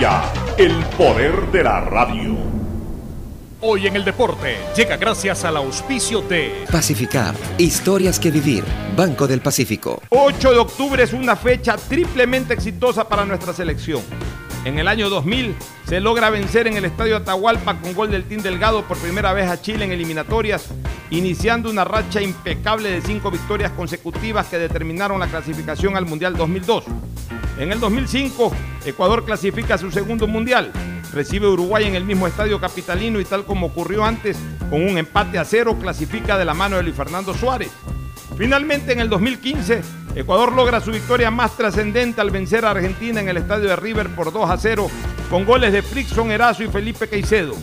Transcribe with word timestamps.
Ya, 0.00 0.32
el 0.58 0.72
poder 0.96 1.52
de 1.52 1.62
la 1.62 1.80
radio. 1.80 2.36
Hoy 3.60 3.86
en 3.86 3.94
el 3.94 4.04
deporte 4.04 4.56
llega 4.76 4.96
gracias 4.96 5.44
al 5.44 5.56
auspicio 5.56 6.20
de 6.20 6.64
Pacificar, 6.70 7.34
historias 7.58 8.18
que 8.18 8.32
vivir, 8.32 8.64
Banco 8.96 9.28
del 9.28 9.40
Pacífico. 9.40 10.02
8 10.08 10.50
de 10.50 10.58
octubre 10.58 11.02
es 11.02 11.12
una 11.12 11.36
fecha 11.36 11.76
triplemente 11.76 12.54
exitosa 12.54 13.08
para 13.08 13.24
nuestra 13.24 13.52
selección. 13.52 14.02
En 14.64 14.78
el 14.78 14.88
año 14.88 15.10
2000 15.10 15.54
se 15.86 16.00
logra 16.00 16.30
vencer 16.30 16.66
en 16.66 16.78
el 16.78 16.86
Estadio 16.86 17.18
Atahualpa 17.18 17.78
con 17.80 17.92
gol 17.92 18.10
del 18.10 18.24
Team 18.24 18.40
Delgado 18.40 18.82
por 18.84 18.96
primera 18.96 19.34
vez 19.34 19.46
a 19.50 19.60
Chile 19.60 19.84
en 19.84 19.92
eliminatorias, 19.92 20.68
iniciando 21.10 21.68
una 21.68 21.84
racha 21.84 22.22
impecable 22.22 22.90
de 22.90 23.02
cinco 23.02 23.30
victorias 23.30 23.72
consecutivas 23.72 24.46
que 24.46 24.58
determinaron 24.58 25.20
la 25.20 25.26
clasificación 25.26 25.98
al 25.98 26.06
Mundial 26.06 26.34
2002. 26.34 26.84
En 27.58 27.72
el 27.72 27.78
2005, 27.78 28.52
Ecuador 28.86 29.26
clasifica 29.26 29.76
su 29.76 29.90
segundo 29.90 30.26
Mundial. 30.26 30.72
Recibe 31.12 31.46
Uruguay 31.46 31.84
en 31.84 31.94
el 31.94 32.04
mismo 32.04 32.26
estadio 32.26 32.58
capitalino 32.58 33.20
y 33.20 33.24
tal 33.26 33.44
como 33.44 33.66
ocurrió 33.66 34.02
antes, 34.02 34.38
con 34.70 34.82
un 34.82 34.96
empate 34.96 35.38
a 35.38 35.44
cero, 35.44 35.76
clasifica 35.78 36.38
de 36.38 36.46
la 36.46 36.54
mano 36.54 36.76
de 36.76 36.84
Luis 36.84 36.96
Fernando 36.96 37.34
Suárez. 37.34 37.70
Finalmente, 38.38 38.94
en 38.94 39.00
el 39.00 39.10
2015, 39.10 39.82
Ecuador 40.14 40.52
logra 40.52 40.80
su 40.80 40.92
victoria 40.92 41.30
más 41.32 41.56
trascendente 41.56 42.20
al 42.20 42.30
vencer 42.30 42.64
a 42.64 42.70
Argentina 42.70 43.20
en 43.20 43.28
el 43.28 43.36
estadio 43.36 43.68
de 43.68 43.76
River 43.76 44.14
por 44.14 44.32
2 44.32 44.48
a 44.48 44.56
0 44.56 44.88
con 45.28 45.44
goles 45.44 45.72
de 45.72 45.82
Frickson 45.82 46.30
Erazo 46.30 46.62
y 46.62 46.68
Felipe 46.68 47.08
Caicedo. 47.08 47.54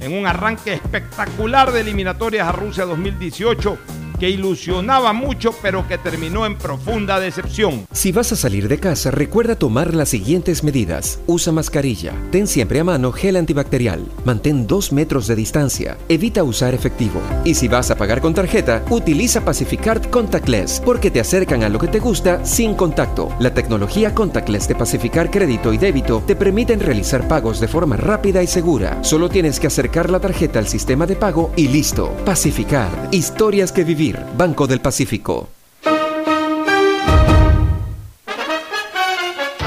En 0.00 0.12
un 0.12 0.26
arranque 0.26 0.74
espectacular 0.74 1.72
de 1.72 1.80
eliminatorias 1.80 2.46
a 2.46 2.52
Rusia 2.52 2.84
2018 2.84 3.78
que 4.18 4.30
ilusionaba 4.30 5.12
mucho 5.12 5.54
pero 5.62 5.86
que 5.86 5.98
terminó 5.98 6.44
en 6.44 6.56
profunda 6.56 7.20
decepción. 7.20 7.86
Si 7.92 8.12
vas 8.12 8.32
a 8.32 8.36
salir 8.36 8.68
de 8.68 8.78
casa, 8.78 9.10
recuerda 9.10 9.56
tomar 9.56 9.94
las 9.94 10.10
siguientes 10.10 10.64
medidas. 10.64 11.20
Usa 11.26 11.52
mascarilla, 11.52 12.12
ten 12.30 12.46
siempre 12.46 12.80
a 12.80 12.84
mano 12.84 13.12
gel 13.12 13.36
antibacterial, 13.36 14.04
mantén 14.24 14.66
dos 14.66 14.92
metros 14.92 15.26
de 15.26 15.36
distancia, 15.36 15.96
evita 16.08 16.42
usar 16.42 16.74
efectivo. 16.74 17.20
Y 17.44 17.54
si 17.54 17.68
vas 17.68 17.90
a 17.90 17.96
pagar 17.96 18.20
con 18.20 18.34
tarjeta, 18.34 18.84
utiliza 18.90 19.44
Pacificard 19.44 20.10
Contactless, 20.10 20.82
porque 20.84 21.10
te 21.10 21.20
acercan 21.20 21.62
a 21.62 21.68
lo 21.68 21.78
que 21.78 21.88
te 21.88 22.00
gusta 22.00 22.44
sin 22.44 22.74
contacto. 22.74 23.32
La 23.38 23.54
tecnología 23.54 24.14
Contactless 24.14 24.68
de 24.68 24.74
Pacificar 24.74 25.30
Crédito 25.30 25.72
y 25.72 25.78
Débito 25.78 26.22
te 26.26 26.36
permiten 26.36 26.80
realizar 26.80 27.28
pagos 27.28 27.60
de 27.60 27.68
forma 27.68 27.96
rápida 27.96 28.42
y 28.42 28.46
segura. 28.46 29.02
Solo 29.04 29.28
tienes 29.28 29.60
que 29.60 29.68
acercar 29.68 29.87
la 29.88 30.20
tarjeta 30.20 30.58
al 30.58 30.68
sistema 30.68 31.06
de 31.06 31.16
pago 31.16 31.52
y 31.56 31.68
listo. 31.68 32.10
Pacificard, 32.24 33.12
historias 33.12 33.72
que 33.72 33.84
vivir. 33.84 34.18
Banco 34.36 34.66
del 34.66 34.80
Pacífico. 34.80 35.48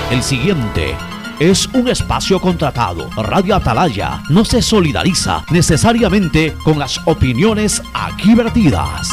El 0.09 0.23
siguiente 0.23 0.95
es 1.39 1.67
un 1.67 1.87
espacio 1.87 2.39
contratado. 2.39 3.09
Radio 3.17 3.55
Atalaya 3.55 4.23
no 4.29 4.45
se 4.45 4.61
solidariza 4.61 5.43
necesariamente 5.49 6.53
con 6.63 6.77
las 6.77 6.99
opiniones 7.05 7.81
aquí 7.93 8.35
vertidas. 8.35 9.09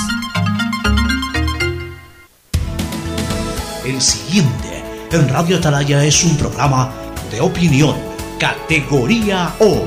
El 3.84 4.00
siguiente 4.00 4.84
en 5.10 5.28
Radio 5.28 5.56
Atalaya 5.56 6.04
es 6.04 6.22
un 6.24 6.36
programa 6.36 6.92
de 7.30 7.40
opinión, 7.40 7.96
categoría 8.38 9.54
O, 9.60 9.86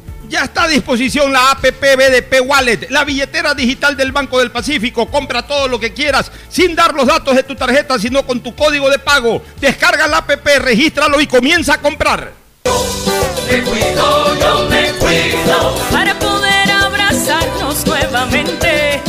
Ya 0.31 0.45
está 0.45 0.63
a 0.63 0.67
disposición 0.69 1.33
la 1.33 1.51
APP 1.51 1.81
BDP 1.81 2.41
Wallet, 2.45 2.87
la 2.89 3.03
billetera 3.03 3.53
digital 3.53 3.97
del 3.97 4.13
Banco 4.13 4.39
del 4.39 4.49
Pacífico. 4.49 5.11
Compra 5.11 5.45
todo 5.45 5.67
lo 5.67 5.77
que 5.77 5.91
quieras 5.91 6.31
sin 6.47 6.73
dar 6.73 6.93
los 6.93 7.05
datos 7.05 7.35
de 7.35 7.43
tu 7.43 7.53
tarjeta, 7.53 7.99
sino 7.99 8.25
con 8.25 8.39
tu 8.39 8.55
código 8.55 8.89
de 8.89 8.97
pago. 8.97 9.43
Descarga 9.59 10.07
la 10.07 10.19
APP, 10.19 10.47
regístralo 10.59 11.19
y 11.19 11.27
comienza 11.27 11.73
a 11.73 11.81
comprar. 11.81 12.31
Me 12.63 13.61
cuido, 13.61 14.39
yo 14.39 14.69
me 14.69 14.93
cuido 14.93 15.75
para 15.91 16.17
poder 16.17 16.71
abrazarnos 16.71 17.85
nuevamente 17.85 19.01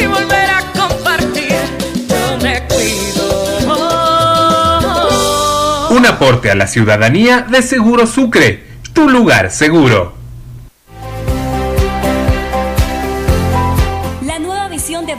y 0.00 0.06
volver 0.06 0.48
a 0.48 0.62
compartir. 0.72 1.58
Yo 2.08 2.38
me 2.38 2.66
cuido. 2.68 3.68
Un 5.90 6.06
aporte 6.06 6.50
a 6.50 6.54
la 6.54 6.66
ciudadanía 6.66 7.42
de 7.42 7.60
Seguro 7.60 8.06
Sucre, 8.06 8.66
tu 8.94 9.10
lugar 9.10 9.50
seguro. 9.50 10.19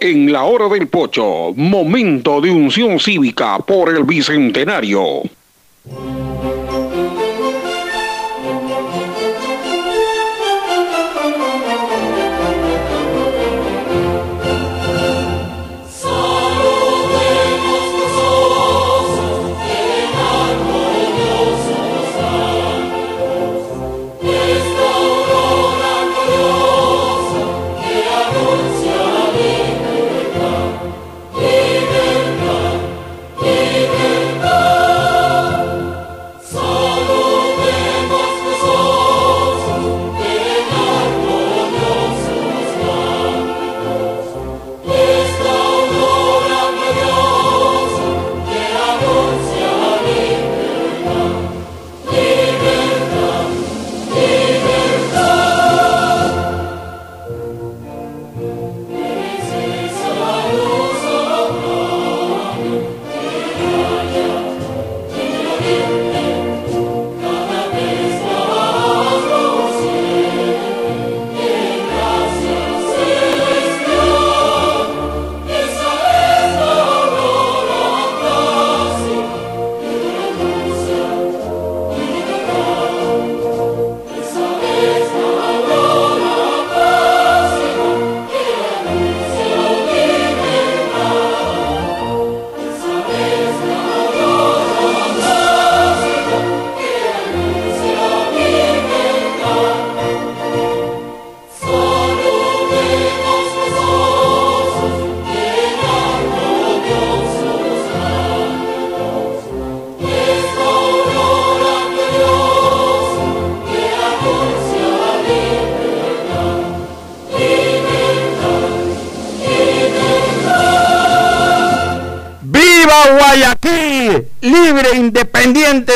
En 0.00 0.32
la 0.32 0.44
hora 0.44 0.68
del 0.68 0.88
pocho, 0.88 1.52
momento 1.54 2.40
de 2.40 2.50
unción 2.50 2.98
cívica 2.98 3.58
por 3.58 3.88
el 3.88 4.04
bicentenario. 4.04 5.22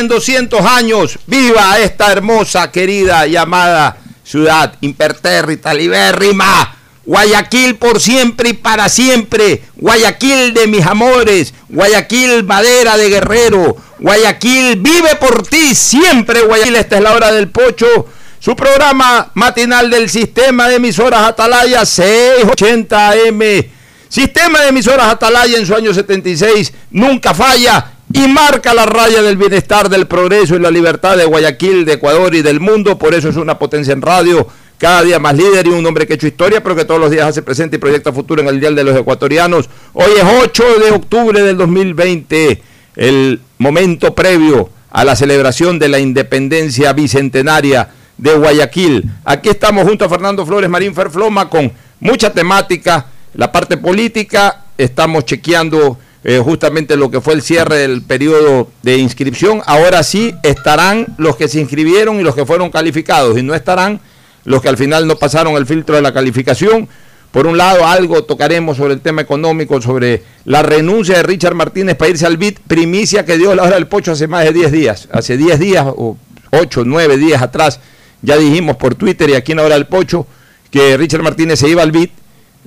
En 0.09 0.15
200 0.15 0.65
años. 0.65 1.19
¡Viva 1.27 1.79
esta 1.79 2.11
hermosa, 2.11 2.73
querida 2.73 3.27
y 3.27 3.37
amada 3.37 3.99
ciudad 4.25 4.75
impertérrita, 4.81 5.75
libérrima! 5.75 6.75
Guayaquil 7.05 7.77
por 7.77 8.01
siempre 8.01 8.51
y 8.51 8.53
para 8.55 8.89
siempre. 8.89 9.63
Guayaquil 9.77 10.53
de 10.53 10.67
mis 10.67 10.85
amores. 10.85 11.55
Guayaquil 11.69 12.45
madera 12.45 12.97
de 12.99 13.09
guerrero. 13.09 13.77
Guayaquil 13.99 14.77
vive 14.77 15.17
por 15.17 15.47
ti 15.47 15.75
siempre. 15.75 16.43
Guayaquil, 16.43 16.77
esta 16.77 16.97
es 16.97 17.03
la 17.03 17.13
hora 17.13 17.33
del 17.33 17.49
pocho. 17.49 18.07
Su 18.41 18.55
programa 18.55 19.31
matinal 19.35 19.89
del 19.91 20.11
sistema 20.11 20.69
de 20.69 20.77
emisoras 20.77 21.23
Atalaya 21.23 21.81
680M. 21.83 23.69
Sistema 24.09 24.61
de 24.61 24.69
emisoras 24.69 25.07
Atalaya 25.09 25.57
en 25.57 25.67
su 25.67 25.75
año 25.75 25.95
76 25.95 26.73
nunca 26.91 27.33
falla 27.33 27.98
y 28.13 28.27
marca 28.29 28.73
la 28.75 28.87
raya 28.87 29.23
del 29.23 29.37
bienestar, 29.37 29.89
del 29.89 30.07
progreso 30.07 30.57
y 30.57 30.61
la 30.61 30.71
libertad 30.71 31.17
de 31.17 31.25
Guayaquil, 31.25 31.85
de 31.85 31.95
Ecuador 31.95 32.35
y 32.35 32.43
del 32.43 32.61
mundo. 32.61 32.99
Por 32.99 33.15
eso 33.15 33.29
es 33.29 33.37
una 33.37 33.59
potencia 33.59 33.93
en 33.93 34.03
radio 34.03 34.47
cada 34.79 35.03
día 35.03 35.19
más 35.19 35.37
líder 35.37 35.67
y 35.67 35.71
un 35.71 35.85
hombre 35.85 36.07
que 36.07 36.13
ha 36.15 36.17
hecho 36.17 36.29
historia, 36.29 36.63
pero 36.63 36.77
que 36.77 36.85
todos 36.85 37.01
los 37.01 37.11
días 37.11 37.27
hace 37.27 37.43
presente 37.43 37.77
y 37.77 37.79
proyecta 37.81 38.13
futuro 38.13 38.41
en 38.41 38.49
el 38.49 38.61
Dial 38.61 38.77
de 38.77 38.85
los 38.85 38.97
Ecuatorianos. 38.97 39.69
Hoy 39.93 40.13
es 40.17 40.25
8 40.25 40.65
de 40.85 40.91
octubre 40.93 41.43
del 41.43 41.57
2020, 41.57 42.63
el 42.97 43.41
momento 43.59 44.15
previo 44.15 44.71
a 44.91 45.05
la 45.05 45.17
celebración 45.17 45.79
de 45.79 45.89
la 45.89 45.99
independencia 45.99 46.93
bicentenaria 46.93 47.91
de 48.17 48.35
Guayaquil. 48.35 49.11
Aquí 49.25 49.49
estamos 49.49 49.87
junto 49.87 50.05
a 50.05 50.09
Fernando 50.09 50.47
Flores 50.47 50.71
Marín 50.71 50.95
Ferfloma 50.95 51.51
con 51.51 51.73
mucha 52.01 52.33
temática, 52.33 53.07
la 53.35 53.51
parte 53.51 53.77
política, 53.77 54.65
estamos 54.79 55.25
chequeando 55.25 55.99
eh, 56.29 56.43
justamente 56.45 56.99
lo 56.99 57.11
que 57.11 57.23
fue 57.23 57.33
el 57.33 57.41
cierre 57.41 57.77
del 57.77 58.03
periodo 58.03 58.69
de 58.83 58.99
inscripción. 58.99 59.63
Ahora 59.65 60.03
sí 60.03 60.35
estarán 60.43 61.07
los 61.17 61.37
que 61.37 61.49
se 61.49 61.59
inscribieron 61.59 62.21
y 62.21 62.23
los 62.23 62.35
que 62.35 62.45
fueron 62.45 62.71
calificados 62.71 63.39
y 63.39 63.43
no 63.43 63.55
estarán 63.55 63.99
los 64.45 64.61
que 64.61 64.69
al 64.69 64.77
final 64.77 65.07
no 65.07 65.17
pasaron 65.17 65.55
el 65.55 65.65
filtro 65.65 65.97
de 65.97 66.03
la 66.03 66.13
calificación. 66.13 66.87
Por 67.33 67.47
un 67.47 67.57
lado, 67.57 67.87
algo 67.87 68.25
tocaremos 68.25 68.77
sobre 68.77 68.93
el 68.93 69.01
tema 69.01 69.23
económico, 69.23 69.81
sobre 69.81 70.23
la 70.45 70.63
renuncia 70.63 71.17
de 71.17 71.23
Richard 71.23 71.55
Martínez 71.55 71.97
para 71.97 72.11
irse 72.11 72.27
al 72.27 72.37
BIT, 72.37 72.59
primicia 72.59 73.25
que 73.25 73.39
dio 73.39 73.55
la 73.55 73.63
hora 73.63 73.77
del 73.77 73.87
pocho 73.87 74.13
hace 74.13 74.29
más 74.29 74.45
de 74.45 74.53
10 74.53 74.71
días. 74.71 75.09
Hace 75.11 75.39
10 75.39 75.59
días, 75.59 75.87
o 75.87 76.19
8, 76.51 76.83
9 76.85 77.17
días 77.17 77.41
atrás, 77.41 77.81
ya 78.21 78.37
dijimos 78.37 78.77
por 78.77 78.97
Twitter 78.97 79.31
y 79.31 79.35
aquí 79.35 79.53
en 79.53 79.57
la 79.57 79.65
hora 79.65 79.77
del 79.77 79.87
pocho 79.87 80.27
que 80.71 80.95
Richard 80.99 81.23
Martínez 81.23 81.59
se 81.59 81.71
iba 81.71 81.83
al 81.83 81.91
BIT. 81.91 82.13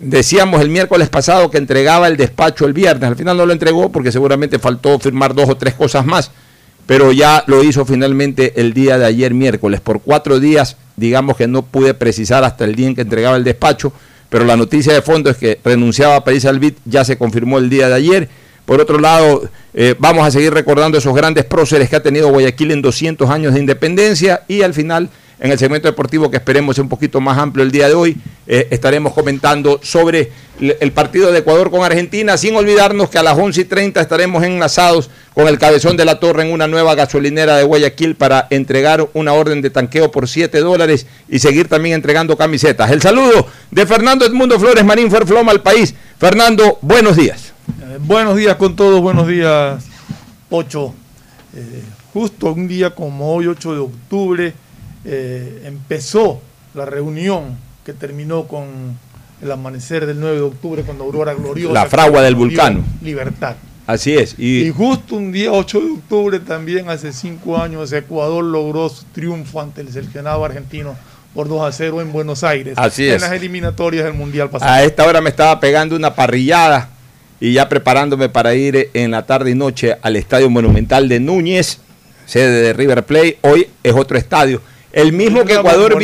Decíamos 0.02 0.62
el 0.62 0.70
miércoles 0.70 1.10
pasado 1.10 1.50
que 1.52 1.58
entregaba 1.58 2.08
el 2.08 2.18
despacho 2.18 2.66
el 2.66 2.74
viernes. 2.74 3.10
Al 3.10 3.16
final 3.16 3.38
no 3.38 3.46
lo 3.46 3.54
entregó 3.54 3.92
porque 3.92 4.12
seguramente 4.12 4.60
faltó 4.60 4.98
firmar 5.00 5.34
dos 5.34 5.50
o 5.50 5.56
tres 5.56 5.74
cosas 5.76 6.06
más 6.06 6.32
pero 6.92 7.14
ya 7.14 7.44
lo 7.48 7.64
hizo 7.64 7.86
finalmente 7.86 8.60
el 8.60 8.74
día 8.74 8.98
de 8.98 9.06
ayer 9.06 9.34
miércoles. 9.34 9.80
Por 9.80 10.02
cuatro 10.02 10.42
días, 10.42 10.76
digamos 10.98 11.38
que 11.38 11.48
no 11.48 11.62
pude 11.62 11.94
precisar 11.94 12.44
hasta 12.44 12.66
el 12.66 12.76
día 12.76 12.88
en 12.88 12.96
que 12.96 13.02
entregaba 13.02 13.38
el 13.38 13.46
despacho, 13.46 13.94
pero 14.30 14.44
la 14.44 14.58
noticia 14.58 14.94
de 14.94 15.02
fondo 15.02 15.30
es 15.30 15.38
que 15.38 15.58
renunciaba 15.64 16.18
a 16.18 16.24
París 16.26 16.44
Albit, 16.44 16.78
ya 16.86 17.06
se 17.06 17.18
confirmó 17.18 17.60
el 17.60 17.70
día 17.70 17.88
de 17.88 17.96
ayer. 17.96 18.30
Por 18.66 18.80
otro 18.80 19.00
lado, 19.00 19.50
eh, 19.74 19.96
vamos 20.00 20.26
a 20.26 20.32
seguir 20.32 20.54
recordando 20.54 20.98
esos 20.98 21.16
grandes 21.16 21.46
próceres 21.46 21.90
que 21.90 21.96
ha 21.96 22.04
tenido 22.04 22.30
Guayaquil 22.30 22.72
en 22.72 22.82
200 22.82 23.30
años 23.30 23.54
de 23.54 23.62
independencia 23.62 24.44
y 24.50 24.62
al 24.62 24.74
final 24.74 25.10
en 25.42 25.52
el 25.52 25.58
segmento 25.58 25.88
deportivo 25.88 26.30
que 26.30 26.38
esperemos 26.38 26.78
un 26.78 26.88
poquito 26.88 27.20
más 27.20 27.38
amplio 27.38 27.66
el 27.66 27.72
día 27.72 27.88
de 27.88 27.96
hoy, 27.96 28.16
eh, 28.46 28.68
estaremos 28.70 29.12
comentando 29.14 29.80
sobre 29.82 30.32
el 30.60 30.92
partido 30.92 31.32
de 31.32 31.40
Ecuador 31.40 31.72
con 31.72 31.84
Argentina, 31.84 32.38
sin 32.38 32.56
olvidarnos 32.56 33.10
que 33.10 33.18
a 33.18 33.24
las 33.24 33.36
11 33.36 33.62
y 33.62 33.66
30 33.66 34.00
estaremos 34.00 34.44
enlazados 34.44 35.10
con 35.34 35.48
el 35.48 35.58
cabezón 35.58 35.98
de 35.98 36.06
la 36.06 36.20
torre 36.20 36.44
en 36.44 36.54
una 36.54 36.68
nueva 36.68 36.94
gasolinera 36.94 37.58
de 37.58 37.64
Guayaquil 37.64 38.16
para 38.16 38.46
entregar 38.52 39.10
una 39.16 39.34
orden 39.34 39.64
de 39.64 39.72
tanqueo 39.72 40.12
por 40.12 40.28
7 40.28 40.60
dólares 40.60 41.08
y 41.28 41.40
seguir 41.40 41.68
también 41.68 41.96
entregando 41.96 42.38
camisetas. 42.38 42.92
El 42.92 43.02
saludo 43.02 43.48
de 43.72 43.88
Fernando 43.88 44.26
Edmundo 44.26 44.60
Flores 44.60 44.86
Marín 44.86 45.10
Ferfloma 45.10 45.52
al 45.52 45.64
país. 45.64 45.96
Fernando, 46.20 46.78
buenos 46.82 47.18
días. 47.18 47.54
Eh, 47.82 47.98
buenos 48.00 48.36
días 48.36 48.58
con 48.58 48.76
todos, 48.76 49.02
buenos 49.02 49.28
días, 49.28 49.84
Ocho. 50.52 50.94
Eh, 51.56 51.82
justo 52.14 52.52
un 52.54 52.68
día 52.68 52.92
como 52.92 53.34
hoy, 53.34 53.48
8 53.48 53.74
de 53.74 53.80
octubre, 53.80 54.54
eh, 55.06 55.64
empezó 55.66 56.42
la 56.74 56.86
reunión 56.86 57.58
que 57.86 57.94
terminó 57.94 58.48
con 58.48 58.98
el 59.42 59.52
amanecer 59.52 60.06
del 60.06 60.20
9 60.20 60.36
de 60.36 60.42
octubre 60.42 60.84
cuando 60.84 61.04
Aurora 61.04 61.34
Gloriosa. 61.34 61.74
La 61.74 61.86
fragua 61.88 62.22
del 62.22 62.36
vulcano. 62.36 62.84
Libertad. 63.02 63.56
Así 63.88 64.14
es. 64.14 64.36
Y, 64.38 64.70
justo 64.70 65.16
un 65.16 65.32
día 65.32 65.52
8 65.52 65.80
de 65.80 65.92
octubre 65.92 66.40
también, 66.40 66.90
hace 66.90 67.12
cinco 67.12 67.58
años, 67.58 67.92
Ecuador 67.92 68.44
logró 68.44 68.88
su 68.90 69.04
triunfo 69.06 69.60
ante 69.60 69.82
el 69.82 69.92
seleccionado 69.92 70.46
argentino 70.46 70.96
por 71.34 71.48
2 71.48 71.68
a 71.68 71.72
0 71.72 72.02
en 72.02 72.12
Buenos 72.12 72.44
Aires. 72.44 72.76
Así 72.78 73.08
en 73.08 73.16
es. 73.16 73.22
las 73.22 73.32
eliminatorias 73.32 74.06
del 74.06 74.14
Mundial 74.14 74.50
pasado. 74.50 74.72
A 74.72 74.84
esta 74.84 75.06
hora 75.06 75.20
me 75.20 75.30
estaba 75.30 75.60
pegando 75.60 75.96
una 75.96 76.14
parrillada 76.14 76.90
y 77.40 77.54
ya 77.54 77.68
preparándome 77.68 78.30
para 78.30 78.54
ir 78.54 78.92
en 78.94 79.12
la 79.12 79.26
tarde 79.26 79.52
y 79.52 79.56
noche 79.56 79.98
al 80.02 80.16
Estadio 80.16 80.50
Monumental 80.50 81.10
de 81.10 81.20
Núñez, 81.20 81.80
sede 82.26 82.62
de 82.62 82.74
River 82.74 83.04
Plate. 83.04 83.40
Hoy 83.42 83.68
es 83.84 83.94
otro 83.94 84.18
estadio. 84.18 84.62
El 84.94 85.14
mismo 85.14 85.46
que 85.46 85.54
Ecuador, 85.54 85.98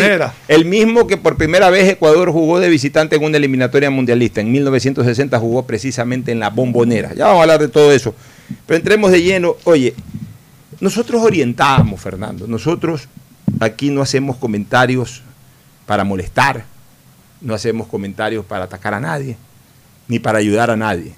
el 0.48 0.65
mismo 0.65 1.08
que 1.08 1.17
por 1.17 1.36
primera 1.36 1.70
vez 1.70 1.89
Ecuador 1.89 2.32
jugó 2.32 2.60
de 2.60 2.70
visitante 2.70 3.17
en 3.17 3.24
una 3.24 3.38
eliminatoria 3.38 3.89
mundialista. 3.89 4.39
En 4.39 4.51
1960 4.51 5.38
jugó 5.39 5.65
precisamente 5.65 6.32
en 6.32 6.39
la 6.39 6.50
bombonera. 6.50 7.13
Ya 7.13 7.25
vamos 7.25 7.39
a 7.39 7.41
hablar 7.44 7.60
de 7.60 7.67
todo 7.67 7.91
eso. 7.91 8.15
Pero 8.65 8.77
entremos 8.77 9.12
de 9.12 9.22
lleno. 9.22 9.58
Oye, 9.65 9.94
nosotros 10.79 11.22
orientamos, 11.22 12.00
Fernando. 12.00 12.48
Nosotros 12.48 13.10
aquí 13.60 13.89
no 13.89 14.01
hacemos 14.01 14.38
comentarios 14.38 15.22
para 15.86 16.03
molestar, 16.03 16.65
no 17.41 17.53
hacemos 17.53 17.88
comentarios 17.88 18.46
para 18.46 18.65
atacar 18.65 18.94
a 18.94 19.00
nadie, 19.00 19.38
ni 20.08 20.20
para 20.20 20.39
ayudar 20.39 20.70
a 20.72 20.77
nadie. 20.77 21.13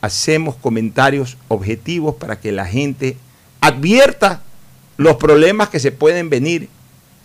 Hacemos 0.00 0.54
comentarios 0.54 1.36
objetivos 1.48 2.14
para 2.14 2.38
que 2.38 2.52
la 2.52 2.66
gente 2.66 3.16
advierta 3.60 4.42
los 4.96 5.16
problemas 5.16 5.68
que 5.68 5.80
se 5.80 5.90
pueden 5.90 6.30
venir 6.30 6.68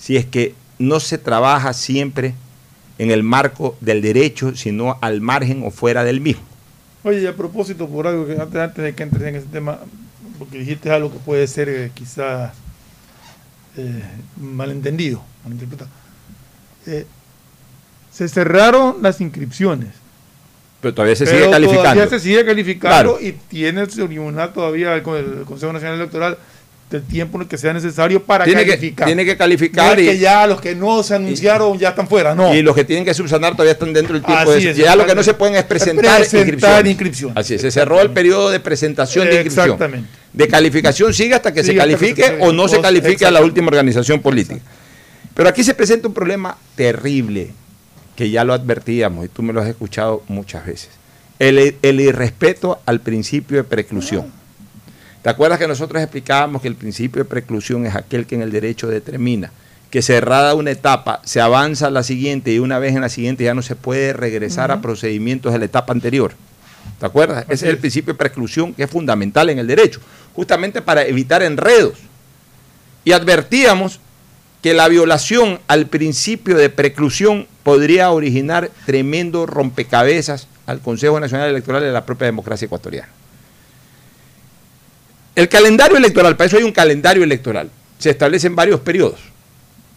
si 0.04 0.18
es 0.18 0.26
que 0.26 0.54
no 0.80 1.00
se 1.00 1.18
trabaja 1.18 1.72
siempre 1.72 2.34
en 2.98 3.10
el 3.10 3.24
marco 3.24 3.78
del 3.80 4.02
derecho, 4.02 4.54
sino 4.54 4.98
al 5.00 5.22
margen 5.22 5.64
o 5.66 5.72
fuera 5.72 6.04
del 6.04 6.20
mismo. 6.20 6.44
Oye, 7.04 7.22
y 7.22 7.26
a 7.26 7.38
propósito, 7.38 7.88
por 7.88 8.06
algo 8.06 8.28
que 8.28 8.34
antes, 8.34 8.84
de 8.84 8.94
que 8.94 9.04
entres 9.04 9.24
en 9.24 9.36
ese 9.38 9.48
tema, 9.48 9.80
porque 10.38 10.58
dijiste 10.58 10.92
algo 10.92 11.10
que 11.10 11.20
puede 11.20 11.48
ser 11.48 11.70
eh, 11.70 11.92
quizás 11.94 12.52
eh, 13.78 14.04
malentendido, 14.36 15.24
malinterpretado. 15.46 15.90
Eh, 16.86 17.06
se 18.12 18.28
cerraron 18.28 18.98
las 19.02 19.22
inscripciones. 19.22 19.92
Pero 20.82 20.94
todavía 20.94 21.16
se 21.16 21.26
sigue 21.26 21.50
calificando. 21.50 21.82
Todavía 21.82 22.10
se 22.10 22.20
sigue 22.20 22.46
calificando 22.46 23.22
y 23.22 23.32
tiene 23.32 23.80
el 23.80 23.88
tribunal 23.88 24.52
todavía, 24.52 24.96
el 24.96 25.02
Consejo 25.02 25.72
Nacional 25.72 25.96
Electoral, 25.96 26.38
el 26.98 27.04
tiempo 27.04 27.38
en 27.38 27.44
el 27.44 27.48
que 27.48 27.58
sea 27.58 27.74
necesario 27.74 28.24
para 28.24 28.46
tiene 28.46 28.66
calificar. 28.66 29.06
Que, 29.06 29.10
tiene 29.14 29.26
que 29.26 29.38
calificar. 29.38 30.00
y, 30.00 30.06
que 30.06 30.18
ya 30.18 30.48
los 30.48 30.62
que 30.62 30.76
no 30.76 31.04
se 31.04 31.16
anunciaron 31.16 31.78
ya 31.78 31.90
están 31.90 32.08
fuera, 32.08 32.36
no. 32.36 32.54
Y 32.54 32.62
los 32.62 32.76
que 32.76 32.84
tienen 32.84 33.06
que 33.06 33.14
subsanar 33.14 33.54
todavía 33.54 33.74
están 33.74 33.94
dentro 33.94 34.14
del 34.14 34.24
tiempo. 34.24 34.52
de, 34.52 34.74
ya 34.74 34.96
lo 34.96 35.06
que 35.06 35.16
no 35.16 35.24
se 35.24 35.34
pueden 35.34 35.56
es 35.56 35.64
presentar, 35.64 36.20
presentar 36.20 36.86
inscripción. 36.88 37.32
Así 37.36 37.56
es, 37.56 37.62
se 37.62 37.72
cerró 37.72 38.02
el 38.02 38.12
periodo 38.12 38.50
de 38.50 38.60
presentación 38.60 39.26
de 39.26 39.36
inscripción. 39.36 39.66
Exactamente. 39.66 40.10
De 40.34 40.48
calificación 40.48 41.14
sigue 41.14 41.36
hasta 41.36 41.54
que 41.54 41.64
se 41.64 41.76
califique 41.76 42.38
o 42.40 42.52
no 42.52 42.68
se 42.68 42.82
califique 42.82 43.26
a 43.26 43.32
la 43.32 43.42
última 43.42 43.68
organización 43.68 44.22
política. 44.22 44.62
Pero 45.34 45.50
aquí 45.50 45.64
se 45.64 45.74
presenta 45.74 46.08
un 46.08 46.14
problema 46.14 46.58
terrible 46.76 47.52
que 48.16 48.30
ya 48.30 48.44
lo 48.44 48.54
advertíamos 48.54 49.26
y 49.26 49.30
tú 49.30 49.42
me 49.42 49.54
lo 49.54 49.62
has 49.62 49.68
escuchado 49.68 50.24
muchas 50.28 50.66
veces. 50.66 50.90
El, 51.40 51.76
el 51.82 52.00
irrespeto 52.00 52.80
al 52.86 53.00
principio 53.02 53.58
de 53.58 53.64
preclusión. 53.64 54.43
¿Te 55.24 55.30
acuerdas 55.30 55.58
que 55.58 55.70
nosotros 55.70 56.02
explicábamos 56.02 56.62
que 56.62 56.68
el 56.68 56.76
principio 56.76 57.24
de 57.24 57.30
preclusión 57.30 57.86
es 57.86 57.96
aquel 57.96 58.26
que 58.26 58.36
en 58.36 58.42
el 58.42 58.52
derecho 58.52 58.90
determina 58.90 59.52
que 59.90 60.02
cerrada 60.02 60.54
una 60.54 60.72
etapa 60.72 61.22
se 61.24 61.40
avanza 61.40 61.88
a 61.88 61.92
la 61.92 62.04
siguiente 62.04 62.52
y 62.52 62.60
una 62.60 62.78
vez 62.78 62.94
en 62.94 63.02
la 63.02 63.08
siguiente 63.10 63.46
ya 63.46 63.54
no 63.54 63.62
se 63.62 63.78
puede 63.78 64.12
regresar 64.12 64.70
a 64.72 64.82
procedimientos 64.82 65.54
de 65.54 65.60
la 65.60 65.66
etapa 65.66 65.94
anterior? 65.94 66.34
¿Te 67.00 67.06
acuerdas? 67.06 67.46
Ese 67.46 67.68
es 67.68 67.72
el 67.72 67.78
principio 67.78 68.14
de 68.14 68.18
preclusión 68.18 68.74
que 68.74 68.84
es 68.84 68.90
fundamental 68.90 69.50
en 69.50 69.60
el 69.60 69.68
derecho, 69.68 70.02
justamente 70.36 70.82
para 70.82 71.06
evitar 71.06 71.42
enredos. 71.42 72.00
Y 73.06 73.14
advertíamos 73.14 74.02
que 74.62 74.74
la 74.74 74.90
violación 74.90 75.60
al 75.68 75.86
principio 75.86 76.58
de 76.58 76.70
preclusión 76.70 77.48
podría 77.64 78.12
originar 78.12 78.72
tremendo 78.86 79.46
rompecabezas 79.46 80.48
al 80.66 80.82
Consejo 80.82 81.20
Nacional 81.22 81.50
Electoral 81.50 81.82
de 81.82 81.92
la 81.94 82.06
propia 82.06 82.26
democracia 82.26 82.66
ecuatoriana. 82.66 83.08
El 85.36 85.50
calendario 85.50 85.98
electoral, 85.98 86.38
para 86.38 86.48
eso 86.48 86.58
hay 86.58 86.64
un 86.64 86.72
calendario 86.72 87.24
electoral, 87.24 87.70
se 87.98 88.12
establece 88.12 88.48
en 88.48 88.56
varios 88.56 88.82
periodos. 88.82 89.20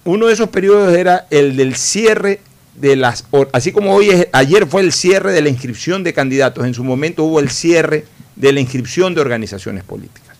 Uno 0.04 0.26
de 0.28 0.32
esos 0.32 0.48
periodos 0.48 0.96
era 0.96 1.26
el 1.30 1.56
del 1.56 1.74
cierre 1.74 2.40
de 2.74 2.96
las, 2.96 3.24
así 3.52 3.72
como 3.72 3.94
hoy 3.94 4.10
es, 4.10 4.28
ayer 4.32 4.66
fue 4.66 4.82
el 4.82 4.92
cierre 4.92 5.32
de 5.32 5.42
la 5.42 5.48
inscripción 5.48 6.04
de 6.04 6.14
candidatos, 6.14 6.64
en 6.64 6.74
su 6.74 6.84
momento 6.84 7.24
hubo 7.24 7.40
el 7.40 7.50
cierre 7.50 8.04
de 8.34 8.52
la 8.52 8.60
inscripción 8.60 9.14
de 9.14 9.20
organizaciones 9.20 9.84
políticas. 9.84 10.36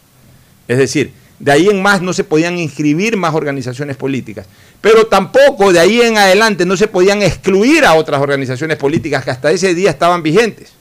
Es 0.68 0.78
decir, 0.78 1.12
de 1.38 1.52
ahí 1.52 1.68
en 1.68 1.82
más 1.82 2.00
no 2.00 2.12
se 2.12 2.24
podían 2.24 2.58
inscribir 2.58 3.16
más 3.16 3.34
organizaciones 3.34 3.96
políticas. 3.96 4.46
Pero 4.80 5.06
tampoco 5.06 5.72
de 5.72 5.80
ahí 5.80 6.00
en 6.00 6.16
adelante 6.16 6.64
no 6.64 6.76
se 6.76 6.88
podían 6.88 7.22
excluir 7.22 7.84
a 7.84 7.94
otras 7.94 8.20
organizaciones 8.20 8.78
políticas 8.78 9.24
que 9.24 9.30
hasta 9.30 9.50
ese 9.50 9.74
día 9.74 9.90
estaban 9.90 10.22
vigentes. 10.22 10.72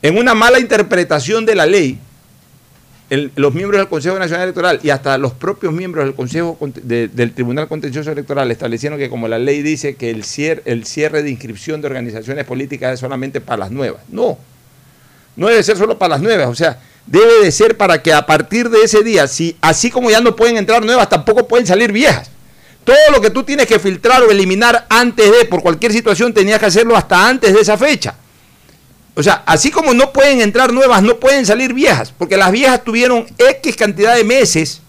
En 0.00 0.16
una 0.16 0.34
mala 0.34 0.60
interpretación 0.60 1.44
de 1.44 1.56
la 1.56 1.66
ley, 1.66 1.98
los 3.10 3.54
miembros 3.54 3.80
del 3.80 3.88
Consejo 3.88 4.18
Nacional 4.18 4.44
Electoral 4.44 4.80
y 4.82 4.90
hasta 4.90 5.18
los 5.18 5.32
propios 5.32 5.72
miembros 5.72 6.04
del 6.04 6.14
Consejo 6.14 6.56
del 6.60 7.32
Tribunal 7.32 7.66
Contencioso 7.66 8.12
Electoral 8.12 8.50
establecieron 8.50 8.98
que 8.98 9.08
como 9.08 9.26
la 9.26 9.38
ley 9.38 9.62
dice 9.62 9.96
que 9.96 10.10
el 10.10 10.24
cierre, 10.24 10.62
el 10.66 10.84
cierre 10.84 11.22
de 11.22 11.30
inscripción 11.30 11.80
de 11.80 11.88
organizaciones 11.88 12.44
políticas 12.44 12.94
es 12.94 13.00
solamente 13.00 13.40
para 13.40 13.58
las 13.58 13.70
nuevas. 13.72 14.02
No, 14.08 14.38
no 15.34 15.48
debe 15.48 15.62
ser 15.62 15.76
solo 15.76 15.98
para 15.98 16.10
las 16.10 16.20
nuevas, 16.20 16.48
o 16.48 16.54
sea, 16.54 16.78
debe 17.06 17.42
de 17.42 17.50
ser 17.50 17.76
para 17.76 18.00
que 18.00 18.12
a 18.12 18.24
partir 18.24 18.68
de 18.68 18.82
ese 18.82 19.02
día, 19.02 19.26
si 19.26 19.56
así 19.60 19.90
como 19.90 20.10
ya 20.10 20.20
no 20.20 20.36
pueden 20.36 20.58
entrar 20.58 20.84
nuevas, 20.84 21.08
tampoco 21.08 21.48
pueden 21.48 21.66
salir 21.66 21.90
viejas. 21.90 22.30
Todo 22.84 22.96
lo 23.12 23.20
que 23.20 23.30
tú 23.30 23.42
tienes 23.42 23.66
que 23.66 23.78
filtrar 23.78 24.22
o 24.22 24.30
eliminar 24.30 24.86
antes 24.88 25.30
de, 25.30 25.44
por 25.46 25.60
cualquier 25.60 25.92
situación, 25.92 26.32
tenías 26.32 26.60
que 26.60 26.66
hacerlo 26.66 26.96
hasta 26.96 27.28
antes 27.28 27.52
de 27.52 27.60
esa 27.60 27.76
fecha. 27.76 28.14
O 29.18 29.22
sea, 29.24 29.42
así 29.46 29.72
como 29.72 29.92
no 29.94 30.12
pueden 30.12 30.40
entrar 30.40 30.72
nuevas, 30.72 31.02
no 31.02 31.16
pueden 31.16 31.44
salir 31.44 31.74
viejas, 31.74 32.14
porque 32.16 32.36
las 32.36 32.52
viejas 32.52 32.84
tuvieron 32.84 33.26
X 33.36 33.74
cantidad 33.74 34.14
de 34.14 34.22
meses, 34.22 34.80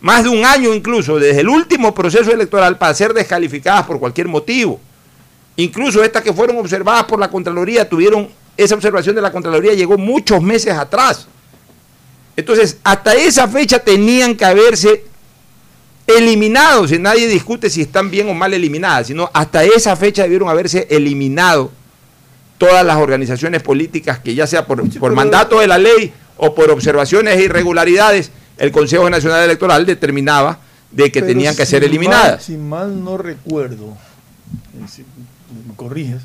más 0.00 0.22
de 0.22 0.28
un 0.28 0.44
año 0.44 0.72
incluso, 0.72 1.18
desde 1.18 1.40
el 1.40 1.48
último 1.48 1.92
proceso 1.92 2.30
electoral 2.30 2.78
para 2.78 2.94
ser 2.94 3.12
descalificadas 3.12 3.84
por 3.84 3.98
cualquier 3.98 4.28
motivo. 4.28 4.80
Incluso 5.56 6.04
estas 6.04 6.22
que 6.22 6.32
fueron 6.32 6.58
observadas 6.58 7.02
por 7.06 7.18
la 7.18 7.28
Contraloría 7.28 7.88
tuvieron, 7.88 8.28
esa 8.56 8.76
observación 8.76 9.16
de 9.16 9.22
la 9.22 9.32
Contraloría 9.32 9.74
llegó 9.74 9.98
muchos 9.98 10.40
meses 10.40 10.72
atrás. 10.72 11.26
Entonces, 12.36 12.76
hasta 12.84 13.14
esa 13.14 13.48
fecha 13.48 13.80
tenían 13.80 14.36
que 14.36 14.44
haberse 14.44 15.04
eliminado, 16.06 16.86
si 16.86 16.96
nadie 17.00 17.26
discute 17.26 17.68
si 17.68 17.80
están 17.82 18.08
bien 18.08 18.28
o 18.28 18.34
mal 18.34 18.54
eliminadas, 18.54 19.08
sino 19.08 19.28
hasta 19.34 19.64
esa 19.64 19.96
fecha 19.96 20.22
debieron 20.22 20.48
haberse 20.48 20.86
eliminado 20.90 21.72
todas 22.66 22.84
las 22.84 22.96
organizaciones 22.96 23.62
políticas 23.62 24.18
que 24.20 24.34
ya 24.34 24.46
sea 24.46 24.66
por, 24.66 24.88
por 24.98 25.12
mandato 25.12 25.60
de 25.60 25.66
la 25.66 25.78
ley 25.78 26.12
o 26.36 26.54
por 26.54 26.70
observaciones 26.70 27.36
e 27.38 27.44
irregularidades, 27.44 28.30
el 28.56 28.70
Consejo 28.72 29.08
Nacional 29.10 29.42
Electoral 29.44 29.84
determinaba 29.86 30.58
de 30.90 31.10
que 31.12 31.20
Pero 31.20 31.26
tenían 31.32 31.56
que 31.56 31.64
si 31.66 31.70
ser 31.72 31.82
mal- 31.82 31.88
eliminadas. 31.90 32.42
si 32.44 32.56
mal 32.56 33.02
no 33.04 33.16
recuerdo, 33.18 33.88
eh, 34.74 34.86
si 34.88 35.02
me 35.02 35.74
corriges, 35.76 36.22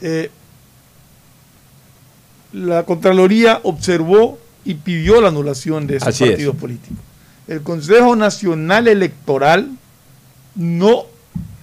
eh, 0.00 0.30
la 2.52 2.84
Contraloría 2.84 3.60
observó 3.64 4.38
y 4.64 4.74
pidió 4.74 5.20
la 5.20 5.28
anulación 5.28 5.86
de 5.86 5.96
esos 5.96 6.08
Así 6.08 6.24
es. 6.24 6.30
partidos 6.30 6.56
políticos. 6.56 6.98
El 7.48 7.62
Consejo 7.62 8.16
Nacional 8.16 8.88
Electoral 8.88 9.70
no 10.54 11.04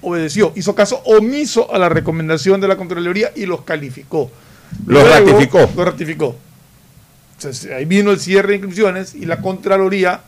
obedeció, 0.04 0.52
hizo 0.56 0.76
caso 0.76 1.02
omiso 1.06 1.74
a 1.74 1.80
la 1.80 1.90
recomendación 1.90 2.62
de 2.62 2.68
la 2.68 2.78
Contraloría 2.78 3.32
y 3.36 3.46
los 3.46 3.62
calificó. 3.62 4.32
Los 4.86 5.08
ratificó. 5.08 5.70
Lo 5.76 5.86
ratificó. 5.86 6.36
Entonces, 7.38 7.72
ahí 7.72 7.86
vino 7.86 8.12
el 8.12 8.20
cierre 8.20 8.50
de 8.50 8.56
inscripciones 8.56 9.16
y 9.16 9.26
la 9.26 9.40
Contraloría 9.42 10.22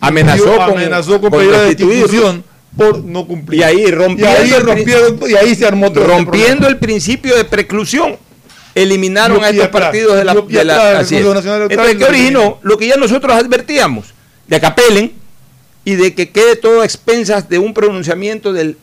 Amenazó 0.00 0.44
dio- 0.44 0.56
con- 0.56 0.70
amenazó 0.78 1.20
con, 1.20 1.30
con 1.30 1.38
pedir 1.40 1.52
la 1.52 1.62
destitución 1.62 2.44
por 2.76 3.04
no 3.04 3.26
cumplir. 3.26 3.60
Y 3.60 3.62
ahí 3.62 3.86
rompiendo, 3.90 4.32
Y 4.34 4.36
ahí, 4.42 4.52
el, 4.52 4.62
rompieron- 4.66 5.30
y 5.30 5.34
ahí 5.36 5.54
se 5.54 5.66
armó 5.66 5.92
todo 5.92 6.04
este 6.04 6.14
rompiendo 6.16 6.66
el 6.68 6.78
principio 6.78 7.36
de 7.36 7.44
preclusión, 7.44 8.16
eliminaron 8.74 9.44
a 9.44 9.50
estos 9.50 9.66
atrás, 9.66 9.82
partidos 9.84 10.16
de 10.16 10.24
la, 10.24 10.34
de 10.34 10.64
la- 10.64 10.74
Electoral 10.74 11.06
Entonces, 11.70 11.96
¿qué 11.98 12.04
originó? 12.04 12.58
Lo 12.62 12.78
que 12.78 12.86
ya 12.88 12.96
nosotros 12.96 13.32
advertíamos, 13.36 14.06
de 14.48 14.58
que 14.60 14.66
apelen 14.66 15.12
y 15.84 15.96
de 15.96 16.14
que 16.14 16.30
quede 16.30 16.56
todo 16.56 16.82
a 16.82 16.84
expensas 16.84 17.48
de 17.48 17.58
un 17.58 17.74
pronunciamiento 17.74 18.52
del, 18.52 18.76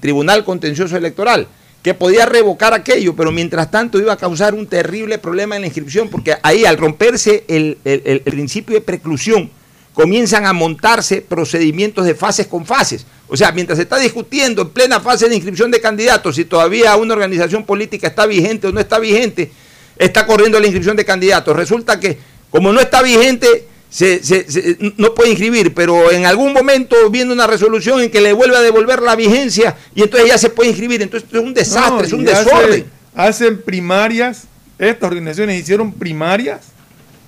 Tribunal 0.00 0.44
Contencioso 0.44 0.96
Electoral, 0.96 1.48
que 1.82 1.94
podía 1.94 2.26
revocar 2.26 2.74
aquello, 2.74 3.14
pero 3.16 3.32
mientras 3.32 3.70
tanto 3.70 3.98
iba 3.98 4.12
a 4.12 4.16
causar 4.16 4.54
un 4.54 4.66
terrible 4.66 5.18
problema 5.18 5.56
en 5.56 5.62
la 5.62 5.66
inscripción, 5.68 6.08
porque 6.08 6.36
ahí 6.42 6.64
al 6.64 6.76
romperse 6.76 7.44
el- 7.48 7.78
el 7.84 8.20
principio 8.20 8.74
de 8.74 8.80
preclusión, 8.80 9.50
comienzan 9.98 10.46
a 10.46 10.52
montarse 10.52 11.22
procedimientos 11.22 12.06
de 12.06 12.14
fases 12.14 12.46
con 12.46 12.64
fases. 12.64 13.04
O 13.26 13.36
sea, 13.36 13.50
mientras 13.50 13.78
se 13.78 13.82
está 13.82 13.98
discutiendo 13.98 14.62
en 14.62 14.68
plena 14.68 15.00
fase 15.00 15.28
de 15.28 15.34
inscripción 15.34 15.72
de 15.72 15.80
candidatos 15.80 16.36
si 16.36 16.44
todavía 16.44 16.94
una 16.94 17.14
organización 17.14 17.64
política 17.64 18.06
está 18.06 18.24
vigente 18.24 18.68
o 18.68 18.72
no 18.72 18.78
está 18.78 19.00
vigente, 19.00 19.50
está 19.96 20.24
corriendo 20.24 20.60
la 20.60 20.66
inscripción 20.66 20.94
de 20.94 21.04
candidatos. 21.04 21.56
Resulta 21.56 21.98
que 21.98 22.16
como 22.48 22.72
no 22.72 22.80
está 22.80 23.02
vigente, 23.02 23.66
se, 23.90 24.22
se- 24.22 24.50
se- 24.50 24.76
no 24.96 25.14
puede 25.14 25.30
inscribir, 25.30 25.72
pero 25.74 26.10
en 26.10 26.26
algún 26.26 26.52
momento 26.52 26.96
viene 27.10 27.32
una 27.32 27.46
resolución 27.46 28.00
en 28.02 28.10
que 28.10 28.20
le 28.20 28.32
vuelve 28.32 28.56
a 28.56 28.60
devolver 28.60 29.00
la 29.02 29.16
vigencia 29.16 29.76
y 29.94 30.02
entonces 30.02 30.28
ya 30.28 30.38
se 30.38 30.50
puede 30.50 30.70
inscribir. 30.70 31.00
Entonces 31.02 31.26
esto 31.26 31.38
es 31.40 31.44
un 31.44 31.54
desastre, 31.54 31.90
No, 31.96 32.02
es 32.04 32.12
un 32.12 32.28
hace- 32.28 32.44
desorden. 32.44 32.84
hacen 33.14 33.62
primarias, 33.62 34.44
estas 34.78 35.08
organizaciones 35.08 35.58
hicieron 35.60 35.92
primarias 35.92 36.60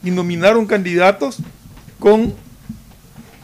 y 0.04 0.10
nominaron 0.10 0.66
candidatos 0.66 1.38
con 1.98 2.34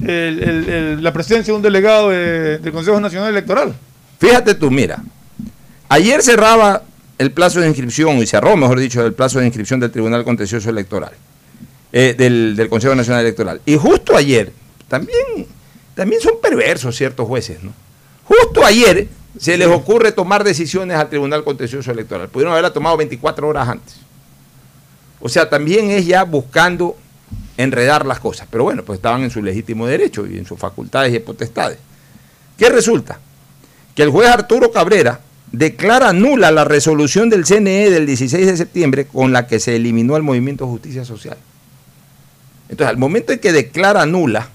el- 0.00 0.42
el- 0.42 0.68
el- 0.68 1.02
la 1.02 1.12
presencia 1.12 1.52
de 1.52 1.56
un 1.56 1.62
delegado 1.62 2.10
de- 2.10 2.58
del 2.58 2.72
Consejo 2.72 3.00
Nacional 3.00 3.30
Electoral. 3.30 3.74
Fíjate 4.18 4.54
tú, 4.54 4.70
mira, 4.70 5.02
ayer 5.88 6.22
cerraba 6.22 6.82
el 7.18 7.32
plazo 7.32 7.60
de 7.60 7.68
inscripción, 7.68 8.18
y 8.18 8.26
cerró, 8.26 8.56
mejor 8.56 8.78
dicho, 8.78 9.04
el 9.04 9.14
plazo 9.14 9.38
de 9.38 9.46
inscripción 9.46 9.80
del 9.80 9.90
Tribunal 9.90 10.22
Contencioso 10.24 10.68
Electoral, 10.68 11.12
eh, 11.98 12.12
del, 12.12 12.54
del 12.56 12.68
Consejo 12.68 12.94
Nacional 12.94 13.22
Electoral. 13.22 13.62
Y 13.64 13.76
justo 13.76 14.14
ayer, 14.14 14.52
también, 14.86 15.46
también 15.94 16.20
son 16.20 16.34
perversos 16.42 16.94
ciertos 16.94 17.26
jueces, 17.26 17.62
¿no? 17.62 17.72
Justo 18.24 18.62
ayer 18.66 19.08
se 19.38 19.56
les 19.56 19.66
ocurre 19.66 20.12
tomar 20.12 20.44
decisiones 20.44 20.98
al 20.98 21.08
Tribunal 21.08 21.42
Contencioso 21.42 21.90
Electoral. 21.90 22.28
Pudieron 22.28 22.52
haberla 22.52 22.74
tomado 22.74 22.98
24 22.98 23.48
horas 23.48 23.66
antes. 23.66 23.96
O 25.20 25.30
sea, 25.30 25.48
también 25.48 25.90
es 25.90 26.04
ya 26.04 26.24
buscando 26.24 26.98
enredar 27.56 28.04
las 28.04 28.20
cosas. 28.20 28.46
Pero 28.50 28.64
bueno, 28.64 28.84
pues 28.84 28.98
estaban 28.98 29.22
en 29.22 29.30
su 29.30 29.42
legítimo 29.42 29.86
derecho 29.86 30.26
y 30.26 30.36
en 30.36 30.44
sus 30.44 30.58
facultades 30.58 31.14
y 31.14 31.18
potestades. 31.20 31.78
¿Qué 32.58 32.68
resulta? 32.68 33.18
Que 33.94 34.02
el 34.02 34.10
juez 34.10 34.28
Arturo 34.28 34.70
Cabrera 34.70 35.20
declara 35.50 36.12
nula 36.12 36.50
la 36.50 36.64
resolución 36.64 37.30
del 37.30 37.46
CNE 37.46 37.88
del 37.88 38.04
16 38.04 38.46
de 38.46 38.56
septiembre 38.58 39.06
con 39.06 39.32
la 39.32 39.46
que 39.46 39.60
se 39.60 39.76
eliminó 39.76 40.18
el 40.18 40.22
movimiento 40.22 40.66
Justicia 40.66 41.02
Social. 41.06 41.38
Entonces, 42.68 42.90
al 42.90 42.96
momento 42.96 43.32
en 43.32 43.38
que 43.38 43.52
declara 43.52 44.04
nula, 44.06 44.48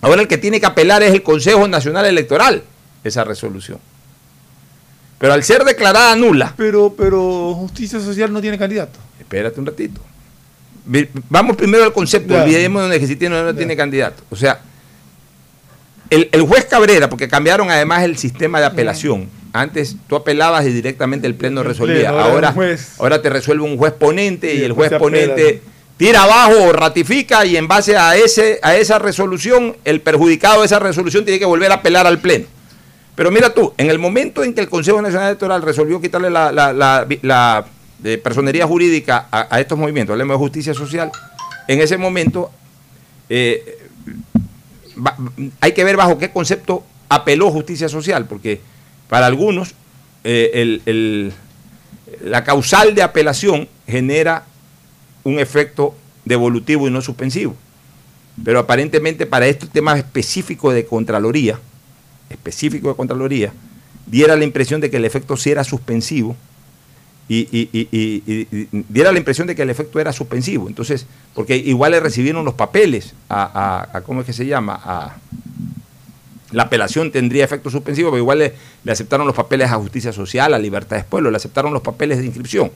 ahora 0.00 0.20
el 0.22 0.28
que 0.28 0.38
tiene 0.38 0.58
que 0.60 0.66
apelar 0.66 1.02
es 1.02 1.12
el 1.12 1.22
Consejo 1.22 1.66
Nacional 1.68 2.06
Electoral, 2.06 2.62
esa 3.04 3.24
resolución. 3.24 3.78
Pero 5.18 5.32
al 5.32 5.44
ser 5.44 5.64
declarada 5.64 6.16
nula, 6.16 6.54
Pero, 6.56 6.94
pero 6.96 7.54
Justicia 7.54 8.00
Social 8.00 8.32
no 8.32 8.40
tiene 8.40 8.58
candidato. 8.58 8.98
espérate 9.20 9.60
un 9.60 9.66
ratito. 9.66 10.00
Vamos 11.30 11.56
primero 11.56 11.84
al 11.84 11.92
concepto, 11.92 12.34
Ya. 12.34 12.42
olvidemos 12.42 12.90
de 12.90 12.98
que 12.98 13.06
si 13.06 13.14
tiene 13.14 13.36
o 13.36 13.44
no 13.44 13.54
tiene 13.54 13.76
candidato. 13.76 14.24
O 14.30 14.34
sea, 14.36 14.60
el, 16.10 16.28
el 16.32 16.42
juez 16.42 16.64
Cabrera, 16.64 17.08
porque 17.08 17.28
cambiaron 17.28 17.70
además 17.70 18.02
el 18.02 18.18
sistema 18.18 18.58
de 18.58 18.66
apelación. 18.66 19.28
Antes 19.52 19.96
tú 20.08 20.16
apelabas 20.16 20.66
y 20.66 20.72
directamente 20.72 21.26
el 21.28 21.36
pleno 21.36 21.60
El 21.60 21.68
resolvía. 21.68 22.08
pleno, 22.10 22.18
ahora 22.18 22.54
ahora, 22.98 23.22
te 23.22 23.30
resuelve 23.30 23.62
un 23.62 23.76
juez 23.76 23.92
ponente 23.92 24.52
y, 24.54 24.58
Y 24.60 24.64
el 24.64 24.72
juez 24.72 24.90
ponente 24.98 25.62
tira 26.02 26.24
abajo 26.24 26.72
ratifica 26.72 27.46
y 27.46 27.56
en 27.56 27.68
base 27.68 27.96
a, 27.96 28.16
ese, 28.16 28.58
a 28.62 28.74
esa 28.74 28.98
resolución, 28.98 29.76
el 29.84 30.00
perjudicado 30.00 30.58
de 30.60 30.66
esa 30.66 30.80
resolución 30.80 31.24
tiene 31.24 31.38
que 31.38 31.44
volver 31.44 31.70
a 31.70 31.76
apelar 31.76 32.08
al 32.08 32.18
pleno. 32.18 32.46
Pero 33.14 33.30
mira 33.30 33.54
tú, 33.54 33.72
en 33.78 33.88
el 33.88 34.00
momento 34.00 34.42
en 34.42 34.52
que 34.52 34.62
el 34.62 34.68
Consejo 34.68 35.00
Nacional 35.00 35.28
Electoral 35.28 35.62
resolvió 35.62 36.00
quitarle 36.00 36.28
la, 36.28 36.50
la- 36.50 36.72
la- 36.72 37.64
eh, 38.02 38.18
personería 38.18 38.66
jurídica 38.66 39.28
a, 39.30 39.60
estos 39.60 39.78
movimientos, 39.78 40.14
hablemos 40.14 40.34
de 40.34 40.38
justicia 40.38 40.74
social, 40.74 41.12
en 41.68 41.80
ese 41.80 41.96
momento 41.96 42.50
eh, 43.28 43.78
hay 45.60 45.70
que 45.72 45.84
ver 45.84 45.96
bajo 45.96 46.18
qué 46.18 46.32
concepto 46.32 46.84
apeló 47.08 47.52
justicia 47.52 47.88
social, 47.88 48.26
porque 48.26 48.60
para 49.08 49.26
algunos 49.26 49.74
eh, 50.24 50.50
el- 50.54 50.82
el- 50.86 51.32
la 52.24 52.42
causal 52.42 52.92
de 52.96 53.02
apelación 53.04 53.68
genera 53.86 54.46
un 55.24 55.38
efecto 55.38 55.94
devolutivo 56.24 56.86
y 56.88 56.90
no 56.90 57.00
suspensivo. 57.02 57.54
Pero 58.44 58.58
aparentemente 58.58 59.26
para 59.26 59.46
estos 59.46 59.68
temas 59.70 59.98
específicos 59.98 60.74
de 60.74 60.86
Contraloría, 60.86 61.58
específico 62.30 62.88
de 62.88 62.94
Contraloría, 62.96 63.52
diera 64.06 64.36
la 64.36 64.44
impresión 64.44 64.80
de 64.80 64.90
que 64.90 64.96
el 64.96 65.04
efecto 65.04 65.36
sí 65.36 65.50
era 65.50 65.64
suspensivo 65.64 66.36
y, 67.28 67.44
diera 68.88 69.12
la 69.12 69.18
impresión 69.18 69.46
de 69.46 69.54
que 69.54 69.62
el 69.62 69.70
efecto 69.70 70.00
era 70.00 70.12
suspensivo. 70.12 70.68
Entonces, 70.68 71.06
porque 71.34 71.56
igual 71.56 71.92
le 71.92 72.00
recibieron 72.00 72.44
los 72.44 72.54
papeles 72.54 73.14
a- 73.28 74.02
¿cómo 74.04 74.20
es 74.20 74.26
que 74.26 74.32
se 74.32 74.46
llama? 74.46 74.80
A, 74.82 75.16
la 76.50 76.64
apelación 76.64 77.10
tendría 77.10 77.44
efecto 77.44 77.70
suspensivo, 77.70 78.10
pero 78.10 78.18
igual 78.18 78.38
le, 78.40 78.52
le 78.84 78.92
aceptaron 78.92 79.26
los 79.26 79.34
papeles 79.34 79.70
a 79.70 79.76
Justicia 79.76 80.12
Social, 80.12 80.52
a 80.52 80.58
Libertad 80.58 80.96
de 80.98 81.04
Pueblo, 81.04 81.30
le 81.30 81.36
aceptaron 81.38 81.72
los 81.72 81.80
papeles 81.80 82.18
de 82.18 82.26
inscripción. 82.26 82.70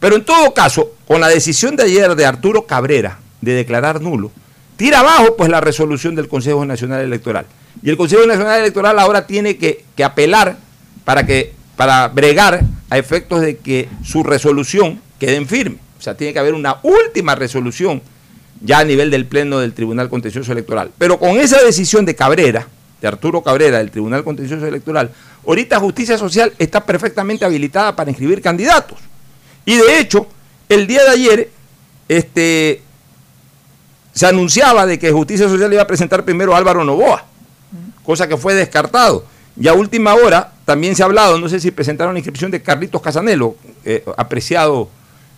Pero 0.00 0.16
en 0.16 0.24
todo 0.24 0.52
caso, 0.52 0.92
con 1.06 1.20
la 1.20 1.28
decisión 1.28 1.76
de 1.76 1.84
ayer 1.84 2.14
de 2.14 2.26
Arturo 2.26 2.66
Cabrera 2.66 3.18
de 3.40 3.52
declarar 3.52 4.00
nulo, 4.00 4.30
tira 4.76 5.00
abajo 5.00 5.36
pues 5.36 5.50
la 5.50 5.60
resolución 5.60 6.14
del 6.14 6.28
Consejo 6.28 6.64
Nacional 6.64 7.02
Electoral. 7.02 7.46
Y 7.82 7.90
el 7.90 7.96
Consejo 7.96 8.26
Nacional 8.26 8.60
Electoral 8.60 8.98
ahora 8.98 9.26
tiene 9.26 9.56
que, 9.56 9.84
apelar 10.04 10.56
para 11.04 11.26
que 11.26 11.54
para 11.76 12.08
bregar 12.08 12.62
a 12.88 12.98
efectos 12.98 13.42
de 13.42 13.58
que 13.58 13.88
su 14.02 14.22
resolución 14.22 15.00
quede 15.18 15.36
en 15.36 15.46
firme. 15.46 15.78
O 15.98 16.02
sea, 16.02 16.16
tiene 16.16 16.32
que 16.32 16.38
haber 16.38 16.54
una 16.54 16.78
última 16.82 17.34
resolución 17.34 18.00
ya 18.60 18.78
a 18.78 18.84
nivel 18.84 19.10
del 19.10 19.26
Pleno 19.26 19.58
del 19.58 19.74
Tribunal 19.74 20.08
Contencioso 20.08 20.52
Electoral. 20.52 20.90
Pero 20.96 21.18
con 21.18 21.38
esa 21.38 21.62
decisión 21.62 22.06
de 22.06 22.14
Cabrera, 22.14 22.66
de 23.00 23.08
Arturo 23.08 23.42
Cabrera, 23.42 23.78
del 23.78 23.90
Tribunal 23.90 24.24
Contencioso 24.24 24.66
Electoral, 24.66 25.10
ahorita 25.46 25.78
Justicia 25.78 26.16
Social 26.16 26.52
está 26.58 26.84
perfectamente 26.84 27.44
habilitada 27.44 27.94
para 27.94 28.10
inscribir 28.10 28.40
candidatos. 28.40 28.98
Y 29.66 29.76
de 29.76 29.98
hecho, 30.00 30.26
el 30.70 30.86
día 30.86 31.02
de 31.02 31.10
ayer, 31.10 31.50
este, 32.08 32.80
se 34.14 34.26
anunciaba 34.26 34.86
de 34.86 34.98
que 34.98 35.12
Justicia 35.12 35.48
Social 35.48 35.70
iba 35.72 35.82
a 35.82 35.86
presentar 35.86 36.24
primero 36.24 36.54
a 36.54 36.58
Álvaro 36.58 36.84
Novoa, 36.84 37.26
cosa 38.02 38.26
que 38.26 38.38
fue 38.38 38.54
descartado. 38.54 39.24
Y 39.60 39.68
a 39.68 39.74
última 39.74 40.14
hora 40.14 40.52
también 40.64 40.94
se 40.96 41.02
ha 41.02 41.06
hablado, 41.06 41.38
no 41.38 41.48
sé 41.48 41.60
si 41.60 41.70
presentaron 41.70 42.14
la 42.14 42.20
inscripción 42.20 42.50
de 42.50 42.62
Carlitos 42.62 43.02
Casanelo, 43.02 43.56
eh, 43.84 44.04
apreciado 44.16 44.88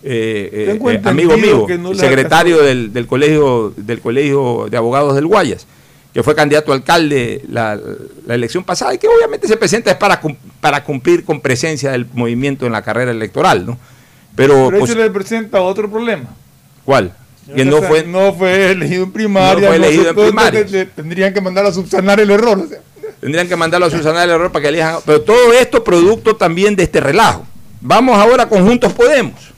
eh, 0.03 0.77
eh, 0.79 1.01
amigo 1.03 1.37
mío, 1.37 1.65
secretario 1.93 2.61
del, 2.63 2.93
del, 2.93 3.05
colegio, 3.07 3.73
del 3.75 3.99
Colegio 3.99 4.67
de 4.69 4.77
Abogados 4.77 5.15
del 5.15 5.25
Guayas, 5.25 5.67
que 6.13 6.23
fue 6.23 6.35
candidato 6.35 6.71
a 6.71 6.75
alcalde 6.75 7.43
la, 7.49 7.79
la 8.25 8.35
elección 8.35 8.63
pasada 8.63 8.93
y 8.93 8.97
que 8.97 9.07
obviamente 9.07 9.47
se 9.47 9.57
presenta 9.57 9.91
es 9.91 9.97
para, 9.97 10.21
para 10.61 10.83
cumplir 10.83 11.25
con 11.25 11.41
presencia 11.41 11.91
del 11.91 12.07
movimiento 12.13 12.65
en 12.65 12.71
la 12.71 12.81
carrera 12.81 13.11
electoral, 13.11 13.65
¿no? 13.65 13.77
Pero, 14.39 14.67
Pero 14.67 14.79
pues, 14.79 14.91
eso 14.91 14.97
le 14.97 15.09
presenta 15.09 15.59
otro 15.59 15.91
problema. 15.91 16.29
¿Cuál? 16.85 17.11
Que 17.53 17.65
no 17.65 17.81
fue, 17.81 18.03
no 18.03 18.33
fue 18.33 18.71
elegido 18.71 19.03
en 19.03 19.11
primaria. 19.11 19.59
No 19.59 19.67
fue 19.67 19.75
elegido 19.75 20.09
en 20.11 20.15
primaria. 20.15 20.89
Tendrían 20.95 21.33
que 21.33 21.41
mandar 21.41 21.65
a 21.65 21.73
subsanar 21.73 22.21
el 22.21 22.31
error. 22.31 22.65
Tendrían 23.19 23.49
que 23.49 23.57
mandarlo 23.57 23.87
a 23.87 23.89
subsanar 23.89 24.23
el 24.23 24.35
error 24.35 24.49
para 24.49 24.63
que 24.63 24.69
elijan. 24.69 24.99
Pero 25.05 25.19
todo 25.23 25.51
esto 25.51 25.83
producto 25.83 26.37
también 26.37 26.73
de 26.77 26.83
este 26.83 27.01
relajo. 27.01 27.45
Vamos 27.81 28.17
ahora 28.17 28.47
con 28.47 28.65
Juntos 28.65 28.93
Podemos. 28.93 29.51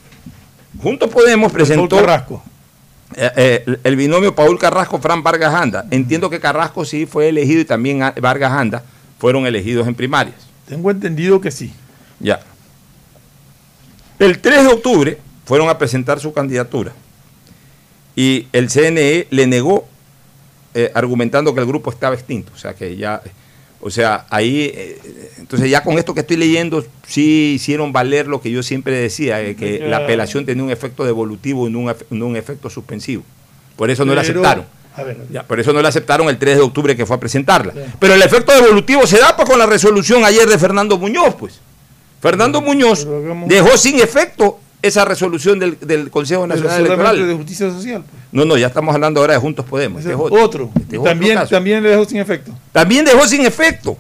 Juntos 0.82 1.12
Podemos 1.12 1.52
presentó 1.52 1.98
Carrasco. 1.98 2.42
Eh, 3.16 3.30
eh, 3.36 3.78
el 3.84 3.96
binomio 3.96 4.34
Paul 4.34 4.58
Carrasco-Fran 4.58 5.22
Vargas 5.22 5.54
Anda. 5.54 5.86
Entiendo 5.92 6.28
que 6.28 6.40
Carrasco 6.40 6.86
sí 6.86 7.06
fue 7.06 7.30
elegido 7.30 7.62
y 7.62 7.66
también 7.66 8.00
Vargas 8.20 8.52
Anda 8.52 8.82
fueron 9.20 9.46
elegidos 9.46 9.88
en 9.88 9.94
primarias. 9.94 10.38
Tengo 10.68 10.90
entendido 10.90 11.40
que 11.40 11.52
sí. 11.52 11.72
Ya. 12.20 12.40
El 14.22 14.38
3 14.38 14.66
de 14.66 14.68
octubre 14.68 15.18
fueron 15.46 15.68
a 15.68 15.80
presentar 15.80 16.20
su 16.20 16.32
candidatura 16.32 16.94
y 18.16 18.46
el 18.54 18.70
CNE 18.70 19.26
le 19.32 19.48
negó 19.48 19.88
eh, 20.76 20.92
argumentando 20.94 21.56
que 21.56 21.60
el 21.60 21.66
grupo 21.66 21.90
estaba 21.90 22.14
extinto. 22.14 22.52
O 22.54 22.58
sea, 22.60 22.76
que 22.76 22.96
ya, 22.96 23.20
o 23.80 23.90
sea, 23.90 24.28
ahí, 24.30 24.72
eh, 24.76 25.02
entonces 25.40 25.72
ya 25.72 25.84
con 25.84 25.98
esto 25.98 26.14
que 26.14 26.20
estoy 26.20 26.38
leyendo, 26.38 26.86
sí 27.08 27.54
hicieron 27.56 27.92
valer 27.92 28.28
lo 28.28 28.42
que 28.42 28.52
yo 28.52 28.62
siempre 28.62 28.96
decía, 28.96 29.42
eh, 29.42 29.56
que 29.56 29.80
la 29.80 29.98
apelación 29.98 30.46
tenía 30.46 30.64
un 30.64 30.70
efecto 30.70 31.04
devolutivo 31.04 31.68
y 31.68 31.72
no 31.72 31.80
un, 31.80 32.36
efecto 32.36 32.70
suspensivo. 32.70 33.24
Por 33.76 33.90
eso 33.90 34.06
no 34.06 34.14
la 34.14 34.22
aceptaron. 34.22 34.66
Ya, 35.32 35.48
por 35.48 35.60
eso 35.60 35.74
no 35.74 35.82
la 35.82 35.90
aceptaron 35.90 36.30
el 36.30 36.38
3 36.38 36.58
de 36.58 36.62
octubre 36.62 36.96
que 36.96 37.08
fue 37.08 37.16
a 37.16 37.20
presentarla. 37.20 37.74
Pero 37.98 38.14
el 38.14 38.22
efecto 38.22 38.54
devolutivo 38.54 39.08
se 39.08 39.18
da 39.18 39.36
pues, 39.36 39.50
con 39.50 39.58
la 39.58 39.66
resolución 39.66 40.24
ayer 40.26 40.48
de 40.48 40.60
Fernando 40.60 41.00
Muñoz, 41.00 41.34
pues. 41.40 41.60
Fernando 42.22 42.62
Muñoz 42.62 43.08
dejó 43.48 43.76
sin 43.78 44.00
efecto 44.00 44.60
esa 44.82 45.06
resolución 45.06 45.60
del, 45.60 46.10
Consejo 46.10 46.48
Nacional 46.48 46.86
Electoral. 46.86 47.28
de 47.28 47.34
Justicia 47.36 47.70
Social? 47.70 48.04
Pues. 48.04 48.24
No, 48.32 48.46
no, 48.46 48.58
ya 48.58 48.68
estamos 48.68 48.94
hablando 48.94 49.20
ahora 49.20 49.34
de 49.34 49.40
Juntos 49.40 49.66
Podemos. 49.66 50.02
Este 50.02 50.14
otro. 50.16 50.72
Este 50.80 50.98
también, 51.00 51.40
también 51.50 51.84
le 51.84 51.90
dejó 51.90 52.06
sin 52.06 52.18
efecto. 52.18 52.52
También 52.72 53.06
dejó 53.06 53.28
sin 53.28 53.46
efecto. 53.46 53.98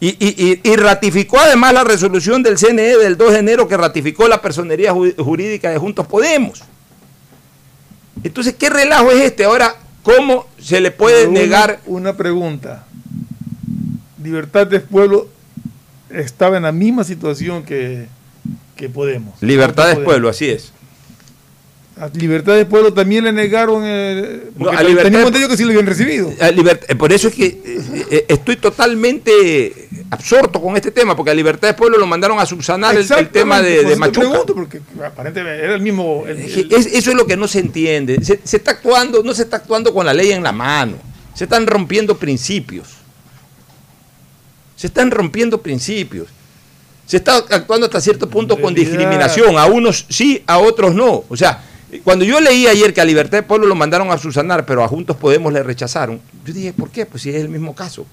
Y, 0.00 0.16
y, 0.64 0.76
ratificó 0.76 1.38
además 1.38 1.72
la 1.74 1.84
resolución 1.84 2.42
del 2.42 2.58
CNE 2.58 2.96
del 2.96 3.16
2 3.16 3.34
de 3.34 3.38
enero 3.38 3.68
que 3.68 3.76
ratificó 3.76 4.26
la 4.26 4.42
personería 4.42 4.92
jurídica 4.92 5.70
de 5.70 5.78
Juntos 5.78 6.08
Podemos. 6.08 6.64
Entonces, 8.24 8.56
¿qué 8.58 8.68
relajo 8.68 9.12
es 9.12 9.20
este? 9.20 9.44
Ahora, 9.44 9.76
¿cómo 10.02 10.48
se 10.60 10.80
le 10.80 10.90
puede 10.90 11.28
negar? 11.28 11.78
Una 11.86 12.16
pregunta. 12.16 12.84
Libertad 14.20 14.66
del 14.66 14.82
pueblo 14.82 15.28
estaba 16.14 16.56
en 16.56 16.64
la 16.64 16.72
misma 16.72 17.04
situación 17.04 17.64
que, 17.64 18.06
Podemos. 18.92 19.40
Libertad 19.40 19.94
del 19.94 20.02
pueblo, 20.02 20.28
así 20.28 20.48
es. 20.48 20.72
A 21.96 22.08
Libertad 22.08 22.56
del 22.56 22.66
Pueblo 22.66 22.92
también 22.92 23.22
le 23.22 23.32
negaron. 23.32 23.82
Eh, 23.84 24.50
teníamos 24.56 25.26
entendido 25.26 25.48
que 25.48 25.56
sí 25.56 25.62
lo 25.62 25.70
habían 25.70 25.86
recibido. 25.86 26.32
Eh, 26.40 26.94
por 26.96 27.12
eso 27.12 27.28
es 27.28 27.34
que 27.34 27.60
eh, 28.10 28.24
estoy 28.28 28.56
totalmente 28.56 29.88
absorto 30.10 30.60
con 30.60 30.74
este 30.74 30.90
tema, 30.90 31.14
porque 31.14 31.30
a 31.30 31.34
Libertad 31.34 31.68
del 31.68 31.76
Pueblo 31.76 31.98
lo 31.98 32.06
mandaron 32.06 32.40
a 32.40 32.46
subsanar 32.46 32.96
el, 32.96 33.28
tema 33.28 33.60
de, 33.60 33.84
de 33.84 33.94
Machuca. 33.96 34.40
porque 34.46 34.80
aparentemente 35.04 35.62
era 35.62 35.74
el 35.74 35.82
mismo. 35.82 36.24
eso 36.26 37.10
es 37.10 37.14
lo 37.14 37.26
que 37.26 37.36
no 37.36 37.46
se 37.46 37.60
entiende. 37.60 38.24
Se, 38.24 38.40
se 38.42 38.56
está 38.56 38.72
actuando, 38.72 39.22
no 39.22 39.34
se 39.34 39.42
está 39.42 39.58
actuando 39.58 39.92
con 39.92 40.06
la 40.06 40.14
ley 40.14 40.32
en 40.32 40.42
la 40.42 40.52
mano. 40.52 40.96
Se 41.34 41.44
están 41.44 41.66
rompiendo 41.66 42.16
principios. 42.16 43.01
Se 44.82 44.88
están 44.88 45.12
rompiendo 45.12 45.62
principios. 45.62 46.26
Se 47.06 47.18
está 47.18 47.36
actuando 47.36 47.86
hasta 47.86 48.00
cierto 48.00 48.28
punto 48.28 48.60
con 48.60 48.74
discriminación. 48.74 49.56
A 49.56 49.66
unos 49.66 50.06
sí, 50.08 50.42
a 50.44 50.58
otros 50.58 50.92
no. 50.92 51.22
O 51.28 51.36
sea, 51.36 51.62
cuando 52.02 52.24
yo 52.24 52.40
leí 52.40 52.66
ayer 52.66 52.92
que 52.92 53.00
a 53.00 53.04
Libertad 53.04 53.38
de 53.38 53.42
Pueblo 53.44 53.68
lo 53.68 53.76
mandaron 53.76 54.10
a 54.10 54.18
Susanar, 54.18 54.66
pero 54.66 54.82
a 54.82 54.88
Juntos 54.88 55.16
Podemos 55.16 55.52
le 55.52 55.62
rechazaron, 55.62 56.20
yo 56.44 56.52
dije, 56.52 56.72
¿por 56.72 56.90
qué? 56.90 57.06
Pues 57.06 57.22
si 57.22 57.30
es 57.30 57.36
el 57.36 57.48
mismo 57.48 57.76
caso. 57.76 58.04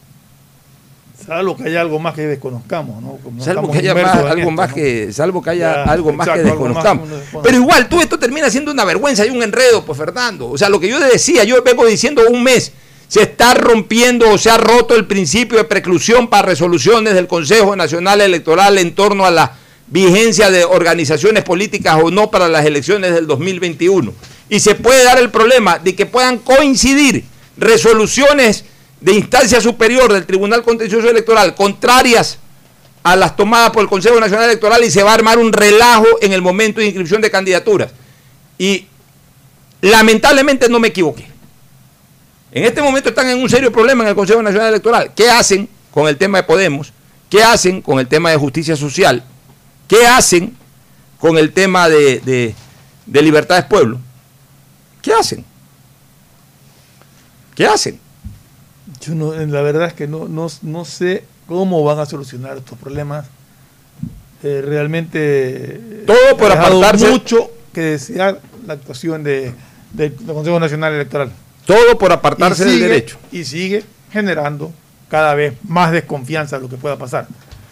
Salvo 1.25 1.58
que 1.58 1.63
haya 1.63 1.82
algo 1.82 1.97
más 1.97 2.13
que 2.13 2.27
desconozcamos, 2.27 3.01
¿no? 3.01 3.17
salvo, 3.43 3.71
que 3.71 3.79
haya 3.79 3.93
algo 4.29 4.51
más 4.51 4.71
que, 4.71 5.12
salvo 5.12 5.41
que 5.41 5.49
haya 5.49 5.86
algo 5.86 6.13
más 6.13 6.29
que 6.29 6.43
desconozcamos. 6.43 7.10
pero 7.41 7.58
igual, 7.58 7.89
todo 7.89 8.01
esto 8.03 8.19
termina 8.19 8.47
siendo 8.51 8.71
una 8.71 8.86
vergüenza 8.86 9.25
y 9.25 9.32
un 9.32 9.41
enredo, 9.41 9.84
pues 9.84 9.97
Fernando. 9.97 10.51
O 10.51 10.58
sea, 10.58 10.69
lo 10.69 10.79
que 10.79 10.88
yo 10.88 10.99
decía, 10.99 11.43
yo 11.45 11.63
vengo 11.63 11.84
diciendo 11.88 12.21
un 12.29 12.43
mes, 12.43 12.73
se 13.10 13.24
está 13.24 13.56
rompiendo 13.56 14.30
o 14.30 14.38
se 14.38 14.52
ha 14.52 14.58
roto 14.58 14.95
el 14.95 15.08
principio 15.08 15.58
de 15.58 15.63
preclusión 15.63 16.28
para 16.28 16.48
resoluciones 16.48 17.15
del 17.15 17.28
Consejo 17.28 17.76
Nacional 17.76 18.22
Electoral 18.22 18.78
en 18.78 18.93
torno 18.93 19.26
a 19.26 19.32
la 19.32 19.54
vigencia 19.88 20.52
de 20.52 20.63
organizaciones 20.63 21.43
políticas 21.43 21.98
o 22.04 22.12
no 22.12 22.30
para 22.30 22.48
las 22.48 22.67
elecciones 22.67 23.15
del 23.15 23.26
2021. 23.26 24.13
Y 24.50 24.60
se 24.60 24.76
puede 24.76 25.04
dar 25.04 25.17
el 25.17 25.32
problema 25.32 25.80
de 25.80 25.95
que 25.95 26.06
puedan 26.06 26.38
coincidir 26.38 27.24
resoluciones 27.58 28.65
de 29.02 29.13
instancia 29.13 29.60
superior 29.60 30.13
del 30.13 30.28
Tribunal 30.28 30.62
Contencioso 30.62 31.10
Electoral 31.10 31.56
contrarias 31.56 32.38
a 33.02 33.15
las 33.15 33.36
tomadas 33.36 33.72
por 33.72 33.82
el 33.82 33.89
Consejo 33.89 34.19
Nacional 34.19 34.45
Electoral 34.45 34.84
y 34.84 34.91
se 34.91 35.02
va 35.02 35.12
a 35.12 35.15
armar 35.15 35.39
un 35.39 35.52
relajo 35.52 36.06
en 36.22 36.32
el 36.32 36.43
momento 36.43 36.80
de 36.80 36.86
inscripción 36.86 37.22
de 37.22 37.32
candidaturas. 37.32 37.91
Y 38.60 38.86
lamentablemente 39.82 40.69
no 40.69 40.80
me 40.80 40.89
equivoqué. 40.89 41.29
En 42.52 42.64
este 42.64 42.82
momento 42.82 43.10
están 43.10 43.30
en 43.30 43.40
un 43.40 43.50
serio 43.50 43.72
problema 43.72 44.04
en 44.04 44.10
el 44.10 44.16
Consejo 44.16 44.42
Nacional 44.42 44.70
Electoral. 44.70 45.14
¿Qué 45.16 45.30
hacen 45.30 45.70
con 45.92 46.08
el 46.08 46.18
tema 46.18 46.40
de 46.40 46.44
Podemos? 46.44 46.92
¿Qué 47.30 47.44
hacen 47.44 47.82
con 47.82 48.00
el 48.00 48.08
tema 48.08 48.32
de 48.32 48.38
justicia 48.38 48.76
social? 48.76 49.24
¿Qué 49.88 50.08
hacen 50.08 50.58
con 51.20 51.38
el 51.38 51.54
tema 51.54 51.88
de, 51.90 52.20
de, 52.22 52.56
de 53.06 53.22
libertades 53.22 53.66
pueblo? 53.66 54.00
¿Qué 55.02 55.14
hacen? 55.14 55.46
¿Qué 57.56 57.66
hacen? 57.66 58.00
Yo 59.02 59.14
no, 59.16 59.34
la 59.34 59.62
verdad 59.62 59.88
es 59.88 59.94
que 59.94 60.08
no, 60.08 60.28
no, 60.28 60.86
sé 60.86 61.26
cómo 61.48 61.84
van 61.84 62.00
a 62.00 62.06
solucionar 62.06 62.58
estos 62.58 62.78
problemas. 62.78 63.28
Eh, 64.42 64.62
realmente 64.66 66.04
todo 66.08 66.38
por 66.38 66.52
apartarse 66.52 67.10
mucho 67.10 67.52
que 67.74 67.82
desear 67.82 68.40
la 68.66 68.74
actuación 68.74 69.24
de, 69.24 69.54
del 69.92 70.16
Consejo 70.16 70.60
Nacional 70.60 70.94
Electoral. 70.94 71.32
Todo 71.69 71.99
por 71.99 72.12
apartarse 72.12 72.65
del 72.65 72.79
derecho. 72.79 73.17
Y 73.32 73.43
sigue 73.43 73.84
generando 74.12 74.73
cada 75.08 75.36
vez 75.36 75.53
más 75.67 75.91
desconfianza 75.91 76.55
de 76.55 76.63
lo 76.63 76.67
que 76.69 76.77
pueda 76.77 76.97
pasar. 76.97 77.27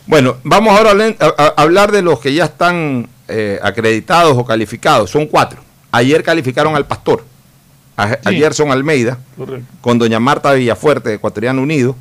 Bueno, 0.05 0.37
vamos 0.43 0.77
ahora 0.77 0.93
a, 1.19 1.53
hablar 1.57 1.91
de 1.91 2.03
los 2.03 2.19
que 2.19 2.31
ya 2.31 2.45
están 2.45 3.09
eh, 3.27 3.59
acreditados 3.63 4.37
o 4.37 4.45
calificados. 4.45 5.09
Son 5.09 5.25
cuatro. 5.25 5.61
Ayer 5.91 6.21
calificaron 6.21 6.75
al 6.75 6.85
pastor, 6.85 7.25
ayer 8.23 8.53
son 8.53 8.69
Almeida, 8.69 9.17
con 9.81 9.97
doña 9.97 10.19
Marta 10.19 10.53
Villafuerte 10.53 11.09
de 11.09 11.15
Ecuatoriano 11.15 11.59
Unido. 11.59 11.95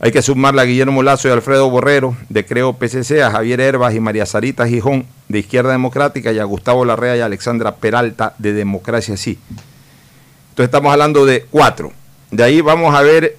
Hay 0.00 0.12
que 0.12 0.22
sumarle 0.22 0.62
a 0.62 0.64
Guillermo 0.64 1.02
Lazo 1.02 1.28
y 1.28 1.32
Alfredo 1.32 1.68
Borrero 1.68 2.16
de 2.30 2.46
Creo 2.46 2.72
PCC, 2.72 3.20
a 3.22 3.30
Javier 3.30 3.60
Herbas 3.60 3.94
y 3.94 4.00
María 4.00 4.24
Sarita 4.24 4.66
Gijón 4.66 5.04
de 5.28 5.40
Izquierda 5.40 5.72
Democrática 5.72 6.32
y 6.32 6.38
a 6.38 6.44
Gustavo 6.44 6.86
Larrea 6.86 7.18
y 7.18 7.20
Alexandra 7.20 7.74
Peralta 7.76 8.34
de 8.38 8.54
Democracia 8.54 9.18
Sí. 9.18 9.38
Entonces 10.56 10.68
estamos 10.68 10.90
hablando 10.90 11.26
de 11.26 11.42
cuatro. 11.50 11.92
De 12.30 12.42
ahí 12.42 12.62
vamos 12.62 12.94
a 12.94 13.02
ver 13.02 13.36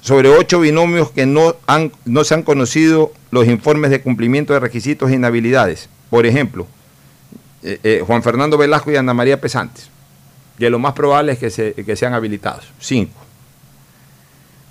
sobre 0.00 0.28
ocho 0.28 0.60
binomios 0.60 1.10
que 1.10 1.26
no, 1.26 1.56
han, 1.66 1.90
no 2.04 2.22
se 2.22 2.34
han 2.34 2.44
conocido 2.44 3.12
los 3.32 3.48
informes 3.48 3.90
de 3.90 4.00
cumplimiento 4.00 4.52
de 4.52 4.60
requisitos 4.60 5.10
e 5.10 5.14
inhabilidades. 5.14 5.88
Por 6.10 6.26
ejemplo, 6.26 6.68
eh, 7.64 7.80
eh, 7.82 8.04
Juan 8.06 8.22
Fernando 8.22 8.56
Velasco 8.56 8.92
y 8.92 8.96
Ana 8.96 9.12
María 9.14 9.40
Pesantes. 9.40 9.90
Que 10.56 10.70
lo 10.70 10.78
más 10.78 10.92
probable 10.92 11.32
es 11.32 11.40
que, 11.40 11.50
se- 11.50 11.74
que 11.74 11.96
sean 11.96 12.14
habilitados. 12.14 12.66
Cinco. 12.78 13.20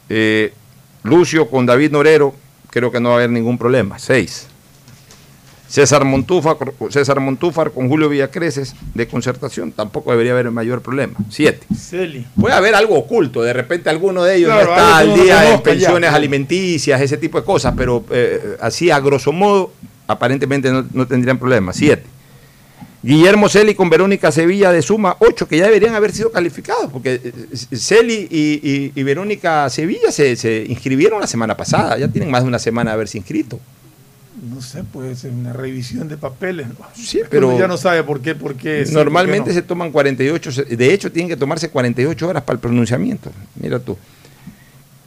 Eh, 0.07 0.53
Lucio 1.03 1.49
con 1.49 1.65
David 1.65 1.91
Norero, 1.91 2.33
creo 2.69 2.93
que 2.93 3.01
no 3.01 3.09
va 3.09 3.15
a 3.15 3.17
haber 3.17 3.29
ningún 3.29 3.57
problema. 3.57 3.99
Seis. 3.99 4.47
César 5.73 6.05
Montúfar, 6.05 6.55
César 6.91 7.19
Montúfar 7.19 7.71
con 7.71 7.89
Julio 7.89 8.07
Villacreces 8.07 8.75
de 8.93 9.07
concertación, 9.07 9.71
tampoco 9.71 10.11
debería 10.11 10.33
haber 10.33 10.51
mayor 10.51 10.83
problema. 10.83 11.15
Siete. 11.31 11.65
Celi. 11.75 12.27
Puede 12.39 12.53
haber 12.53 12.75
algo 12.75 12.95
oculto, 12.95 13.41
de 13.41 13.53
repente 13.53 13.89
alguno 13.89 14.23
de 14.23 14.35
ellos 14.35 14.51
Claro, 14.51 14.65
no 14.67 14.71
está 14.75 14.97
al 14.99 15.13
día 15.15 15.45
en 15.49 15.57
ya, 15.57 15.63
pensiones 15.63 16.11
alimenticias, 16.11 17.01
ese 17.01 17.17
tipo 17.17 17.39
de 17.39 17.43
cosas, 17.45 17.73
pero 17.75 18.05
eh, 18.11 18.55
así 18.61 18.91
a 18.91 18.99
grosso 18.99 19.31
modo, 19.31 19.73
aparentemente 20.05 20.71
no, 20.71 20.85
no 20.93 21.07
tendrían 21.07 21.39
problema. 21.39 21.73
Siete. 21.73 22.03
Guillermo 23.01 23.49
Celi 23.49 23.73
con 23.73 23.89
Verónica 23.89 24.31
Sevilla 24.31 24.71
de 24.71 24.83
Suma, 24.83 25.15
ocho, 25.21 25.47
que 25.47 25.57
ya 25.57 25.65
deberían 25.65 25.95
haber 25.95 26.11
sido 26.11 26.31
calificados, 26.31 26.91
porque 26.91 27.19
eh, 27.23 27.31
Celi 27.75 28.27
y, 28.29 28.59
y- 28.63 28.91
y 28.93 29.01
Verónica 29.03 29.67
Sevilla 29.71 30.11
se, 30.11 30.35
se 30.35 30.65
inscribieron 30.69 31.19
la 31.19 31.25
semana 31.25 31.57
pasada, 31.57 31.97
ya 31.97 32.07
tienen 32.09 32.29
más 32.29 32.43
de 32.43 32.47
una 32.49 32.59
semana 32.59 32.91
de 32.91 32.93
haberse 32.93 33.17
inscrito. 33.17 33.59
No 34.49 34.61
sé, 34.61 34.83
puede 34.83 35.15
ser 35.15 35.31
una 35.31 35.53
revisión 35.53 36.07
de 36.09 36.17
papeles. 36.17 36.67
Sí, 36.93 37.21
pero 37.29 37.57
ya 37.57 37.67
no 37.67 37.77
sabe 37.77 38.03
por 38.03 38.19
qué, 38.21 38.35
por 38.35 38.55
qué. 38.55 38.85
sí, 38.85 38.93
Normalmente 38.93 39.39
por 39.41 39.47
qué 39.49 39.53
se 39.53 39.61
toman 39.61 39.91
48, 39.91 40.51
se- 40.51 40.63
de 40.65 40.93
hecho 40.93 41.11
tienen 41.11 41.29
que 41.29 41.37
tomarse 41.37 41.69
48 41.69 42.27
horas 42.27 42.43
para 42.43 42.55
el 42.55 42.59
pronunciamiento. 42.59 43.31
Mira 43.55 43.79
tú. 43.79 43.97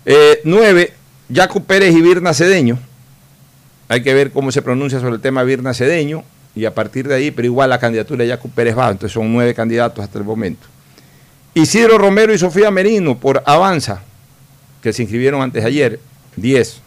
Eh, 0.04 0.40
9. 0.44 0.92
Jaco 1.34 1.62
Pérez 1.62 1.94
y 1.94 2.00
Virna 2.00 2.32
Cedeño. 2.32 2.78
Hay 3.88 4.02
que 4.02 4.14
ver 4.14 4.30
cómo 4.30 4.50
se 4.52 4.62
pronuncia 4.62 5.00
sobre 5.00 5.14
el 5.16 5.20
tema 5.20 5.42
Virna 5.42 5.74
Cedeño 5.74 6.24
y 6.54 6.64
a 6.64 6.74
partir 6.74 7.06
de 7.06 7.14
ahí, 7.14 7.30
pero 7.30 7.46
igual 7.46 7.70
la 7.70 7.78
candidatura 7.78 8.24
de 8.24 8.30
Jaco 8.30 8.48
Pérez 8.48 8.76
va, 8.76 8.90
entonces 8.90 9.12
son 9.12 9.32
nueve 9.32 9.52
candidatos 9.54 10.02
hasta 10.04 10.18
el 10.18 10.24
momento. 10.24 10.66
Isidro 11.54 11.98
Romero 11.98 12.32
y 12.32 12.38
Sofía 12.38 12.70
Merino 12.70 13.18
por 13.18 13.42
Avanza, 13.46 14.02
que 14.82 14.92
se 14.92 15.02
inscribieron 15.02 15.42
antes 15.42 15.62
de 15.62 15.68
ayer, 15.68 16.00
10. 16.36 16.80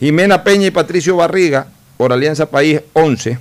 Jimena 0.00 0.42
Peña 0.42 0.66
y 0.66 0.70
Patricio 0.70 1.16
Barriga 1.16 1.66
por 1.96 2.12
Alianza 2.12 2.46
País, 2.50 2.80
11. 2.94 3.38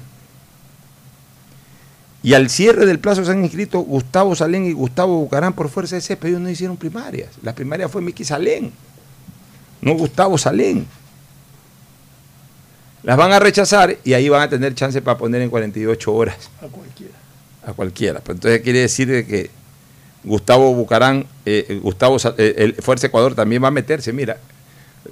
Y 2.21 2.33
al 2.33 2.49
cierre 2.49 2.85
del 2.85 2.99
plazo 2.99 3.23
se 3.23 3.31
han 3.31 3.41
inscrito 3.43 3.79
Gustavo 3.79 4.35
Salén 4.35 4.65
y 4.65 4.73
Gustavo 4.73 5.17
Bucarán 5.19 5.53
por 5.53 5.69
fuerza 5.69 5.95
de 5.95 6.01
CEP. 6.01 6.25
Ellos 6.25 6.41
no 6.41 6.49
hicieron 6.49 6.75
primarias. 6.75 7.29
La 7.41 7.55
primaria 7.55 7.87
fue 7.87 8.01
Miki 8.01 8.25
Salén, 8.25 8.73
no 9.81 9.93
Gustavo 9.93 10.37
Salén. 10.37 10.85
Las 13.03 13.15
van 13.15 13.31
a 13.31 13.39
rechazar 13.39 13.97
y 14.03 14.11
ahí 14.11 14.27
van 14.27 14.41
a 14.41 14.49
tener 14.49 14.75
chance 14.75 15.01
para 15.01 15.17
poner 15.17 15.41
en 15.41 15.49
48 15.49 16.13
horas 16.13 16.35
A 16.61 16.67
cualquiera. 16.67 17.13
a 17.65 17.71
cualquiera. 17.71 18.19
Pero 18.19 18.33
entonces 18.33 18.61
quiere 18.61 18.79
decir 18.79 19.07
de 19.07 19.25
que 19.25 19.49
Gustavo 20.25 20.73
Bucarán, 20.75 21.25
eh, 21.45 21.79
Gustavo 21.81 22.17
eh, 22.37 22.55
el 22.57 22.73
Fuerza 22.75 23.07
Ecuador 23.07 23.33
también 23.33 23.63
va 23.63 23.69
a 23.69 23.71
meterse. 23.71 24.11
Mira, 24.11 24.37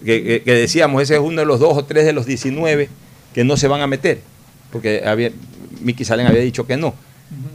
que, 0.03 0.41
decíamos, 0.45 1.01
ese 1.01 1.15
es 1.15 1.19
uno 1.19 1.41
de 1.41 1.45
los 1.45 1.59
dos 1.59 1.77
o 1.77 1.85
tres 1.85 2.05
de 2.05 2.13
los 2.13 2.25
19 2.25 2.89
que 3.33 3.43
no 3.43 3.57
se 3.57 3.67
van 3.67 3.81
a 3.81 3.87
meter, 3.87 4.19
porque 4.71 5.03
había, 5.05 5.31
Miki 5.81 6.05
Salen 6.05 6.27
había 6.27 6.41
dicho 6.41 6.65
que 6.65 6.77
no. 6.77 6.93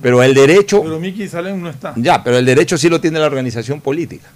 Pero 0.03 0.23
el 0.23 0.35
derecho, 0.35 0.83
Pero 0.83 1.01
Miki 1.01 1.29
Salem 1.29 1.63
no 1.63 1.71
está. 1.71 1.95
ya, 1.97 2.23
pero 2.23 2.39
el 2.39 2.45
derecho 2.45 2.77
sí 2.77 2.89
lo 2.89 3.01
tiene 3.01 3.19
la 3.19 3.27
organización 3.27 3.81
política. 3.81 4.29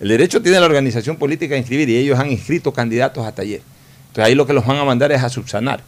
El 0.00 0.08
derecho 0.08 0.40
tiene 0.40 0.58
la 0.58 0.66
organización 0.66 1.16
política 1.16 1.54
a 1.54 1.58
inscribir 1.58 1.88
y 1.88 1.96
ellos 1.96 2.18
han 2.18 2.30
inscrito 2.30 2.72
candidatos 2.72 3.24
hasta 3.26 3.42
ayer. 3.42 3.60
Entonces 4.08 4.24
ahí 4.24 4.34
lo 4.34 4.46
que 4.46 4.54
los 4.54 4.66
van 4.66 4.78
a 4.78 4.84
mandar 4.84 5.12
es 5.12 5.22
a 5.22 5.28
subsanar. 5.28 5.82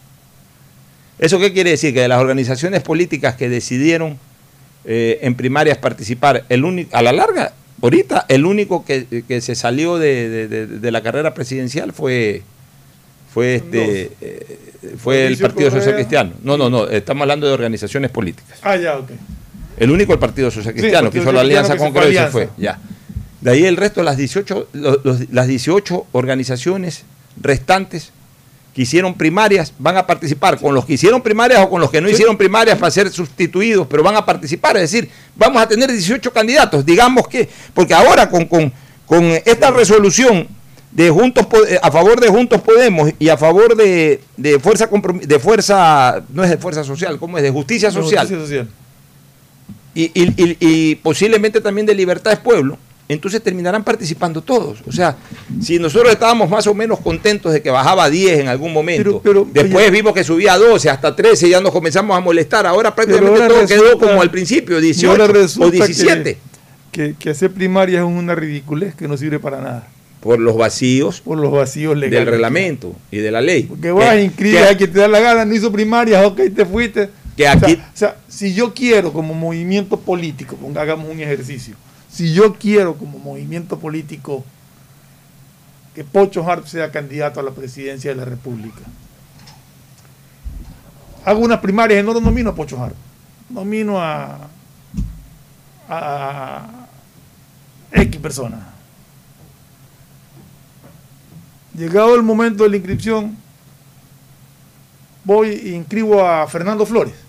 ¿Eso 1.19 1.39
qué 1.39 1.51
quiere 1.51 1.71
decir? 1.71 1.93
Que 1.93 2.01
de 2.01 2.07
las 2.07 2.21
organizaciones 2.21 2.83
políticas 2.83 3.35
que 3.35 3.49
decidieron 3.49 4.17
eh, 4.85 5.19
en 5.21 5.35
primarias 5.35 5.77
participar, 5.77 6.45
el 6.49 6.63
único, 6.63 6.95
a 6.95 7.01
la 7.01 7.11
larga, 7.11 7.53
ahorita 7.83 8.25
el 8.29 8.45
único 8.45 8.83
que, 8.85 9.23
que 9.27 9.41
se 9.41 9.53
salió 9.55 9.97
de, 9.99 10.29
de- 10.29 10.47
de- 10.47 10.67
de 10.67 10.91
la 10.91 11.01
carrera 11.03 11.33
presidencial 11.33 11.93
fue, 11.93 12.41
fue, 13.33 13.55
este, 13.55 14.11
eh, 14.21 14.59
fue 14.97 15.27
el 15.27 15.37
Partido 15.37 15.69
Social. 15.69 15.93
Cristiano. 15.95 16.31
No, 16.43 16.57
no, 16.57 16.69
no, 16.69 16.87
estamos 16.87 17.21
hablando 17.23 17.45
de 17.47 17.53
organizaciones 17.53 18.09
políticas. 18.09 18.57
Ah, 18.61 18.75
ya, 18.77 18.97
ok. 18.97 19.11
El 19.77 19.91
único 19.91 20.13
el 20.13 20.19
Partido 20.19 20.49
Social 20.51 20.73
Sí, 20.73 20.79
Cristiano, 20.79 21.09
que 21.11 21.19
hizo 21.19 21.31
la 21.31 21.41
alianza 21.41 21.75
con 21.77 21.91
Creo 21.91 22.09
y 22.09 22.13
fue 22.15 22.23
se 22.25 22.31
fue. 22.31 22.49
Ya. 22.57 22.79
De 23.41 23.51
ahí 23.51 23.65
el 23.65 23.75
resto, 23.75 24.01
las 24.03 24.17
18, 24.17 24.69
los- 24.73 24.99
los- 25.03 25.29
las 25.31 25.47
18 25.47 26.05
organizaciones 26.13 27.03
restantes 27.41 28.11
que 28.73 28.81
hicieron 28.81 29.13
primarias 29.13 29.71
van 29.77 29.97
a 29.97 30.07
participar 30.07 30.59
con 30.59 30.73
los 30.73 30.85
que 30.85 30.93
hicieron 30.93 31.21
primarias 31.21 31.61
o 31.61 31.69
con 31.69 31.79
los 31.79 31.91
que 31.91 32.01
no 32.01 32.09
hicieron 32.09 32.35
primarias 32.37 32.77
para 32.79 32.89
ser 32.91 33.09
sustituidos, 33.11 33.85
pero 33.87 34.01
van 34.01 34.15
a 34.15 34.25
participar. 34.25 34.75
Es 34.77 34.91
decir, 34.91 35.09
vamos 35.35 35.61
a 35.61 35.67
tener 35.67 35.91
18 35.91 36.33
candidatos. 36.33 36.83
Digamos 36.85 37.27
que, 37.27 37.47
porque 37.73 37.93
ahora 37.93 38.29
con, 38.29 38.45
con, 38.45 38.73
con 39.05 39.23
esta 39.45 39.69
resolución 39.69 40.47
de 40.91 41.09
Juntos 41.09 41.45
eh, 41.69 41.79
a 41.81 41.91
favor 41.91 42.19
de 42.19 42.27
Juntos 42.29 42.61
Podemos 42.61 43.11
y 43.19 43.29
a 43.29 43.37
favor 43.37 43.75
de, 43.75 44.21
de 44.37 44.59
fuerza 44.59 44.87
de 45.21 45.39
fuerza 45.39 46.23
no 46.29 46.43
es 46.43 46.49
de 46.51 46.57
fuerza 46.57 46.83
social, 46.83 47.17
¿cómo 47.19 47.37
es? 47.37 47.43
De 47.43 47.49
justicia 47.51 47.91
social 47.91 48.27
Justicia 48.27 48.41
social. 48.41 48.67
y, 49.95 50.03
y- 50.13 50.33
y- 50.43 50.57
y 50.59 50.95
posiblemente 50.95 51.61
también 51.61 51.85
de 51.87 51.93
Libertad 51.95 52.33
es 52.33 52.39
Pueblo, 52.39 52.77
entonces 53.09 53.41
terminarán 53.43 53.83
participando 53.83 54.41
todos. 54.41 54.79
O 54.87 54.91
sea, 54.91 55.15
si 55.61 55.77
nosotros 55.79 56.11
estábamos 56.11 56.49
más 56.49 56.65
o 56.67 56.73
menos 56.73 56.99
contentos 56.99 57.51
de 57.53 57.61
que 57.61 57.69
bajaba 57.69 58.05
a 58.05 58.09
10 58.09 58.39
en 58.39 58.47
algún 58.47 58.71
momento, 58.73 59.21
Pero- 59.23 59.43
pero, 59.43 59.47
después 59.51 59.85
oye- 59.87 59.91
vimos 59.91 60.13
que 60.13 60.23
subía 60.23 60.53
a 60.53 60.57
12, 60.57 60.89
hasta 60.89 61.15
13, 61.15 61.49
ya 61.49 61.59
nos 61.61 61.71
comenzamos 61.71 62.15
a 62.17 62.19
molestar. 62.21 62.65
Ahora 62.65 62.95
prácticamente 62.95 63.31
ahora 63.43 63.47
todo 63.47 63.67
quedó 63.67 63.97
como 63.99 64.21
al 64.21 64.31
principio, 64.31 64.79
y 64.79 64.81
18 64.83 65.11
ahora 65.11 65.25
o 65.25 65.27
resulta 65.27 65.71
17. 65.85 66.37
Que, 66.91 67.15
que 67.17 67.29
hacer 67.31 67.51
primaria 67.51 67.99
es 67.99 68.05
una 68.05 68.35
ridiculez 68.35 68.93
que 68.95 69.07
no 69.07 69.17
sirve 69.17 69.39
para 69.39 69.59
nada. 69.61 69.87
Por 70.19 70.39
los 70.39 70.55
vacíos 70.55 71.19
Por 71.19 71.37
los 71.37 71.51
vacíos 71.51 71.97
legales. 71.97 72.19
del 72.25 72.33
reglamento 72.35 72.95
y 73.11 73.17
de 73.17 73.29
la 73.31 73.41
ley. 73.41 73.69
Que 73.81 73.91
vas, 73.91 74.17
inscribes 74.21 74.71
a 74.71 74.77
quien 74.77 74.93
te 74.93 74.99
da 74.99 75.07
la 75.09 75.19
gana, 75.19 75.43
no 75.43 75.53
hizo 75.53 75.69
primarias, 75.71 76.25
ok, 76.25 76.39
te 76.55 76.65
fuiste. 76.65 77.09
Que 77.35 77.43
O 77.43 77.51
sea, 77.51 77.53
aquí- 77.53 77.73
o 77.73 77.97
sea, 77.97 78.15
si 78.29 78.53
yo 78.53 78.73
quiero 78.73 79.11
como 79.11 79.33
movimiento 79.33 79.99
político, 79.99 80.55
hagamos 80.75 81.09
un 81.11 81.19
ejercicio, 81.19 81.75
si 82.13 82.31
yo 82.31 82.53
quiero 82.53 82.95
como 82.95 83.17
movimiento 83.17 83.79
político 83.79 84.45
que 85.95 86.03
Pocho 86.03 86.47
Hart 86.47 86.67
sea 86.67 86.91
candidato 86.91 87.39
a 87.39 87.43
la 87.43 87.51
presidencia 87.51 88.11
de 88.11 88.17
la 88.17 88.25
República, 88.25 88.81
hago 91.25 91.39
unas 91.39 91.59
primarias 91.59 92.01
y 92.01 92.05
no 92.05 92.13
lo 92.13 92.21
nomino 92.21 92.51
a 92.51 92.55
Pocho 92.55 92.81
Hart, 92.81 92.95
nomino 93.49 93.99
a, 93.99 94.47
a 95.89 96.87
X 97.91 98.21
persona. 98.21 98.67
Llegado 101.75 102.13
el 102.13 102.21
momento 102.21 102.63
de 102.63 102.69
la 102.69 102.75
inscripción, 102.77 103.35
voy 105.23 105.49
e 105.49 105.69
inscribo 105.69 106.23
a 106.23 106.45
Fernando 106.47 106.85
Flores. 106.85 107.22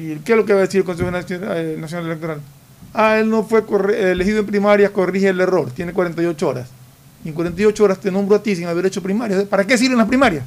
¿Y 0.00 0.14
qué 0.20 0.32
es 0.32 0.38
lo 0.38 0.44
que 0.44 0.52
va 0.52 0.60
a 0.60 0.62
decir 0.62 0.78
el 0.78 0.84
Consejo 0.84 1.10
Nacional, 1.10 1.56
eh, 1.56 1.76
Nacional 1.76 2.06
Electoral? 2.06 2.40
Ah, 2.94 3.18
él 3.18 3.28
no 3.28 3.42
fue 3.44 3.66
corre- 3.66 4.12
elegido 4.12 4.38
en 4.38 4.46
primarias, 4.46 4.90
corrige 4.92 5.28
el 5.28 5.40
error, 5.40 5.70
tiene 5.72 5.92
48 5.92 6.48
horas. 6.48 6.68
Y 7.24 7.28
en 7.30 7.34
48 7.34 7.82
horas 7.84 7.98
te 8.00 8.10
nombro 8.12 8.36
a 8.36 8.42
ti 8.42 8.54
sin 8.54 8.66
haber 8.66 8.86
hecho 8.86 9.02
primarias. 9.02 9.42
¿Para 9.44 9.66
qué 9.66 9.76
sirven 9.76 9.98
las 9.98 10.06
primarias? 10.06 10.44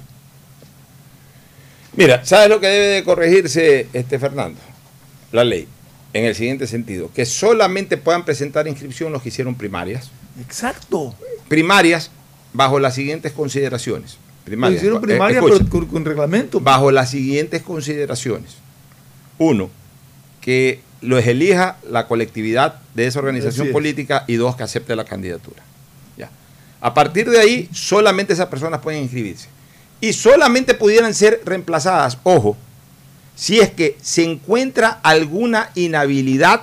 Mira, 1.96 2.24
¿sabes 2.24 2.50
lo 2.50 2.60
que 2.62 2.68
debe 2.68 2.86
de 2.88 3.04
corregirse, 3.04 3.88
este 3.92 4.18
Fernando? 4.18 4.60
La 5.34 5.44
ley, 5.44 5.68
en 6.14 6.26
el 6.26 6.36
siguiente 6.36 6.66
sentido, 6.68 7.12
que 7.14 7.26
solamente 7.26 7.98
puedan 7.98 8.24
presentar 8.24 8.68
inscripción 8.68 9.12
los 9.12 9.22
que 9.22 9.30
hicieron 9.30 9.56
primarias. 9.56 10.10
Exacto. 10.40 11.14
Primarias 11.50 12.10
bajo 12.54 12.80
las 12.80 12.96
siguientes 12.96 13.34
consideraciones. 13.34 14.18
Primarias, 14.46 14.80
hicieron 14.82 15.00
eh, 15.04 15.08
primarias 15.08 15.44
escucha, 15.44 15.58
pero 15.66 15.70
con, 15.70 15.86
con 15.88 16.06
reglamento. 16.06 16.60
bajo 16.62 16.90
las 16.92 17.12
siguientes 17.12 17.62
consideraciones. 17.62 18.56
Uno, 19.42 19.72
que 20.40 20.82
los 21.02 21.26
elija 21.26 21.78
la 21.90 22.06
colectividad 22.06 22.76
de 22.94 23.08
esa 23.08 23.18
organización 23.18 23.68
es. 23.68 23.74
política 23.74 24.24
y 24.28 24.36
dos, 24.36 24.56
que 24.56 24.62
acepte 24.62 24.96
la 24.96 25.04
candidatura. 25.04 25.64
Ya. 26.16 26.30
A 26.80 26.94
partir 26.94 27.28
de 27.28 27.40
ahí, 27.40 27.68
solamente 27.74 28.34
esas 28.34 28.46
personas 28.50 28.82
pueden 28.82 29.02
inscribirse. 29.02 29.48
Y 30.00 30.14
solamente 30.14 30.76
pudieran 30.76 31.16
ser 31.16 31.42
reemplazadas, 31.44 32.20
ojo, 32.22 32.56
si 33.36 33.60
es 33.60 33.72
que 33.72 33.98
se 34.00 34.24
encuentra 34.24 35.00
alguna 35.02 35.72
inhabilidad 35.74 36.62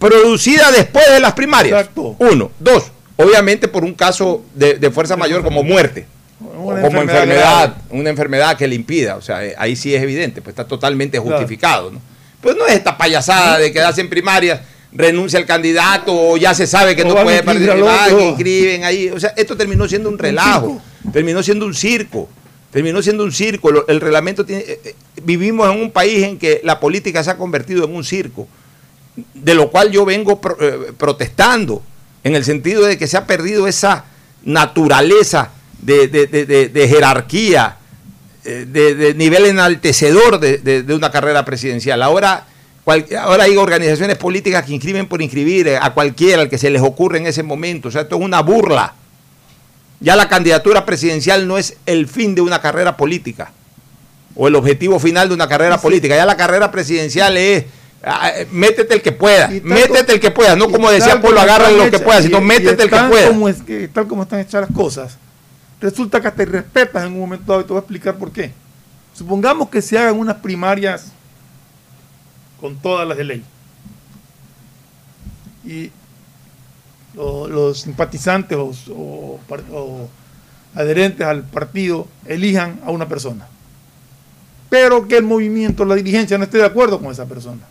producida 0.00 0.72
después 0.72 1.04
de 1.08 1.20
las 1.20 1.34
primarias. 1.34 1.78
Exacto. 1.78 2.16
Uno. 2.18 2.50
Dos, 2.58 2.90
obviamente 3.16 3.68
por 3.68 3.84
un 3.84 3.94
caso 3.94 4.44
de, 4.56 4.74
de 4.74 4.90
fuerza 4.90 5.16
mayor 5.16 5.44
como 5.44 5.62
muerte. 5.62 6.08
Una 6.40 6.82
como 6.82 7.02
enfermedad 7.02 7.76
una 7.90 8.10
enfermedad 8.10 8.56
que 8.56 8.68
le 8.68 8.74
impida. 8.74 9.16
O 9.16 9.22
sea, 9.22 9.44
eh, 9.44 9.54
ahí 9.58 9.74
sí 9.76 9.94
es 9.94 10.02
evidente, 10.02 10.40
pues 10.40 10.52
está 10.52 10.64
totalmente 10.66 11.18
justificado. 11.18 11.90
¿no? 11.90 12.00
Pues 12.40 12.56
no 12.56 12.66
es 12.66 12.74
esta 12.74 12.96
payasada 12.96 13.58
de 13.58 13.72
quedarse 13.72 14.00
en 14.00 14.08
primarias, 14.08 14.60
renuncia 14.92 15.38
el 15.38 15.46
candidato 15.46 16.12
o 16.14 16.36
ya 16.36 16.54
se 16.54 16.66
sabe 16.66 16.94
que 16.94 17.02
O 17.02 17.08
no 17.08 17.14
puede 17.24 17.42
participar, 17.42 18.08
que 18.18 18.28
inscriben 18.28 18.84
ahí. 18.84 19.08
O 19.10 19.18
sea, 19.18 19.32
esto 19.36 19.56
terminó 19.56 19.88
siendo 19.88 20.08
un 20.08 20.18
relajo, 20.18 20.80
terminó 21.12 21.42
siendo 21.42 21.66
un 21.66 21.74
circo. 21.74 22.28
Terminó 22.70 23.00
siendo 23.02 23.24
un 23.24 23.32
circo. 23.32 23.70
El 23.88 24.00
reglamento 24.00 24.44
tiene. 24.44 24.62
eh, 24.62 24.80
eh, 24.84 24.94
Vivimos 25.22 25.68
en 25.74 25.80
un 25.80 25.90
país 25.90 26.22
en 26.22 26.38
que 26.38 26.60
la 26.62 26.78
política 26.78 27.24
se 27.24 27.30
ha 27.30 27.36
convertido 27.38 27.84
en 27.84 27.94
un 27.96 28.04
circo, 28.04 28.46
de 29.34 29.54
lo 29.54 29.70
cual 29.70 29.90
yo 29.90 30.04
vengo 30.04 30.38
pro- 30.40 30.56
eh, 30.60 30.92
protestando, 30.96 31.82
en 32.22 32.36
el 32.36 32.44
sentido 32.44 32.84
de 32.84 32.96
que 32.98 33.06
se 33.08 33.16
ha 33.16 33.26
perdido 33.26 33.66
esa 33.66 34.04
naturaleza 34.44 35.50
de, 35.82 36.08
de- 36.08 36.26
de- 36.26 36.68
de- 36.68 36.88
jerarquía, 36.88 37.76
eh, 38.44 38.66
de, 38.68 38.94
de 38.94 39.14
nivel 39.14 39.46
enaltecedor 39.46 40.38
de, 40.40 40.84
una 40.94 41.10
carrera 41.10 41.44
presidencial. 41.44 42.02
Ahora, 42.02 42.46
cual- 42.84 43.06
ahora 43.20 43.44
hay 43.44 43.56
organizaciones 43.56 44.16
políticas 44.16 44.64
que 44.64 44.72
inscriben 44.74 45.06
por 45.06 45.22
inscribir 45.22 45.68
eh, 45.68 45.78
a 45.80 45.92
cualquiera, 45.94 46.42
al 46.42 46.48
que 46.48 46.58
se 46.58 46.70
les 46.70 46.82
ocurre 46.82 47.18
en 47.18 47.26
ese 47.26 47.42
momento. 47.42 47.88
O 47.88 47.90
sea, 47.90 48.02
esto 48.02 48.16
es 48.16 48.22
una 48.22 48.40
burla. 48.42 48.94
Ya 50.00 50.14
la 50.16 50.28
candidatura 50.28 50.84
presidencial 50.86 51.46
no 51.48 51.58
es 51.58 51.76
el 51.86 52.06
fin 52.06 52.34
de 52.34 52.40
una 52.40 52.60
carrera 52.60 52.96
política 52.96 53.50
o 54.36 54.46
el 54.46 54.54
objetivo 54.54 55.00
final 55.00 55.28
de 55.28 55.34
una 55.34 55.48
carrera 55.48 55.78
política. 55.80 56.14
Ya 56.14 56.24
la 56.24 56.36
carrera 56.36 56.70
presidencial 56.70 57.36
es 57.36 57.64
ah, 58.04 58.30
eh, 58.36 58.46
métete 58.52 58.94
el 58.94 59.02
que 59.02 59.10
pueda, 59.10 59.50
métete 59.64 60.12
el 60.12 60.20
que 60.20 60.30
pueda, 60.30 60.54
no 60.54 60.70
como 60.70 60.88
decía 60.90 61.20
Polo, 61.20 61.40
agarra 61.40 61.72
lo 61.72 61.90
que 61.90 61.98
pueda, 61.98 62.22
sino 62.22 62.38
y 62.38 62.42
métete 62.42 62.84
el 62.84 62.90
que 62.90 62.96
pueda. 63.08 63.28
como 63.28 63.48
es 63.48 63.56
tal 63.92 64.06
como 64.06 64.22
están 64.22 64.38
hechas 64.38 64.60
las 64.60 64.70
cosas, 64.70 65.18
resulta 65.80 66.20
que 66.20 66.30
te 66.30 66.44
respetas 66.44 67.04
en 67.04 67.12
un 67.12 67.20
momento 67.20 67.52
dado 67.52 67.60
y 67.62 67.64
te 67.64 67.68
voy 67.68 67.78
a 67.78 67.80
explicar 67.80 68.16
por 68.16 68.32
qué. 68.32 68.52
Supongamos 69.14 69.68
que 69.68 69.82
se 69.82 69.98
hagan 69.98 70.16
unas 70.18 70.36
primarias 70.36 71.12
con 72.60 72.76
todas 72.76 73.06
las 73.06 73.16
de 73.18 73.24
ley. 73.24 73.44
Y 75.64 75.90
lo- 77.14 77.48
los 77.48 77.80
simpatizantes 77.80 78.56
o, 78.58 79.40
o 79.72 80.08
adherentes 80.74 81.26
al 81.26 81.42
partido 81.44 82.06
elijan 82.26 82.80
a 82.84 82.90
una 82.90 83.08
persona. 83.08 83.46
Pero 84.70 85.08
que 85.08 85.16
el 85.16 85.24
movimiento, 85.24 85.84
la 85.84 85.94
dirigencia 85.94 86.36
no 86.38 86.44
esté 86.44 86.58
de 86.58 86.66
acuerdo 86.66 87.00
con 87.00 87.10
esa 87.10 87.26
persona. 87.26 87.62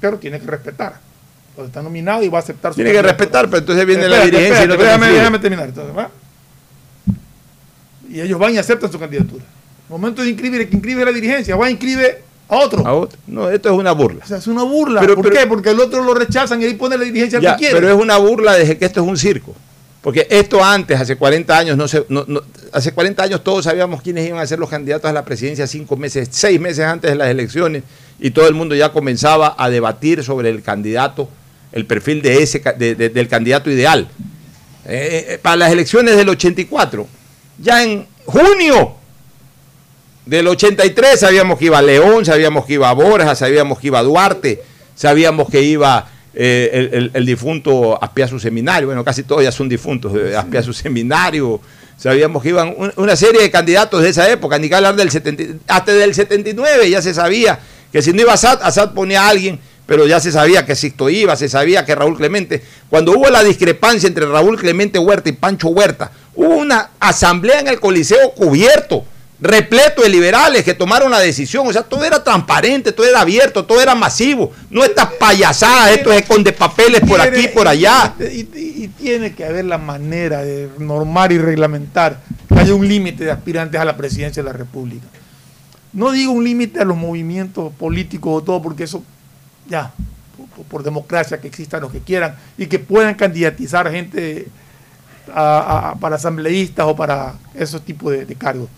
Pero 0.00 0.18
tiene 0.18 0.40
que 0.40 0.46
respetar. 0.46 1.00
Pues 1.54 1.68
está 1.68 1.82
nominado 1.82 2.22
y 2.22 2.28
va 2.28 2.38
a 2.38 2.42
aceptar 2.42 2.72
su 2.72 2.76
Tiene 2.76 2.90
que 2.92 3.02
respetar, 3.02 3.46
pero 3.46 3.58
entonces 3.58 3.86
viene 3.86 4.08
la 4.08 4.16
Espérate, 4.24 4.30
dirigencia 4.36 4.64
y 4.64 4.68
no 4.68 4.76
déjame, 4.76 5.38
terminar. 5.38 5.68
Entonces, 5.68 5.96
¿va? 5.96 6.10
Y 8.10 8.20
ellos 8.20 8.38
van 8.38 8.54
y 8.54 8.58
aceptan 8.58 8.90
su 8.90 8.98
candidatura. 8.98 9.44
Momento 9.88 10.22
de 10.22 10.30
inscribir, 10.30 10.62
el 10.62 10.68
que 10.68 10.76
inscribe 10.76 11.04
la 11.04 11.12
dirigencia, 11.12 11.56
va 11.56 11.66
a 11.66 11.70
inscribe 11.70 12.22
a 12.48 12.56
otro. 12.56 12.86
A 12.86 12.92
otro. 12.94 13.18
No, 13.26 13.48
esto 13.50 13.70
es 13.72 13.78
una 13.78 13.92
burla. 13.92 14.24
O 14.24 14.26
sea, 14.26 14.38
es 14.38 14.46
una 14.46 14.62
burla. 14.64 15.00
Pero- 15.00 15.14
¿Por 15.14 15.24
pero- 15.28 15.36
qué? 15.40 15.46
Porque 15.46 15.70
el 15.70 15.80
otro 15.80 16.02
lo 16.02 16.14
rechazan 16.14 16.60
y 16.60 16.64
ahí 16.64 16.74
pone 16.74 16.98
la 16.98 17.04
dirigencia 17.04 17.38
al 17.38 17.42
Ya, 17.44 17.52
que 17.56 17.58
quiere. 17.60 17.74
pero 17.74 17.88
es 17.94 18.00
una 18.00 18.16
burla 18.18 18.54
desde 18.54 18.76
que 18.78 18.84
esto 18.84 19.00
es 19.02 19.06
un 19.06 19.16
circo. 19.16 19.54
Porque 20.02 20.26
esto 20.28 20.62
antes, 20.62 21.00
hace 21.00 21.16
40 21.16 21.56
años, 21.56 21.76
no 21.78 21.88
se, 21.88 22.04
no- 22.10 22.24
no- 22.28 22.42
hace 22.72 22.92
40 22.92 23.22
años 23.22 23.42
todos 23.42 23.64
sabíamos 23.64 24.02
quiénes 24.02 24.28
iban 24.28 24.38
a 24.40 24.46
ser 24.46 24.58
los 24.58 24.68
candidatos 24.68 25.08
a 25.08 25.12
la 25.14 25.24
presidencia 25.24 25.66
cinco 25.66 25.96
meses, 25.96 26.28
seis 26.30 26.60
meses 26.60 26.84
antes 26.84 27.10
de 27.10 27.16
las 27.16 27.28
elecciones, 27.28 27.84
y 28.20 28.30
todo 28.30 28.46
el 28.46 28.54
mundo 28.54 28.74
ya 28.74 28.92
comenzaba 28.92 29.54
a 29.56 29.70
debatir 29.70 30.22
sobre 30.22 30.50
el 30.50 30.62
candidato, 30.62 31.30
el 31.74 31.84
perfil 31.86 32.22
de 32.22 32.42
ese, 32.42 32.62
de- 32.78 32.94
de- 32.94 33.08
del 33.10 33.28
candidato 33.28 33.70
ideal. 33.70 34.08
Eh, 34.86 35.26
eh, 35.30 35.38
para 35.42 35.56
las 35.56 35.72
elecciones 35.72 36.16
del 36.16 36.28
84, 36.30 37.06
ya 37.58 37.82
en 37.82 38.06
junio 38.24 38.94
del 40.26 40.46
83 40.48 41.20
sabíamos 41.20 41.58
que 41.58 41.66
iba 41.66 41.82
León, 41.82 42.24
sabíamos 42.24 42.64
que 42.64 42.74
iba 42.74 42.92
Borja, 42.92 43.34
sabíamos 43.34 43.78
que 43.78 43.88
iba 43.88 44.02
Duarte, 44.02 44.62
sabíamos 44.94 45.50
que 45.50 45.62
iba 45.62 46.08
eh, 46.36 46.70
el, 46.72 46.90
el- 46.94 47.10
el 47.14 47.26
difunto 47.26 48.02
Aspiazu 48.02 48.38
Seminario, 48.40 48.88
bueno, 48.88 49.04
casi 49.04 49.22
todos 49.22 49.42
ya 49.44 49.52
son 49.52 49.68
difuntos, 49.68 50.12
eh, 50.16 50.36
Aspiazu 50.36 50.72
Seminario, 50.72 51.60
sabíamos 51.96 52.42
que 52.42 52.48
iban 52.48 52.74
un- 52.76 52.92
una 52.96 53.14
serie 53.16 53.40
de 53.42 53.50
candidatos 53.50 54.02
de 54.02 54.08
esa 54.08 54.28
época, 54.30 54.58
ni 54.58 54.68
que 54.68 54.74
hablar 54.74 54.96
del 54.96 55.10
70 55.10 55.44
hasta 55.68 55.92
del 55.92 56.12
79 56.14 56.88
ya 56.90 57.00
se 57.02 57.14
sabía 57.14 57.58
que 57.92 58.02
si 58.02 58.12
no 58.12 58.22
iba 58.22 58.32
Assad, 58.32 58.58
Assad 58.62 58.92
ponía 58.94 59.22
a 59.22 59.28
alguien, 59.28 59.60
pero 59.86 60.06
ya 60.06 60.20
se 60.20 60.32
sabía 60.32 60.64
que 60.64 60.74
Sixto 60.76 61.08
iba, 61.10 61.36
se 61.36 61.48
sabía 61.48 61.84
que 61.84 61.94
Raúl 61.94 62.16
Clemente, 62.16 62.62
cuando 62.88 63.12
hubo 63.12 63.28
la 63.28 63.42
discrepancia 63.42 64.06
entre 64.06 64.26
Raúl 64.26 64.58
Clemente 64.58 64.98
Huerta 64.98 65.28
y 65.28 65.32
Pancho 65.32 65.68
Huerta, 65.68 66.10
hubo 66.34 66.56
una 66.56 66.90
asamblea 67.00 67.60
en 67.60 67.68
el 67.68 67.80
Coliseo 67.80 68.32
cubierto, 68.34 69.04
repleto 69.40 70.00
de 70.02 70.08
liberales 70.08 70.64
que 70.64 70.72
tomaron 70.72 71.10
la 71.10 71.18
decisión, 71.20 71.66
o 71.66 71.72
sea, 71.72 71.82
todo 71.82 72.02
era 72.04 72.24
transparente, 72.24 72.92
todo 72.92 73.06
era 73.06 73.20
abierto, 73.20 73.64
todo 73.66 73.80
era 73.82 73.94
masivo, 73.94 74.52
no 74.70 74.82
estas 74.84 75.06
payasadas, 75.18 75.90
estos 75.90 76.14
esconde 76.14 76.52
papeles 76.52 77.00
por 77.02 77.20
aquí 77.20 77.40
y 77.40 77.48
por 77.48 77.68
allá. 77.68 78.14
Y, 78.20 78.40
y- 78.58 78.74
y 78.84 78.88
tiene 78.88 79.34
que 79.34 79.44
haber 79.44 79.64
la 79.66 79.76
manera 79.78 80.42
de 80.42 80.68
normar 80.78 81.32
y 81.32 81.38
reglamentar 81.38 82.20
que 82.48 82.58
haya 82.60 82.74
un 82.74 82.86
límite 82.88 83.24
de 83.24 83.30
aspirantes 83.32 83.78
a 83.80 83.84
la 83.84 83.96
presidencia 83.96 84.42
de 84.42 84.48
la 84.48 84.52
República. 84.56 85.04
No 85.92 86.10
digo 86.10 86.32
un 86.32 86.44
límite 86.44 86.80
a 86.80 86.84
los 86.84 86.96
movimientos 86.96 87.72
políticos 87.74 88.40
o 88.42 88.44
todo, 88.44 88.62
porque 88.62 88.84
eso 88.84 89.02
ya, 89.68 89.92
por, 90.68 90.82
democracia, 90.82 91.40
que 91.40 91.48
existan 91.48 91.80
los 91.82 91.92
que 91.92 92.00
quieran 92.00 92.36
y 92.58 92.66
que 92.66 92.78
puedan 92.78 93.14
candidatizar 93.14 93.90
gente 93.90 94.46
para 95.26 96.16
asambleístas 96.16 96.86
o 96.86 96.94
para 96.96 97.34
esos 97.54 97.82
tipos 97.82 98.12
de, 98.12 98.26
cargos. 98.34 98.68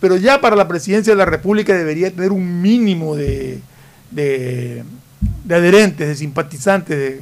Pero 0.00 0.16
ya 0.16 0.40
para 0.40 0.56
la 0.56 0.68
presidencia 0.68 1.12
de 1.12 1.18
la 1.18 1.24
República 1.24 1.74
debería 1.76 2.10
tener 2.10 2.32
un 2.32 2.62
mínimo 2.62 3.16
de, 3.16 3.60
de- 4.10 4.84
adherentes, 5.48 6.06
de 6.08 6.14
simpatizantes, 6.16 7.20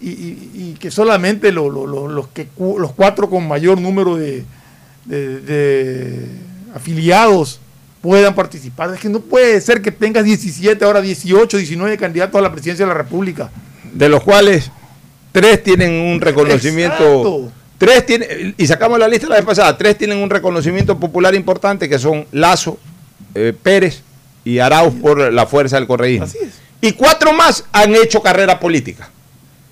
y, 0.00 0.72
que 0.80 0.90
solamente 0.90 1.52
lo- 1.52 1.68
lo- 1.68 1.86
lo- 1.86 2.08
los, 2.08 2.28
los 2.56 2.92
cuatro 2.92 3.28
con 3.28 3.46
mayor 3.46 3.78
número 3.80 4.16
de- 4.16 4.44
de 5.40 6.26
afiliados 6.74 7.60
puedan 8.00 8.34
participar. 8.34 8.92
Es 8.94 9.00
que 9.00 9.08
no 9.08 9.20
puede 9.20 9.60
ser 9.60 9.82
que 9.82 9.90
tengas 9.92 10.24
17, 10.24 10.84
ahora 10.84 11.00
18, 11.00 11.56
19 11.56 11.96
candidatos 11.98 12.38
a 12.38 12.42
la 12.42 12.52
presidencia 12.52 12.84
de 12.86 12.92
la 12.92 12.98
República. 12.98 13.50
de 13.92 14.08
los 14.08 14.22
cuales 14.22 14.70
tres 15.32 15.62
tienen 15.62 15.92
un 15.92 16.20
reconocimiento. 16.20 16.94
Exacto. 17.02 17.52
Tres 17.78 18.04
tienen, 18.06 18.54
y 18.56 18.66
sacamos 18.66 18.98
la 18.98 19.08
lista 19.08 19.26
la 19.28 19.36
vez 19.36 19.44
pasada, 19.44 19.76
tres 19.76 19.96
tienen 19.98 20.18
un 20.18 20.28
reconocimiento 20.30 20.98
popular 21.00 21.34
importante 21.34 21.88
que 21.88 21.98
son 21.98 22.26
Lazo, 22.30 22.78
eh, 23.34 23.52
Pérez 23.62 24.02
y 24.44 24.58
Arauz 24.58 24.94
por 24.94 25.32
la 25.32 25.46
fuerza 25.46 25.76
del 25.76 25.86
correísmo. 25.86 26.24
Así 26.26 26.38
es. 26.42 26.50
Y 26.82 26.92
cuatro 26.92 27.32
más 27.32 27.64
han 27.72 27.94
hecho 27.94 28.22
carrera 28.22 28.60
política. 28.60 29.10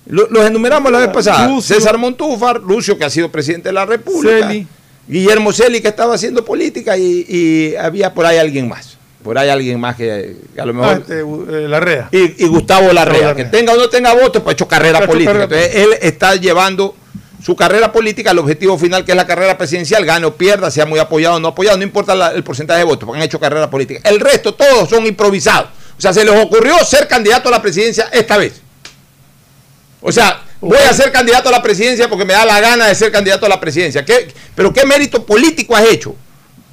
Lo- 0.07 0.27
Los 0.29 0.45
enumeramos 0.45 0.91
la 0.91 0.99
vez 0.99 1.09
pasada. 1.09 1.47
Lucio. 1.47 1.75
César 1.75 1.97
Montúfar, 1.97 2.59
Lucio 2.61 2.97
que 2.97 3.05
ha 3.05 3.09
sido 3.09 3.31
presidente 3.31 3.69
de 3.69 3.73
la 3.73 3.85
República, 3.85 4.47
Celi. 4.47 4.67
Guillermo 5.09 5.51
Celi 5.51 5.81
que 5.81 5.87
estaba 5.89 6.13
haciendo 6.15 6.45
política 6.45 6.95
y, 6.97 7.25
y 7.27 7.75
había 7.75 8.13
por 8.13 8.25
ahí 8.25 8.37
alguien 8.37 8.69
más. 8.69 8.97
Por 9.23 9.37
ahí 9.37 9.49
alguien 9.49 9.77
más 9.79 9.95
que, 9.97 10.37
que 10.55 10.61
a 10.61 10.65
lo 10.65 10.71
Ah, 10.71 10.95
mejor 10.95 11.01
este, 11.01 11.19
eh, 11.65 11.67
la 11.67 11.79
REA. 11.81 12.07
y, 12.11 12.45
y 12.45 12.47
Gustavo 12.47 12.93
Larrea, 12.93 13.27
Larrea. 13.27 13.35
que 13.35 13.45
tenga 13.45 13.73
o 13.73 13.77
no 13.77 13.89
tenga 13.89 14.13
votos, 14.13 14.41
pues 14.41 14.53
ha 14.53 14.55
hecho 14.55 14.67
carrera 14.67 14.99
Ha 14.99 15.01
hecho 15.03 15.11
política. 15.11 15.33
carrera 15.33 15.43
Entonces, 15.55 15.75
él 15.83 15.89
está 16.01 16.35
llevando 16.35 16.95
su 17.43 17.55
carrera 17.55 17.91
política 17.91 18.31
al 18.31 18.39
objetivo 18.39 18.77
final, 18.77 19.03
que 19.03 19.11
es 19.11 19.15
la 19.17 19.25
carrera 19.27 19.57
presidencial, 19.57 20.05
gane 20.05 20.25
o 20.25 20.35
pierda, 20.35 20.69
sea 20.71 20.85
muy 20.85 20.99
apoyado 20.99 21.35
o 21.35 21.39
no 21.39 21.49
apoyado, 21.49 21.77
no 21.77 21.83
importa 21.83 22.15
la- 22.15 22.31
el 22.31 22.43
porcentaje 22.43 22.79
de 22.79 22.85
votos, 22.85 23.05
porque 23.05 23.19
han 23.19 23.25
hecho 23.25 23.39
carrera 23.39 23.69
política. 23.69 23.99
El 24.07 24.19
resto, 24.21 24.53
todos 24.53 24.89
son 24.89 25.05
improvisados. 25.05 25.69
O 25.97 26.01
sea, 26.01 26.13
se 26.13 26.23
les 26.23 26.33
ocurrió 26.41 26.77
ser 26.85 27.07
candidato 27.07 27.49
a 27.49 27.51
la 27.51 27.61
presidencia 27.61 28.09
esta 28.13 28.37
vez. 28.37 28.61
O 30.01 30.11
sea, 30.11 30.43
voy 30.61 30.77
a 30.77 30.93
ser 30.93 31.11
candidato 31.11 31.49
a 31.49 31.51
la 31.51 31.61
presidencia 31.61 32.09
porque 32.09 32.25
me 32.25 32.33
da 32.33 32.45
la 32.45 32.59
gana 32.59 32.87
de 32.87 32.95
ser 32.95 33.11
candidato 33.11 33.45
a 33.45 33.49
la 33.49 33.59
presidencia. 33.59 34.03
¿Qué- 34.03 34.33
pero 34.55 34.73
¿qué 34.73 34.85
mérito 34.85 35.25
político 35.25 35.75
has 35.75 35.85
hecho? 35.85 36.15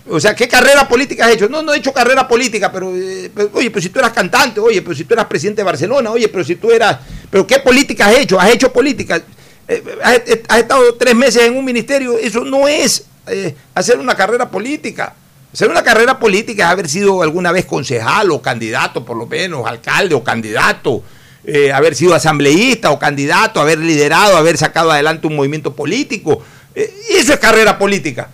O 0.09 0.21
sea, 0.21 0.35
¿qué 0.37 0.47
carrera 0.47 0.87
política 0.89 1.27
has 1.27 1.33
hecho? 1.33 1.49
No, 1.49 1.63
no 1.63 1.75
he 1.75 1.79
hecho 1.79 1.93
carrera 1.93 2.29
política, 2.29 2.71
pero, 2.71 2.93
eh, 2.95 3.31
oye, 3.53 3.71
pero 3.71 3.83
si 3.83 3.89
tú 3.89 3.99
eras 3.99 4.13
cantante, 4.13 4.61
oye, 4.61 4.81
pero 4.81 4.95
si 4.95 5.05
tú 5.05 5.15
eras 5.15 5.27
presidente 5.27 5.61
de 5.63 5.65
Barcelona, 5.65 6.11
oye, 6.13 6.29
pero 6.29 6.45
si 6.45 6.55
tú 6.57 6.71
eras, 6.71 6.99
pero 7.29 7.45
¿qué 7.47 7.59
política 7.59 8.07
has 8.07 8.19
hecho? 8.19 8.39
¿Has 8.39 8.51
hecho 8.51 8.73
política? 8.73 9.21
Eh, 9.67 9.83
has, 10.03 10.21
has 10.49 10.59
estado 10.59 10.95
tres 10.95 11.15
meses 11.17 11.43
en 11.43 11.57
un 11.57 11.65
ministerio, 11.65 12.17
eso 12.19 12.45
no 12.45 12.69
es 12.69 13.05
eh, 13.27 13.55
hacer 13.75 13.99
una 13.99 14.15
carrera 14.15 14.49
política. 14.49 15.15
Hacer 15.53 15.71
una 15.71 15.83
carrera 15.83 16.19
política 16.21 16.67
es 16.67 16.71
haber 16.71 16.89
sido 16.89 17.23
alguna 17.23 17.51
vez 17.51 17.65
concejal 17.65 18.31
o 18.31 18.41
candidato, 18.43 19.05
por 19.05 19.17
lo 19.17 19.27
menos, 19.27 19.67
alcalde 19.67 20.15
o 20.15 20.23
candidato, 20.23 21.03
eh, 21.47 21.73
haber 21.73 21.95
sido 21.95 22.13
asambleísta 22.13 22.91
o 22.91 22.99
candidato, 22.99 23.61
haber 23.61 23.79
liderado, 23.79 24.37
haber 24.37 24.59
sacado 24.59 24.91
adelante 24.91 25.29
un 25.29 25.37
movimiento 25.37 25.77
político. 25.77 26.43
Eh, 26.75 26.93
eso 27.11 27.33
es 27.33 27.39
carrera 27.39 27.79
política. 27.79 28.31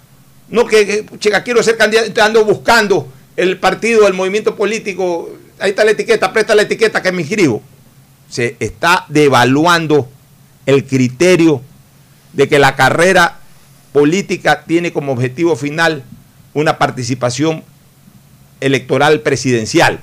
No 0.48 0.66
que, 0.66 0.86
que, 0.86 1.18
chica, 1.18 1.42
quiero 1.42 1.62
ser 1.62 1.76
candidato, 1.76 2.22
ando 2.22 2.42
buscando 2.44 3.12
el 3.36 3.58
partido, 3.58 4.08
el 4.08 4.14
movimiento 4.14 4.56
político, 4.56 5.30
ahí 5.58 5.70
está 5.70 5.84
la 5.84 5.90
etiqueta, 5.90 6.32
presta 6.32 6.54
la 6.54 6.62
etiqueta 6.62 7.02
que 7.02 7.12
me 7.12 7.20
inscribo. 7.20 7.62
Se 8.30 8.56
está 8.60 9.04
devaluando 9.08 10.08
el 10.64 10.86
criterio 10.86 11.60
de 12.32 12.48
que 12.48 12.58
la 12.58 12.76
carrera 12.76 13.40
política 13.92 14.64
tiene 14.64 14.90
como 14.90 15.12
objetivo 15.12 15.54
final 15.54 16.02
una 16.54 16.78
participación 16.78 17.62
electoral 18.60 19.20
presidencial. 19.20 20.00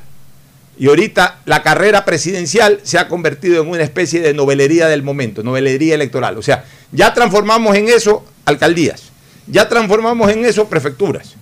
Y 0.80 0.88
ahorita 0.88 1.40
la 1.46 1.62
carrera 1.62 2.06
presidencial 2.06 2.80
se 2.84 2.98
ha 2.98 3.10
convertido 3.10 3.62
en 3.62 3.68
una 3.68 3.84
especie 3.84 4.22
de 4.22 4.34
novelería 4.34 4.88
del 4.88 5.04
momento, 5.04 5.44
novelería 5.44 5.94
electoral. 5.94 6.38
O 6.38 6.42
sea, 6.42 6.64
ya 6.94 7.14
transformamos 7.14 7.76
en 7.76 7.90
eso 7.90 8.26
alcaldías, 8.46 9.04
ya 9.46 9.68
transformamos 9.68 10.32
en 10.32 10.46
eso 10.46 10.70
prefecturas. 10.70 11.36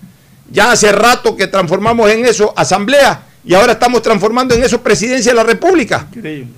Ya 0.49 0.71
hace 0.71 0.91
rato 0.91 1.35
que 1.35 1.45
transformamos 1.45 2.09
en 2.09 2.25
eso 2.25 2.51
asamblea 2.57 3.25
y 3.45 3.53
ahora 3.53 3.73
estamos 3.73 4.01
transformando 4.01 4.55
en 4.55 4.63
eso 4.63 4.81
presidencia 4.81 5.31
de 5.31 5.35
la 5.35 5.43
República. 5.43 6.07
Increíble. 6.11 6.53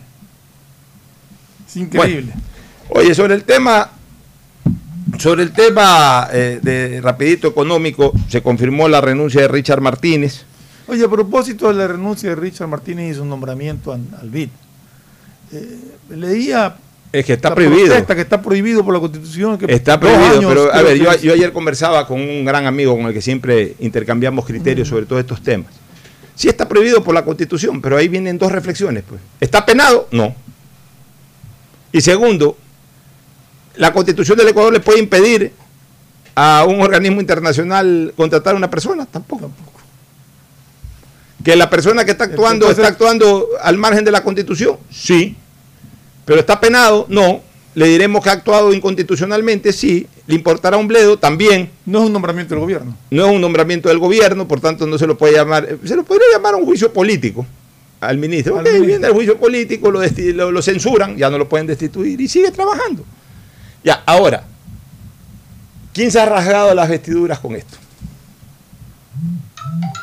Es 1.67 1.75
increíble. 1.75 2.33
Oye, 2.89 3.13
sobre 3.13 3.35
el 3.35 3.43
tema, 3.43 3.91
sobre 5.17 5.43
el 5.43 5.51
tema 5.51 6.29
eh, 6.31 6.59
de 6.61 7.01
rapidito 7.01 7.49
económico, 7.49 8.13
se 8.29 8.41
confirmó 8.41 8.87
la 8.87 9.01
renuncia 9.01 9.41
de 9.41 9.49
Richard 9.49 9.81
Martínez. 9.81 10.45
Oye, 10.89 11.05
a 11.05 11.07
propósito 11.09 11.67
de 11.67 11.75
la 11.75 11.87
renuncia 11.87 12.29
de 12.29 12.35
Richard 12.35 12.67
Martínez 12.67 13.11
y 13.11 13.13
su 13.15 13.23
nombramiento 13.23 13.91
al, 13.91 14.29
BID, 14.29 14.49
eh, 15.51 15.77
leía 16.09 16.75
Es 17.11 17.25
que 17.25 17.33
está 17.33 17.49
la 17.49 17.55
prohibido. 17.55 18.05
que 18.07 18.21
está 18.21 18.41
prohibido 18.41 18.83
por 18.83 18.95
la 18.95 18.99
Constitución. 18.99 19.59
Que 19.59 19.71
Está 19.71 19.99
prohibido, 19.99 20.49
pero 20.49 20.73
a 20.73 20.81
ver, 20.81 20.97
yo, 20.97 21.11
ayer 21.11 21.53
conversaba 21.53 22.07
con 22.07 22.19
un 22.19 22.43
gran 22.43 22.65
amigo 22.65 22.95
con 22.95 23.05
el 23.05 23.13
que 23.13 23.21
siempre 23.21 23.75
intercambiamos 23.79 24.45
criterios 24.45 24.87
sobre 24.87 25.05
todos 25.05 25.19
estos 25.19 25.43
temas. 25.43 25.71
Sí 26.33 26.49
está 26.49 26.67
prohibido 26.67 27.03
por 27.03 27.13
la 27.13 27.23
Constitución, 27.23 27.81
pero 27.81 27.95
ahí 27.95 28.07
vienen 28.07 28.39
dos 28.39 28.51
reflexiones. 28.51 29.03
Pues. 29.07 29.21
¿Está 29.39 29.63
penado? 29.63 30.07
No. 30.11 30.33
Y 31.91 32.01
segundo, 32.01 32.57
la 33.75 33.93
Constitución 33.93 34.39
del 34.39 34.47
Ecuador 34.47 34.73
le 34.73 34.79
puede 34.79 34.99
impedir 34.99 35.51
a 36.33 36.65
un 36.67 36.81
organismo 36.81 37.21
internacional 37.21 38.11
contratar 38.15 38.55
a 38.55 38.57
una 38.57 38.69
persona, 38.71 39.05
tampoco. 39.05 39.51
Que 41.43 41.55
la 41.55 41.69
persona 41.69 42.03
que 42.05 42.11
está 42.11 42.25
actuando 42.25 42.65
Entonces- 42.65 42.79
está 42.79 42.87
actuando 42.89 43.47
al 43.61 43.77
margen 43.77 44.03
de 44.03 44.11
la 44.11 44.23
Constitución, 44.23 44.77
sí. 44.91 45.35
Pero 46.25 46.39
está 46.41 46.59
penado, 46.59 47.05
no. 47.09 47.41
Le 47.75 47.87
diremos 47.87 48.23
que 48.23 48.29
ha 48.29 48.33
actuado 48.33 48.73
inconstitucionalmente, 48.73 49.71
sí. 49.71 50.05
Le 50.27 50.35
importará 50.35 50.75
un 50.77 50.87
bledo, 50.87 51.17
también. 51.17 51.69
No 51.85 51.99
es 51.99 52.05
un 52.07 52.13
nombramiento 52.13 52.53
del 52.55 52.61
gobierno. 52.61 52.95
No 53.09 53.25
es 53.27 53.31
un 53.33 53.39
nombramiento 53.41 53.89
del 53.89 53.99
gobierno, 53.99 54.47
por 54.47 54.59
tanto 54.59 54.85
no 54.85 54.97
se 54.97 55.07
lo 55.07 55.17
puede 55.17 55.33
llamar, 55.35 55.77
se 55.85 55.95
lo 55.95 56.03
podría 56.03 56.25
llamar 56.33 56.55
un 56.55 56.65
juicio 56.65 56.91
político 56.91 57.45
al 58.01 58.17
ministro. 58.17 58.55
Al 58.55 58.61
Ok, 58.61 58.65
ministro. 58.73 58.87
viene 58.87 59.07
el 59.07 59.13
juicio 59.13 59.37
político, 59.37 59.91
lo, 59.91 60.03
desti- 60.03 60.33
lo- 60.33 60.51
lo 60.51 60.61
censuran, 60.61 61.15
ya 61.15 61.29
no 61.29 61.37
lo 61.37 61.47
pueden 61.47 61.67
destituir 61.67 62.19
y 62.19 62.27
sigue 62.27 62.51
trabajando. 62.51 63.05
Ya, 63.83 64.03
ahora, 64.05 64.43
¿quién 65.93 66.11
se 66.11 66.19
ha 66.19 66.25
rasgado 66.25 66.73
las 66.75 66.89
vestiduras 66.89 67.39
con 67.39 67.55
esto? 67.55 67.77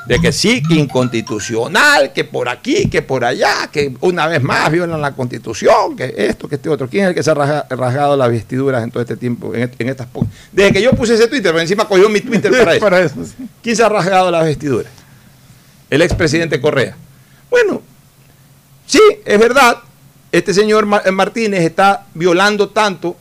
De 0.06 0.20
que 0.20 0.30
sí, 0.30 0.62
que 0.62 0.74
inconstitucional, 0.74 2.12
que 2.12 2.22
por 2.24 2.48
aquí, 2.48 2.88
que 2.88 3.02
por 3.02 3.24
allá, 3.24 3.68
que 3.72 3.92
una 4.00 4.28
vez 4.28 4.40
más 4.40 4.70
violan 4.70 5.00
la 5.00 5.12
constitución, 5.12 5.96
que 5.96 6.14
esto, 6.16 6.48
que 6.48 6.54
este 6.54 6.68
otro. 6.68 6.88
¿Quién 6.88 7.04
es 7.04 7.08
el 7.08 7.14
que 7.16 7.24
se 7.24 7.30
ha 7.32 7.34
rasga- 7.34 7.66
rasgado 7.70 8.16
las 8.16 8.30
vestiduras 8.30 8.84
en 8.84 8.92
todo 8.92 9.02
este 9.02 9.16
tiempo, 9.16 9.52
en, 9.52 9.68
en 9.76 9.88
estas 9.88 10.06
Desde 10.52 10.72
que 10.72 10.80
yo 10.82 10.92
puse 10.92 11.14
ese 11.14 11.26
Twitter, 11.26 11.50
pero 11.50 11.60
encima 11.60 11.86
cogió 11.88 12.08
mi 12.08 12.20
Twitter 12.20 12.52
para 12.52 12.72
eso. 12.76 12.80
Para 12.80 13.00
eso, 13.00 13.16
sí. 13.24 13.48
¿Quién 13.62 13.74
se 13.74 13.82
ha 13.82 13.88
rasgado 13.88 14.30
las 14.30 14.44
vestiduras? 14.44 14.92
El 15.90 16.02
expresidente 16.02 16.60
Correa. 16.60 16.96
Bueno, 17.50 17.82
sí, 18.86 19.00
es 19.24 19.38
verdad, 19.40 19.78
este 20.30 20.54
señor 20.54 20.86
Ma- 20.86 21.02
Martínez 21.12 21.62
está 21.62 22.06
violando 22.14 22.68
tanto 22.68 23.16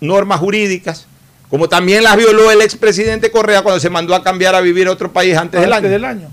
normas 0.00 0.38
jurídicas 0.38 1.07
como 1.50 1.68
también 1.68 2.02
las 2.02 2.16
violó 2.16 2.50
el 2.50 2.60
expresidente 2.60 3.30
Correa 3.30 3.62
cuando 3.62 3.80
se 3.80 3.90
mandó 3.90 4.14
a 4.14 4.22
cambiar 4.22 4.54
a 4.54 4.60
vivir 4.60 4.86
a 4.88 4.92
otro 4.92 5.12
país 5.12 5.36
antes 5.36 5.60
del 5.60 5.72
año. 5.72 5.88
del 5.88 6.04
año. 6.04 6.28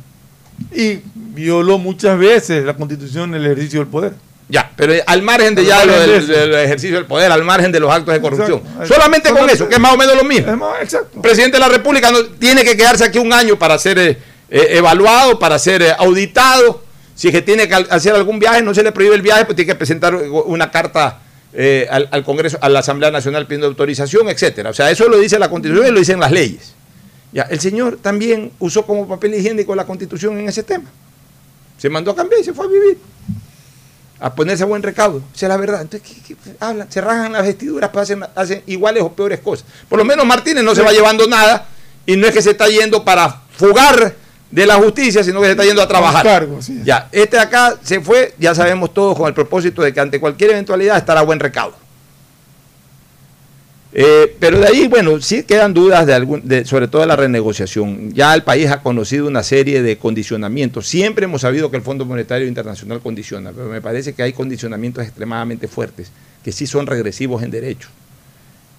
Y 0.73 0.99
violó 1.15 1.77
muchas 1.77 2.17
veces 2.17 2.65
la 2.65 2.75
Constitución 2.75 3.33
en 3.33 3.41
el 3.41 3.45
ejercicio 3.45 3.79
del 3.79 3.87
poder. 3.87 4.13
Ya, 4.47 4.71
pero 4.75 4.93
al 5.07 5.21
margen 5.23 5.55
de 5.55 5.65
ya 5.65 5.83
lo 5.85 5.99
de 5.99 6.21
del, 6.21 6.53
ejercicio 6.53 6.97
del 6.97 7.05
poder, 7.05 7.31
al 7.31 7.43
margen 7.43 7.71
de 7.71 7.79
los 7.79 7.91
actos 7.91 8.13
de 8.13 8.21
corrupción. 8.21 8.59
Exacto. 8.59 8.93
Solamente 8.93 9.31
con 9.31 9.49
eso, 9.49 9.67
que 9.67 9.75
es 9.75 9.81
más 9.81 9.93
o 9.93 9.97
menos 9.97 10.15
lo 10.15 10.23
mismo. 10.23 10.51
Es 10.51 10.57
más, 10.57 10.81
exacto. 10.81 11.15
El 11.15 11.21
presidente 11.21 11.57
de 11.57 11.61
la 11.61 11.69
República 11.69 12.11
no, 12.11 12.23
tiene 12.25 12.63
que 12.63 12.77
quedarse 12.77 13.05
aquí 13.05 13.17
un 13.17 13.33
año 13.33 13.57
para 13.57 13.79
ser 13.79 13.97
eh, 13.97 14.17
eh, 14.49 14.67
evaluado, 14.71 15.39
para 15.39 15.57
ser 15.57 15.81
eh, 15.81 15.91
auditado. 15.97 16.83
Si 17.15 17.29
es 17.29 17.33
que 17.33 17.41
tiene 17.41 17.67
que 17.67 17.73
hacer 17.73 18.13
algún 18.13 18.37
viaje, 18.37 18.61
no 18.61 18.73
se 18.75 18.83
le 18.83 18.91
prohíbe 18.91 19.15
el 19.15 19.21
viaje, 19.21 19.45
pues 19.45 19.55
tiene 19.55 19.71
que 19.71 19.75
presentar 19.75 20.13
una 20.15 20.69
carta 20.69 21.21
eh, 21.57 21.87
al, 21.89 22.09
al 22.11 22.23
Congreso, 22.23 22.57
a 22.61 22.67
la 22.69 22.79
Asamblea 22.79 23.11
Nacional 23.11 23.47
pidiendo 23.47 23.67
autorización, 23.67 24.27
etcétera. 24.29 24.69
O 24.69 24.73
sea, 24.73 24.91
eso 24.91 25.07
lo 25.07 25.17
dice 25.17 25.39
la 25.39 25.49
Constitución 25.49 25.87
y 25.87 25.91
lo 25.91 25.99
dicen 25.99 26.19
las 26.19 26.31
leyes. 26.31 26.73
Ya, 27.31 27.43
el 27.43 27.59
señor 27.59 27.97
también 28.01 28.51
usó 28.59 28.85
como 28.85 29.07
papel 29.07 29.33
higiénico 29.35 29.73
la 29.75 29.85
Constitución 29.85 30.37
en 30.39 30.47
ese 30.49 30.63
tema. 30.63 30.89
Se 31.77 31.89
mandó 31.89 32.11
a 32.11 32.15
cambiar 32.15 32.41
y 32.41 32.43
se 32.43 32.53
fue 32.53 32.65
a 32.65 32.69
vivir. 32.69 32.97
A 34.19 34.33
ponerse 34.33 34.63
a 34.63 34.65
buen 34.65 34.81
recaudo. 34.81 35.21
Esa 35.35 35.45
es 35.45 35.49
la 35.49 35.57
verdad. 35.57 35.81
Entonces, 35.81 36.09
¿qué- 36.25 36.35
qué 36.35 36.55
hablan? 36.59 36.89
Se 36.91 37.01
rajan 37.01 37.33
las 37.33 37.43
vestiduras, 37.45 37.89
pues 37.91 38.03
hacen, 38.03 38.23
hacen 38.35 38.63
iguales 38.65 39.03
o 39.03 39.11
peores 39.11 39.39
cosas. 39.41 39.65
Por 39.89 39.99
lo 39.99 40.05
menos 40.05 40.25
Martínez 40.25 40.63
no 40.63 40.73
se 40.73 40.81
va 40.81 40.91
llevando 40.93 41.27
nada 41.27 41.67
y 42.05 42.15
no 42.15 42.25
es 42.27 42.33
que 42.33 42.41
se 42.41 42.51
está 42.51 42.67
yendo 42.69 43.03
para 43.03 43.41
fugar 43.57 44.15
de 44.51 44.65
la 44.65 44.75
justicia, 44.75 45.23
sino 45.23 45.39
que 45.39 45.47
se 45.47 45.51
está 45.51 45.65
yendo 45.65 45.81
a 45.81 45.87
trabajar. 45.87 46.23
cargo, 46.23 46.61
sí. 46.61 46.81
Ya, 46.83 47.09
este 47.11 47.37
acá 47.37 47.77
se 47.81 47.99
fue, 47.99 48.33
ya 48.39 48.55
sabemos 48.55 48.93
todos, 48.93 49.17
con 49.17 49.27
el 49.27 49.33
propósito 49.33 49.81
de 49.81 49.93
que 49.93 49.99
ante 49.99 50.19
cualquier 50.19 50.51
eventualidad 50.51 50.97
estará 50.97 51.21
buen 51.21 51.39
recaudo. 51.39 51.85
Eh, 53.97 54.35
pero 54.41 54.59
de 54.59 54.67
ahí, 54.67 54.87
bueno, 54.89 55.21
sí 55.21 55.43
quedan 55.43 55.73
dudas 55.73 56.05
de 56.05 56.13
algún, 56.13 56.45
de, 56.45 56.65
sobre 56.65 56.89
todo 56.89 57.01
de 57.01 57.07
la 57.07 57.15
renegociación. 57.15 58.13
Ya 58.13 58.33
el 58.33 58.43
país 58.43 58.69
ha 58.69 58.81
conocido 58.81 59.25
una 59.25 59.41
serie 59.41 59.81
de 59.81 59.97
condicionamientos. 59.97 60.85
Siempre 60.85 61.23
hemos 61.23 61.41
sabido 61.41 61.71
que 61.71 61.77
el 61.77 61.83
Fondo 61.83 62.03
Monetario 62.03 62.45
Internacional 62.45 62.99
condiciona, 62.99 63.53
pero 63.53 63.69
me 63.69 63.79
parece 63.81 64.13
que 64.13 64.21
hay 64.21 64.33
condicionamientos 64.33 65.05
extremadamente 65.05 65.69
fuertes, 65.69 66.11
que 66.43 66.51
sí 66.51 66.67
son 66.67 66.87
regresivos 66.87 67.41
en 67.41 67.51
derecho 67.51 67.87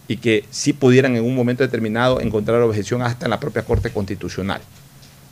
y 0.06 0.18
que 0.18 0.44
sí 0.50 0.74
pudieran 0.74 1.16
en 1.16 1.24
un 1.24 1.34
momento 1.34 1.62
determinado 1.62 2.20
encontrar 2.20 2.60
objeción 2.60 3.00
hasta 3.00 3.24
en 3.24 3.30
la 3.30 3.40
propia 3.40 3.62
Corte 3.62 3.90
Constitucional. 3.90 4.60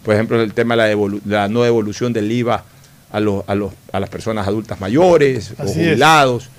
Por 0.05 0.15
ejemplo, 0.15 0.41
el 0.41 0.53
tema 0.53 0.77
de 0.77 0.83
la, 0.83 0.93
devolu- 0.95 1.21
la 1.25 1.49
no 1.49 1.63
devolución 1.63 2.13
del 2.13 2.31
IVA 2.31 2.65
a, 3.13 3.21
los, 3.21 3.45
a, 3.47 3.55
los, 3.55 3.73
a 3.93 4.01
las 4.01 4.11
personas 4.11 4.47
adultas 4.47 4.81
mayores 4.81 5.55
o 5.59 5.63
Así 5.63 5.81
es. 5.81 5.87
jubilados. 5.89 6.51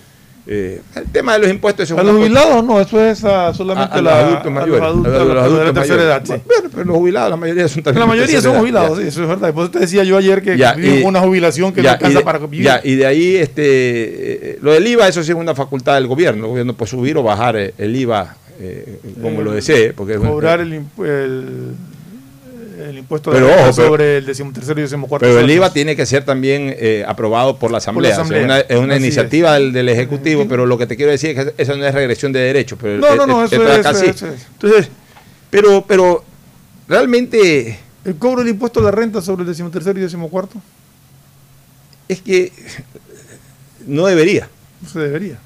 Eh, 0.47 0.79
el 0.95 1.05
tema 1.05 1.33
de 1.33 1.39
los 1.39 1.49
impuestos 1.49 1.89
es 1.89 1.97
A 1.97 2.03
los 2.03 2.17
jubilados 2.17 2.63
no, 2.63 2.79
eso 2.79 3.03
es 3.03 3.23
a, 3.23 3.51
solamente 3.51 3.97
a 3.97 4.01
la, 4.01 4.11
los 4.21 4.23
adultos 4.29 4.51
mayores. 4.51 4.81
a 4.81 4.85
los 4.85 4.87
adultos, 4.91 5.13
a 5.15 5.45
a 5.45 5.49
de 5.59 5.65
la 5.65 5.73
tercera 5.73 6.03
edad, 6.03 6.21
sí. 6.23 6.33
Bueno, 6.45 6.69
pero 6.71 6.83
los 6.85 6.95
jubilados, 6.97 7.29
la 7.31 7.35
mayoría 7.35 7.67
son 7.67 7.81
también 7.81 7.99
La 8.01 8.05
mayoría 8.05 8.41
son 8.41 8.51
edad, 8.51 8.59
jubilados, 8.59 8.97
ya. 8.97 9.01
sí, 9.03 9.07
eso 9.09 9.23
es 9.23 9.27
verdad. 9.27 9.49
Y 9.49 9.51
Por 9.53 9.63
eso 9.63 9.71
te 9.71 9.79
decía 9.79 10.03
yo 10.03 10.17
ayer 10.17 10.43
que 10.43 10.55
Ya, 10.55 10.75
y- 10.79 11.01
una 11.03 11.19
jubilación 11.21 11.73
que 11.73 11.81
no 11.81 11.85
Ya, 11.85 11.93
alcanza 11.93 12.13
y 12.13 12.17
de, 12.19 12.23
para 12.23 12.37
vivir. 12.39 12.63
ya, 12.63 12.79
y 12.83 12.93
de 12.93 13.05
ahí 13.07 13.35
este 13.37 13.63
eh, 14.51 14.59
lo 14.61 14.71
del 14.73 14.85
IVA, 14.85 15.07
eso 15.07 15.23
sí 15.23 15.31
es 15.31 15.37
una 15.37 15.55
facultad 15.55 15.95
del 15.95 16.05
gobierno. 16.05 16.43
El 16.45 16.49
gobierno 16.51 16.73
puede 16.73 16.91
subir 16.91 17.17
o 17.17 17.23
bajar 17.23 17.55
eh, 17.55 17.73
el 17.79 17.95
IVA 17.95 18.35
eh, 18.59 18.99
como 19.23 19.41
lo 19.41 19.51
desee. 19.51 19.93
Porque 19.93 20.13
es- 20.13 20.19
Cobrar 20.19 20.59
el, 20.59 20.73
impu- 20.73 21.05
el, 21.07 21.73
el 22.77 22.97
impuesto 22.97 23.31
Pero 23.31 23.45
de 23.47 23.51
renta 23.53 23.67
ojo, 23.69 23.75
pero- 23.75 23.87
sobre 23.87 24.17
el 24.17 24.25
decimotercero 24.25 24.79
y 24.79 24.83
decimocuarto. 24.83 25.25
Pero 25.25 25.39
el. 25.39 25.49
IVA 25.49 25.71
tiene 25.73 25.95
que 25.95 26.05
ser 26.05 26.23
también 26.25 26.73
eh, 26.77 27.03
aprobado 27.07 27.57
por 27.57 27.71
la 27.71 27.77
Asamblea. 27.79 28.11
O 28.11 28.15
sea, 28.15 28.23
Asamblea. 28.23 28.43
una- 28.45 28.59
es 28.59 28.77
una 28.77 28.93
Así 28.95 29.03
iniciativa 29.03 29.53
Del, 29.53 29.71
del 29.73 29.89
Ejecutivo, 29.89 30.45
pero 30.47 30.65
lo 30.65 30.77
que 30.77 30.87
te 30.87 30.95
quiero 30.95 31.11
decir 31.11 31.37
es 31.37 31.45
que 31.45 31.53
eso 31.61 31.75
no 31.77 31.85
es 31.85 31.93
regresión 31.93 32.31
de 32.31 32.39
derechos. 32.39 32.77
Pero 32.81 32.97
No, 32.99 33.15
no, 33.15 33.25
no, 33.27 33.43
eso 33.45 33.55
es, 33.67 33.85
sí. 33.99 34.05
eso 34.07 34.27
es. 34.27 34.47
Entonces, 34.53 34.89
pero, 35.49 35.85
pero 35.87 36.23
realmente 36.87 37.79
El 38.03 38.15
cobro 38.17 38.39
del 38.41 38.49
impuesto 38.49 38.79
a 38.79 38.83
la 38.83 38.91
renta 38.91 39.21
sobre 39.21 39.41
el 39.43 39.47
decimotercero 39.47 39.97
y 39.99 40.01
decimocuarto 40.03 40.61
es 42.07 42.21
que 42.21 42.51
no 43.87 44.05
debería. 44.05 44.47
no 44.81 44.89
se 44.89 44.99
debería. 44.99 45.37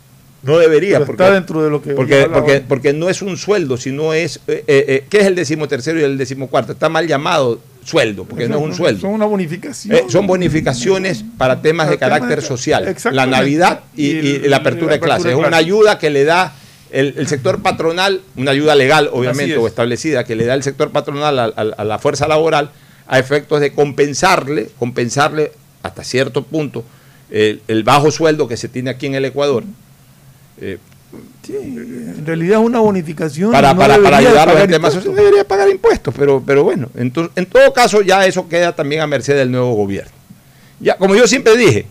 No 0.42 0.58
debería, 0.58 0.96
Pero 1.00 1.06
porque, 1.08 1.24
está 1.24 1.34
dentro 1.34 1.62
de 1.64 1.70
lo 1.70 1.82
que 1.82 1.92
porque, 1.94 2.28
porque, 2.32 2.62
porque 2.66 2.94
no 2.94 3.10
es 3.10 3.22
un 3.22 3.36
sueldo, 3.36 3.76
sino 3.78 4.14
es, 4.14 4.38
eh, 4.48 4.64
eh, 4.68 4.86
eh, 4.88 5.06
¿qué 5.10 5.20
es 5.20 5.26
el 5.26 5.36
decimotercero 5.36 6.00
y 6.00 6.04
el 6.04 6.18
decimocuarto? 6.18 6.72
Está 6.72 6.88
mal 6.88 7.08
llamado 7.08 7.60
sueldo, 7.84 8.24
porque 8.24 8.48
no 8.48 8.58
es 8.58 8.64
un 8.64 8.74
sueldo. 8.74 9.02
Son 9.02 9.10
una 9.12 9.26
bonificación. 9.26 9.96
Eh, 9.98 10.04
son 10.08 10.28
bonificaciones 10.28 11.26
para 11.38 11.62
temas 11.62 11.90
de 11.90 11.98
temas 11.98 12.10
carácter 12.20 12.42
de- 12.42 12.48
social. 12.48 12.96
La. 13.12 13.26
Navidad 13.26 13.82
y, 13.96 14.06
Y 14.06 14.10
el- 14.18 14.26
y 14.46 14.48
la 14.48 14.58
apertura 14.58 14.94
de 14.94 15.00
clases. 15.00 15.28
Es 15.32 15.36
una 15.36 15.58
ayuda 15.58 16.00
que 16.00 16.10
le 16.10 16.24
da 16.24 16.54
el, 16.92 17.16
el 17.18 17.28
sector 17.28 17.62
patronal, 17.62 18.22
una 18.38 18.52
ayuda 18.52 18.76
legal, 18.76 19.10
obviamente, 19.12 19.54
es. 19.54 19.60
o 19.60 19.68
establecida, 19.68 20.24
que 20.24 20.36
le 20.36 20.46
da 20.46 20.54
el 20.54 20.64
sector 20.64 20.92
patronal 20.92 21.38
a, 21.38 21.44
a- 21.46 21.74
a 21.78 21.84
la 21.84 22.00
fuerza 22.00 22.28
laboral 22.28 22.72
a 23.08 23.20
efectos 23.20 23.60
de 23.60 23.74
compensarle, 23.74 24.70
compensarle 24.80 25.52
hasta 25.84 26.04
cierto 26.04 26.44
punto 26.44 26.84
el, 27.32 27.62
el 27.68 27.84
bajo 27.84 28.10
sueldo 28.12 28.48
que 28.48 28.56
se 28.58 28.70
tiene 28.70 28.90
aquí 28.90 29.06
en 29.08 29.16
el 29.16 29.26
Ecuador. 29.26 29.64
Eh, 30.62 30.78
Sí, 31.42 31.54
en 31.56 32.24
realidad 32.24 32.60
es 32.60 32.66
una 32.68 32.80
bonificación. 32.80 33.52
para, 33.52 33.74
no 33.74 33.82
ayudar 33.82 34.48
a 34.50 34.54
los 34.54 34.64
impuestos. 34.66 34.94
sociales, 34.94 35.16
debería 35.16 35.44
pagar 35.44 35.68
impuestos, 35.68 36.14
pero, 36.16 36.44
pero 36.46 36.64
bueno, 36.64 36.88
entonces, 36.96 37.32
en 37.36 37.48
todo 37.48 37.74
caso 37.74 38.04
ya 38.04 38.28
eso 38.28 38.48
queda 38.48 38.76
también 38.76 39.02
a 39.02 39.08
merced 39.08 39.36
del 39.36 39.50
nuevo 39.50 39.74
gobierno. 39.74 40.12
Ya, 40.80 40.98
como 40.98 41.16
yo 41.16 41.28
siempre 41.28 41.58
dije, 41.58 41.88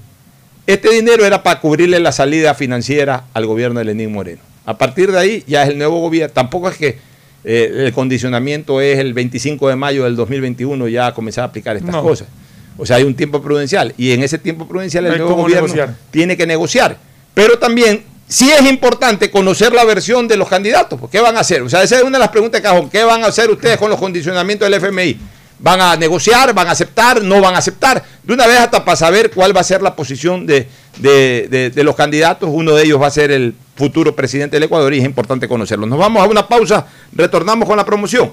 este 0.68 0.90
dinero 0.90 1.24
era 1.24 1.42
para 1.42 1.60
cubrirle 1.60 1.98
la 1.98 2.12
salida 2.12 2.54
financiera 2.54 3.24
al 3.34 3.46
gobierno 3.46 3.80
de 3.80 3.86
Lenín 3.86 4.12
Moreno. 4.12 4.40
A 4.64 4.78
partir 4.78 5.10
de 5.10 5.18
ahí 5.18 5.44
ya 5.48 5.64
es 5.64 5.70
el 5.70 5.78
nuevo 5.78 5.98
gobierno. 6.00 6.32
Tampoco 6.32 6.68
es 6.68 6.76
que 6.76 6.98
eh, 7.42 7.86
el 7.86 7.92
condicionamiento 7.92 8.80
es 8.80 8.98
el 9.00 9.14
25 9.14 9.68
de 9.68 9.74
mayo 9.74 10.04
del 10.04 10.14
2021 10.14 10.86
ya 10.86 11.12
comenzar 11.12 11.42
a 11.42 11.46
aplicar 11.48 11.74
estas 11.76 11.90
No. 11.96 12.02
cosas. 12.04 12.28
O 12.76 12.86
sea, 12.86 12.96
hay 12.98 13.02
un 13.02 13.14
tiempo 13.16 13.42
prudencial 13.42 13.92
y 13.98 14.12
en 14.12 14.22
ese 14.22 14.38
tiempo 14.38 14.68
prudencial 14.68 15.06
el 15.06 15.18
nuevo 15.18 15.34
gobierno 15.34 15.66
negociar. 15.66 15.96
tiene 16.12 16.36
que 16.36 16.46
negociar. 16.46 16.96
Pero 17.34 17.58
también 17.58 18.04
sí 18.28 18.50
es 18.50 18.62
importante 18.68 19.30
conocer 19.30 19.72
la 19.72 19.84
versión 19.84 20.28
de 20.28 20.36
los 20.36 20.48
candidatos. 20.48 21.00
¿Qué 21.10 21.20
van 21.20 21.36
a 21.36 21.40
hacer? 21.40 21.62
O 21.62 21.68
sea, 21.68 21.82
esa 21.82 21.96
es 21.96 22.02
una 22.02 22.18
de 22.18 22.24
las 22.24 22.30
preguntas 22.30 22.60
que. 22.60 22.88
¿Qué 22.90 23.02
van 23.04 23.24
a 23.24 23.28
hacer 23.28 23.50
ustedes 23.50 23.78
con 23.78 23.90
los 23.90 23.98
condicionamientos 23.98 24.70
del 24.70 24.74
FMI? 24.74 25.18
¿Van 25.60 25.80
a 25.80 25.96
negociar? 25.96 26.54
¿Van 26.54 26.68
a 26.68 26.72
aceptar? 26.72 27.22
¿No 27.22 27.40
van 27.40 27.54
a 27.54 27.58
aceptar? 27.58 28.04
De 28.22 28.32
una 28.32 28.46
vez 28.46 28.60
hasta 28.60 28.84
para 28.84 28.96
saber 28.96 29.30
cuál 29.32 29.56
va 29.56 29.60
a 29.60 29.64
ser 29.64 29.82
la 29.82 29.96
posición 29.96 30.46
de, 30.46 30.68
de 31.00 31.82
los 31.84 31.96
candidatos. 31.96 32.48
Uno 32.52 32.74
de 32.74 32.84
ellos 32.84 33.00
va 33.00 33.08
a 33.08 33.10
ser 33.10 33.32
el 33.32 33.54
futuro 33.74 34.14
presidente 34.14 34.56
del 34.56 34.64
Ecuador 34.64 34.92
y 34.92 34.98
es 34.98 35.04
importante 35.04 35.48
conocerlo. 35.48 35.86
Nos 35.86 35.98
vamos 35.98 36.22
a 36.22 36.26
una 36.26 36.46
pausa, 36.46 36.86
retornamos 37.12 37.66
con 37.66 37.76
la 37.76 37.84
promoción. 37.84 38.30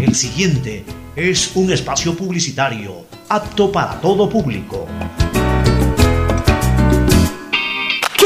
El 0.00 0.14
siguiente 0.14 0.84
es 1.16 1.52
un 1.56 1.72
espacio 1.72 2.16
publicitario 2.16 3.06
apto 3.28 3.72
para 3.72 4.00
todo 4.00 4.28
público. 4.28 4.86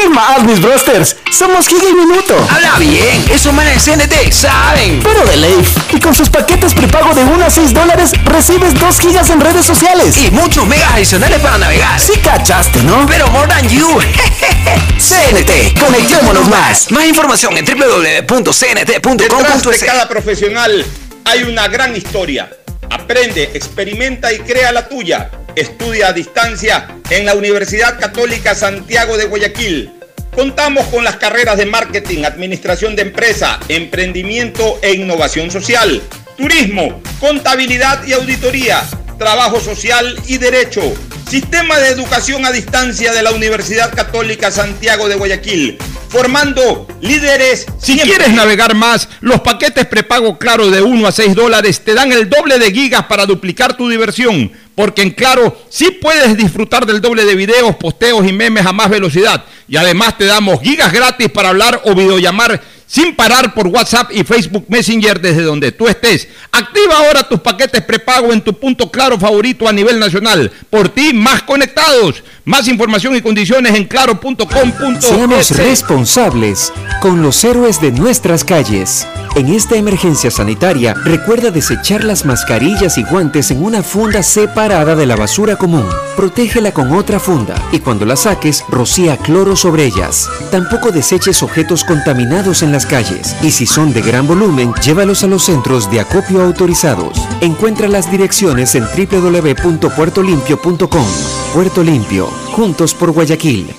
¿Qué 0.01 0.09
más, 0.09 0.45
mis 0.45 0.61
brosters? 0.61 1.17
Somos 1.33 1.67
Giga 1.67 1.89
y 1.91 1.93
Minuto. 1.93 2.37
Habla 2.49 2.79
bien, 2.79 3.25
esos 3.33 3.53
manes 3.53 3.85
de 3.85 3.97
CNT 3.97 4.33
saben. 4.33 5.01
Pero 5.03 5.25
de 5.25 5.37
ley. 5.37 5.69
Y 5.93 5.99
con 5.99 6.15
sus 6.15 6.31
paquetes 6.31 6.73
prepago 6.73 7.13
de 7.15 7.25
1 7.25 7.45
a 7.45 7.51
6 7.51 7.75
dólares, 7.75 8.13
recibes 8.25 8.79
2 8.79 9.01
gigas 9.01 9.29
en 9.31 9.41
redes 9.41 9.67
sociales. 9.67 10.17
Y 10.17 10.31
muchos 10.31 10.69
megas 10.69 10.93
adicionales 10.93 11.41
para 11.41 11.59
navegar. 11.59 11.99
Sí 11.99 12.13
cachaste, 12.23 12.81
¿no? 12.85 13.07
Pero 13.09 13.27
more 13.29 13.49
than 13.49 13.69
you. 13.69 13.89
CNT, 14.99 15.81
conectémonos 15.81 16.47
más. 16.47 16.93
Más 16.93 17.05
información 17.05 17.57
en 17.57 17.65
www.cnt.com.es. 17.65 19.17
Detrás 19.17 19.63
de 19.65 19.79
cada 19.87 20.09
profesional 20.09 20.87
hay 21.25 21.43
una 21.43 21.67
gran 21.67 21.97
historia. 21.97 22.49
Aprende, 22.89 23.51
experimenta 23.53 24.33
y 24.33 24.39
crea 24.39 24.71
la 24.71 24.89
tuya. 24.89 25.29
Estudia 25.59 26.07
a 26.07 26.13
distancia 26.13 26.87
en 27.11 27.27
la 27.27 27.35
Universidad 27.35 27.99
Católica 27.99 28.55
Santiago 28.55 29.17
de 29.17 29.25
Guayaquil. 29.25 29.91
Contamos 30.33 30.87
con 30.87 31.03
las 31.03 31.17
carreras 31.17 31.59
de 31.59 31.67
marketing, 31.67 32.23
administración 32.23 32.95
de 32.95 33.03
empresa, 33.03 33.59
emprendimiento 33.69 34.79
e 34.83 34.93
innovación 34.93 35.51
social, 35.51 36.01
turismo, 36.37 37.03
contabilidad 37.19 38.07
y 38.07 38.13
auditoría, 38.13 38.85
trabajo 39.19 39.59
social 39.59 40.17
y 40.29 40.39
derecho. 40.39 40.81
Sistema 41.29 41.81
de 41.81 41.89
educación 41.89 42.47
a 42.47 42.53
distancia 42.53 43.13
de 43.13 43.25
la 43.25 43.33
Universidad 43.33 43.93
Católica 43.93 44.53
Santiago 44.53 45.09
de 45.09 45.17
Guayaquil, 45.17 45.77
formando 46.09 46.87
líderes. 47.01 47.67
Si 47.79 47.99
quieres 47.99 48.33
navegar 48.33 48.77
más, 48.77 49.09
los 49.21 49.41
paquetes 49.41 49.87
prepago 49.87 50.39
Claro 50.39 50.71
de 50.71 50.83
1 50.83 51.09
a 51.09 51.11
6 51.11 51.35
dólares 51.35 51.81
te 51.81 51.95
dan 51.95 52.13
el 52.13 52.31
doble 52.31 52.61
de 52.61 52.71
gigas 52.71 53.07
para 53.07 53.27
duplicar 53.27 53.77
tu 53.77 53.89
diversión. 53.89 54.53
Porque 54.79 55.03
en 55.03 55.11
Claro 55.11 55.61
sí 55.69 55.91
puedes 55.91 56.37
disfrutar 56.37 56.87
del 56.87 57.01
doble 57.01 57.25
de 57.25 57.35
videos, 57.35 57.75
posteos 57.75 58.25
y 58.25 58.33
memes 58.33 58.65
a 58.65 58.73
más 58.73 58.89
velocidad. 58.89 59.45
Y 59.67 59.77
además 59.77 60.17
te 60.17 60.25
damos 60.25 60.61
gigas 60.61 60.93
gratis 60.93 61.29
para 61.31 61.49
hablar 61.49 61.83
o 61.85 61.97
videollamar 61.97 62.63
sin 62.89 63.15
parar 63.15 63.55
por 63.55 63.69
WhatsApp 63.69 64.11
y 64.13 64.25
Facebook 64.25 64.65
Messenger 64.69 65.21
desde 65.21 65.43
donde 65.43 65.71
tú 65.71 65.87
estés. 65.87 66.27
Activa 66.51 66.97
ahora 66.97 67.29
tus 67.29 67.39
paquetes 67.41 67.83
prepago 67.83 68.33
en 68.33 68.41
tu 68.41 68.55
punto 68.55 68.91
claro 68.91 69.19
favorito 69.19 69.69
a 69.69 69.73
nivel 69.73 70.01
nacional. 70.01 70.51
Por 70.71 70.89
ti, 70.89 71.13
más 71.13 71.43
conectados. 71.43 72.25
Más 72.45 72.67
información 72.67 73.15
y 73.15 73.21
condiciones 73.21 73.75
en 73.75 73.85
claro.com.es. 73.85 75.05
Seamos 75.05 75.51
responsables 75.51 76.73
con 77.03 77.21
los 77.21 77.45
héroes 77.45 77.81
de 77.81 77.93
nuestras 77.93 78.43
calles. 78.43 79.07
En 79.37 79.53
esta 79.53 79.77
emergencia 79.77 80.31
sanitaria, 80.31 80.95
recuerda 80.95 81.51
desechar 81.51 82.03
las 82.03 82.25
mascarillas 82.25 82.97
y 82.97 83.05
guantes 83.05 83.51
en 83.51 83.63
una 83.63 83.83
funda 83.83 84.23
separada 84.23 84.97
de 84.97 85.05
la 85.05 85.15
basura 85.15 85.57
común. 85.57 85.87
Protégela 86.17 86.73
con 86.73 86.93
otra 86.93 87.21
funda 87.21 87.55
y 87.71 87.81
cuando 87.81 88.07
la 88.07 88.17
saques, 88.17 88.65
rocía 88.69 89.19
cloro 89.19 89.55
sobre 89.55 89.85
ellas. 89.85 90.29
Tampoco 90.51 90.91
deseches 90.91 91.43
objetos 91.43 91.85
contaminados 91.85 92.63
en 92.63 92.73
las 92.79 92.87
calles 92.87 93.35
y 93.43 93.51
si 93.51 93.67
son 93.67 93.93
de 93.93 94.01
gran 94.03 94.29
volumen, 94.29 94.73
llévalos 94.75 95.25
a 95.25 95.27
los 95.27 95.43
centros 95.43 95.91
de 95.91 95.99
acopio 95.99 96.45
autorizados. 96.45 97.19
Encuentra 97.41 97.89
las 97.89 98.09
direcciones 98.09 98.77
en 98.77 98.85
www.puertolimpio.com. 98.85 101.07
Puerto 101.55 101.83
Limpio, 101.83 102.29
juntos 102.53 102.95
por 102.95 103.11
Guayaquil. 103.11 103.75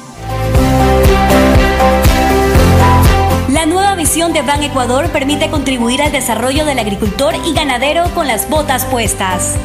La 3.48 3.66
nueva 3.66 3.96
visión 3.96 4.34
de 4.34 4.42
Ban 4.42 4.64
Ecuador 4.64 5.08
permite 5.12 5.50
contribuir 5.50 6.02
al 6.02 6.12
desarrollo 6.12 6.66
del 6.66 6.80
agricultor 6.80 7.36
y 7.46 7.54
ganadero 7.54 8.04
con 8.14 8.28
las 8.28 8.50
botas 8.50 8.84
puestas. 8.84 9.56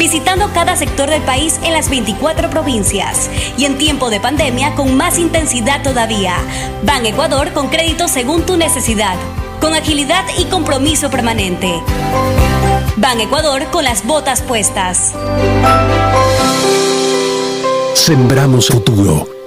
Visitando 0.00 0.50
cada 0.54 0.76
sector 0.76 1.10
del 1.10 1.20
país 1.20 1.60
en 1.62 1.74
las 1.74 1.90
24 1.90 2.48
provincias 2.48 3.28
y 3.58 3.66
en 3.66 3.76
tiempo 3.76 4.08
de 4.08 4.18
pandemia 4.18 4.74
con 4.74 4.96
más 4.96 5.18
intensidad 5.18 5.82
todavía. 5.82 6.36
Ban 6.82 7.04
Ecuador 7.04 7.52
con 7.52 7.68
crédito 7.68 8.08
según 8.08 8.46
tu 8.46 8.56
necesidad, 8.56 9.16
con 9.60 9.74
agilidad 9.74 10.24
y 10.38 10.46
compromiso 10.46 11.10
permanente. 11.10 11.82
Ban 12.96 13.20
Ecuador 13.20 13.66
con 13.70 13.84
las 13.84 14.06
botas 14.06 14.40
puestas. 14.40 15.12
Sembramos 17.92 18.68
futuro. 18.68 19.39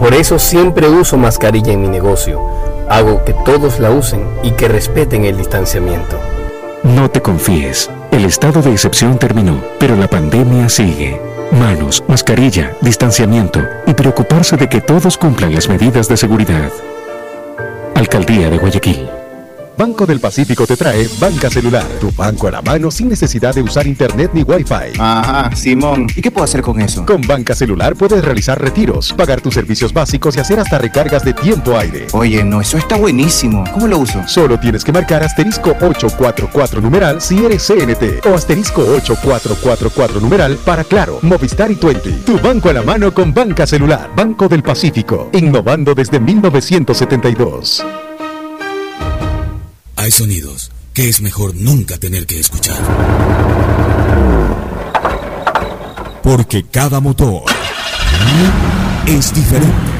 Por 0.00 0.14
eso 0.14 0.38
siempre 0.38 0.88
uso 0.88 1.18
mascarilla 1.18 1.74
en 1.74 1.82
mi 1.82 1.88
negocio. 1.88 2.40
Hago 2.88 3.22
que 3.22 3.34
todos 3.44 3.78
la 3.78 3.90
usen 3.90 4.26
y 4.42 4.52
que 4.52 4.66
respeten 4.66 5.26
el 5.26 5.36
distanciamiento. 5.36 6.18
No 6.82 7.10
te 7.10 7.20
confíes. 7.20 7.90
El 8.10 8.24
estado 8.24 8.62
de 8.62 8.72
excepción 8.72 9.18
terminó, 9.18 9.62
pero 9.78 9.94
la 9.96 10.08
pandemia 10.08 10.70
sigue. 10.70 11.20
Manos, 11.52 12.02
mascarilla, 12.08 12.72
distanciamiento 12.80 13.60
y 13.86 13.92
preocuparse 13.92 14.56
de 14.56 14.68
que 14.70 14.80
todos 14.80 15.18
cumplan 15.18 15.54
las 15.54 15.68
medidas 15.68 16.08
de 16.08 16.16
seguridad. 16.16 16.70
Alcaldía 17.94 18.48
de 18.48 18.56
Guayaquil. 18.56 19.19
Banco 19.76 20.04
del 20.04 20.20
Pacífico 20.20 20.66
te 20.66 20.76
trae 20.76 21.08
Banca 21.18 21.48
Celular, 21.48 21.84
tu 22.00 22.10
banco 22.12 22.48
a 22.48 22.50
la 22.50 22.62
mano 22.62 22.90
sin 22.90 23.08
necesidad 23.08 23.54
de 23.54 23.62
usar 23.62 23.86
internet 23.86 24.30
ni 24.34 24.42
wifi. 24.42 24.98
Ajá, 24.98 25.54
Simón. 25.56 26.06
¿Y 26.14 26.20
qué 26.20 26.30
puedo 26.30 26.44
hacer 26.44 26.60
con 26.60 26.80
eso? 26.80 27.06
Con 27.06 27.22
Banca 27.22 27.54
Celular 27.54 27.96
puedes 27.96 28.22
realizar 28.22 28.60
retiros, 28.60 29.12
pagar 29.14 29.40
tus 29.40 29.54
servicios 29.54 29.92
básicos 29.92 30.36
y 30.36 30.40
hacer 30.40 30.60
hasta 30.60 30.78
recargas 30.78 31.24
de 31.24 31.32
tiempo 31.32 31.78
aire. 31.78 32.06
Oye, 32.12 32.44
no, 32.44 32.60
eso 32.60 32.76
está 32.76 32.96
buenísimo. 32.96 33.64
¿Cómo 33.72 33.86
lo 33.86 33.98
uso? 33.98 34.22
Solo 34.26 34.60
tienes 34.60 34.84
que 34.84 34.92
marcar 34.92 35.22
asterisco 35.22 35.70
844 35.70 36.80
numeral 36.82 37.20
si 37.22 37.44
eres 37.44 37.66
CNT 37.66 38.26
o 38.26 38.34
asterisco 38.34 38.82
8444 38.82 40.20
numeral 40.20 40.58
para 40.64 40.84
Claro, 40.84 41.20
Movistar 41.22 41.70
y 41.70 41.76
Twenty. 41.76 42.12
Tu 42.26 42.38
banco 42.38 42.68
a 42.68 42.74
la 42.74 42.82
mano 42.82 43.14
con 43.14 43.32
Banca 43.32 43.66
Celular. 43.66 44.10
Banco 44.14 44.46
del 44.48 44.62
Pacífico, 44.62 45.30
innovando 45.32 45.94
desde 45.94 46.20
1972. 46.20 47.84
Hay 50.00 50.10
sonidos 50.10 50.72
que 50.94 51.10
es 51.10 51.20
mejor 51.20 51.54
nunca 51.54 51.98
tener 51.98 52.24
que 52.24 52.40
escuchar. 52.40 52.78
Porque 56.22 56.64
cada 56.64 57.00
motor 57.00 57.42
es 59.06 59.34
diferente. 59.34 59.99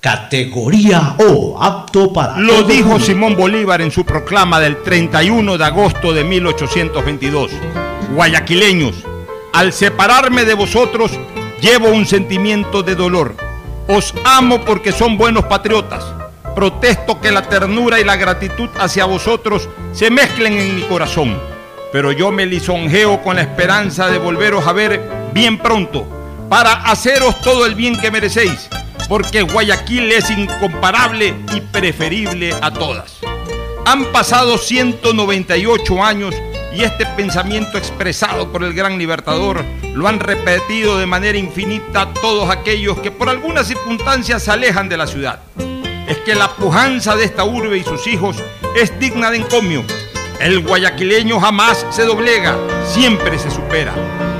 categoría 0.00 1.14
O, 1.18 1.62
apto 1.62 2.12
para... 2.12 2.38
Lo 2.38 2.62
dijo. 2.62 2.98
Simón 2.98 3.36
Bolívar 3.36 3.82
en 3.82 3.90
su 3.90 4.04
proclama 4.04 4.58
del 4.58 4.82
31 4.82 5.58
de 5.58 5.64
agosto 5.64 6.12
de 6.12 6.24
1822. 6.24 7.50
Guayaquileños, 8.14 9.04
al 9.52 9.72
separarme 9.72 10.44
de 10.44 10.54
vosotros, 10.54 11.12
llevo 11.60 11.88
un 11.88 12.06
sentimiento 12.06 12.82
de 12.82 12.94
dolor. 12.94 13.34
Os 13.88 14.14
amo 14.24 14.64
porque 14.64 14.92
son 14.92 15.18
buenos 15.18 15.44
patriotas. 15.44 16.04
Protesto 16.54 17.20
que 17.20 17.30
la 17.30 17.42
ternura 17.42 18.00
y 18.00 18.04
la 18.04 18.16
gratitud 18.16 18.68
hacia 18.78 19.04
vosotros 19.04 19.68
se 19.92 20.10
mezclen 20.10 20.58
en 20.58 20.76
mi 20.76 20.82
corazón. 20.82 21.38
Pero 21.92 22.12
yo 22.12 22.30
me 22.30 22.46
lisonjeo 22.46 23.22
con 23.22 23.36
la 23.36 23.42
esperanza 23.42 24.08
de 24.08 24.18
volveros 24.18 24.66
a 24.66 24.72
ver 24.72 25.00
bien 25.32 25.58
pronto 25.58 26.06
para 26.48 26.72
haceros 26.72 27.40
todo 27.40 27.64
el 27.64 27.76
bien 27.76 27.96
que 27.96 28.10
merecéis, 28.10 28.68
porque 29.10 29.42
Guayaquil 29.42 30.12
es 30.12 30.30
incomparable 30.30 31.34
y 31.52 31.60
preferible 31.60 32.54
a 32.62 32.70
todas. 32.70 33.18
Han 33.84 34.04
pasado 34.12 34.56
198 34.56 36.04
años 36.04 36.32
y 36.72 36.84
este 36.84 37.04
pensamiento 37.16 37.76
expresado 37.76 38.52
por 38.52 38.62
el 38.62 38.72
gran 38.72 38.98
libertador 38.98 39.64
lo 39.82 40.06
han 40.06 40.20
repetido 40.20 40.96
de 40.96 41.06
manera 41.06 41.36
infinita 41.36 42.14
todos 42.22 42.50
aquellos 42.50 43.00
que 43.00 43.10
por 43.10 43.28
algunas 43.28 43.66
circunstancias 43.66 44.44
se 44.44 44.52
alejan 44.52 44.88
de 44.88 44.96
la 44.96 45.08
ciudad. 45.08 45.40
Es 46.06 46.18
que 46.18 46.36
la 46.36 46.54
pujanza 46.54 47.16
de 47.16 47.24
esta 47.24 47.42
urbe 47.42 47.78
y 47.78 47.82
sus 47.82 48.06
hijos 48.06 48.36
es 48.76 48.96
digna 49.00 49.32
de 49.32 49.38
encomio. 49.38 49.82
El 50.38 50.60
guayaquileño 50.60 51.40
jamás 51.40 51.84
se 51.90 52.04
doblega, 52.04 52.56
siempre 52.86 53.40
se 53.40 53.50
supera. 53.50 53.92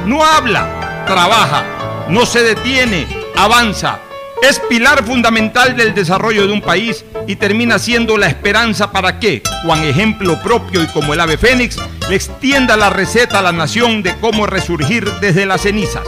No 0.07 0.25
habla, 0.25 1.05
trabaja, 1.09 2.07
no 2.09 2.25
se 2.25 2.45
detiene, 2.45 3.09
avanza. 3.37 3.99
Es 4.43 4.59
pilar 4.59 5.05
fundamental 5.05 5.77
del 5.77 5.95
desarrollo 5.95 6.47
de 6.47 6.53
un 6.53 6.63
país 6.63 7.05
y 7.27 7.37
termina 7.37 7.79
siendo 7.79 8.17
la 8.17 8.27
esperanza 8.27 8.91
para 8.91 9.21
que, 9.21 9.43
con 9.67 9.83
ejemplo 9.85 10.41
propio 10.43 10.83
y 10.83 10.87
como 10.87 11.13
el 11.13 11.21
ave 11.21 11.37
fénix, 11.37 11.77
le 12.09 12.17
extienda 12.17 12.77
la 12.77 12.89
receta 12.89 13.41
a 13.41 13.43
la 13.43 13.53
nación 13.53 14.03
de 14.03 14.17
cómo 14.19 14.47
resurgir 14.47 15.11
desde 15.21 15.45
las 15.45 15.61
cenizas. 15.61 16.05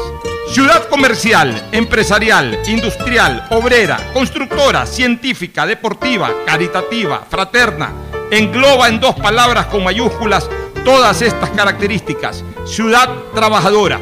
Ciudad 0.50 0.88
comercial, 0.88 1.68
empresarial, 1.72 2.58
industrial, 2.66 3.46
obrera, 3.50 4.00
constructora, 4.12 4.86
científica, 4.86 5.66
deportiva, 5.66 6.30
caritativa, 6.46 7.26
fraterna, 7.28 7.92
engloba 8.30 8.88
en 8.88 8.98
dos 8.98 9.14
palabras 9.14 9.66
con 9.66 9.84
mayúsculas 9.84 10.48
todas 10.84 11.20
estas 11.22 11.50
características. 11.50 12.44
Ciudad 12.64 13.08
trabajadora. 13.34 14.00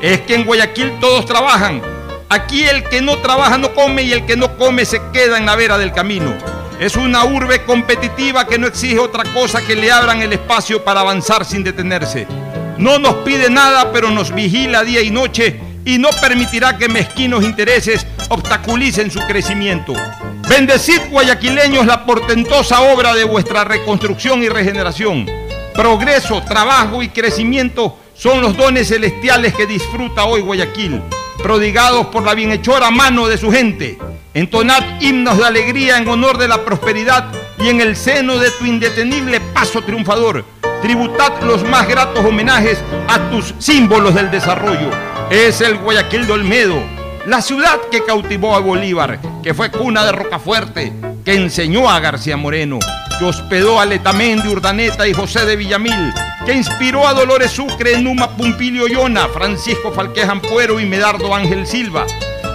Es 0.00 0.22
que 0.22 0.34
en 0.34 0.44
Guayaquil 0.44 0.98
todos 0.98 1.26
trabajan. 1.26 1.95
Aquí 2.28 2.64
el 2.64 2.82
que 2.82 3.00
no 3.00 3.18
trabaja 3.18 3.56
no 3.56 3.72
come 3.72 4.02
y 4.02 4.12
el 4.12 4.26
que 4.26 4.36
no 4.36 4.56
come 4.56 4.84
se 4.84 5.00
queda 5.12 5.38
en 5.38 5.46
la 5.46 5.54
vera 5.54 5.78
del 5.78 5.92
camino. 5.92 6.34
Es 6.80 6.96
una 6.96 7.24
urbe 7.24 7.64
competitiva 7.64 8.48
que 8.48 8.58
no 8.58 8.66
exige 8.66 8.98
otra 8.98 9.22
cosa 9.32 9.64
que 9.64 9.76
le 9.76 9.92
abran 9.92 10.20
el 10.20 10.32
espacio 10.32 10.82
para 10.82 11.00
avanzar 11.00 11.44
sin 11.44 11.62
detenerse. 11.62 12.26
No 12.78 12.98
nos 12.98 13.14
pide 13.16 13.48
nada, 13.48 13.92
pero 13.92 14.10
nos 14.10 14.34
vigila 14.34 14.82
día 14.82 15.02
y 15.02 15.10
noche 15.10 15.60
y 15.84 15.98
no 15.98 16.10
permitirá 16.20 16.76
que 16.76 16.88
mezquinos 16.88 17.44
intereses 17.44 18.04
obstaculicen 18.28 19.08
su 19.08 19.20
crecimiento. 19.20 19.94
Bendecid 20.48 21.00
guayaquileños 21.10 21.86
la 21.86 22.04
portentosa 22.04 22.80
obra 22.80 23.14
de 23.14 23.22
vuestra 23.22 23.62
reconstrucción 23.62 24.42
y 24.42 24.48
regeneración. 24.48 25.26
Progreso, 25.74 26.42
trabajo 26.42 27.04
y 27.04 27.08
crecimiento 27.08 27.96
son 28.14 28.40
los 28.40 28.56
dones 28.56 28.88
celestiales 28.88 29.54
que 29.54 29.66
disfruta 29.66 30.24
hoy 30.24 30.40
Guayaquil, 30.40 31.02
prodigados 31.42 32.06
por 32.06 32.24
la 32.24 32.34
bienhechora 32.34 32.90
mano 32.90 33.28
de 33.28 33.38
su 33.38 33.50
gente. 33.50 33.98
Entonad 34.34 35.00
himnos 35.00 35.38
de 35.38 35.46
alegría 35.46 35.98
en 35.98 36.08
honor 36.08 36.38
de 36.38 36.48
la 36.48 36.64
prosperidad 36.64 37.26
y 37.58 37.68
en 37.68 37.80
el 37.80 37.96
seno 37.96 38.38
de 38.38 38.50
tu 38.50 38.66
indetenible 38.66 39.40
paso 39.40 39.82
triunfador. 39.82 40.44
Tributad 40.82 41.40
los 41.42 41.64
más 41.64 41.88
gratos 41.88 42.24
homenajes 42.24 42.78
a 43.08 43.30
tus 43.30 43.54
símbolos 43.58 44.14
del 44.14 44.30
desarrollo. 44.30 44.90
Es 45.30 45.60
el 45.60 45.78
Guayaquil 45.78 46.26
de 46.26 46.32
Olmedo, 46.32 46.82
la 47.26 47.40
ciudad 47.40 47.80
que 47.90 48.04
cautivó 48.04 48.54
a 48.54 48.60
Bolívar, 48.60 49.18
que 49.42 49.54
fue 49.54 49.70
cuna 49.70 50.04
de 50.04 50.12
Rocafuerte, 50.12 50.92
que 51.24 51.34
enseñó 51.34 51.90
a 51.90 51.98
García 51.98 52.36
Moreno, 52.36 52.78
que 53.18 53.24
hospedó 53.24 53.80
a 53.80 53.86
Letamendi, 53.86 54.48
Urdaneta 54.48 55.08
y 55.08 55.14
José 55.14 55.44
de 55.46 55.56
Villamil, 55.56 56.12
que 56.46 56.54
inspiró 56.54 57.08
a 57.08 57.12
Dolores 57.12 57.50
Sucre, 57.50 58.00
Numa 58.00 58.36
Pumpilio 58.36 58.86
Yona, 58.86 59.26
Francisco 59.26 59.90
Falqués 59.90 60.28
Ampuero 60.28 60.78
y 60.78 60.86
Medardo 60.86 61.34
Ángel 61.34 61.66
Silva, 61.66 62.06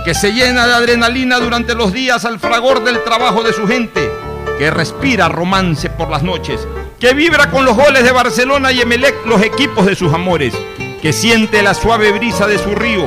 que 0.05 0.15
se 0.15 0.31
llena 0.31 0.65
de 0.65 0.73
adrenalina 0.73 1.39
durante 1.39 1.75
los 1.75 1.91
días 1.91 2.23
al 2.23 2.39
fragor 2.39 2.85
del 2.85 3.03
trabajo 3.03 3.43
de 3.43 3.51
su 3.51 3.67
gente, 3.67 4.09
que 4.57 4.71
respira 4.71 5.27
romance 5.27 5.89
por 5.89 6.09
las 6.09 6.23
noches, 6.23 6.65
que 7.01 7.13
vibra 7.13 7.51
con 7.51 7.65
los 7.65 7.75
goles 7.75 8.05
de 8.05 8.13
Barcelona 8.13 8.71
y 8.71 8.79
Emelec 8.79 9.25
los 9.25 9.41
equipos 9.41 9.85
de 9.85 9.95
sus 9.95 10.13
amores, 10.13 10.53
que 11.01 11.11
siente 11.11 11.61
la 11.61 11.73
suave 11.73 12.13
brisa 12.13 12.47
de 12.47 12.59
su 12.59 12.73
río, 12.73 13.03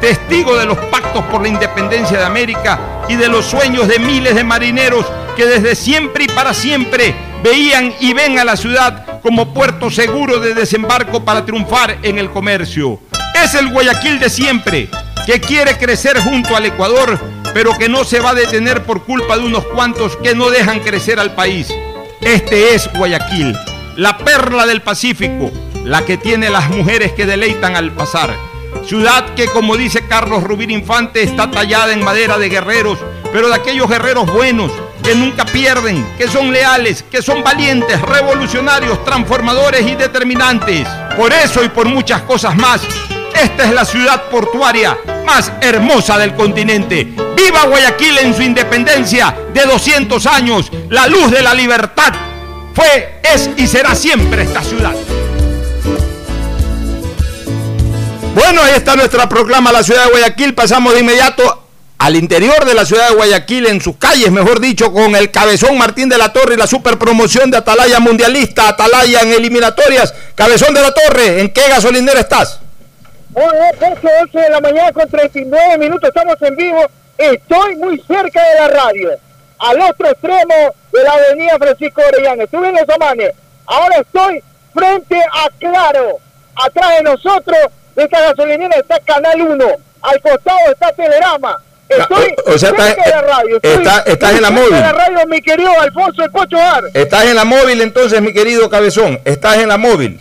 testigo 0.00 0.56
de 0.56 0.66
los 0.66 0.78
pactos 0.78 1.24
por 1.24 1.42
la 1.42 1.48
independencia 1.48 2.16
de 2.16 2.24
América 2.24 2.78
y 3.08 3.16
de 3.16 3.26
los 3.26 3.44
sueños 3.44 3.88
de 3.88 3.98
miles 3.98 4.36
de 4.36 4.44
marineros 4.44 5.04
que 5.36 5.46
desde 5.46 5.74
siempre 5.74 6.24
y 6.24 6.28
para 6.28 6.54
siempre 6.54 7.27
veían 7.42 7.94
y 8.00 8.12
ven 8.12 8.38
a 8.38 8.44
la 8.44 8.56
ciudad 8.56 9.20
como 9.20 9.52
puerto 9.52 9.90
seguro 9.90 10.38
de 10.38 10.54
desembarco 10.54 11.24
para 11.24 11.44
triunfar 11.44 11.98
en 12.02 12.18
el 12.18 12.30
comercio. 12.30 13.00
Es 13.34 13.54
el 13.54 13.70
Guayaquil 13.70 14.18
de 14.18 14.30
siempre, 14.30 14.88
que 15.26 15.40
quiere 15.40 15.76
crecer 15.76 16.18
junto 16.18 16.56
al 16.56 16.66
Ecuador, 16.66 17.18
pero 17.54 17.76
que 17.76 17.88
no 17.88 18.04
se 18.04 18.20
va 18.20 18.30
a 18.30 18.34
detener 18.34 18.84
por 18.84 19.04
culpa 19.04 19.36
de 19.36 19.44
unos 19.44 19.64
cuantos 19.66 20.16
que 20.16 20.34
no 20.34 20.50
dejan 20.50 20.80
crecer 20.80 21.18
al 21.20 21.34
país. 21.34 21.68
Este 22.20 22.74
es 22.74 22.90
Guayaquil, 22.92 23.56
la 23.96 24.18
perla 24.18 24.66
del 24.66 24.82
Pacífico, 24.82 25.50
la 25.84 26.04
que 26.04 26.16
tiene 26.16 26.50
las 26.50 26.70
mujeres 26.70 27.12
que 27.12 27.26
deleitan 27.26 27.76
al 27.76 27.92
pasar. 27.92 28.34
Ciudad 28.86 29.34
que, 29.34 29.46
como 29.46 29.76
dice 29.76 30.06
Carlos 30.06 30.42
Rubín 30.42 30.70
Infante, 30.70 31.22
está 31.22 31.50
tallada 31.50 31.92
en 31.92 32.04
madera 32.04 32.38
de 32.38 32.48
guerreros, 32.48 32.98
pero 33.32 33.48
de 33.48 33.54
aquellos 33.54 33.88
guerreros 33.88 34.32
buenos, 34.32 34.72
que 35.08 35.14
nunca 35.14 35.46
pierden, 35.46 36.06
que 36.18 36.28
son 36.28 36.52
leales, 36.52 37.02
que 37.10 37.22
son 37.22 37.42
valientes, 37.42 37.98
revolucionarios, 38.02 39.02
transformadores 39.06 39.86
y 39.86 39.94
determinantes. 39.94 40.86
Por 41.16 41.32
eso 41.32 41.64
y 41.64 41.70
por 41.70 41.88
muchas 41.88 42.20
cosas 42.24 42.54
más, 42.54 42.82
esta 43.34 43.64
es 43.64 43.72
la 43.72 43.86
ciudad 43.86 44.24
portuaria 44.24 44.98
más 45.24 45.50
hermosa 45.62 46.18
del 46.18 46.34
continente. 46.34 47.04
¡Viva 47.34 47.64
Guayaquil 47.64 48.18
en 48.18 48.34
su 48.34 48.42
independencia 48.42 49.34
de 49.54 49.62
200 49.62 50.26
años! 50.26 50.70
La 50.90 51.06
luz 51.06 51.30
de 51.30 51.40
la 51.40 51.54
libertad 51.54 52.12
fue, 52.74 53.20
es 53.22 53.48
y 53.56 53.66
será 53.66 53.94
siempre 53.94 54.42
esta 54.42 54.62
ciudad. 54.62 54.92
Bueno, 58.34 58.62
ahí 58.62 58.74
está 58.76 58.94
nuestra 58.94 59.26
proclama 59.26 59.72
la 59.72 59.82
ciudad 59.82 60.04
de 60.04 60.10
Guayaquil. 60.10 60.52
Pasamos 60.52 60.92
de 60.92 61.00
inmediato 61.00 61.67
al 61.98 62.14
interior 62.14 62.64
de 62.64 62.74
la 62.74 62.84
ciudad 62.84 63.08
de 63.08 63.16
Guayaquil, 63.16 63.66
en 63.66 63.80
sus 63.80 63.96
calles, 63.96 64.30
mejor 64.30 64.60
dicho, 64.60 64.92
con 64.92 65.16
el 65.16 65.32
cabezón 65.32 65.76
Martín 65.76 66.08
de 66.08 66.16
la 66.16 66.32
Torre 66.32 66.54
y 66.54 66.56
la 66.56 66.68
superpromoción 66.68 67.50
de 67.50 67.56
Atalaya 67.56 67.98
Mundialista, 67.98 68.68
Atalaya 68.68 69.20
en 69.22 69.32
eliminatorias. 69.32 70.14
Cabezón 70.36 70.74
de 70.74 70.80
la 70.80 70.92
Torre, 70.92 71.40
¿en 71.40 71.52
qué 71.52 71.62
gasolinera 71.68 72.20
estás? 72.20 72.60
Hola, 73.34 73.70
11 74.22 74.38
de 74.38 74.50
la 74.50 74.60
mañana 74.60 74.92
con 74.92 75.08
39 75.08 75.78
minutos, 75.78 76.08
estamos 76.08 76.40
en 76.40 76.56
vivo. 76.56 76.86
Estoy 77.18 77.76
muy 77.76 78.00
cerca 78.06 78.42
de 78.42 78.54
la 78.60 78.68
radio, 78.68 79.10
al 79.58 79.80
otro 79.80 80.08
extremo 80.08 80.74
de 80.92 81.02
la 81.02 81.12
avenida 81.12 81.58
Francisco 81.58 82.00
Orellana. 82.06 82.44
Estuve 82.44 82.68
en 82.68 82.76
los 82.76 82.88
Amanes, 82.88 83.32
ahora 83.66 83.96
estoy 83.96 84.42
frente 84.72 85.20
a 85.32 85.50
Claro. 85.58 86.18
Atrás 86.54 86.90
de 86.96 87.02
nosotros, 87.02 87.58
de 87.96 88.04
esta 88.04 88.20
gasolinera 88.20 88.76
está 88.76 88.98
Canal 89.00 89.40
1. 89.40 89.66
Al 90.02 90.20
costado 90.20 90.72
está 90.72 90.92
Telerama. 90.92 91.60
Estoy 91.88 92.34
o- 92.46 92.54
o 92.54 92.58
sea, 92.58 92.68
cerca 92.70 92.88
estás- 92.90 93.04
de 93.06 93.10
la 93.10 93.20
radio. 93.22 93.56
Estoy 93.56 93.72
está- 93.72 94.00
estás 94.06 94.34
en 94.34 94.42
la 94.42 94.50
móvil. 94.50 94.70
de 94.74 94.80
la 94.80 94.92
radio, 94.92 95.18
mi 95.28 95.40
querido 95.40 95.70
Alfonso 95.80 96.22
El 96.24 96.30
Pocho 96.30 96.58
Ar. 96.58 96.84
Estás 96.94 97.24
en 97.26 97.36
la 97.36 97.44
móvil 97.44 97.80
entonces, 97.80 98.20
mi 98.20 98.32
querido 98.32 98.68
Cabezón. 98.68 99.18
Estás 99.24 99.58
en 99.58 99.68
la 99.68 99.78
móvil. 99.78 100.20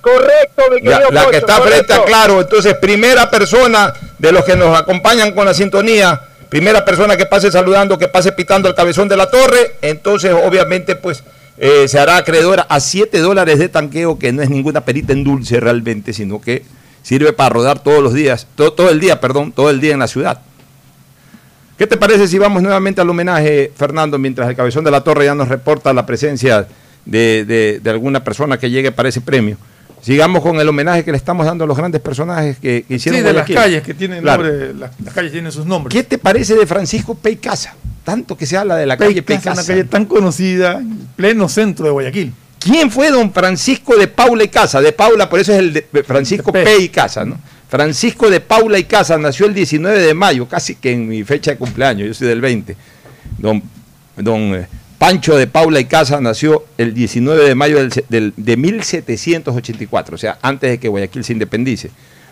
Correcto, 0.00 0.62
mi 0.70 0.76
Ya, 0.82 0.90
querido 0.98 1.10
la 1.10 1.20
Pocho, 1.22 1.30
que 1.32 1.36
está 1.38 1.58
correcto. 1.58 1.84
frente 1.86 1.92
a 1.94 2.04
Claro. 2.04 2.40
Entonces, 2.40 2.74
primera 2.74 3.30
persona 3.30 3.92
de 4.18 4.32
los 4.32 4.44
que 4.44 4.56
nos 4.56 4.78
acompañan 4.78 5.32
con 5.32 5.44
la 5.46 5.54
sintonía, 5.54 6.20
primera 6.48 6.84
persona 6.84 7.16
que 7.16 7.26
pase 7.26 7.50
saludando, 7.50 7.98
que 7.98 8.08
pase 8.08 8.32
pitando 8.32 8.68
el 8.68 8.74
cabezón 8.74 9.08
de 9.08 9.16
la 9.16 9.30
torre, 9.30 9.76
entonces 9.82 10.32
obviamente 10.32 10.94
pues 10.96 11.22
eh, 11.60 11.88
se 11.88 11.98
hará 11.98 12.16
acreedora 12.18 12.66
a 12.68 12.78
7 12.78 13.18
dólares 13.18 13.58
de 13.58 13.68
tanqueo, 13.68 14.16
que 14.18 14.32
no 14.32 14.42
es 14.42 14.48
ninguna 14.48 14.82
perita 14.82 15.12
en 15.12 15.24
dulce 15.24 15.58
realmente, 15.58 16.12
sino 16.12 16.40
que 16.40 16.62
sirve 17.02 17.32
para 17.32 17.48
rodar 17.50 17.80
todos 17.80 18.00
los 18.02 18.14
días, 18.14 18.46
todo, 18.54 18.72
todo 18.72 18.90
el 18.90 19.00
día, 19.00 19.20
perdón, 19.20 19.50
todo 19.50 19.68
el 19.68 19.80
día 19.80 19.92
en 19.92 19.98
la 19.98 20.06
ciudad. 20.06 20.38
¿Qué 21.78 21.86
te 21.86 21.96
parece 21.96 22.26
si 22.26 22.38
vamos 22.38 22.60
nuevamente 22.62 23.00
al 23.00 23.08
homenaje, 23.08 23.72
Fernando, 23.76 24.18
mientras 24.18 24.48
el 24.48 24.56
cabezón 24.56 24.82
de 24.84 24.90
la 24.90 25.02
torre 25.02 25.26
ya 25.26 25.34
nos 25.34 25.48
reporta 25.48 25.92
la 25.92 26.04
presencia 26.04 26.66
de, 27.04 27.44
de- 27.44 27.80
de 27.82 27.90
alguna 27.90 28.22
persona 28.24 28.58
que 28.58 28.68
llegue 28.68 28.90
para 28.92 29.08
ese 29.08 29.20
premio? 29.20 29.56
Sigamos 30.00 30.42
con 30.42 30.58
el 30.60 30.68
homenaje 30.68 31.04
que 31.04 31.10
le 31.10 31.16
estamos 31.16 31.44
dando 31.46 31.64
a 31.64 31.66
los 31.66 31.76
grandes 31.76 32.00
personajes 32.00 32.56
que, 32.58 32.84
que 32.86 32.94
hicieron 32.94 33.20
Sí, 33.20 33.26
de 33.26 33.32
las 33.32 33.48
calles 33.50 33.82
que 33.82 33.94
tienen 33.94 34.22
Claro. 34.22 34.42
nombre, 34.44 34.74
las, 34.74 34.90
las 35.04 35.14
calles 35.14 35.32
tienen 35.32 35.50
sus 35.52 35.66
nombres. 35.66 35.92
¿Qué 35.94 36.02
te 36.04 36.18
parece 36.18 36.54
de 36.54 36.66
Francisco 36.66 37.14
Pey 37.16 37.36
Casa? 37.36 37.74
Tanto 38.04 38.36
que 38.36 38.46
se 38.46 38.56
habla 38.56 38.76
de 38.76 38.86
la 38.86 38.96
calle 38.96 39.22
Pey 39.22 39.36
Casa, 39.36 39.50
Casa. 39.50 39.60
una 39.62 39.66
calle 39.66 39.84
tan 39.84 40.04
conocida, 40.04 40.78
en 40.78 40.98
pleno 41.16 41.48
centro 41.48 41.84
de 41.84 41.90
Guayaquil. 41.92 42.32
¿Quién 42.60 42.90
fue 42.90 43.10
don 43.10 43.32
Francisco 43.32 43.96
de 43.96 44.08
Paula 44.08 44.44
y 44.44 44.48
Casa? 44.48 44.80
De 44.80 44.92
Paula, 44.92 45.28
por 45.28 45.38
eso 45.40 45.52
es 45.52 45.58
el 45.58 45.72
de 45.72 46.04
Francisco 46.04 46.52
Pey 46.52 46.84
y 46.84 46.88
Casa, 46.88 47.24
¿no? 47.24 47.38
Francisco 47.68 48.30
de 48.30 48.40
Paula 48.40 48.78
y 48.78 48.84
Casa 48.84 49.18
nació 49.18 49.46
el 49.46 49.54
19 49.54 49.98
de 50.00 50.14
mayo, 50.14 50.48
casi 50.48 50.74
que 50.74 50.92
en 50.92 51.08
mi 51.08 51.22
fecha 51.24 51.50
de 51.50 51.58
cumpleaños, 51.58 52.08
yo 52.08 52.14
soy 52.14 52.28
del 52.28 52.40
20. 52.40 52.76
Don, 53.38 53.62
don 54.16 54.40
eh, 54.54 54.66
Pancho 54.98 55.36
de 55.36 55.46
Paula 55.46 55.78
y 55.78 55.84
Casa 55.84 56.20
nació 56.20 56.64
el 56.78 56.94
19 56.94 57.44
de 57.46 57.54
mayo 57.54 57.78
del, 57.78 57.90
del- 58.08 58.32
de 58.36 58.56
1784, 58.56 60.14
o 60.14 60.18
sea, 60.18 60.38
antes 60.42 60.70
de 60.70 60.78
que 60.80 60.88
Guayaquil 60.88 61.24
se 61.24 61.32
independice. 61.34 61.90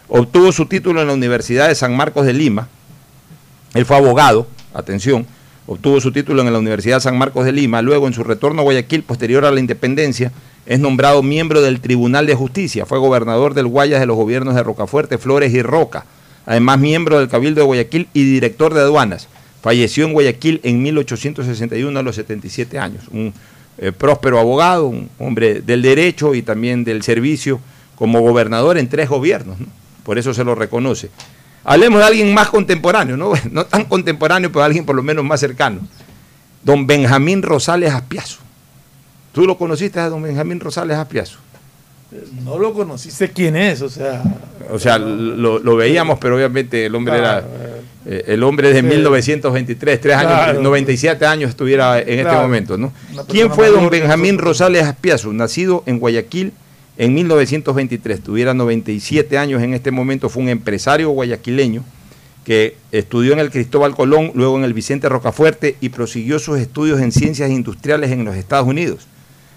Obtuvo 0.08 0.52
su 0.52 0.66
título 0.66 1.00
en 1.02 1.08
la 1.08 1.12
Universidad 1.14 1.68
de 1.68 1.74
San 1.74 1.94
Marcos 1.96 2.24
de 2.26 2.32
Lima. 2.32 2.68
Él 3.74 3.84
fue 3.84 3.96
abogado, 3.96 4.46
atención, 4.72 5.26
obtuvo 5.66 6.00
su 6.00 6.12
título 6.12 6.42
en 6.42 6.52
la 6.52 6.58
Universidad 6.58 7.00
San 7.00 7.18
Marcos 7.18 7.44
de 7.44 7.52
Lima. 7.52 7.82
Luego, 7.82 8.06
en 8.06 8.12
su 8.12 8.24
retorno 8.24 8.60
a 8.60 8.64
Guayaquil, 8.64 9.02
posterior 9.02 9.44
a 9.44 9.50
la 9.50 9.60
independencia, 9.60 10.32
es 10.66 10.80
nombrado 10.80 11.22
miembro 11.22 11.62
del 11.62 11.80
Tribunal 11.80 12.26
de 12.26 12.34
Justicia. 12.34 12.86
Fue 12.86 12.98
gobernador 12.98 13.54
del 13.54 13.66
Guayas 13.66 14.00
de 14.00 14.06
los 14.06 14.16
gobiernos 14.16 14.54
de 14.54 14.62
Rocafuerte, 14.62 15.18
Flores 15.18 15.52
y 15.52 15.62
Roca. 15.62 16.04
Además, 16.44 16.78
miembro 16.78 17.18
del 17.18 17.28
Cabildo 17.28 17.60
de 17.60 17.66
Guayaquil 17.66 18.08
y 18.12 18.24
director 18.24 18.72
de 18.74 18.80
aduanas. 18.80 19.28
Falleció 19.62 20.06
en 20.06 20.12
Guayaquil 20.12 20.60
en 20.62 20.82
1861 20.82 21.98
a 21.98 22.02
los 22.02 22.14
77 22.16 22.78
años. 22.78 23.04
Un 23.10 23.32
eh, 23.78 23.92
próspero 23.92 24.38
abogado, 24.38 24.86
un 24.86 25.10
hombre 25.18 25.60
del 25.60 25.82
derecho 25.82 26.34
y 26.34 26.42
también 26.42 26.84
del 26.84 27.02
servicio 27.02 27.60
como 27.96 28.20
gobernador 28.20 28.78
en 28.78 28.88
tres 28.88 29.08
gobiernos. 29.08 29.58
¿no? 29.58 29.66
Por 30.04 30.18
eso 30.18 30.32
se 30.32 30.44
lo 30.44 30.54
reconoce. 30.54 31.10
Hablemos 31.68 31.98
de 31.98 32.06
alguien 32.06 32.32
más 32.32 32.48
contemporáneo, 32.48 33.16
¿no? 33.16 33.32
no 33.50 33.66
tan 33.66 33.84
contemporáneo, 33.84 34.50
pero 34.52 34.64
alguien 34.64 34.86
por 34.86 34.94
lo 34.94 35.02
menos 35.02 35.24
más 35.24 35.40
cercano. 35.40 35.80
Don 36.62 36.86
Benjamín 36.86 37.42
Rosales 37.42 37.92
Aspiazo. 37.92 38.38
¿Tú 39.32 39.44
lo 39.46 39.58
conociste 39.58 39.98
a 39.98 40.08
don 40.08 40.22
Benjamín 40.22 40.60
Rosales 40.60 40.96
Aspiazo? 40.96 41.38
No 42.44 42.56
lo 42.56 42.72
conocí, 42.72 43.10
sé 43.10 43.32
quién 43.32 43.56
es, 43.56 43.82
o 43.82 43.90
sea. 43.90 44.22
O 44.70 44.78
sea, 44.78 44.96
lo, 44.96 45.58
lo 45.58 45.76
veíamos, 45.76 46.18
pero 46.20 46.36
obviamente 46.36 46.86
el 46.86 46.94
hombre 46.94 47.18
Claro, 47.18 47.46
era 47.48 47.76
eh, 48.06 48.24
el 48.28 48.44
hombre 48.44 48.72
de 48.72 48.80
sí. 48.80 48.86
1923, 48.86 50.00
tres 50.00 50.16
años, 50.16 50.32
Claro. 50.32 50.62
97 50.62 51.26
años 51.26 51.50
estuviera 51.50 52.00
en 52.00 52.20
este 52.20 52.32
momento, 52.32 52.78
¿no? 52.78 52.92
¿Quién 53.28 53.52
fue 53.52 53.70
don 53.70 53.90
Benjamín. 53.90 54.38
Rosales 54.38 54.84
Aspiazo? 54.84 55.32
Nacido 55.32 55.82
en 55.86 55.98
Guayaquil 55.98 56.52
en 56.98 57.14
1923, 57.14 58.22
tuviera 58.22 58.54
97 58.54 59.36
años 59.36 59.62
en 59.62 59.74
este 59.74 59.90
momento, 59.90 60.28
fue 60.28 60.42
un 60.42 60.48
empresario 60.48 61.10
guayaquileño 61.10 61.84
que 62.44 62.76
estudió 62.92 63.32
en 63.32 63.40
el 63.40 63.50
Cristóbal 63.50 63.94
Colón, 63.94 64.30
luego 64.34 64.56
en 64.56 64.64
el 64.64 64.72
Vicente 64.72 65.08
Rocafuerte 65.08 65.76
y 65.80 65.88
prosiguió 65.90 66.38
sus 66.38 66.58
estudios 66.58 67.00
en 67.00 67.12
ciencias 67.12 67.50
industriales 67.50 68.12
en 68.12 68.24
los 68.24 68.36
Estados 68.36 68.68
Unidos. 68.68 69.08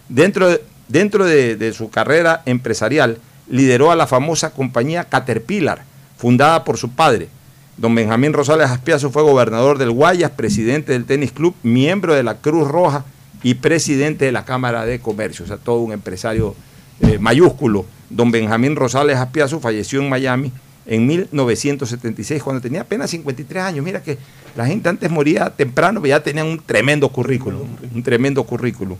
Dentro 0.09 0.49
de, 0.49 0.61
dentro 0.87 1.23
de, 1.23 1.73
su 1.73 1.89
carrera 1.91 2.41
empresarial, 2.45 3.19
lideró 3.47 3.91
a 3.91 3.95
la 3.95 4.07
famosa 4.07 4.49
compañía 4.51 5.05
Caterpillar, 5.05 5.83
fundada 6.17 6.63
por 6.63 6.77
su 6.77 6.89
padre. 6.89 7.29
Don 7.77 7.95
Benjamín 7.95 8.33
Rosales 8.33 8.69
Aspiazo 8.69 9.11
fue 9.11 9.23
gobernador 9.23 9.77
del 9.77 9.91
Guayas, 9.91 10.31
presidente 10.31 10.91
del 10.91 11.05
Tenis 11.05 11.31
Club, 11.31 11.55
miembro 11.63 12.15
de 12.15 12.23
la 12.23 12.37
Cruz 12.37 12.67
Roja 12.67 13.05
y 13.43 13.53
presidente 13.53 14.25
de 14.25 14.31
la 14.31 14.43
Cámara 14.43 14.85
de 14.85 14.99
Comercio, 14.99 15.45
o 15.45 15.47
sea, 15.47 15.57
todo 15.57 15.79
un 15.79 15.93
empresario 15.93 16.55
eh, 17.01 17.17
mayúsculo. 17.19 17.85
Don 18.09 18.31
Benjamín 18.31 18.75
Rosales 18.75 19.17
Aspiazo 19.17 19.59
falleció 19.59 20.01
en 20.01 20.09
Miami 20.09 20.51
en 20.85 21.05
1976, 21.05 22.41
cuando 22.41 22.61
tenía 22.61 22.81
apenas 22.81 23.11
53 23.11 23.63
años. 23.63 23.85
Mira 23.85 24.01
que 24.01 24.17
la 24.55 24.65
gente 24.65 24.89
antes 24.89 25.09
moría 25.11 25.51
temprano, 25.51 26.01
pero 26.01 26.09
ya 26.09 26.23
tenían 26.23 26.47
un 26.47 26.59
tremendo 26.65 27.09
currículum, 27.09 27.67
un 27.93 28.03
tremendo 28.03 28.43
currículum. 28.43 28.97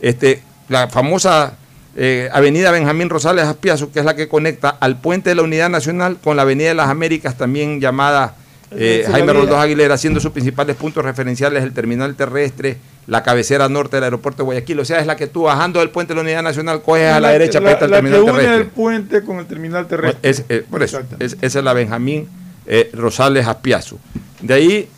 Este, 0.00 0.42
la 0.68 0.88
famosa 0.88 1.56
eh, 1.96 2.28
Avenida 2.32 2.70
Benjamín 2.70 3.08
Rosales 3.08 3.46
Aspiazo, 3.46 3.90
que 3.90 4.00
es 4.00 4.04
la 4.04 4.14
que 4.14 4.28
conecta 4.28 4.68
al 4.68 5.00
puente 5.00 5.30
de 5.30 5.36
la 5.36 5.42
Unidad 5.42 5.70
Nacional 5.70 6.18
con 6.22 6.36
la 6.36 6.42
Avenida 6.42 6.68
de 6.68 6.74
las 6.74 6.88
Américas, 6.88 7.36
también 7.36 7.80
llamada 7.80 8.34
eh, 8.72 9.02
la 9.06 9.12
Jaime. 9.12 9.32
Roldós 9.32 9.58
Aguilera, 9.58 9.96
siendo 9.98 10.20
sus 10.20 10.30
principales 10.32 10.76
puntos 10.76 11.04
referenciales 11.04 11.62
el 11.62 11.72
terminal 11.72 12.14
terrestre, 12.14 12.78
la 13.06 13.22
cabecera 13.22 13.68
norte 13.68 13.96
del 13.96 14.04
aeropuerto 14.04 14.42
de 14.42 14.44
Guayaquil. 14.44 14.78
O 14.80 14.84
sea, 14.84 15.00
es 15.00 15.06
la 15.06 15.16
que 15.16 15.26
tú 15.26 15.42
bajando 15.42 15.80
del 15.80 15.90
puente 15.90 16.12
de 16.12 16.16
la 16.16 16.22
Unidad 16.22 16.42
Nacional 16.42 16.82
coges 16.82 17.10
a 17.12 17.18
la, 17.20 17.30
derecha 17.30 17.60
la, 17.60 17.72
para 17.72 17.84
el 17.86 17.90
la 17.90 17.96
terminal 17.96 18.18
que 18.24 18.30
une 18.30 18.32
terrestre. 18.42 18.62
el 18.62 18.66
puente 18.68 19.24
con 19.24 19.38
el 19.38 19.46
terminal 19.46 19.86
terrestre. 19.88 20.30
Es, 20.30 20.44
eh, 20.48 20.64
por 20.70 20.82
eso, 20.82 21.00
es- 21.18 21.36
esa 21.40 21.58
es 21.58 21.64
la 21.64 21.72
Benjamín 21.72 22.28
eh, 22.66 22.90
Rosales 22.92 23.46
Aspiazo. 23.46 23.98
De 24.40 24.54
ahí 24.54 24.88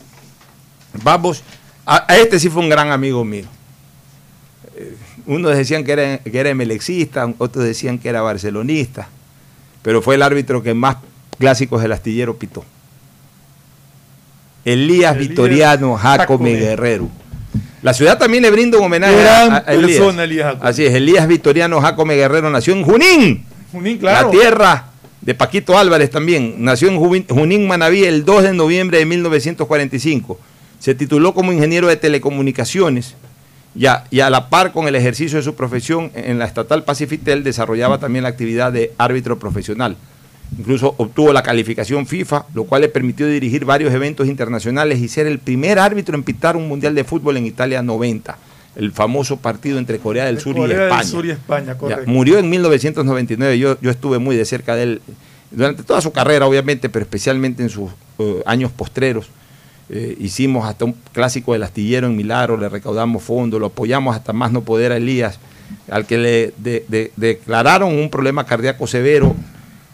vamos, 1.03 1.43
a, 1.87 2.05
a 2.13 2.17
este 2.19 2.39
sí 2.39 2.51
fue 2.51 2.63
un 2.63 2.69
gran 2.69 2.91
amigo 2.91 3.25
mío. 3.25 3.47
Unos 5.27 5.57
decían 5.57 5.85
que 5.85 5.93
era, 5.93 6.19
que 6.19 6.39
era 6.39 6.53
otros 7.39 7.65
decían 7.65 7.99
que 7.99 8.09
era 8.09 8.23
barcelonista, 8.23 9.09
pero 9.83 10.03
fue 10.03 10.17
el 10.17 10.23
árbitro 10.23 10.63
que 10.63 10.75
más 10.75 10.97
clásicos 11.39 11.81
del 11.83 11.93
astillero 11.93 12.37
pitó. 12.37 12.65
Elías, 14.65 15.15
Elías 15.15 15.19
Vitoriano 15.19 15.97
Jacome. 15.97 16.55
Guerrero. 16.55 17.09
La 17.83 17.93
ciudad 17.93 18.17
también 18.17 18.45
le 18.45 18.51
brinda 18.51 18.79
un 18.79 18.85
homenaje 18.85 19.21
Gran 19.21 19.53
a, 19.53 19.57
a 19.67 19.73
Elías. 19.73 19.99
persona, 19.99 20.25
Elías. 20.25 20.57
Así 20.61 20.85
es, 20.85 20.95
Elías 20.95 21.27
Vitoriano 21.27 21.81
Jacome 21.81 22.15
Guerrero 22.15 22.49
nació 22.51 22.75
en 22.75 22.85
Junín. 22.85 23.45
Junín, 23.73 23.99
claro. 23.99 24.29
La 24.29 24.31
tierra 24.31 24.85
de 25.21 25.35
Paquito 25.35 25.77
Álvarez 25.77 26.11
también. 26.11 26.57
Nació 26.59 26.89
en 26.89 26.99
Junín, 26.99 27.27
Junín, 27.29 27.67
Manaví, 27.67 28.05
el 28.05 28.25
2 28.25 28.43
de 28.45 28.53
noviembre 28.53 28.99
de 28.99 29.07
1945. 29.07 30.39
Se 30.79 30.95
tituló 30.95 31.35
como 31.35 31.53
ingeniero 31.53 31.89
de 31.89 31.97
telecomunicaciones 31.97 33.15
y 33.75 33.87
a, 33.87 34.05
y 34.11 34.21
a 34.21 34.31
la 34.31 34.49
par 34.49 34.73
con 34.73 34.87
el 34.87 34.95
ejercicio 34.95 35.39
de 35.39 35.45
su 35.45 35.55
profesión 35.55 36.11
en 36.15 36.39
la 36.39 36.45
estatal 36.45 36.85
Pacifitel 36.85 37.43
desarrollaba 37.43 37.99
también 37.99 38.25
la 38.25 38.29
actividad 38.29 38.73
de 38.73 38.93
árbitro 38.99 39.39
profesional. 39.39 39.97
Incluso 40.59 40.95
obtuvo 40.99 41.33
la 41.33 41.43
calificación 41.43 42.07
FIFA, 42.07 42.45
lo 42.55 42.65
cual 42.65 42.83
le 42.83 42.89
permitió 42.89 43.27
dirigir 43.27 43.65
varios 43.65 43.93
eventos 43.95 44.29
internacionales 44.29 44.99
y 45.01 45.09
ser 45.09 45.27
el 45.27 45.39
primer 45.39 45.79
árbitro 45.79 46.15
en 46.15 46.23
pitar 46.23 46.57
un 46.57 46.69
mundial 46.69 46.95
de 46.95 47.05
fútbol 47.05 47.39
en 47.39 47.47
Italia 47.47 47.83
90, 47.83 48.37
el 48.77 48.93
famoso 48.93 49.39
partido 49.39 49.79
entre 49.79 49.99
Corea 49.99 50.27
del 50.27 50.41
Sur 50.41 50.57
Corea 50.57 50.67
y 50.67 50.79
del 50.79 50.83
España. 50.89 51.05
Sur 51.05 51.27
y 51.27 51.31
España, 51.31 51.77
Ya, 51.89 52.01
murió 52.07 52.39
en 52.39 52.51
1999, 52.51 53.59
yo, 53.59 53.79
yo 53.81 53.91
estuve 53.91 54.19
muy 54.19 54.37
de 54.37 54.45
cerca 54.45 54.77
de 54.77 54.83
él 54.85 55.03
durante 55.51 55.83
toda 55.85 56.01
su 56.03 56.13
carrera, 56.13 56.47
obviamente, 56.47 56.89
pero 56.91 57.03
especialmente 57.03 57.63
en 57.63 57.71
sus 57.71 57.91
eh, 58.19 58.43
años 58.47 58.71
postreros. 58.73 59.29
Eh, 59.89 60.17
hicimos 60.21 60.67
hasta 60.67 60.85
un 60.85 60.95
clásico 61.13 61.53
del 61.55 61.63
astillero 61.63 62.07
en 62.07 62.17
Milagro, 62.17 62.57
le 62.57 62.69
recaudamos 62.69 63.23
fondos, 63.23 63.59
lo 63.61 63.67
apoyamos 63.67 64.15
hasta 64.17 64.33
más 64.33 64.53
no 64.53 64.63
poder 64.63 64.93
a 64.93 64.97
Elías, 64.99 65.39
al 65.91 66.07
que 66.07 66.19
le 66.19 66.53
de- 66.59 66.85
de- 66.89 67.13
declararon 67.17 67.95
un 67.95 68.09
problema 68.11 68.45
cardíaco 68.47 68.87
severo 68.87 69.35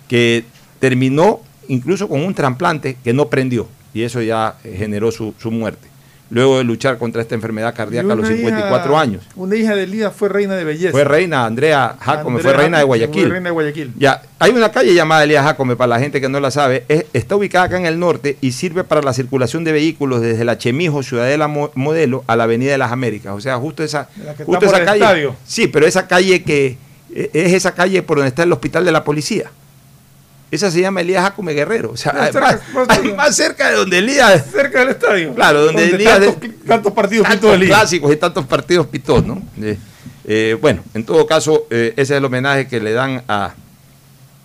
que 0.09 0.44
terminó 0.78 1.40
incluso 1.68 2.09
con 2.09 2.20
un 2.24 2.34
trasplante 2.34 2.96
que 3.04 3.12
no 3.12 3.28
prendió 3.28 3.68
y 3.94 4.02
eso 4.02 4.22
ya 4.22 4.56
eh, 4.64 4.74
generó 4.78 5.11
su, 5.12 5.34
su 5.38 5.50
muerte. 5.50 5.86
Luego 6.30 6.59
de 6.59 6.64
luchar 6.64 6.98
contra 6.98 7.22
esta 7.22 7.34
enfermedad 7.34 7.74
cardíaca 7.74 8.12
a 8.12 8.14
los 8.14 8.26
Una 8.28 8.36
54 8.36 8.92
hija- 8.92 9.00
años. 9.00 9.22
Una 9.34 9.56
hija 9.56 9.74
de 9.74 9.84
Elías 9.84 10.12
fue 10.14 10.28
reina 10.28 10.56
de 10.56 10.64
belleza. 10.64 10.92
Fue 10.92 11.02
reina 11.04 11.46
Andrea 11.46 11.96
Jacome, 11.98 12.40
fue 12.40 12.50
Andrea 12.50 12.56
reina 12.64 12.78
de 12.78 12.84
Guayaquil. 12.84 13.22
Fue 13.22 13.30
reina 13.30 13.44
de 13.48 13.50
Guayaquil. 13.50 13.92
Ya, 13.98 14.20
hay 14.38 14.50
una 14.50 14.70
calle 14.70 14.92
llamada 14.92 15.24
Elías 15.24 15.42
Jacome, 15.42 15.74
para 15.74 15.88
la 15.88 16.00
gente 16.00 16.20
que 16.20 16.28
no 16.28 16.38
la 16.38 16.50
sabe, 16.50 16.84
es- 16.88 17.06
está 17.14 17.34
ubicada 17.34 17.64
acá 17.64 17.78
en 17.78 17.86
el 17.86 17.98
norte 17.98 18.36
y 18.42 18.52
sirve 18.52 18.84
para 18.84 19.00
la 19.00 19.14
circulación 19.14 19.64
de 19.64 19.72
vehículos 19.72 20.20
desde 20.20 20.44
la 20.44 20.59
Chemijo, 20.59 21.02
Ciudadela 21.02 21.48
Mo- 21.48 21.70
Modelo, 21.74 22.24
a 22.26 22.36
la 22.36 22.44
Avenida 22.44 22.72
de 22.72 22.78
las 22.78 22.92
Américas. 22.92 23.32
O 23.34 23.40
sea, 23.40 23.56
justo 23.56 23.82
esa, 23.82 24.11
La 24.18 24.34
que 24.34 24.42
está 24.42 24.44
justo 24.44 24.66
esa 24.66 24.84
calle. 24.84 25.00
estadio. 25.02 25.34
Sí, 25.46 25.66
pero 25.66 25.86
esa 25.86 26.06
calle 26.06 26.42
que, 26.42 26.76
e- 27.14 27.30
es 27.32 27.54
esa 27.54 27.72
calle 27.74 28.02
por 28.02 28.18
donde 28.18 28.28
está 28.28 28.42
el 28.42 28.52
hospital 28.52 28.84
de 28.84 28.92
la 28.92 29.02
policía. 29.02 29.50
Esa 30.51 30.70
se 30.70 30.80
llama 30.80 31.03
Elías 31.03 31.22
Jacume 31.22 31.53
Guerrero. 31.53 31.90
O 31.90 31.96
sea, 31.96 32.12
Más 32.14 32.32
cerca- 32.32 32.61
más 32.74 32.88
cerca. 32.96 33.14
más 33.16 33.36
cerca 33.36 33.70
de 33.70 33.76
donde 33.76 33.99
Elías. 33.99 34.46
Cerca 34.51 34.80
del 34.80 34.88
estadio. 34.90 35.34
Claro, 35.34 35.64
donde, 35.66 35.82
Donde 35.82 35.96
Elías. 35.96 36.18
tantos- 36.20 36.51
tantos 36.66 36.92
partidos 36.92 37.24
tantos 37.28 37.40
pitó 37.51 37.55
Elías. 37.55 37.78
clásicos 37.78 38.12
y 38.12 38.16
tantos 38.16 38.46
partidos 38.46 38.86
pitó, 38.86 39.20
¿no? 39.20 39.42
Eh, 39.61 39.76
eh, 40.24 40.57
bueno, 40.61 40.82
en 40.94 41.05
todo 41.05 41.26
caso, 41.26 41.66
eh, 41.70 41.92
ese 41.96 42.14
es 42.14 42.18
el 42.18 42.24
homenaje 42.24 42.66
que 42.66 42.80
le 42.80 42.92
dan 42.92 43.22
a 43.28 43.55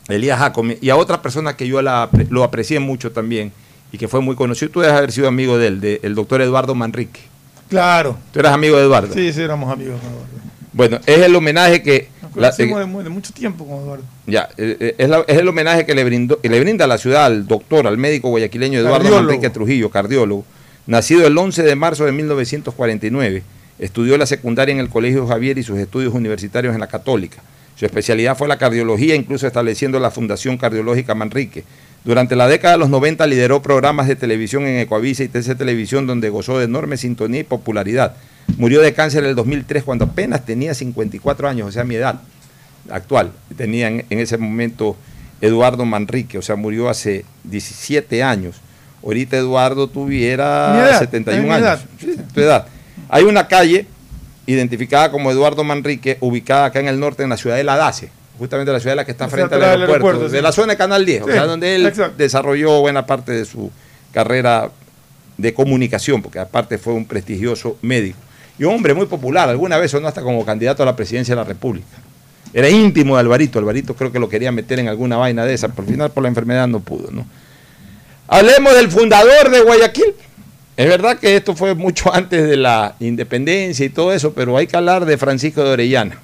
Elías 0.09 0.39
Jacome 0.39 0.77
y 0.81 0.89
a 0.89 0.95
otra 0.97 1.21
persona 1.21 1.55
que 1.55 1.67
yo 1.67 1.81
la, 1.81 2.09
lo 2.29 2.43
aprecié 2.43 2.79
mucho 2.79 3.11
también 3.13 3.53
y 3.91 3.97
que 3.97 4.07
fue 4.09 4.19
muy 4.19 4.35
conocido. 4.35 4.71
Tú 4.71 4.81
debes 4.81 4.95
haber 4.97 5.11
sido 5.13 5.27
amigo 5.29 5.57
de 5.57 5.67
él, 5.67 5.79
de- 5.81 5.99
el 6.03 6.15
doctor 6.15 6.41
Eduardo 6.41 6.75
Manrique. 6.75 7.21
Claro. 7.69 8.17
Tú 8.33 8.39
eras 8.39 8.53
amigo 8.53 8.75
de 8.77 8.83
Eduardo. 8.83 9.13
Sí, 9.13 9.31
sí, 9.31 9.41
éramos 9.41 9.71
amigos. 9.71 9.95
Eduardo. 10.01 10.25
Bueno, 10.73 10.99
es 11.05 11.19
el 11.19 11.35
homenaje 11.35 11.81
que. 11.81 12.09
La- 12.35 12.49
conocimos 12.51 12.79
de, 12.79 12.85
mu- 12.85 13.03
de 13.03 13.09
mucho 13.09 13.33
tiempo 13.33 13.65
con 13.67 13.79
Eduardo. 13.83 14.03
Ya, 14.27 14.49
eh, 14.57 14.77
eh, 14.79 14.95
es, 14.97 15.09
la- 15.09 15.23
es 15.27 15.37
el 15.37 15.47
homenaje 15.47 15.85
que 15.85 15.93
le, 15.95 16.03
brindó, 16.03 16.39
que 16.41 16.49
le 16.49 16.59
brinda 16.59 16.85
a 16.85 16.87
la 16.87 16.97
ciudad 16.97 17.25
al 17.25 17.47
doctor, 17.47 17.87
al 17.87 17.97
médico 17.97 18.29
guayaquileño 18.29 18.79
Eduardo 18.79 18.97
Cardiólogo. 19.03 19.23
Manrique 19.27 19.49
Trujillo, 19.49 19.89
cardiólogo, 19.89 20.45
nacido 20.87 21.25
el 21.27 21.37
11 21.37 21.63
de 21.63 21.75
marzo 21.75 22.05
de 22.05 22.11
1949. 22.13 23.43
Estudió 23.79 24.17
la 24.17 24.25
secundaria 24.25 24.71
en 24.73 24.79
el 24.79 24.89
Colegio 24.89 25.27
Javier 25.27 25.57
y 25.57 25.63
sus 25.63 25.77
estudios 25.79 26.13
universitarios 26.13 26.73
en 26.73 26.79
la 26.79 26.87
Católica. 26.87 27.41
Su 27.75 27.85
especialidad 27.85 28.37
fue 28.37 28.47
la 28.47 28.57
cardiología, 28.57 29.15
incluso 29.15 29.47
estableciendo 29.47 29.99
la 29.99 30.11
Fundación 30.11 30.57
Cardiológica 30.57 31.15
Manrique. 31.15 31.63
Durante 32.05 32.35
la 32.35 32.47
década 32.47 32.73
de 32.73 32.79
los 32.79 32.89
90 32.89 33.25
lideró 33.27 33.61
programas 33.61 34.07
de 34.07 34.15
televisión 34.15 34.63
en 34.67 34.79
Ecoavisa 34.79 35.23
y 35.23 35.29
TC 35.29 35.55
Televisión, 35.57 36.05
donde 36.05 36.29
gozó 36.29 36.57
de 36.59 36.65
enorme 36.65 36.97
sintonía 36.97 37.41
y 37.41 37.43
popularidad. 37.45 38.15
Murió 38.57 38.81
de 38.81 38.93
cáncer 38.93 39.23
en 39.23 39.29
el 39.29 39.35
2003 39.35 39.83
cuando 39.83 40.05
apenas 40.05 40.45
tenía 40.45 40.73
54 40.73 41.47
años, 41.47 41.69
o 41.69 41.71
sea, 41.71 41.85
mi 41.85 41.95
edad 41.95 42.19
actual. 42.89 43.31
Tenía 43.55 43.87
en, 43.87 44.05
en 44.09 44.19
ese 44.19 44.37
momento 44.37 44.97
Eduardo 45.39 45.85
Manrique, 45.85 46.37
o 46.37 46.41
sea, 46.41 46.55
murió 46.57 46.89
hace 46.89 47.23
17 47.45 48.21
años. 48.21 48.57
Ahorita 49.03 49.37
Eduardo 49.37 49.87
tuviera 49.87 50.87
edad, 50.89 50.99
71 50.99 51.43
mi 51.43 51.49
años. 51.49 51.65
edad. 51.65 51.79
Sí, 51.99 52.15
tu 52.33 52.39
edad. 52.41 52.67
Hay 53.09 53.23
una 53.23 53.47
calle 53.47 53.85
identificada 54.45 55.11
como 55.11 55.31
Eduardo 55.31 55.63
Manrique, 55.63 56.17
ubicada 56.19 56.65
acá 56.65 56.79
en 56.79 56.87
el 56.87 56.99
norte, 56.99 57.23
en 57.23 57.29
la 57.29 57.37
ciudad 57.37 57.55
de 57.55 57.63
La 57.63 57.77
Dace, 57.77 58.09
justamente 58.37 58.71
la 58.71 58.79
ciudad 58.79 58.93
de 58.93 58.97
la 58.97 59.05
que 59.05 59.11
está 59.11 59.25
O 59.25 59.29
sea, 59.29 59.37
frente 59.37 59.55
al 59.55 59.81
aeropuerto, 59.81 60.29
de 60.29 60.41
la 60.41 60.51
zona 60.51 60.73
de 60.73 60.77
Canal 60.77 61.05
10, 61.05 61.23
o 61.23 61.27
sea, 61.27 61.45
donde 61.45 61.75
él 61.75 61.85
exacto. 61.85 62.15
desarrolló 62.17 62.81
buena 62.81 63.05
parte 63.05 63.31
de 63.31 63.45
su 63.45 63.71
carrera 64.11 64.69
de 65.37 65.53
comunicación, 65.53 66.21
porque 66.21 66.39
aparte 66.39 66.77
fue 66.77 66.93
un 66.93 67.05
prestigioso 67.05 67.77
médico. 67.81 68.17
Y 68.57 68.65
un 68.65 68.75
hombre 68.75 68.93
muy 68.93 69.07
popular, 69.07 69.49
alguna 69.49 69.77
vez 69.77 69.91
sonó 69.91 70.07
hasta 70.07 70.21
como 70.21 70.45
candidato 70.45 70.83
a 70.83 70.85
la 70.85 70.95
presidencia 70.95 71.35
de 71.35 71.41
la 71.41 71.47
República. 71.47 71.87
Era 72.53 72.69
íntimo 72.69 73.15
de 73.15 73.21
Alvarito, 73.21 73.57
Alvarito 73.57 73.95
creo 73.95 74.11
que 74.11 74.19
lo 74.19 74.29
quería 74.29 74.51
meter 74.51 74.79
en 74.79 74.87
alguna 74.87 75.17
vaina 75.17 75.43
de 75.43 75.55
esa, 75.55 75.69
pero 75.69 75.83
al 75.83 75.89
final 75.89 76.11
por 76.11 76.21
la 76.21 76.29
enfermedad 76.29 76.67
no 76.67 76.79
pudo, 76.79 77.09
¿no? 77.11 77.25
Hablemos 78.27 78.73
del 78.75 78.89
fundador 78.89 79.49
de 79.49 79.61
Guayaquil. 79.61 80.15
Es 80.75 80.87
verdad 80.87 81.17
que 81.17 81.35
esto 81.35 81.55
fue 81.55 81.75
mucho 81.75 82.13
antes 82.13 82.47
de 82.47 82.57
la 82.57 82.95
independencia 82.99 83.85
y 83.85 83.89
todo 83.89 84.13
eso, 84.13 84.33
pero 84.33 84.57
hay 84.57 84.67
que 84.67 84.77
hablar 84.77 85.05
de 85.05 85.17
Francisco 85.17 85.63
de 85.63 85.71
Orellana. 85.71 86.19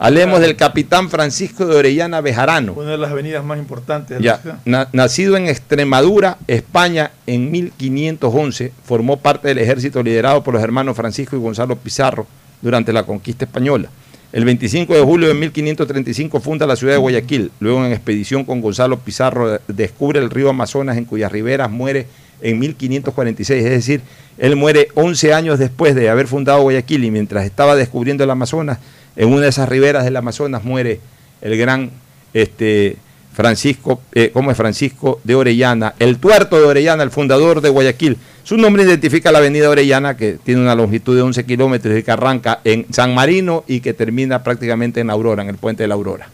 Hablemos 0.00 0.38
del 0.40 0.54
capitán 0.54 1.10
Francisco 1.10 1.66
de 1.66 1.74
Orellana 1.74 2.20
Bejarano. 2.20 2.74
Una 2.74 2.92
de 2.92 2.98
las 2.98 3.10
avenidas 3.10 3.44
más 3.44 3.58
importantes 3.58 4.10
de 4.18 4.24
la 4.24 4.36
Ya, 4.36 4.38
ciudad. 4.40 4.58
na- 4.64 4.88
nacido 4.92 5.36
en 5.36 5.48
Extremadura, 5.48 6.38
España, 6.46 7.10
en 7.26 7.50
1511, 7.50 8.72
formó 8.84 9.16
parte 9.16 9.48
del 9.48 9.58
ejército 9.58 10.00
liderado 10.02 10.44
por 10.44 10.54
los 10.54 10.62
hermanos 10.62 10.96
Francisco 10.96 11.34
y 11.34 11.40
Gonzalo 11.40 11.74
Pizarro 11.76 12.28
durante 12.62 12.92
la 12.92 13.02
conquista 13.02 13.44
española. 13.44 13.88
El 14.32 14.44
25 14.44 14.94
de 14.94 15.00
julio 15.02 15.26
de 15.28 15.34
1535 15.34 16.38
funda 16.38 16.64
la 16.66 16.76
ciudad 16.76 16.92
de 16.92 16.98
Guayaquil. 16.98 17.50
Luego, 17.58 17.84
en 17.84 17.90
expedición 17.92 18.44
con 18.44 18.60
Gonzalo 18.60 18.98
Pizarro, 19.00 19.50
de- 19.50 19.60
descubre 19.66 20.20
el 20.20 20.30
río 20.30 20.50
Amazonas, 20.50 20.96
en 20.96 21.06
cuyas 21.06 21.32
riberas 21.32 21.70
muere 21.70 22.06
en 22.40 22.58
1546. 22.60 23.64
Es 23.64 23.70
decir, 23.72 24.00
él 24.36 24.54
muere 24.54 24.88
11 24.94 25.34
años 25.34 25.58
después 25.58 25.96
de 25.96 26.08
haber 26.08 26.28
fundado 26.28 26.62
Guayaquil 26.62 27.02
y 27.04 27.10
mientras 27.10 27.44
estaba 27.44 27.74
descubriendo 27.74 28.22
el 28.22 28.30
Amazonas, 28.30 28.78
en 29.18 29.28
una 29.28 29.42
de 29.42 29.48
esas 29.48 29.68
riberas 29.68 30.04
del 30.04 30.16
Amazonas 30.16 30.64
muere 30.64 31.00
el 31.42 31.58
gran 31.58 31.90
este, 32.32 32.96
Francisco, 33.34 34.00
eh, 34.12 34.30
¿cómo 34.32 34.52
es 34.52 34.56
Francisco 34.56 35.20
de 35.24 35.34
Orellana? 35.34 35.94
El 35.98 36.18
tuerto 36.18 36.56
de 36.56 36.64
Orellana, 36.64 37.02
el 37.02 37.10
fundador 37.10 37.60
de 37.60 37.68
Guayaquil. 37.68 38.16
Su 38.44 38.56
nombre 38.56 38.84
identifica 38.84 39.32
la 39.32 39.38
avenida 39.38 39.68
Orellana, 39.68 40.16
que 40.16 40.38
tiene 40.42 40.62
una 40.62 40.76
longitud 40.76 41.16
de 41.16 41.22
11 41.22 41.44
kilómetros 41.44 41.98
y 41.98 42.02
que 42.04 42.10
arranca 42.12 42.60
en 42.62 42.86
San 42.92 43.12
Marino 43.12 43.64
y 43.66 43.80
que 43.80 43.92
termina 43.92 44.42
prácticamente 44.44 45.00
en 45.00 45.10
Aurora, 45.10 45.42
en 45.42 45.48
el 45.48 45.56
puente 45.56 45.82
de 45.82 45.88
la 45.88 45.94
Aurora. 45.96 46.28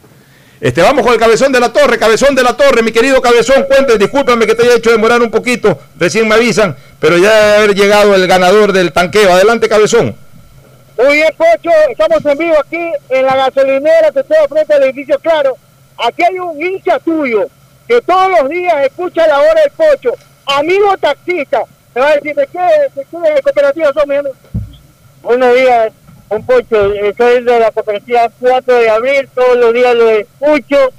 Este, 0.61 0.81
vamos 0.81 1.03
con 1.03 1.13
el 1.13 1.19
cabezón 1.19 1.51
de 1.51 1.59
la 1.59 1.73
torre, 1.73 1.97
cabezón 1.97 2.35
de 2.35 2.43
la 2.43 2.55
torre, 2.55 2.83
mi 2.83 2.91
querido 2.91 3.19
cabezón, 3.19 3.65
cuente, 3.67 3.97
discúlpame 3.97 4.45
que 4.45 4.53
te 4.53 4.63
haya 4.63 4.75
hecho 4.75 4.91
demorar 4.91 5.21
un 5.21 5.29
poquito, 5.29 5.77
recién 5.97 6.27
me 6.27 6.35
avisan, 6.35 6.75
pero 6.99 7.17
ya 7.17 7.33
debe 7.33 7.55
haber 7.57 7.75
llegado 7.75 8.15
el 8.15 8.25
ganador 8.27 8.73
del 8.73 8.91
tanqueo. 8.93 9.33
Adelante, 9.33 9.67
cabezón. 9.67 10.15
Muy 10.97 11.15
bien, 11.15 11.29
Pocho, 11.37 11.69
estamos 11.89 12.25
en 12.25 12.37
vivo 12.37 12.55
aquí 12.59 12.91
en 13.09 13.25
la 13.25 13.35
gasolinera 13.35 14.11
que 14.11 14.19
está 14.21 14.35
frente 14.47 14.73
al 14.73 14.83
edificio 14.83 15.19
Claro. 15.19 15.57
Aquí 15.97 16.23
hay 16.23 16.39
un 16.39 16.61
hincha 16.61 16.99
tuyo 16.99 17.47
que 17.87 18.01
todos 18.01 18.29
los 18.39 18.49
días 18.49 18.85
escucha 18.85 19.27
la 19.27 19.39
hora 19.39 19.61
del 19.61 19.71
Pocho. 19.71 20.11
Amigo 20.45 20.97
taxista, 20.97 21.61
me 21.93 22.01
va 22.01 22.09
a 22.09 22.15
decir, 22.15 22.35
¿de 22.35 22.47
qué, 22.47 22.59
de 22.59 23.05
qué 23.05 23.41
cooperativa 23.41 23.91
son, 23.93 24.09
mi 24.09 24.15
amigo? 24.15 24.35
Buenos 25.21 25.53
días, 25.55 25.91
un 26.29 26.45
Pocho. 26.45 26.93
eh, 26.93 27.13
Soy 27.17 27.43
de 27.43 27.59
la 27.59 27.71
cooperativa 27.71 28.29
4 28.39 28.75
de 28.75 28.89
abril, 28.89 29.29
todos 29.33 29.57
los 29.57 29.73
días 29.73 29.95
lo 29.95 30.09
escucho, 30.09 30.91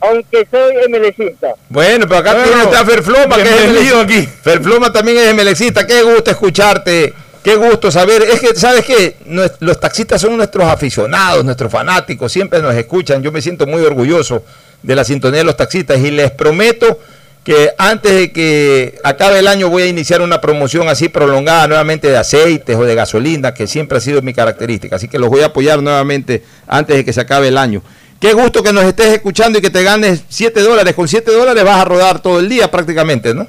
aunque 0.00 0.46
soy 0.50 0.74
MLCista. 0.88 1.54
Bueno, 1.68 2.06
pero 2.08 2.20
acá 2.20 2.34
Bueno, 2.34 2.52
tiene 2.68 2.76
a 2.76 2.84
Ferfloma, 2.84 3.36
que 3.36 3.42
es 3.42 3.62
bienvenido 3.62 4.00
aquí. 4.00 4.26
Ferfloma 4.26 4.92
también 4.92 5.18
es 5.18 5.28
emelexista. 5.28 5.86
Qué 5.86 6.02
gusto 6.02 6.30
escucharte. 6.30 7.14
Qué 7.42 7.56
gusto 7.56 7.90
saber. 7.90 8.22
Es 8.22 8.40
que, 8.40 8.54
¿sabes 8.54 8.84
qué? 8.84 9.16
Los 9.60 9.80
taxistas 9.80 10.20
son 10.20 10.36
nuestros 10.36 10.64
aficionados, 10.66 11.44
nuestros 11.44 11.72
fanáticos. 11.72 12.30
Siempre 12.30 12.62
nos 12.62 12.74
escuchan. 12.74 13.22
Yo 13.22 13.32
me 13.32 13.42
siento 13.42 13.66
muy 13.66 13.82
orgulloso 13.82 14.44
de 14.82 14.94
la 14.94 15.04
sintonía 15.04 15.38
de 15.38 15.44
los 15.44 15.56
taxistas 15.56 15.98
y 15.98 16.10
les 16.10 16.30
prometo 16.30 17.00
que 17.42 17.70
antes 17.76 18.12
de 18.12 18.32
que 18.32 19.00
acabe 19.02 19.40
el 19.40 19.48
año 19.48 19.68
voy 19.68 19.82
a 19.82 19.86
iniciar 19.86 20.22
una 20.22 20.40
promoción 20.40 20.88
así 20.88 21.08
prolongada 21.08 21.66
nuevamente 21.66 22.08
de 22.08 22.16
aceites 22.16 22.76
o 22.76 22.84
de 22.84 22.94
gasolina, 22.94 23.52
que 23.52 23.66
siempre 23.66 23.98
ha 23.98 24.00
sido 24.00 24.22
mi 24.22 24.32
característica. 24.32 24.94
Así 24.94 25.08
que 25.08 25.18
los 25.18 25.28
voy 25.28 25.40
a 25.40 25.46
apoyar 25.46 25.82
nuevamente 25.82 26.44
antes 26.68 26.96
de 26.96 27.04
que 27.04 27.12
se 27.12 27.20
acabe 27.20 27.48
el 27.48 27.58
año. 27.58 27.82
Qué 28.20 28.34
gusto 28.34 28.62
que 28.62 28.72
nos 28.72 28.84
estés 28.84 29.08
escuchando 29.08 29.58
y 29.58 29.62
que 29.62 29.70
te 29.70 29.82
ganes 29.82 30.22
7 30.28 30.60
dólares. 30.60 30.94
Con 30.94 31.08
7 31.08 31.32
dólares 31.32 31.64
vas 31.64 31.80
a 31.80 31.84
rodar 31.84 32.22
todo 32.22 32.38
el 32.38 32.48
día 32.48 32.70
prácticamente, 32.70 33.34
¿no? 33.34 33.48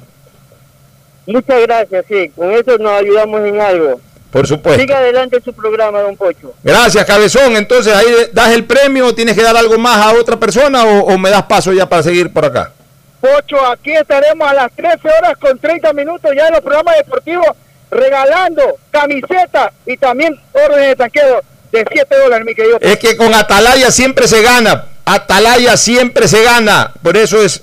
Muchas 1.26 1.62
gracias, 1.62 2.04
sí, 2.08 2.30
con 2.34 2.52
eso 2.52 2.76
nos 2.78 2.92
ayudamos 2.92 3.40
en 3.42 3.60
algo. 3.60 4.00
Por 4.30 4.46
supuesto. 4.48 4.80
Siga 4.80 4.98
adelante 4.98 5.40
su 5.44 5.52
programa, 5.52 6.00
don 6.00 6.16
Pocho. 6.16 6.52
Gracias, 6.64 7.04
cabezón. 7.04 7.54
Entonces, 7.54 7.94
ahí 7.94 8.06
das 8.32 8.50
el 8.50 8.64
premio, 8.64 9.14
tienes 9.14 9.36
que 9.36 9.42
dar 9.44 9.56
algo 9.56 9.78
más 9.78 10.04
a 10.04 10.18
otra 10.18 10.36
persona 10.36 10.84
o, 10.84 11.04
o 11.04 11.18
me 11.18 11.30
das 11.30 11.44
paso 11.44 11.72
ya 11.72 11.88
para 11.88 12.02
seguir 12.02 12.32
por 12.32 12.44
acá. 12.44 12.72
Pocho, 13.20 13.64
aquí 13.64 13.92
estaremos 13.92 14.46
a 14.46 14.54
las 14.54 14.72
13 14.72 14.98
horas 15.08 15.36
con 15.38 15.56
30 15.58 15.92
minutos 15.92 16.30
ya 16.36 16.48
en 16.48 16.54
los 16.54 16.62
programas 16.62 16.96
deportivos 16.96 17.46
regalando 17.90 18.76
camisetas 18.90 19.72
y 19.86 19.96
también 19.96 20.38
órdenes 20.52 20.88
de 20.88 20.96
tanqueo 20.96 21.40
de 21.72 21.84
7 21.90 22.18
dólares, 22.18 22.44
mi 22.44 22.54
querido. 22.54 22.78
Es 22.80 22.98
que 22.98 23.16
con 23.16 23.32
Atalaya 23.34 23.90
siempre 23.90 24.28
se 24.28 24.42
gana. 24.42 24.86
Atalaya 25.04 25.76
siempre 25.76 26.28
se 26.28 26.42
gana. 26.42 26.92
Por 27.02 27.16
eso 27.16 27.42
es 27.42 27.62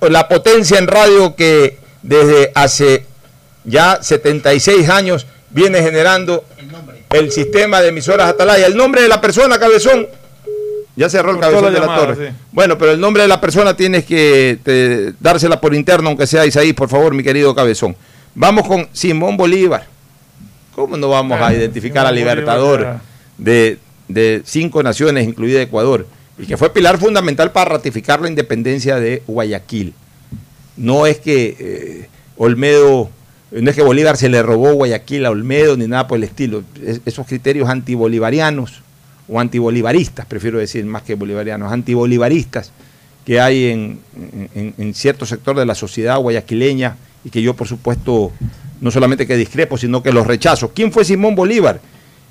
la 0.00 0.28
potencia 0.28 0.78
en 0.78 0.86
radio 0.86 1.34
que 1.34 1.78
desde 2.04 2.52
hace 2.54 3.06
ya 3.64 3.98
76 4.02 4.88
años 4.90 5.26
viene 5.50 5.82
generando 5.82 6.44
el 7.10 7.32
sistema 7.32 7.80
de 7.80 7.88
emisoras 7.88 8.28
Atalaya. 8.28 8.66
El 8.66 8.76
nombre 8.76 9.02
de 9.02 9.08
la 9.08 9.20
persona, 9.20 9.58
cabezón. 9.58 10.06
Ya 10.96 11.08
cerró 11.08 11.32
el 11.32 11.40
cabezón 11.40 11.64
la 11.64 11.70
de 11.80 11.80
la 11.80 11.96
torre. 11.96 12.28
sí. 12.28 12.36
Bueno, 12.52 12.78
pero 12.78 12.92
el 12.92 13.00
nombre 13.00 13.22
de 13.22 13.28
la 13.28 13.40
persona 13.40 13.74
tienes 13.76 14.04
que 14.04 14.58
te- 14.62 15.12
dársela 15.18 15.60
por 15.60 15.74
interno, 15.74 16.08
aunque 16.08 16.26
sea 16.26 16.46
Isaí, 16.46 16.72
por 16.72 16.88
favor, 16.88 17.14
mi 17.14 17.24
querido 17.24 17.52
cabezón. 17.54 17.96
Vamos 18.34 18.66
con 18.68 18.88
Simón 18.92 19.36
Bolívar. 19.36 19.86
¿Cómo 20.74 20.96
no 20.96 21.08
vamos 21.08 21.40
a 21.40 21.52
identificar 21.54 22.06
al 22.06 22.12
Bolívar, 22.14 22.36
Libertador 22.36 22.96
de, 23.38 23.78
de 24.08 24.42
cinco 24.44 24.82
naciones, 24.82 25.26
incluida 25.26 25.60
Ecuador, 25.62 26.06
y 26.38 26.46
que 26.46 26.56
fue 26.56 26.70
pilar 26.72 26.98
fundamental 26.98 27.50
para 27.52 27.70
ratificar 27.70 28.20
la 28.20 28.28
independencia 28.28 28.96
de 29.00 29.22
Guayaquil? 29.26 29.94
No 30.76 31.06
es 31.06 31.18
que 31.18 31.56
eh, 31.58 32.08
Olmedo, 32.36 33.10
no 33.52 33.70
es 33.70 33.76
que 33.76 33.82
Bolívar 33.82 34.16
se 34.16 34.28
le 34.28 34.42
robó 34.42 34.72
Guayaquil 34.74 35.24
a 35.26 35.30
Olmedo 35.30 35.76
ni 35.76 35.86
nada 35.86 36.06
por 36.08 36.18
el 36.18 36.24
estilo. 36.24 36.64
Es- 36.84 37.00
esos 37.04 37.26
criterios 37.26 37.68
antibolivarianos 37.68 38.82
o 39.28 39.40
antibolivaristas, 39.40 40.26
prefiero 40.26 40.58
decir 40.58 40.84
más 40.84 41.02
que 41.02 41.14
bolivarianos, 41.14 41.72
antibolivaristas 41.72 42.72
que 43.24 43.40
hay 43.40 43.66
en, 43.70 44.00
en- 44.54 44.74
en 44.76 44.94
cierto 44.94 45.24
sector 45.24 45.56
de 45.58 45.64
la 45.64 45.74
sociedad 45.74 46.18
guayaquileña 46.18 46.96
y 47.24 47.30
que 47.30 47.40
yo 47.40 47.54
por 47.54 47.66
supuesto 47.66 48.32
no 48.80 48.90
solamente 48.90 49.26
que 49.26 49.36
discrepo, 49.36 49.78
sino 49.78 50.02
que 50.02 50.12
los 50.12 50.26
rechazo. 50.26 50.72
¿Quién 50.74 50.92
fue 50.92 51.04
Simón 51.06 51.34
Bolívar? 51.34 51.80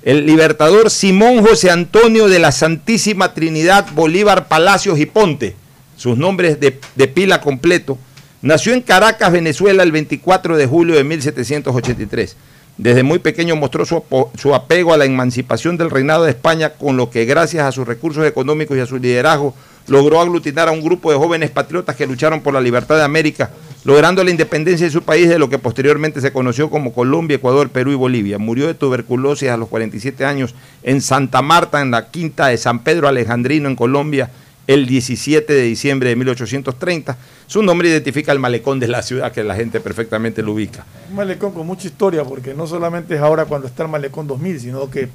El 0.04 0.24
libertador 0.26 0.90
Simón 0.90 1.44
José 1.44 1.70
Antonio 1.70 2.28
de 2.28 2.38
la 2.38 2.52
Santísima 2.52 3.32
Trinidad 3.34 3.86
Bolívar 3.94 4.46
Palacios 4.46 5.00
y 5.00 5.06
Ponte, 5.06 5.56
sus 5.96 6.16
nombres 6.18 6.60
de, 6.60 6.78
de 6.94 7.08
pila 7.08 7.40
completo, 7.40 7.98
nació 8.44 8.74
en 8.74 8.82
Caracas, 8.82 9.32
Venezuela, 9.32 9.82
el 9.82 9.90
24 9.90 10.56
de 10.56 10.66
julio 10.66 10.94
de 10.94 11.02
1783. 11.02 12.36
Desde 12.76 13.02
muy 13.02 13.18
pequeño 13.18 13.56
mostró 13.56 13.86
su, 13.86 14.54
apego 14.54 14.92
a 14.92 14.96
la 14.98 15.06
emancipación 15.06 15.76
del 15.76 15.90
reinado 15.90 16.24
de 16.24 16.30
España, 16.30 16.70
con 16.70 16.96
lo 16.96 17.08
que 17.08 17.24
gracias 17.24 17.64
a 17.64 17.72
sus 17.72 17.86
recursos 17.86 18.26
económicos 18.26 18.76
y 18.76 18.80
a 18.80 18.86
su 18.86 18.98
liderazgo 18.98 19.54
logró 19.86 20.20
aglutinar 20.20 20.68
a 20.68 20.72
un 20.72 20.82
grupo 20.82 21.10
de 21.10 21.18
jóvenes 21.18 21.50
patriotas 21.50 21.96
que 21.96 22.06
lucharon 22.06 22.40
por 22.40 22.52
la 22.52 22.60
libertad 22.60 22.96
de 22.96 23.04
América, 23.04 23.50
logrando 23.84 24.24
la 24.24 24.30
independencia 24.30 24.86
de 24.86 24.92
su 24.92 25.02
país 25.02 25.28
de 25.28 25.38
lo 25.38 25.48
que 25.48 25.58
posteriormente 25.58 26.20
se 26.20 26.32
conoció 26.32 26.68
como 26.68 26.92
Colombia, 26.92 27.36
Ecuador, 27.36 27.70
Perú 27.70 27.92
y 27.92 27.96
Bolivia. 27.96 28.38
Murió 28.38 28.66
de 28.66 28.74
tuberculosis 28.74 29.48
a 29.50 29.56
los 29.56 29.68
47 29.68 30.24
años 30.24 30.54
en 30.82 31.00
Santa 31.00 31.42
Marta, 31.42 31.80
en 31.80 31.92
la 31.92 32.10
quinta 32.10 32.48
de 32.48 32.56
San 32.56 32.80
Pedro 32.80 33.08
Alejandrino, 33.08 33.68
en 33.68 33.76
Colombia, 33.76 34.30
el 34.66 34.86
17 34.86 35.52
de 35.52 35.62
diciembre 35.62 36.08
de 36.10 36.16
1830. 36.16 37.16
Su 37.46 37.62
nombre 37.62 37.88
identifica 37.88 38.32
el 38.32 38.38
malecón 38.38 38.80
de 38.80 38.88
la 38.88 39.02
ciudad, 39.02 39.30
que 39.32 39.44
la 39.44 39.54
gente 39.54 39.80
perfectamente 39.80 40.42
lo 40.42 40.52
ubica. 40.52 40.84
Un 41.10 41.16
malecón 41.16 41.52
con 41.52 41.66
mucha 41.66 41.86
historia, 41.86 42.24
porque 42.24 42.54
no 42.54 42.66
solamente 42.66 43.14
es 43.14 43.20
ahora 43.20 43.44
cuando 43.44 43.66
está 43.66 43.82
el 43.82 43.90
malecón 43.90 44.26
2000, 44.26 44.60
sino 44.60 44.88
que 44.90 45.08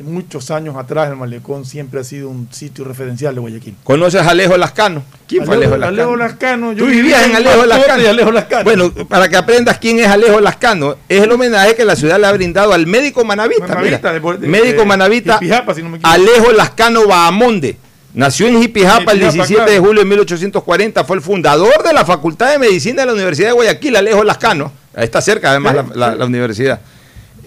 muchos 0.00 0.50
años 0.50 0.76
atrás 0.76 1.10
el 1.10 1.16
malecón 1.16 1.66
siempre 1.66 2.00
ha 2.00 2.04
sido 2.04 2.30
un 2.30 2.48
sitio 2.50 2.84
referencial 2.84 3.34
de 3.34 3.40
Guayaquil. 3.42 3.76
¿Conoces 3.84 4.22
a 4.22 4.30
Alejo 4.30 4.56
Lascano? 4.56 5.02
¿Quién 5.26 5.44
fue 5.44 5.56
Alejo 5.56 5.76
Lascano? 5.76 6.02
Alejo 6.02 6.16
Lascano. 6.16 6.72
yo 6.72 6.78
Tú 6.78 6.86
vivía 6.86 7.02
vivías 7.02 7.26
en 7.26 7.36
Alejo 7.36 7.66
Lascano. 7.66 8.08
Alejo 8.08 8.32
Lascano. 8.32 8.64
Bueno, 8.64 8.90
para 9.08 9.28
que 9.28 9.36
aprendas 9.36 9.78
quién 9.78 9.98
es 9.98 10.06
Alejo 10.06 10.40
Lascano, 10.40 10.96
es 11.06 11.22
el 11.22 11.30
homenaje 11.30 11.74
que 11.76 11.84
la 11.84 11.96
ciudad 11.96 12.18
le 12.18 12.26
ha 12.26 12.32
brindado 12.32 12.72
al 12.72 12.86
médico 12.86 13.24
manavita. 13.26 13.66
Manavita, 13.66 14.12
mira. 14.12 14.20
de- 14.20 14.38
de- 14.38 14.48
médico 14.48 14.80
de 14.80 14.86
manavita 14.86 15.38
si 15.38 15.48
no. 15.82 15.98
Alejo 16.02 16.52
Lascano 16.52 17.06
Bahamonde. 17.06 17.76
Nació 18.12 18.48
en 18.48 18.60
Jipijapa 18.60 19.12
el 19.12 19.18
Jipijapa, 19.20 19.32
17 19.46 19.70
de 19.70 19.78
julio 19.78 20.02
de 20.02 20.04
1840. 20.08 21.04
Fue 21.04 21.16
el 21.16 21.22
fundador 21.22 21.82
de 21.84 21.92
la 21.92 22.04
Facultad 22.04 22.50
de 22.50 22.58
Medicina 22.58 23.02
de 23.02 23.06
la 23.06 23.12
Universidad 23.12 23.48
de 23.48 23.52
Guayaquil, 23.54 23.96
Alejo 23.96 24.24
Lascano. 24.24 24.72
Ahí 24.94 25.04
está 25.04 25.20
cerca, 25.20 25.50
además, 25.50 25.74
la, 25.76 25.84
la- 25.94 26.14
la 26.16 26.24
universidad. 26.26 26.80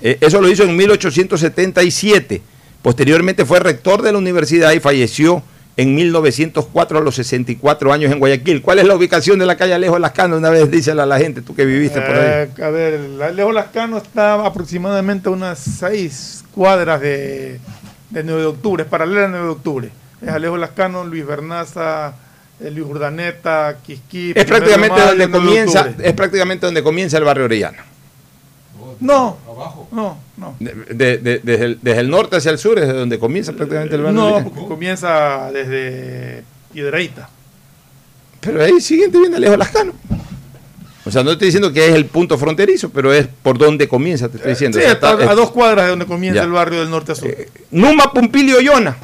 Eh, 0.02 0.18
eso 0.22 0.40
lo 0.42 0.50
hizo 0.50 0.64
en 0.64 0.76
1877. 0.76 2.42
Posteriormente 2.82 3.46
fue 3.46 3.60
rector 3.60 4.02
de 4.02 4.12
la 4.12 4.18
universidad 4.18 4.72
y 4.74 4.80
falleció 4.80 5.42
en 5.76 5.96
1904 5.96 6.98
a 6.98 7.02
los 7.02 7.16
64 7.16 7.92
años 7.94 8.12
en 8.12 8.20
Guayaquil. 8.20 8.62
¿Cuál 8.62 8.80
es 8.80 8.86
la 8.86 8.96
ubicación 8.96 9.40
de 9.40 9.46
la 9.46 9.56
calle 9.58 9.74
Alejo 9.74 9.98
Lascano? 10.00 10.38
Una 10.38 10.50
vez 10.50 10.70
dísela 10.70 11.04
a 11.04 11.06
la 11.06 11.18
gente, 11.20 11.42
tú 11.42 11.56
que 11.56 11.66
viviste 11.66 12.00
por 12.02 12.16
ahí. 12.16 12.22
Eh, 12.58 12.64
a 12.64 12.70
ver, 12.70 13.00
Alejo 13.24 13.52
Lascano 13.52 13.98
está 13.98 14.46
aproximadamente 14.46 15.30
a 15.30 15.32
unas 15.32 15.60
seis 15.60 16.44
cuadras 16.54 17.02
de, 17.02 17.60
de 18.10 18.24
9 18.24 18.42
de 18.42 18.48
octubre, 18.48 18.84
es 18.84 18.90
paralela 18.90 19.26
a 19.26 19.30
9 19.30 19.46
de 19.46 19.52
octubre. 19.52 19.90
Es 20.24 20.30
Alejo 20.30 20.58
Lascano, 20.58 21.04
Luis 21.04 21.26
Bernaza, 21.26 22.14
eh, 22.60 22.72
Luis 22.72 22.88
Urdaneta, 22.88 23.78
Quisquí. 23.86 24.32
Es 24.36 24.46
prácticamente 24.46 24.96
Mayo, 24.96 25.08
donde 25.10 25.28
9 25.28 25.32
de 25.40 25.46
comienza, 25.46 25.94
es 26.02 26.14
prácticamente 26.14 26.66
donde 26.66 26.84
comienza 26.84 27.18
el 27.18 27.24
barrio 27.24 27.46
Orellana. 27.46 27.84
No, 29.00 29.38
no, 29.92 30.18
no. 30.38 30.56
De- 30.60 30.74
de- 30.94 31.18
de- 31.18 31.40
desde, 31.44 31.66
el, 31.66 31.80
desde 31.82 32.00
el 32.00 32.10
norte 32.10 32.38
hacia 32.38 32.52
el 32.52 32.58
sur 32.58 32.80
es 32.80 32.88
de 32.88 32.94
donde 32.94 33.20
comienza 33.20 33.52
prácticamente 33.52 33.96
el 33.96 34.02
barrio 34.04 34.22
No, 34.22 34.44
porque 34.44 34.68
comienza 34.68 35.52
desde 35.52 36.44
Piedraíta. 36.72 37.30
Pero 38.40 38.64
ahí 38.64 38.80
siguiente 38.80 39.18
viene 39.20 39.36
Alejo 39.38 39.58
Lascano. 39.58 39.94
O 41.06 41.12
sea, 41.12 41.22
no 41.24 41.32
estoy 41.32 41.48
diciendo 41.48 41.74
que 41.74 41.86
es 41.90 41.96
el 41.96 42.06
punto 42.06 42.38
fronterizo, 42.38 42.90
pero 42.90 43.12
es 43.14 43.28
por 43.42 43.58
donde 43.58 43.90
comienza, 43.90 44.30
te 44.30 44.38
estoy 44.38 44.52
diciendo. 44.52 44.78
Sí, 44.78 44.84
O 44.84 44.86
sea, 44.86 44.94
está 44.94 45.12
está- 45.14 45.32
a 45.32 45.36
dos 45.36 45.52
cuadras 45.52 45.86
de 45.86 45.90
donde 45.90 46.06
comienza 46.06 46.40
Ya. 46.42 46.46
el 46.46 46.52
barrio 46.52 46.80
del 46.80 46.90
norte 46.90 47.12
a 47.12 47.16
sur. 47.16 47.36
Numa 47.72 48.14
Pompilio 48.14 48.62
Yona. 48.62 48.96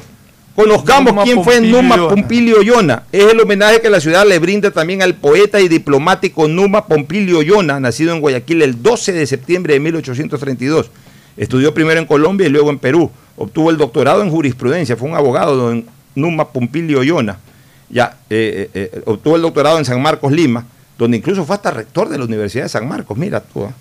Conozcamos 0.54 1.12
Numa 1.12 1.22
quién 1.24 1.42
fue 1.42 1.60
Numa. 1.60 1.96
Pompilio 2.08 2.62
Yona. 2.62 3.04
Es 3.12 3.24
el 3.32 3.40
homenaje 3.40 3.80
que 3.80 3.88
la 3.88 4.00
ciudad 4.00 4.26
le 4.26 4.38
brinda 4.38 4.70
también 4.70 5.02
al 5.02 5.14
poeta 5.14 5.60
y 5.60 5.68
diplomático 5.68 6.48
Numa 6.48 6.86
Pompilio 6.86 7.42
Yona, 7.42 7.80
nacido 7.80 8.12
en 8.12 8.20
Guayaquil 8.20 8.62
el 8.62 8.82
12 8.82 9.12
de 9.12 9.26
septiembre 9.26 9.74
de 9.74 9.80
1832. 9.80 10.90
Estudió 11.36 11.72
primero 11.72 12.00
en 12.00 12.06
Colombia 12.06 12.46
y 12.46 12.50
luego 12.50 12.70
en 12.70 12.78
Perú. 12.78 13.10
Obtuvo 13.36 13.70
el 13.70 13.78
doctorado 13.78 14.22
en 14.22 14.30
jurisprudencia. 14.30 14.96
Fue 14.96 15.08
un 15.08 15.16
abogado, 15.16 15.56
don 15.56 15.86
Numa 16.14 16.48
Pompilio 16.48 17.02
Yona. 17.02 17.38
Ya, 17.88 18.18
eh, 18.28 18.70
eh, 18.74 18.90
eh, 18.92 19.02
obtuvo 19.06 19.36
el 19.36 19.42
doctorado 19.42 19.78
en 19.78 19.84
San 19.84 20.00
Marcos, 20.00 20.30
Lima, 20.32 20.66
donde 20.98 21.16
incluso 21.16 21.44
fue 21.44 21.56
hasta 21.56 21.70
rector 21.70 22.08
de 22.08 22.18
la 22.18 22.24
Universidad 22.24 22.64
de 22.64 22.68
San 22.68 22.86
Marcos. 22.86 23.16
Mira 23.16 23.40
tú. 23.40 23.64
¿ah? 23.64 23.72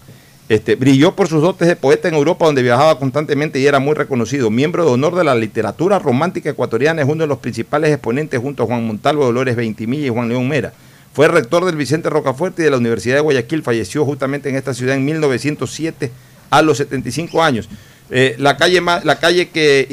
Este, 0.50 0.76
brilló 0.76 1.16
por 1.16 1.28
sus 1.28 1.42
dotes 1.44 1.68
de 1.68 1.76
poeta 1.76 2.08
en 2.08 2.16
Europa, 2.16 2.46
donde 2.46 2.64
viajaba 2.64 2.98
constantemente 2.98 3.60
y 3.60 3.68
era 3.68 3.78
muy 3.80 3.94
reconocido. 3.94 4.50
Miembro 4.50 4.84
de 4.84 4.92
honor 4.92 5.16
de 5.16 5.24
la 5.24 5.36
literatura 5.36 6.00
romántica 6.00 6.50
ecuatoriana, 6.50 7.04
es 7.04 7.08
uno 7.08 7.22
de 7.24 7.28
los 7.28 7.38
principales 7.38 7.92
exponentes 7.92 8.40
junto 8.40 8.64
a 8.64 8.66
Juan 8.66 8.86
Montalvo, 8.88 9.26
Dolores 9.26 9.56
Veintimilla 9.56 10.08
y 10.08 10.10
Juan 10.10 10.28
León 10.28 10.48
Mera. 10.48 10.74
Fue 11.14 11.28
rector 11.28 11.66
del 11.66 11.76
Vicente 11.76 12.10
Rocafuerte 12.10 12.64
y 12.64 12.66
de 12.66 12.72
la 12.72 12.78
Universidad 12.78 13.16
de 13.16 13.22
Guayaquil. 13.22 13.62
Falleció 13.62 14.04
justamente 14.06 14.50
en 14.50 14.56
esta 14.56 14.74
ciudad 14.74 14.96
en 14.96 15.06
1907 15.06 16.12
a 16.50 16.62
los 16.64 16.78
75 16.78 17.44
años. 17.44 17.70
Eh, 18.10 18.36
la, 18.40 18.58
calle 18.58 18.82
la 19.04 19.20
calle 19.20 19.50
que 19.50 19.86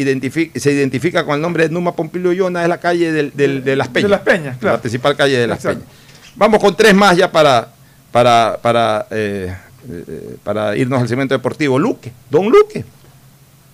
se 0.54 0.72
identifica 0.72 1.24
con 1.26 1.34
el 1.34 1.42
nombre 1.42 1.64
de 1.68 1.74
Numa 1.74 1.94
Pompilio 1.94 2.32
Yona 2.32 2.62
es 2.62 2.68
la 2.70 2.78
calle 2.80 3.12
del- 3.12 3.30
del- 3.34 3.62
de 3.62 3.76
Las 3.76 3.88
Peñas. 3.88 4.04
De 4.04 4.09
Las 4.09 4.20
Peñas, 4.20 4.57
claro. 4.57 4.76
La 4.76 4.80
principal 4.80 5.14
calle 5.16 5.36
de 5.38 5.46
Las 5.46 5.59
Exacto. 5.59 5.80
Peñas. 5.84 5.96
Vamos 6.36 6.61
con 6.61 6.74
tres 6.74 6.94
más 6.94 7.14
ya 7.14 7.30
para, 7.30 7.68
para, 8.11 8.59
para, 8.62 9.07
eh, 9.11 9.54
eh, 9.89 10.37
para 10.43 10.76
irnos 10.76 11.01
al 11.01 11.09
segmento 11.09 11.34
deportivo. 11.34 11.78
Luque, 11.78 12.12
Don 12.30 12.49
Luque. 12.49 12.84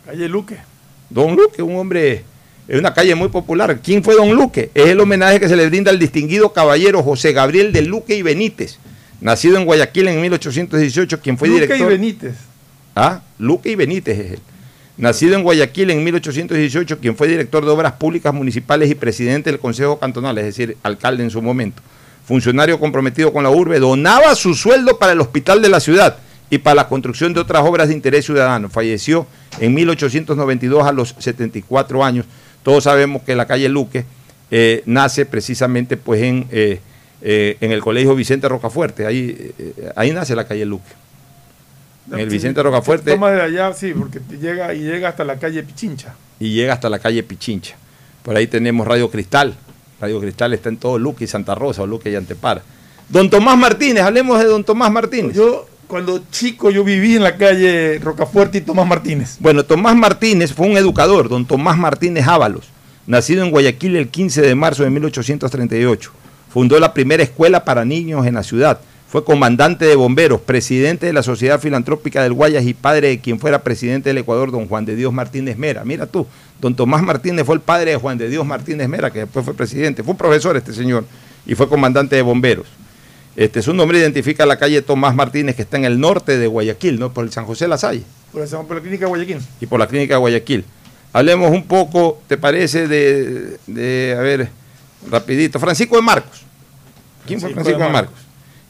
Calle 0.07 0.29
Luque. 0.29 0.57
Don 1.11 1.37
Luque, 1.37 1.63
un 1.63 1.77
hombre, 1.77 2.25
es 2.69 2.79
una 2.79 2.95
calle 2.95 3.15
muy 3.15 3.29
popular. 3.29 3.81
¿Quién 3.83 4.03
fue 4.03 4.15
Don 4.15 4.33
Luque? 4.35 4.71
Es 4.75 4.87
el 4.87 5.01
homenaje 5.01 5.41
que 5.41 5.49
se 5.49 5.57
le 5.57 5.69
brinda 5.69 5.91
al 5.91 5.99
distinguido 5.99 6.53
caballero 6.53 7.03
José 7.03 7.33
Gabriel 7.33 7.73
de 7.73 7.83
Luque 7.83 8.17
y 8.17 8.23
Benítez, 8.23 8.79
nacido 9.21 9.57
en 9.59 9.65
Guayaquil 9.65 10.09
en 10.09 10.21
1818, 10.21 11.21
quien 11.21 11.39
fue 11.39 11.49
Luque 11.49 11.61
director. 11.63 11.87
y 11.87 11.91
Benítez. 11.97 12.35
Ah, 12.95 13.23
Luque 13.39 13.71
y 13.71 13.75
Benítez 13.75 14.19
es 14.19 14.33
él. 14.33 14.39
Nacido 14.97 15.35
en 15.35 15.43
Guayaquil 15.43 15.91
en 15.91 16.05
1818, 16.05 16.99
quien 16.99 17.17
fue 17.17 17.27
director 17.27 17.65
de 17.65 17.71
Obras 17.71 17.93
Públicas 17.93 18.33
Municipales 18.33 18.91
y 18.91 18.95
presidente 18.95 19.51
del 19.51 19.59
Consejo 19.59 19.99
Cantonal, 19.99 20.37
es 20.39 20.45
decir, 20.45 20.77
alcalde 20.83 21.23
en 21.25 21.31
su 21.31 21.41
momento. 21.41 21.83
Funcionario 22.25 22.79
comprometido 22.79 23.33
con 23.33 23.43
la 23.43 23.51
urbe, 23.51 23.79
donaba 23.81 24.35
su 24.35 24.55
sueldo 24.55 24.99
para 24.99 25.13
el 25.13 25.21
hospital 25.21 25.61
de 25.61 25.69
la 25.69 25.81
ciudad 25.81 26.19
y 26.51 26.59
para 26.59 26.75
la 26.75 26.89
construcción 26.89 27.33
de 27.35 27.41
otras 27.41 27.65
obras 27.65 27.89
de 27.89 27.95
interés 27.95 28.27
ciudadano. 28.27 28.69
Falleció 28.69 29.27
en 29.59 29.75
1892 29.75 30.87
a 30.87 30.93
los 30.93 31.15
74 31.19 32.05
años. 32.05 32.27
Todos 32.63 32.85
sabemos 32.85 33.23
que 33.23 33.35
la 33.35 33.47
calle 33.47 33.69
Luque 33.69 34.05
eh, 34.51 34.83
nace 34.85 35.25
precisamente 35.25 35.97
pues 35.97 36.23
en, 36.23 36.47
eh, 36.51 36.79
eh, 37.23 37.57
en 37.61 37.73
el 37.73 37.81
Colegio 37.81 38.15
Vicente 38.15 38.49
Rocafuerte. 38.49 39.07
Ahí, 39.07 39.53
ahí 39.97 40.13
nace 40.13 40.37
la 40.37 40.47
calle 40.47 40.67
Luque. 40.67 40.93
En 42.13 42.19
el 42.19 42.29
Vicente 42.29 42.63
Rocafuerte. 42.63 43.13
Toma 43.13 43.31
de 43.31 43.41
allá, 43.41 43.73
sí, 43.73 43.95
porque 43.95 44.21
llega 44.39 44.75
y 44.75 44.81
llega 44.81 45.09
hasta 45.09 45.25
la 45.25 45.39
calle 45.39 45.63
Pichincha. 45.63 46.15
y 46.39 46.53
llega 46.53 46.75
hasta 46.75 46.91
la 46.91 46.99
calle 46.99 47.23
Pichincha. 47.23 47.77
Por 48.23 48.37
ahí 48.37 48.47
tenemos 48.47 48.87
Radio 48.87 49.11
Cristal. 49.11 49.55
Radio 50.03 50.19
Cristal 50.19 50.53
está 50.53 50.69
en 50.69 50.79
todo 50.79 50.99
Luque 50.99 51.23
y 51.23 51.27
Santa 51.29 51.55
Rosa, 51.55 51.83
o 51.83 51.87
Luque 51.87 52.11
y 52.11 52.17
Antepara. 52.17 52.61
Don 53.09 53.31
Tomás 53.31 53.57
Martínez, 53.57 54.03
hablemos 54.03 54.37
de 54.41 54.47
don 54.47 54.65
Tomás 54.65 54.91
Martínez. 54.91 55.37
Yo, 55.37 55.69
cuando 55.87 56.21
chico, 56.29 56.73
yo 56.73 56.83
viví 56.83 57.15
en 57.15 57.23
la 57.23 57.37
calle 57.37 58.01
Rocafuerte 58.03 58.59
y 58.59 58.61
Tomás 58.63 58.85
Martínez. 58.85 59.37
Bueno, 59.39 59.65
Tomás 59.65 59.95
Martínez 59.95 60.53
fue 60.53 60.67
un 60.67 60.77
educador, 60.77 61.29
don 61.29 61.47
Tomás 61.47 61.79
Martínez 61.79 62.27
Ábalos, 62.27 62.65
nacido 63.07 63.45
en 63.45 63.53
Guayaquil 63.53 63.95
el 63.95 64.09
15 64.09 64.43
de 64.43 64.55
marzo 64.57 64.83
de 64.83 64.91
1838. 64.91 66.11
Fundó 66.53 66.81
la 66.81 66.93
primera 66.93 67.23
escuela 67.23 67.65
para 67.65 67.85
niños 67.85 68.27
en 68.27 68.35
la 68.35 68.43
ciudad. 68.43 68.81
Fue 69.13 69.27
comandante 69.27 69.85
de 69.85 69.95
bomberos, 69.95 70.41
presidente 70.41 71.05
de 71.05 71.13
la 71.13 71.23
Sociedad 71.23 71.61
Filantrópica 71.61 72.23
del 72.23 72.33
Guayas 72.33 72.65
y 72.65 72.73
padre 72.73 73.09
de 73.09 73.21
quien 73.21 73.39
fuera 73.39 73.63
presidente 73.63 74.09
del 74.09 74.17
Ecuador, 74.17 74.51
don 74.51 74.67
Juan 74.67 74.87
de 74.87 74.97
Dios 74.97 75.13
Martínez 75.13 75.59
Mera. 75.59 75.85
Mira 75.85 76.07
tú, 76.07 76.27
don 76.59 76.75
Tomás 76.75 77.03
Martínez 77.03 77.45
fue 77.45 77.57
el 77.57 77.61
padre 77.61 77.91
de 77.91 77.99
Juan 77.99 78.17
de 78.17 78.31
Dios 78.31 78.47
Martínez 78.47 78.89
Mera, 78.89 79.11
que 79.11 79.19
después 79.19 79.45
fue 79.45 79.53
presidente. 79.53 80.03
Fue 80.03 80.13
un 80.13 80.17
profesor 80.17 80.57
este 80.57 80.73
señor 80.73 81.05
y 81.45 81.55
fue 81.55 81.69
comandante 81.69 82.17
de 82.17 82.23
bomberos. 82.23 82.67
Este, 83.37 83.61
su 83.61 83.75
nombre 83.75 83.99
identifica 83.99 84.47
la 84.47 84.57
calle 84.57 84.81
Tomás 84.81 85.15
Martínez, 85.15 85.57
que 85.57 85.61
está 85.63 85.77
en 85.77 85.85
el 85.85 86.01
norte 86.01 86.39
de 86.39 86.47
Guayaquil, 86.47 86.99
¿no? 86.99 87.13
por 87.13 87.27
el 87.27 87.33
San 87.33 87.45
José 87.45 87.69
Lasalle 87.69 88.05
Por, 88.33 88.49
por 88.67 88.77
la 88.77 88.81
clínica 88.81 89.05
Guayaquil. 89.09 89.41
y 89.61 89.67
por 89.67 89.79
la 89.79 89.89
clínica 89.89 90.15
de 90.15 90.21
Guayaquil. 90.21 90.65
Hablemos 91.13 91.51
un 91.51 91.67
poco, 91.67 92.23
¿te 92.29 92.39
parece? 92.39 92.89
De, 92.89 93.59
de, 93.67 94.17
a 94.19 94.23
ver, 94.23 94.49
rapidito, 95.11 95.61
Francisco 95.61 95.97
de 95.97 96.03
Marcos. 96.03 96.45
¿Quién 97.27 97.43
fue 97.43 97.51
Francisco 97.51 97.79
de 97.79 97.85
de 97.85 97.93
Marcos? 97.93 98.22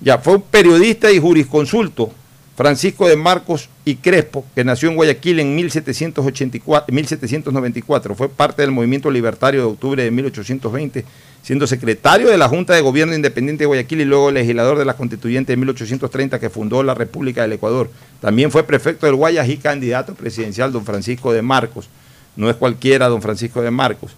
Ya, 0.03 0.19
fue 0.19 0.35
un 0.35 0.43
periodista 0.43 1.11
y 1.13 1.21
jurisconsulto 1.21 2.13
Francisco 2.57 3.09
de 3.09 3.17
Marcos 3.17 3.69
y 3.85 3.95
Crespo, 3.97 4.45
que 4.55 4.63
nació 4.63 4.91
en 4.91 4.97
Guayaquil 4.97 5.41
en 5.41 5.55
1784, 5.55 6.93
1794, 6.93 8.15
fue 8.15 8.29
parte 8.29 8.63
del 8.63 8.73
movimiento 8.73 9.11
libertario 9.11 9.61
de 9.61 9.67
octubre 9.67 10.05
de 10.05 10.11
1820, 10.11 11.05
siendo 11.43 11.67
secretario 11.67 12.29
de 12.29 12.37
la 12.37 12.49
Junta 12.49 12.75
de 12.75 12.83
Gobierno 12.83 13.15
Independiente 13.15 13.63
de 13.63 13.67
Guayaquil 13.67 14.03
y 14.03 14.05
luego 14.05 14.31
legislador 14.31 14.77
de 14.77 14.85
la 14.85 14.95
Constituyente 14.95 15.53
de 15.53 15.57
1830 15.57 16.39
que 16.39 16.51
fundó 16.51 16.83
la 16.83 16.95
República 16.95 17.43
del 17.43 17.55
Ecuador. 17.55 17.91
También 18.21 18.51
fue 18.51 18.65
prefecto 18.65 19.07
del 19.07 19.17
Guayas 19.17 19.49
y 19.49 19.57
candidato 19.57 20.15
presidencial 20.15 20.73
don 20.73 20.85
Francisco 20.85 21.33
de 21.33 21.43
Marcos. 21.43 21.89
No 22.37 22.51
es 22.51 22.57
cualquiera 22.57 23.09
don 23.09 23.23
Francisco 23.23 23.63
de 23.63 23.71
Marcos. 23.71 24.13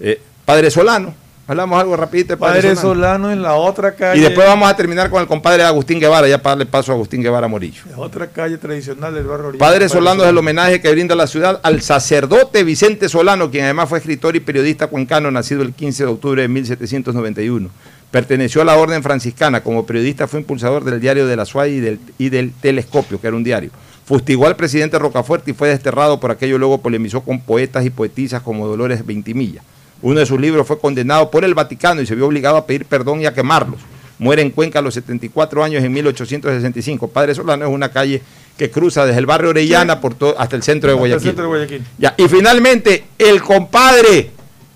Eh, 0.00 0.20
padre 0.44 0.70
Solano, 0.70 1.14
hablamos 1.48 1.80
algo 1.80 1.96
rapidito 1.96 2.38
Padre, 2.38 2.60
Padre 2.62 2.76
Solano. 2.76 2.94
Solano 2.94 3.32
en 3.32 3.42
la 3.42 3.54
otra 3.54 3.92
calle. 3.92 4.20
Y 4.20 4.22
después 4.22 4.46
vamos 4.46 4.70
a 4.70 4.76
terminar 4.76 5.10
con 5.10 5.20
el 5.20 5.26
compadre 5.26 5.64
Agustín 5.64 5.98
Guevara, 5.98 6.28
ya 6.28 6.38
para 6.40 6.56
darle 6.56 6.66
paso 6.66 6.92
a 6.92 6.94
Agustín 6.94 7.22
Guevara 7.22 7.48
Morillo. 7.48 7.82
La 7.90 7.98
otra 7.98 8.28
calle 8.28 8.58
tradicional 8.58 9.14
del 9.14 9.24
barrio 9.24 9.48
Oriente. 9.48 9.58
Padre 9.58 9.88
Solano 9.88 10.22
es 10.22 10.28
el 10.28 10.38
homenaje 10.38 10.80
que 10.80 10.90
brinda 10.92 11.16
la 11.16 11.26
ciudad 11.26 11.58
al 11.62 11.80
sacerdote 11.80 12.62
Vicente 12.62 13.08
Solano, 13.08 13.50
quien 13.50 13.64
además 13.64 13.88
fue 13.88 13.98
escritor 13.98 14.36
y 14.36 14.40
periodista 14.40 14.86
cuencano, 14.86 15.30
nacido 15.30 15.62
el 15.62 15.72
15 15.72 16.04
de 16.04 16.10
octubre 16.10 16.42
de 16.42 16.48
1791. 16.48 17.70
Perteneció 18.10 18.62
a 18.62 18.64
la 18.64 18.76
orden 18.76 19.02
franciscana. 19.02 19.62
Como 19.62 19.86
periodista 19.86 20.28
fue 20.28 20.40
impulsador 20.40 20.84
del 20.84 21.00
diario 21.00 21.26
de 21.26 21.36
la 21.36 21.44
SUAY 21.44 21.74
y 21.74 21.80
del, 21.80 22.00
y 22.18 22.28
del 22.28 22.52
Telescopio, 22.52 23.20
que 23.20 23.26
era 23.26 23.36
un 23.36 23.44
diario. 23.44 23.70
Fustigó 24.04 24.46
al 24.46 24.56
presidente 24.56 24.98
Rocafuerte 24.98 25.50
y 25.50 25.54
fue 25.54 25.68
desterrado 25.68 26.20
por 26.20 26.30
aquello. 26.30 26.58
Luego 26.58 26.78
polemizó 26.78 27.20
con 27.22 27.40
poetas 27.40 27.84
y 27.84 27.90
poetisas 27.90 28.42
como 28.42 28.66
Dolores 28.66 29.04
Ventimilla. 29.04 29.62
Uno 30.02 30.20
de 30.20 30.26
sus 30.26 30.40
libros 30.40 30.66
fue 30.66 30.78
condenado 30.78 31.30
por 31.30 31.44
el 31.44 31.54
Vaticano 31.54 32.00
y 32.00 32.06
se 32.06 32.14
vio 32.14 32.26
obligado 32.26 32.56
a 32.56 32.66
pedir 32.66 32.84
perdón 32.84 33.20
y 33.20 33.26
a 33.26 33.34
quemarlos. 33.34 33.80
Muere 34.18 34.42
en 34.42 34.50
Cuenca 34.50 34.78
a 34.80 34.82
los 34.82 34.94
74 34.94 35.62
años 35.62 35.82
en 35.82 35.92
1865. 35.92 37.08
Padre 37.08 37.34
Solano 37.34 37.64
es 37.66 37.70
una 37.72 37.90
calle 37.90 38.20
que 38.56 38.70
cruza 38.70 39.06
desde 39.06 39.18
el 39.20 39.26
barrio 39.26 39.50
Orellana 39.50 40.00
por 40.00 40.14
todo, 40.14 40.34
hasta 40.40 40.56
el 40.56 40.62
centro 40.64 40.88
de 40.90 40.94
Hasta 40.94 41.04
el 41.04 41.10
Guayaquil. 41.10 41.28
centro 41.28 41.42
de 41.44 41.48
Guayaquil. 41.48 41.84
Ya, 41.98 42.14
y 42.16 42.28
finalmente, 42.28 43.04
el 43.16 43.40
compadre 43.42 44.30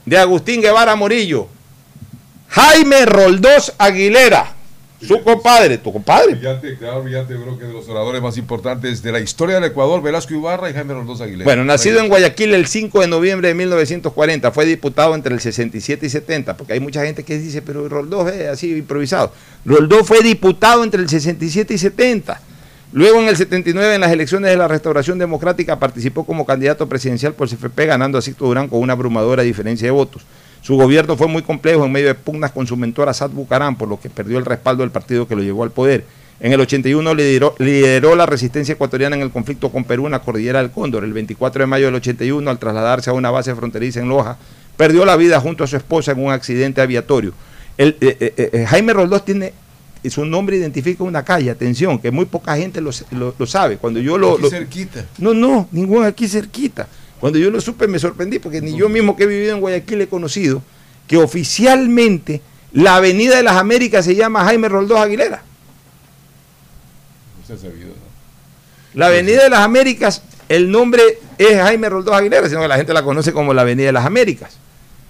de 0.06 0.18
Agustín 0.18 0.60
Guevara 0.60 0.94
Morillo, 0.94 1.48
Jaime 2.48 3.04
Roldós 3.06 3.72
Aguilera, 3.78 4.54
su 5.06 5.22
compadre, 5.22 5.78
tu 5.78 5.92
compadre. 5.92 6.34
Brillante, 6.34 6.76
claro, 6.76 7.02
brillante, 7.02 7.34
creo 7.34 7.58
que 7.58 7.66
de 7.66 7.72
los 7.72 7.88
oradores 7.88 8.22
más 8.22 8.38
importantes 8.38 9.02
de 9.02 9.12
la 9.12 9.20
historia 9.20 9.56
del 9.56 9.64
Ecuador, 9.64 10.02
Velasco 10.02 10.34
Ibarra 10.34 10.70
y 10.70 10.72
Jaime 10.72 10.94
Roldós 10.94 11.20
Aguilera. 11.20 11.44
Bueno, 11.44 11.64
nacido 11.64 12.00
en 12.00 12.08
Guayaquil 12.08 12.54
el 12.54 12.66
5 12.66 13.00
de 13.00 13.08
noviembre 13.08 13.48
de 13.48 13.54
1940, 13.54 14.52
fue 14.52 14.64
diputado 14.64 15.14
entre 15.14 15.34
el 15.34 15.40
67 15.40 16.06
y 16.06 16.08
70, 16.08 16.56
porque 16.56 16.74
hay 16.74 16.80
mucha 16.80 17.04
gente 17.04 17.24
que 17.24 17.38
dice, 17.38 17.62
pero 17.62 17.88
Roldós 17.88 18.32
es 18.32 18.48
así 18.48 18.76
improvisado. 18.76 19.32
Roldós 19.64 20.06
fue 20.06 20.22
diputado 20.22 20.84
entre 20.84 21.02
el 21.02 21.08
67 21.08 21.74
y 21.74 21.78
70. 21.78 22.40
Luego 22.92 23.20
en 23.20 23.28
el 23.28 23.36
79 23.36 23.94
en 23.94 24.02
las 24.02 24.12
elecciones 24.12 24.50
de 24.50 24.56
la 24.56 24.68
Restauración 24.68 25.18
Democrática 25.18 25.78
participó 25.78 26.24
como 26.24 26.44
candidato 26.44 26.86
presidencial 26.88 27.32
por 27.32 27.48
CFP 27.48 27.86
ganando 27.86 28.18
a 28.18 28.22
Sixto 28.22 28.44
Durán 28.44 28.68
con 28.68 28.80
una 28.80 28.92
abrumadora 28.92 29.42
diferencia 29.42 29.86
de 29.86 29.92
votos. 29.92 30.22
Su 30.62 30.76
gobierno 30.76 31.16
fue 31.16 31.26
muy 31.26 31.42
complejo 31.42 31.84
en 31.84 31.92
medio 31.92 32.06
de 32.08 32.14
pugnas 32.14 32.52
con 32.52 32.66
su 32.66 32.76
mentor 32.76 33.08
Assad 33.08 33.30
Bucaram, 33.30 33.76
por 33.76 33.88
lo 33.88 34.00
que 34.00 34.08
perdió 34.08 34.38
el 34.38 34.44
respaldo 34.44 34.82
del 34.82 34.90
partido 34.92 35.26
que 35.26 35.34
lo 35.36 35.42
llevó 35.42 35.64
al 35.64 35.72
poder. 35.72 36.04
En 36.40 36.52
el 36.52 36.60
81 36.60 37.14
lideró, 37.14 37.54
lideró 37.58 38.14
la 38.16 38.26
resistencia 38.26 38.72
ecuatoriana 38.72 39.16
en 39.16 39.22
el 39.22 39.30
conflicto 39.30 39.70
con 39.70 39.84
Perú 39.84 40.06
en 40.06 40.12
la 40.12 40.20
cordillera 40.20 40.60
del 40.60 40.70
Cóndor. 40.70 41.04
El 41.04 41.12
24 41.12 41.62
de 41.62 41.66
mayo 41.66 41.86
del 41.86 41.96
81, 41.96 42.48
al 42.50 42.58
trasladarse 42.58 43.10
a 43.10 43.12
una 43.12 43.30
base 43.30 43.54
fronteriza 43.54 44.00
en 44.00 44.08
Loja, 44.08 44.38
perdió 44.76 45.04
la 45.04 45.16
vida 45.16 45.40
junto 45.40 45.62
a 45.64 45.66
su 45.66 45.76
esposa 45.76 46.12
en 46.12 46.24
un 46.24 46.32
accidente 46.32 46.80
aviatorio. 46.80 47.32
El, 47.76 47.96
eh, 48.00 48.16
eh, 48.20 48.50
eh, 48.52 48.66
Jaime 48.66 48.92
Roldós 48.92 49.24
tiene 49.24 49.52
su 50.04 50.24
nombre 50.24 50.56
identifica 50.56 51.04
una 51.04 51.24
calle, 51.24 51.48
atención, 51.50 51.96
que 52.00 52.10
muy 52.10 52.24
poca 52.24 52.56
gente 52.56 52.80
lo, 52.80 52.90
lo- 53.12 53.34
lo 53.38 53.46
sabe. 53.46 53.76
Cuando 53.76 54.00
yo 54.00 54.18
lo, 54.18 54.32
Aquí 54.32 54.42
lo- 54.42 54.50
cerquita. 54.50 55.04
no, 55.18 55.32
no, 55.32 55.68
ningún 55.70 56.04
aquí 56.04 56.26
cerquita. 56.26 56.88
Cuando 57.22 57.38
yo 57.38 57.50
lo 57.52 57.60
supe 57.60 57.86
me 57.86 58.00
sorprendí 58.00 58.40
porque 58.40 58.60
ni 58.60 58.76
yo 58.76 58.88
mismo 58.88 59.14
que 59.14 59.22
he 59.22 59.26
vivido 59.28 59.54
en 59.54 59.60
Guayaquil 59.60 60.00
he 60.00 60.08
conocido 60.08 60.60
que 61.06 61.16
oficialmente 61.18 62.40
la 62.72 62.96
Avenida 62.96 63.36
de 63.36 63.44
las 63.44 63.56
Américas 63.58 64.04
se 64.04 64.16
llama 64.16 64.44
Jaime 64.44 64.68
Roldós 64.68 64.98
Aguilera. 64.98 65.40
Usted 67.42 67.54
ha 67.54 67.58
sabido, 67.58 67.88
¿no? 67.90 68.12
La 68.94 69.06
Avenida 69.06 69.44
de 69.44 69.50
las 69.50 69.60
Américas, 69.60 70.22
el 70.48 70.68
nombre 70.70 71.00
es 71.38 71.56
Jaime 71.60 71.88
Roldós 71.88 72.12
Aguilera, 72.14 72.48
sino 72.48 72.60
que 72.60 72.66
la 72.68 72.76
gente 72.76 72.92
la 72.92 73.02
conoce 73.04 73.32
como 73.32 73.54
la 73.54 73.62
Avenida 73.62 73.86
de 73.86 73.92
las 73.92 74.04
Américas. 74.04 74.56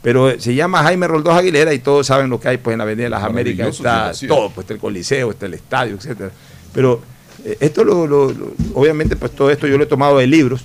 Pero 0.03 0.39
se 0.39 0.55
llama 0.55 0.83
Jaime 0.83 1.09
Roldós 1.09 1.35
Aguilera 1.35 1.73
y 1.73 1.79
todos 1.79 2.07
saben 2.09 2.29
lo 2.29 2.39
que 2.39 2.49
hay 2.49 2.59
pues 2.59 2.75
en 2.75 2.79
la 2.79 2.85
Avenida 2.85 3.05
de 3.05 3.11
las 3.11 3.23
Américas. 3.31 3.67
Está 3.79 4.13
todo, 4.29 4.51
pues 4.51 4.65
está 4.65 4.75
el 4.75 4.81
Coliseo, 4.81 5.31
está 5.31 5.47
el 5.47 5.55
estadio, 5.55 5.95
etcétera. 5.97 6.31
Pero 6.75 7.01
eh, 7.45 7.57
esto 7.61 7.85
lo, 7.85 8.07
lo- 8.07 8.33
lo- 8.33 8.53
obviamente 8.75 9.17
pues 9.17 9.33
todo 9.33 9.51
esto 9.51 9.67
yo 9.67 9.79
lo 9.79 9.85
he 9.85 9.87
tomado 9.87 10.19
de 10.19 10.27
libros. 10.27 10.63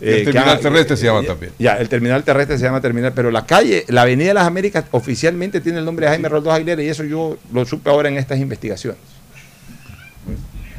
El 0.00 0.08
eh, 0.08 0.16
que 0.18 0.24
terminal 0.26 0.48
han- 0.50 0.60
terrestre 0.60 0.96
se 0.96 1.06
llama 1.06 1.22
también. 1.24 1.52
Ya, 1.58 1.74
el 1.74 1.88
terminal 1.88 2.22
terrestre 2.22 2.56
se 2.58 2.64
llama 2.64 2.80
terminal, 2.80 3.12
pero 3.14 3.30
la 3.30 3.44
calle, 3.46 3.84
la 3.88 4.02
Avenida 4.02 4.28
de 4.28 4.34
las 4.34 4.46
Américas 4.46 4.84
oficialmente 4.92 5.60
tiene 5.60 5.78
el 5.78 5.84
nombre 5.84 6.06
de 6.06 6.10
Jaime 6.12 6.28
Roldós 6.28 6.54
Aguilera 6.54 6.82
y 6.82 6.88
eso 6.88 7.02
yo 7.04 7.36
lo 7.52 7.64
supe 7.64 7.90
ahora 7.90 8.08
en 8.08 8.16
estas 8.16 8.38
investigaciones. 8.38 9.00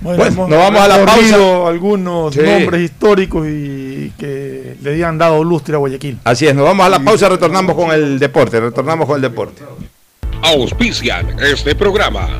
Bueno, 0.01 0.17
Pues, 0.20 0.34
hemos 0.34 0.47
nos 0.49 0.57
vamos 0.59 0.80
a 0.82 0.88
la 0.88 1.05
pausa. 1.05 1.67
algunos 1.67 2.34
Sí. 2.34 2.39
nombres 2.41 2.82
históricos 2.84 3.45
y 3.49 4.13
que 4.17 4.78
le 4.82 4.91
habían 4.91 5.17
dado 5.17 5.43
lustre 5.43 5.76
a 5.76 5.78
Guayaquil. 5.80 6.17
Así 6.24 6.47
es, 6.47 6.55
nos 6.55 6.63
vamos 6.63 6.86
a 6.86 6.89
la 6.89 6.99
pausa, 6.99 7.28
retornamos 7.28 7.76
con 7.76 7.91
el 7.91 8.17
deporte, 8.17 8.61
retornamos 8.61 9.05
con 9.05 9.17
el 9.17 9.22
deporte. 9.22 9.61
Auspician 10.41 11.36
este 11.41 11.76
programa. 11.76 12.39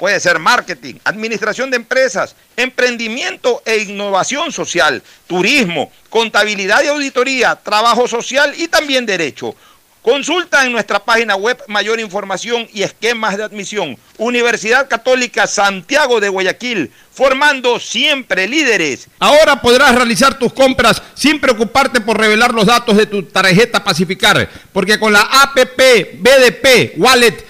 Puede 0.00 0.18
ser 0.18 0.38
marketing, 0.38 0.94
administración 1.04 1.70
de 1.70 1.76
empresas, 1.76 2.34
emprendimiento 2.56 3.62
e 3.66 3.80
innovación 3.80 4.50
social, 4.50 5.02
turismo, 5.26 5.92
contabilidad 6.08 6.82
y 6.82 6.86
auditoría, 6.86 7.54
trabajo 7.56 8.08
social 8.08 8.54
y 8.56 8.68
también 8.68 9.04
derecho. 9.04 9.54
Consulta 10.00 10.64
en 10.64 10.72
nuestra 10.72 11.04
página 11.04 11.36
web 11.36 11.62
mayor 11.68 12.00
información 12.00 12.66
y 12.72 12.82
esquemas 12.82 13.36
de 13.36 13.42
admisión. 13.44 13.98
Universidad 14.16 14.88
Católica 14.88 15.46
Santiago 15.46 16.18
de 16.18 16.30
Guayaquil, 16.30 16.90
formando 17.12 17.78
siempre 17.78 18.48
líderes. 18.48 19.06
Ahora 19.18 19.60
podrás 19.60 19.94
realizar 19.94 20.38
tus 20.38 20.54
compras 20.54 21.02
sin 21.12 21.38
preocuparte 21.38 22.00
por 22.00 22.18
revelar 22.18 22.54
los 22.54 22.64
datos 22.64 22.96
de 22.96 23.04
tu 23.04 23.24
tarjeta 23.24 23.84
Pacificar, 23.84 24.48
porque 24.72 24.98
con 24.98 25.12
la 25.12 25.20
APP 25.20 26.22
BDP 26.22 26.94
Wallet 26.96 27.49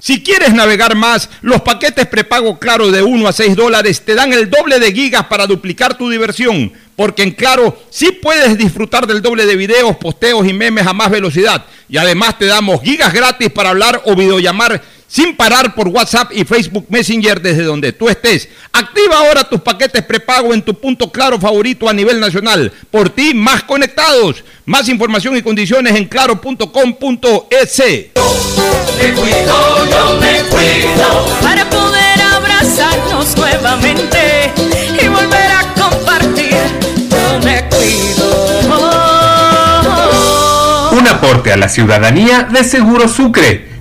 Si 0.00 0.22
quieres 0.22 0.54
navegar 0.54 0.96
más, 0.96 1.28
los 1.42 1.60
paquetes 1.60 2.06
prepago 2.06 2.58
Claro 2.58 2.90
de 2.90 3.02
1 3.02 3.28
a 3.28 3.32
6 3.32 3.54
dólares 3.54 4.02
te 4.02 4.14
dan 4.14 4.32
el 4.32 4.48
doble 4.48 4.80
de 4.80 4.92
gigas 4.92 5.26
para 5.26 5.46
duplicar 5.46 5.98
tu 5.98 6.08
diversión. 6.08 6.72
Porque 6.96 7.22
en 7.22 7.32
Claro 7.32 7.78
sí 7.90 8.10
puedes 8.10 8.56
disfrutar 8.56 9.06
del 9.06 9.20
doble 9.20 9.44
de 9.44 9.56
videos, 9.56 9.96
posteos 9.96 10.48
y 10.48 10.54
memes 10.54 10.86
a 10.86 10.94
más 10.94 11.10
velocidad. 11.10 11.66
Y 11.86 11.98
además 11.98 12.38
te 12.38 12.46
damos 12.46 12.80
gigas 12.80 13.12
gratis 13.12 13.50
para 13.50 13.70
hablar 13.70 14.00
o 14.06 14.16
videollamar 14.16 14.82
sin 15.10 15.36
parar 15.36 15.74
por 15.74 15.88
WhatsApp 15.88 16.30
y 16.32 16.44
Facebook 16.44 16.86
Messenger 16.88 17.42
desde 17.42 17.64
donde 17.64 17.92
tú 17.92 18.08
estés. 18.08 18.48
Activa 18.72 19.18
ahora 19.18 19.42
tus 19.42 19.60
paquetes 19.60 20.04
prepago 20.04 20.54
en 20.54 20.62
tu 20.62 20.74
punto 20.74 21.10
claro 21.10 21.38
favorito 21.40 21.88
a 21.88 21.92
nivel 21.92 22.20
nacional. 22.20 22.72
Por 22.90 23.10
ti, 23.10 23.34
más 23.34 23.64
conectados. 23.64 24.44
Más 24.66 24.88
información 24.88 25.36
y 25.36 25.42
condiciones 25.42 25.96
en 25.96 26.04
claro.com.es. 26.06 27.78
Me 27.80 29.12
cuido, 29.14 29.86
yo 29.90 30.20
me 30.20 30.42
cuido 30.44 31.26
para 31.42 31.68
poder 31.68 32.22
abrazarnos 32.22 33.36
nuevamente 33.36 34.52
y 35.02 35.08
volver 35.08 35.50
a 35.50 35.74
compartir. 35.74 36.54
Yo 37.10 37.40
me 37.44 37.64
cuido. 37.68 38.50
Un 40.92 41.08
aporte 41.08 41.52
a 41.52 41.56
la 41.56 41.68
ciudadanía 41.68 42.44
de 42.44 42.62
Seguro 42.62 43.08
Sucre, 43.08 43.69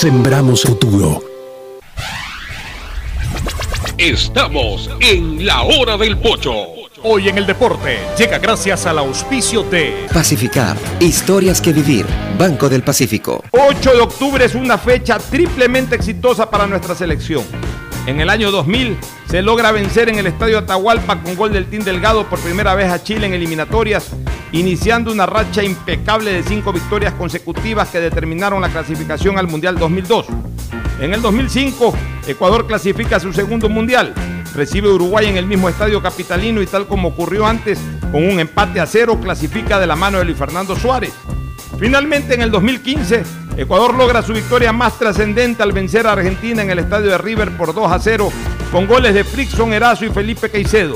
Sembramos 0.00 0.62
futuro. 0.62 1.20
Estamos 3.98 4.88
en 5.00 5.44
la 5.44 5.62
hora 5.62 5.96
del 5.96 6.16
pocho. 6.18 6.54
Hoy 7.02 7.28
en 7.28 7.36
el 7.36 7.44
deporte 7.44 7.98
llega 8.16 8.38
gracias 8.38 8.86
al 8.86 8.98
auspicio 8.98 9.64
de 9.64 10.06
Pacificar. 10.14 10.76
Historias 11.00 11.60
que 11.60 11.72
vivir. 11.72 12.06
Banco 12.38 12.68
del 12.68 12.84
Pacífico. 12.84 13.42
8 13.50 13.94
de 13.94 14.00
octubre 14.00 14.44
es 14.44 14.54
una 14.54 14.78
fecha 14.78 15.18
triplemente 15.18 15.96
exitosa 15.96 16.48
para 16.48 16.68
nuestra 16.68 16.94
selección. 16.94 17.42
En 18.08 18.20
el 18.20 18.30
año 18.30 18.50
2000 18.50 18.96
se 19.28 19.42
logra 19.42 19.70
vencer 19.70 20.08
en 20.08 20.18
el 20.18 20.26
Estadio 20.26 20.56
Atahualpa 20.56 21.22
con 21.22 21.36
gol 21.36 21.52
del 21.52 21.66
Team 21.66 21.84
Delgado 21.84 22.26
por 22.26 22.38
primera 22.38 22.74
vez 22.74 22.90
a 22.90 23.02
Chile 23.02 23.26
en 23.26 23.34
eliminatorias, 23.34 24.12
iniciando 24.50 25.12
una 25.12 25.26
racha 25.26 25.62
impecable 25.62 26.32
de 26.32 26.42
cinco 26.42 26.72
victorias 26.72 27.12
consecutivas 27.12 27.90
que 27.90 28.00
determinaron 28.00 28.62
la 28.62 28.70
clasificación 28.70 29.36
al 29.36 29.46
Mundial 29.46 29.78
2002. 29.78 30.24
En 31.02 31.12
el 31.12 31.20
2005, 31.20 31.92
Ecuador 32.26 32.66
clasifica 32.66 33.20
su 33.20 33.30
segundo 33.34 33.68
Mundial, 33.68 34.14
recibe 34.54 34.88
Uruguay 34.88 35.26
en 35.26 35.36
el 35.36 35.44
mismo 35.44 35.68
estadio 35.68 36.00
capitalino 36.00 36.62
y 36.62 36.66
tal 36.66 36.86
como 36.86 37.08
ocurrió 37.08 37.46
antes, 37.46 37.78
con 38.10 38.26
un 38.26 38.40
empate 38.40 38.80
a 38.80 38.86
cero, 38.86 39.20
clasifica 39.22 39.78
de 39.78 39.86
la 39.86 39.96
mano 39.96 40.16
de 40.16 40.24
Luis 40.24 40.38
Fernando 40.38 40.76
Suárez. 40.76 41.12
Finalmente, 41.78 42.32
en 42.32 42.40
el 42.40 42.50
2015, 42.50 43.22
Ecuador 43.58 43.92
logra 43.92 44.22
su 44.22 44.32
victoria 44.32 44.72
más 44.72 45.00
trascendente 45.00 45.64
al 45.64 45.72
vencer 45.72 46.06
a 46.06 46.12
Argentina 46.12 46.62
en 46.62 46.70
el 46.70 46.78
estadio 46.78 47.10
de 47.10 47.18
River 47.18 47.56
por 47.56 47.74
2 47.74 47.90
a 47.90 47.98
0, 47.98 48.30
con 48.70 48.86
goles 48.86 49.12
de 49.14 49.24
Frickson 49.24 49.72
Erazo 49.72 50.04
y 50.04 50.10
Felipe 50.10 50.48
Caicedo, 50.48 50.94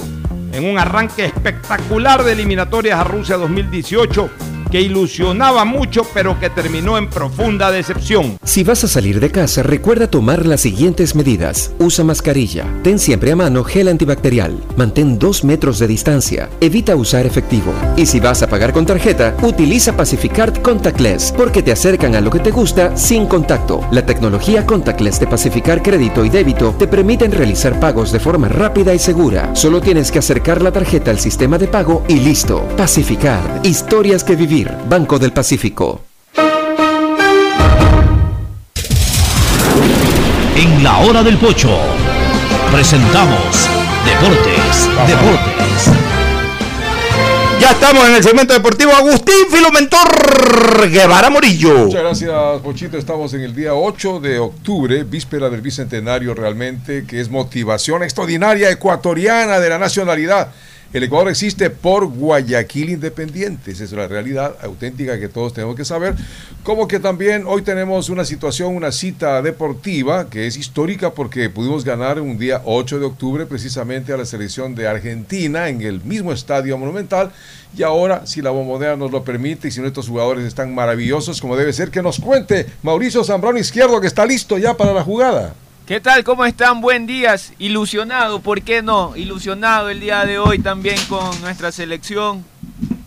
en 0.53 0.65
un 0.65 0.79
arranque 0.79 1.25
espectacular 1.25 2.23
de 2.23 2.33
eliminatorias 2.33 2.99
a 2.99 3.05
Rusia 3.05 3.37
2018 3.37 4.31
que 4.73 4.81
ilusionaba 4.81 5.67
mucho 5.67 6.07
pero 6.15 6.41
que 6.41 6.49
terminó 6.49 6.97
en 6.97 7.11
profunda 7.11 7.71
decepción. 7.71 8.39
Si 8.43 8.65
vas 8.65 8.83
a 8.83 8.89
salir 8.89 9.21
de 9.21 9.31
casa, 9.31 9.63
recuerda 9.63 10.11
tomar 10.11 10.47
las 10.47 10.63
siguientes 10.63 11.15
medidas. 11.15 11.73
Usa 11.79 12.05
mascarilla. 12.05 12.65
Ten 12.83 12.99
siempre 12.99 13.33
a 13.33 13.37
mano 13.37 13.65
gel 13.65 13.89
antibacterial. 13.89 14.59
Mantén 14.77 15.19
dos 15.19 15.45
metros 15.45 15.79
de 15.79 15.89
distancia. 15.89 16.49
Evita 16.63 16.97
usar 16.97 17.27
efectivo. 17.27 17.75
Y 17.99 18.07
si 18.07 18.19
vas 18.19 18.43
a 18.43 18.47
pagar 18.47 18.73
con 18.73 18.87
tarjeta, 18.87 19.37
utiliza 19.43 19.95
Pacificard 19.95 20.63
Contactless 20.63 21.35
porque 21.37 21.63
te 21.63 21.73
acercan 21.73 22.15
a 22.15 22.23
lo 22.23 22.31
que 22.31 22.41
te 22.41 22.51
gusta 22.51 22.97
sin 22.97 23.27
contacto. 23.27 23.87
La 23.91 24.07
tecnología 24.07 24.65
Contactless 24.65 25.21
de 25.21 25.27
Pacificar 25.27 25.83
Crédito 25.83 26.25
y 26.25 26.31
Débito 26.31 26.75
te 26.79 26.89
permiten 26.89 27.31
realizar 27.31 27.79
pagos 27.79 28.11
de 28.11 28.21
forma 28.21 28.49
rápida 28.49 28.95
y 28.95 28.99
segura. 28.99 29.55
Solo 29.55 29.83
tienes 29.83 30.11
que 30.11 30.21
acercar 30.21 30.42
la 30.43 30.73
tarjeta 30.73 31.11
al 31.11 31.21
sistema 31.21 31.57
de 31.57 31.69
pago 31.69 32.05
y 32.09 32.17
listo. 32.17 32.63
Pacificard. 32.77 33.65
Historias 33.65 34.25
que 34.25 34.35
vivir. 34.35 34.71
Banco 34.89 35.19
del 35.19 35.33
Pacífico. 35.33 36.03
En 40.57 40.83
la 40.83 40.99
hora 40.99 41.23
del 41.23 41.39
pocho 41.39 41.71
presentamos 42.73 43.69
Deportes, 44.05 44.89
Deportes. 45.07 46.02
Ya 47.63 47.71
estamos 47.71 48.09
en 48.09 48.17
el 48.17 48.25
segmento 48.25 48.55
deportivo 48.55 48.91
Agustín 48.91 49.47
Filomentor 49.49 50.91
Guevara 50.91 51.31
Morillo. 51.31 51.87
Muchas 51.87 52.03
gracias, 52.03 52.61
Pochito. 52.61 52.99
Estamos 52.99 53.33
en 53.35 53.43
el 53.43 53.55
día 53.55 53.73
8 53.73 54.19
de 54.19 54.41
octubre, 54.41 55.05
víspera 55.05 55.49
del 55.49 55.61
bicentenario 55.61 56.35
realmente, 56.35 57.05
que 57.07 57.21
es 57.21 57.31
motivación 57.31 58.03
extraordinaria 58.03 58.69
ecuatoriana 58.69 59.61
de 59.61 59.69
la 59.69 59.79
nacionalidad. 59.79 60.49
El 60.93 61.05
Ecuador 61.05 61.31
existe 61.31 61.71
por 61.71 62.07
Guayaquil 62.07 62.91
Independiente, 62.91 63.71
esa 63.71 63.85
es 63.85 63.93
la 63.93 64.09
realidad 64.09 64.57
auténtica 64.61 65.19
que 65.19 65.31
todos 65.31 65.55
tenemos 65.55 65.75
que 65.75 65.87
saber. 65.87 66.15
Como 66.65 66.87
que 66.87 67.01
también 67.01 67.45
hoy 67.47 67.63
tenemos 67.63 68.11
una 68.11 68.27
situación, 68.27 68.77
una 68.77 68.93
cita 68.93 69.41
deportiva 69.41 70.29
que 70.29 70.47
es 70.47 70.59
histórica 70.59 71.15
porque 71.15 71.49
pudimos 71.49 71.87
ganar 71.87 72.21
un 72.21 72.37
día 72.37 72.61
8 72.67 72.99
de 72.99 73.07
octubre 73.07 73.47
precisamente 73.47 74.13
a 74.13 74.19
la 74.19 74.27
selección 74.27 74.75
de 74.75 74.87
Argentina 74.87 75.71
en 75.71 75.81
el 75.81 76.05
mismo 76.05 76.31
estadio 76.31 76.77
monumental. 76.77 77.33
Y 77.75 77.85
ahora, 77.85 78.27
si 78.27 78.43
la 78.43 78.51
bombonera 78.51 78.95
nos 78.95 79.11
lo 79.11 79.25
permite 79.25 79.69
y 79.69 79.71
si 79.71 79.81
nuestros 79.81 80.11
jugadores 80.11 80.45
están 80.45 80.75
maravillosos 80.75 81.41
como 81.41 81.57
debe 81.57 81.73
ser, 81.73 81.91
que 81.91 82.03
nos 82.03 82.21
cuente 82.21 82.67
Mauricio 82.83 83.25
Zambrano 83.25 83.59
Izquierdo 83.59 83.99
que 83.99 84.09
está 84.09 84.27
listo 84.27 84.59
ya 84.59 84.77
para 84.77 84.93
la 84.93 85.03
jugada. 85.03 85.55
¿Qué 85.93 86.01
tal? 86.01 86.25
¿Cómo 86.25 86.47
están? 86.47 86.81
Buen 86.81 87.07
día. 87.07 87.37
Ilusionado, 87.59 88.41
¿por 88.41 88.63
qué 88.63 88.81
no? 88.81 89.15
Ilusionado 89.15 89.91
el 89.91 90.01
día 90.01 90.25
de 90.25 90.39
hoy 90.39 90.59
también 90.59 90.97
con 91.07 91.39
nuestra 91.43 91.71
selección. 91.71 92.47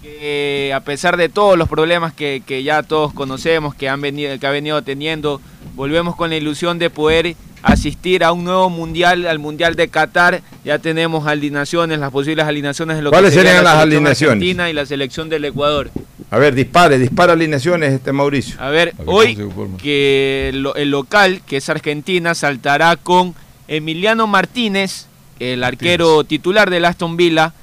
Que 0.03 0.71
a 0.71 0.81
pesar 0.81 1.17
de 1.17 1.27
todos 1.27 1.57
los 1.57 1.67
problemas 1.67 2.13
que, 2.13 2.43
que 2.45 2.61
ya 2.61 2.83
todos 2.83 3.11
conocemos, 3.11 3.73
que, 3.73 3.89
han 3.89 4.01
venido, 4.01 4.37
que 4.37 4.45
ha 4.45 4.51
venido 4.51 4.83
teniendo, 4.83 5.41
volvemos 5.73 6.15
con 6.15 6.29
la 6.29 6.35
ilusión 6.35 6.77
de 6.77 6.91
poder 6.91 7.35
asistir 7.63 8.23
a 8.23 8.31
un 8.31 8.43
nuevo 8.43 8.69
mundial, 8.69 9.25
al 9.25 9.39
mundial 9.39 9.75
de 9.75 9.87
Qatar. 9.87 10.43
Ya 10.63 10.77
tenemos 10.77 11.25
alineaciones, 11.25 11.97
las 11.97 12.11
posibles 12.11 12.45
alineaciones 12.45 12.97
de 12.97 13.01
lo 13.01 13.09
¿Cuáles 13.09 13.31
que 13.31 13.37
sería 13.37 13.49
serían 13.49 13.63
la 13.63 13.73
las 13.73 13.81
alineaciones? 13.81 14.33
argentina 14.33 14.69
y 14.69 14.73
la 14.73 14.85
selección 14.85 15.27
del 15.27 15.45
Ecuador. 15.45 15.89
A 16.31 16.37
ver, 16.37 16.55
dispare, 16.55 16.97
dispara 16.97 17.33
alineaciones 17.33 17.93
este 17.93 18.11
Mauricio. 18.11 18.55
A 18.59 18.69
ver, 18.69 18.93
hoy 19.05 19.35
que 19.77 20.51
lo- 20.53 20.75
el 20.75 20.89
local, 20.91 21.41
que 21.45 21.57
es 21.57 21.69
Argentina, 21.69 22.33
saltará 22.35 22.95
con 22.97 23.35
Emiliano 23.67 24.27
Martínez, 24.27 25.07
el 25.39 25.63
arquero 25.63 26.23
titular 26.23 26.69
del 26.69 26.85
Aston 26.85 27.15
Villa. 27.17 27.53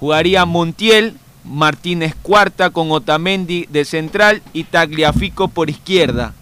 Jugaría 0.00 0.44
Montiel, 0.44 1.14
Martínez 1.44 2.14
cuarta 2.20 2.70
con 2.70 2.90
Otamendi 2.92 3.66
de 3.70 3.84
central 3.84 4.42
y 4.52 4.64
Tagliafico 4.64 5.48
por 5.48 5.70
izquierda. 5.70 6.34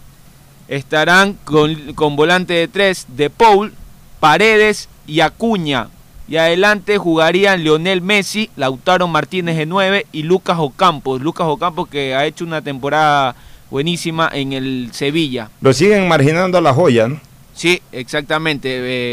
Estarán 0.67 1.33
con, 1.45 1.93
con 1.93 2.15
volante 2.15 2.53
de 2.53 2.67
tres 2.67 3.05
de 3.07 3.29
Paul, 3.29 3.73
Paredes 4.19 4.89
y 5.07 5.21
Acuña. 5.21 5.87
Y 6.27 6.35
adelante 6.35 6.97
jugarían 6.97 7.63
Lionel 7.63 8.01
Messi, 8.01 8.49
Lautaro 8.57 9.07
Martínez 9.07 9.55
de 9.55 9.65
9 9.65 10.07
y 10.11 10.23
Lucas 10.23 10.57
Ocampos. 10.59 11.21
Lucas 11.21 11.47
Ocampos 11.47 11.87
que 11.87 12.15
ha 12.15 12.25
hecho 12.25 12.43
una 12.43 12.61
temporada 12.61 13.35
buenísima 13.71 14.29
en 14.33 14.51
el 14.51 14.89
Sevilla. 14.91 15.49
Lo 15.61 15.71
siguen 15.71 16.07
marginando 16.07 16.57
a 16.57 16.61
la 16.61 16.73
joya, 16.73 17.07
¿no? 17.07 17.21
Sí, 17.57 17.81
exactamente. 17.91 18.69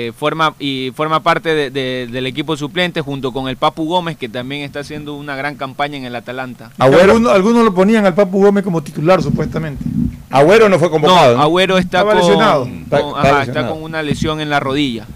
eh, 0.08 0.12
forma 0.12 0.54
y 0.58 0.92
forma 0.94 1.20
parte 1.22 1.54
de- 1.54 1.70
de- 1.70 2.08
del 2.12 2.26
equipo 2.26 2.56
suplente 2.56 3.00
junto 3.00 3.32
con 3.32 3.48
el 3.48 3.56
Papu 3.56 3.86
Gómez 3.86 4.16
que 4.18 4.28
también 4.28 4.62
está 4.62 4.80
haciendo 4.80 5.14
una 5.14 5.34
gran 5.34 5.56
campaña 5.56 5.96
en 5.96 6.04
el 6.04 6.14
Atalanta. 6.14 6.70
Algunos, 6.78 7.32
algunos 7.32 7.64
lo 7.64 7.74
ponían 7.74 8.04
al 8.04 8.14
Papu 8.14 8.40
Gómez 8.44 8.62
como 8.62 8.82
titular, 8.82 9.22
supuestamente. 9.22 9.82
Agüero 10.30 10.68
no 10.68 10.78
fue 10.78 10.90
convocado. 10.90 11.36
No, 11.36 11.42
Agüero 11.42 11.78
está 11.78 12.04
con, 12.04 12.16
lesionado. 12.16 12.64
con- 12.64 12.82
Está- 12.82 12.98
está 12.98 13.10
ajá, 13.18 13.28
está 13.28 13.38
lesionado. 13.46 13.74
con 13.74 13.82
una 13.82 14.02
lesión 14.02 14.40
en 14.40 14.50
la 14.50 14.60
rodilla. 14.60 15.06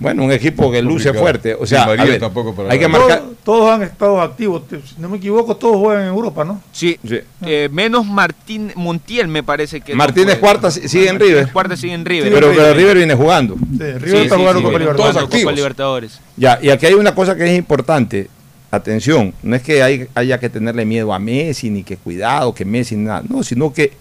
Bueno, 0.00 0.22
un 0.22 0.30
equipo 0.30 0.70
que 0.70 0.80
luce 0.80 1.08
Complicado. 1.08 1.20
fuerte. 1.24 1.54
O 1.54 1.66
sea, 1.66 1.86
ver, 1.88 2.20
tampoco 2.20 2.54
para 2.54 2.70
hay 2.70 2.78
que 2.78 2.86
marcar. 2.86 3.18
Todos, 3.18 3.36
todos 3.44 3.70
han 3.72 3.82
estado 3.82 4.20
activos. 4.20 4.62
Si 4.70 4.94
no 5.00 5.08
me 5.08 5.16
equivoco, 5.16 5.56
todos 5.56 5.76
juegan 5.76 6.02
en 6.04 6.08
Europa, 6.10 6.44
¿no? 6.44 6.60
Sí, 6.70 6.96
eh, 7.42 7.68
menos 7.72 8.06
Martín 8.06 8.70
Montiel 8.76 9.26
me 9.26 9.42
parece 9.42 9.80
que 9.80 9.92
no 9.94 9.98
Martínez 9.98 10.38
juega. 10.38 10.40
Cuarta 10.40 10.70
si- 10.70 10.88
sigue 10.88 11.08
en 11.08 11.18
River. 11.18 11.50
Cuarta 11.52 11.76
sigue 11.76 11.94
en 11.94 12.04
River. 12.04 12.32
Pero, 12.32 12.52
pero 12.54 12.67
River 12.74 12.96
viene 12.96 13.14
jugando. 13.14 13.54
Sí, 13.56 13.78
River 13.78 14.22
está 14.22 14.36
jugando 14.36 14.62
Copa 14.62 14.78
Libertadores. 14.78 14.96
jugando 14.96 15.20
activos. 15.20 15.42
Copa 15.44 15.52
Libertadores. 15.56 16.20
Ya, 16.36 16.58
y 16.62 16.70
aquí 16.70 16.86
hay 16.86 16.94
una 16.94 17.14
cosa 17.14 17.36
que 17.36 17.44
es 17.50 17.58
importante. 17.58 18.28
Atención, 18.70 19.32
no 19.42 19.56
es 19.56 19.62
que 19.62 19.82
hay- 19.82 20.08
haya 20.14 20.38
que 20.38 20.50
tenerle 20.50 20.84
miedo 20.84 21.14
a 21.14 21.18
Messi, 21.18 21.70
ni 21.70 21.82
que 21.84 21.96
cuidado, 21.96 22.54
que 22.54 22.66
Messi, 22.66 22.96
nada. 22.96 23.22
No, 23.26 23.42
sino 23.42 23.72
que 23.72 23.92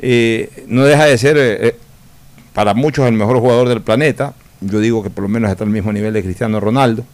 eh, 0.00 0.64
no 0.66 0.84
deja 0.84 1.04
de 1.04 1.16
ser 1.16 1.36
eh, 1.36 1.68
eh, 1.68 1.76
para 2.52 2.74
muchos 2.74 3.06
el 3.06 3.12
mejor 3.12 3.38
jugador 3.38 3.68
del 3.68 3.82
planeta. 3.82 4.34
Yo 4.60 4.80
digo 4.80 5.02
que 5.04 5.10
por 5.10 5.22
lo 5.22 5.28
menos 5.28 5.48
está 5.50 5.62
al 5.62 5.70
mismo 5.70 5.92
nivel 5.92 6.12
de 6.12 6.22
Cristiano 6.24 6.58
Ronaldo, 6.58 7.04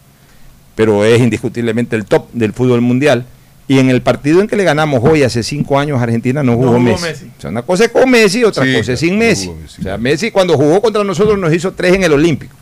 pero 0.75 1.05
es 1.05 1.21
indiscutiblemente 1.21 1.95
el 1.95 2.05
top 2.05 2.31
del 2.33 2.51
fútbol 2.53 2.81
mundial. 2.81 3.25
Y 3.67 3.79
en 3.79 3.89
el 3.89 4.01
partido 4.01 4.39
en 4.39 4.47
que 4.47 4.55
le 4.55 4.63
ganamos 4.63 5.01
hoy, 5.03 5.23
hace 5.23 5.43
cinco 5.43 5.77
años, 5.77 6.01
Argentina 6.01 6.41
no 6.41 6.53
jugó, 6.53 6.67
jugó 6.67 6.79
Messi. 6.79 7.03
Messi. 7.03 7.31
O 7.37 7.41
sea, 7.41 7.49
una 7.49 7.63
cosa 7.63 7.85
es 7.85 7.91
con 7.91 8.09
Messi, 8.09 8.43
otra 8.45 8.63
Sí, 8.63 8.73
cosa 8.73 8.93
es 8.93 8.99
sin 8.99 9.17
Messi. 9.17 9.49
Messi. 9.49 9.81
O 9.81 9.83
sea, 9.83 9.97
Messi 9.97 10.31
cuando 10.31 10.55
jugó 10.55 10.81
contra 10.81 11.03
nosotros 11.03 11.37
nos 11.37 11.53
hizo 11.53 11.73
tres 11.73 11.93
en 11.93 12.03
el 12.03 12.13
Olímpico. 12.13 12.55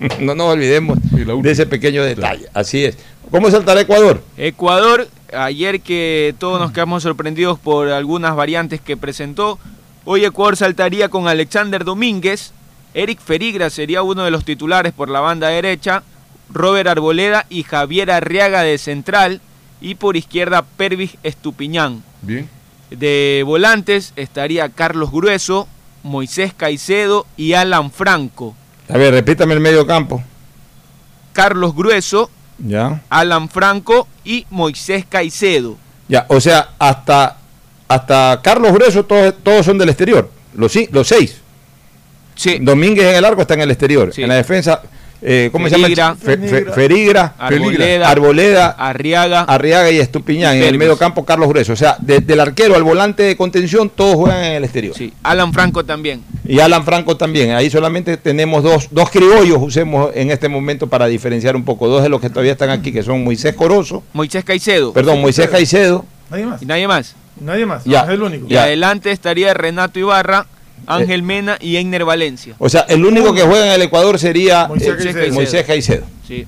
no 0.20 0.34
nos 0.34 0.54
olvidemos 0.54 0.98
de 1.12 1.50
ese 1.50 1.66
pequeño 1.66 2.04
detalle. 2.04 2.46
Así 2.54 2.84
es. 2.84 2.96
¿Cómo 3.30 3.50
saltará 3.50 3.80
Ecuador? 3.80 4.22
Ecuador, 4.36 5.08
ayer 5.32 5.80
que 5.80 6.34
todos 6.38 6.60
nos 6.60 6.72
quedamos 6.72 7.02
sorprendidos 7.02 7.58
por 7.58 7.88
algunas 7.88 8.34
variantes 8.34 8.80
que 8.80 8.96
presentó, 8.96 9.58
hoy 10.04 10.24
Ecuador 10.24 10.56
saltaría 10.56 11.08
con 11.08 11.28
Alexander 11.28 11.84
Domínguez, 11.84 12.52
Eric 12.94 13.20
Ferigra 13.20 13.70
sería 13.70 14.02
uno 14.02 14.24
de 14.24 14.30
los 14.32 14.44
titulares 14.44 14.92
por 14.92 15.08
la 15.08 15.20
banda 15.20 15.48
derecha, 15.48 16.02
Robert 16.52 16.88
Arboleda 16.88 17.46
y 17.48 17.62
Javier 17.62 18.10
Arriaga 18.10 18.62
de 18.62 18.78
central. 18.78 19.40
Y 19.80 19.94
por 19.94 20.16
izquierda 20.16 20.62
Pervis 20.62 21.16
Estupiñán. 21.22 22.02
Bien. 22.22 22.48
De 22.90 23.42
volantes 23.46 24.12
estaría 24.16 24.68
Carlos 24.68 25.10
Grueso, 25.12 25.68
Moisés 26.02 26.52
Caicedo 26.54 27.26
y 27.36 27.52
Alan 27.52 27.90
Franco. 27.90 28.54
A 28.88 28.98
ver, 28.98 29.14
repítame 29.14 29.54
el 29.54 29.60
medio 29.60 29.86
campo. 29.86 30.22
Carlos 31.32 31.74
Grueso, 31.74 32.28
Ya. 32.58 33.00
Alan 33.08 33.48
Franco 33.48 34.06
y 34.24 34.46
Moisés 34.50 35.04
Caicedo. 35.08 35.76
Ya, 36.08 36.26
o 36.28 36.40
sea, 36.40 36.70
hasta, 36.78 37.38
hasta 37.88 38.40
Carlos 38.42 38.72
Grueso 38.72 39.04
todos, 39.04 39.34
todos 39.42 39.64
son 39.64 39.78
del 39.78 39.88
exterior. 39.88 40.30
Los, 40.54 40.74
los 40.90 41.06
seis. 41.06 41.40
Sí. 42.34 42.58
Domínguez 42.60 43.06
en 43.06 43.16
el 43.16 43.24
arco 43.24 43.42
está 43.42 43.54
en 43.54 43.60
el 43.60 43.70
exterior. 43.70 44.12
En 44.16 44.28
la 44.28 44.34
defensa, 44.34 44.82
eh, 45.22 45.48
¿cómo 45.52 45.68
Ferigra. 45.68 45.88
se 45.88 46.30
llama? 46.36 46.46
Fe- 46.48 46.48
fe- 46.64 46.72
Ferigra, 46.72 47.34
Arboleda, 47.38 48.08
Arboleda, 48.10 48.66
Arriaga, 48.70 49.40
Arriaga 49.42 49.90
y 49.90 49.98
Estupiñán. 49.98 50.56
En 50.56 50.64
el 50.64 50.78
medio 50.78 50.96
campo, 50.96 51.24
Carlos 51.24 51.48
Grueso. 51.48 51.72
O 51.72 51.76
sea, 51.76 51.96
desde 52.00 52.32
el 52.32 52.40
arquero 52.40 52.74
al 52.74 52.82
volante 52.82 53.22
de 53.22 53.36
contención, 53.36 53.90
todos 53.90 54.14
juegan 54.16 54.42
en 54.44 54.52
el 54.54 54.64
exterior. 54.64 54.94
Sí, 54.96 55.12
Alan 55.22 55.52
Franco 55.52 55.84
también. 55.84 56.22
Y 56.46 56.60
Alan 56.60 56.84
Franco 56.84 57.16
también. 57.16 57.52
Ahí 57.52 57.70
solamente 57.70 58.16
tenemos 58.16 58.62
dos, 58.62 58.88
dos 58.90 59.10
criollos, 59.10 59.58
usemos 59.60 60.10
en 60.14 60.30
este 60.30 60.48
momento 60.48 60.86
para 60.86 61.06
diferenciar 61.06 61.54
un 61.56 61.64
poco. 61.64 61.88
Dos 61.88 62.02
de 62.02 62.08
los 62.08 62.20
que 62.20 62.30
todavía 62.30 62.52
están 62.52 62.70
aquí, 62.70 62.92
que 62.92 63.02
son 63.02 63.22
Moisés 63.24 63.54
Corozo, 63.54 64.02
Moisés 64.12 64.44
Caicedo. 64.44 64.92
perdón, 64.92 65.20
Moisés 65.20 65.48
Caicedo. 65.48 66.04
Nadie 66.30 66.46
más. 66.46 66.62
Y 66.62 66.66
nadie 66.66 66.88
más. 66.88 67.14
Nadie 67.40 67.66
más. 67.66 67.84
Ya. 67.84 68.02
Es 68.02 68.10
el 68.10 68.22
único. 68.22 68.46
Y 68.48 68.56
adelante 68.56 69.10
estaría 69.10 69.52
Renato 69.54 69.98
Ibarra, 69.98 70.46
Ángel 70.86 71.22
Mena 71.22 71.56
y 71.60 71.76
Einer 71.76 72.04
Valencia. 72.04 72.54
O 72.58 72.68
sea, 72.68 72.82
el 72.82 73.04
único 73.04 73.32
que 73.34 73.42
juega 73.42 73.66
en 73.66 73.72
el 73.72 73.82
Ecuador 73.82 74.18
sería 74.18 74.66
Moisés 74.68 74.88
eh, 74.88 75.12
Caicedo. 75.12 75.34
Moisés 75.34 75.64
Caicedo. 75.66 76.04
Sí. 76.26 76.46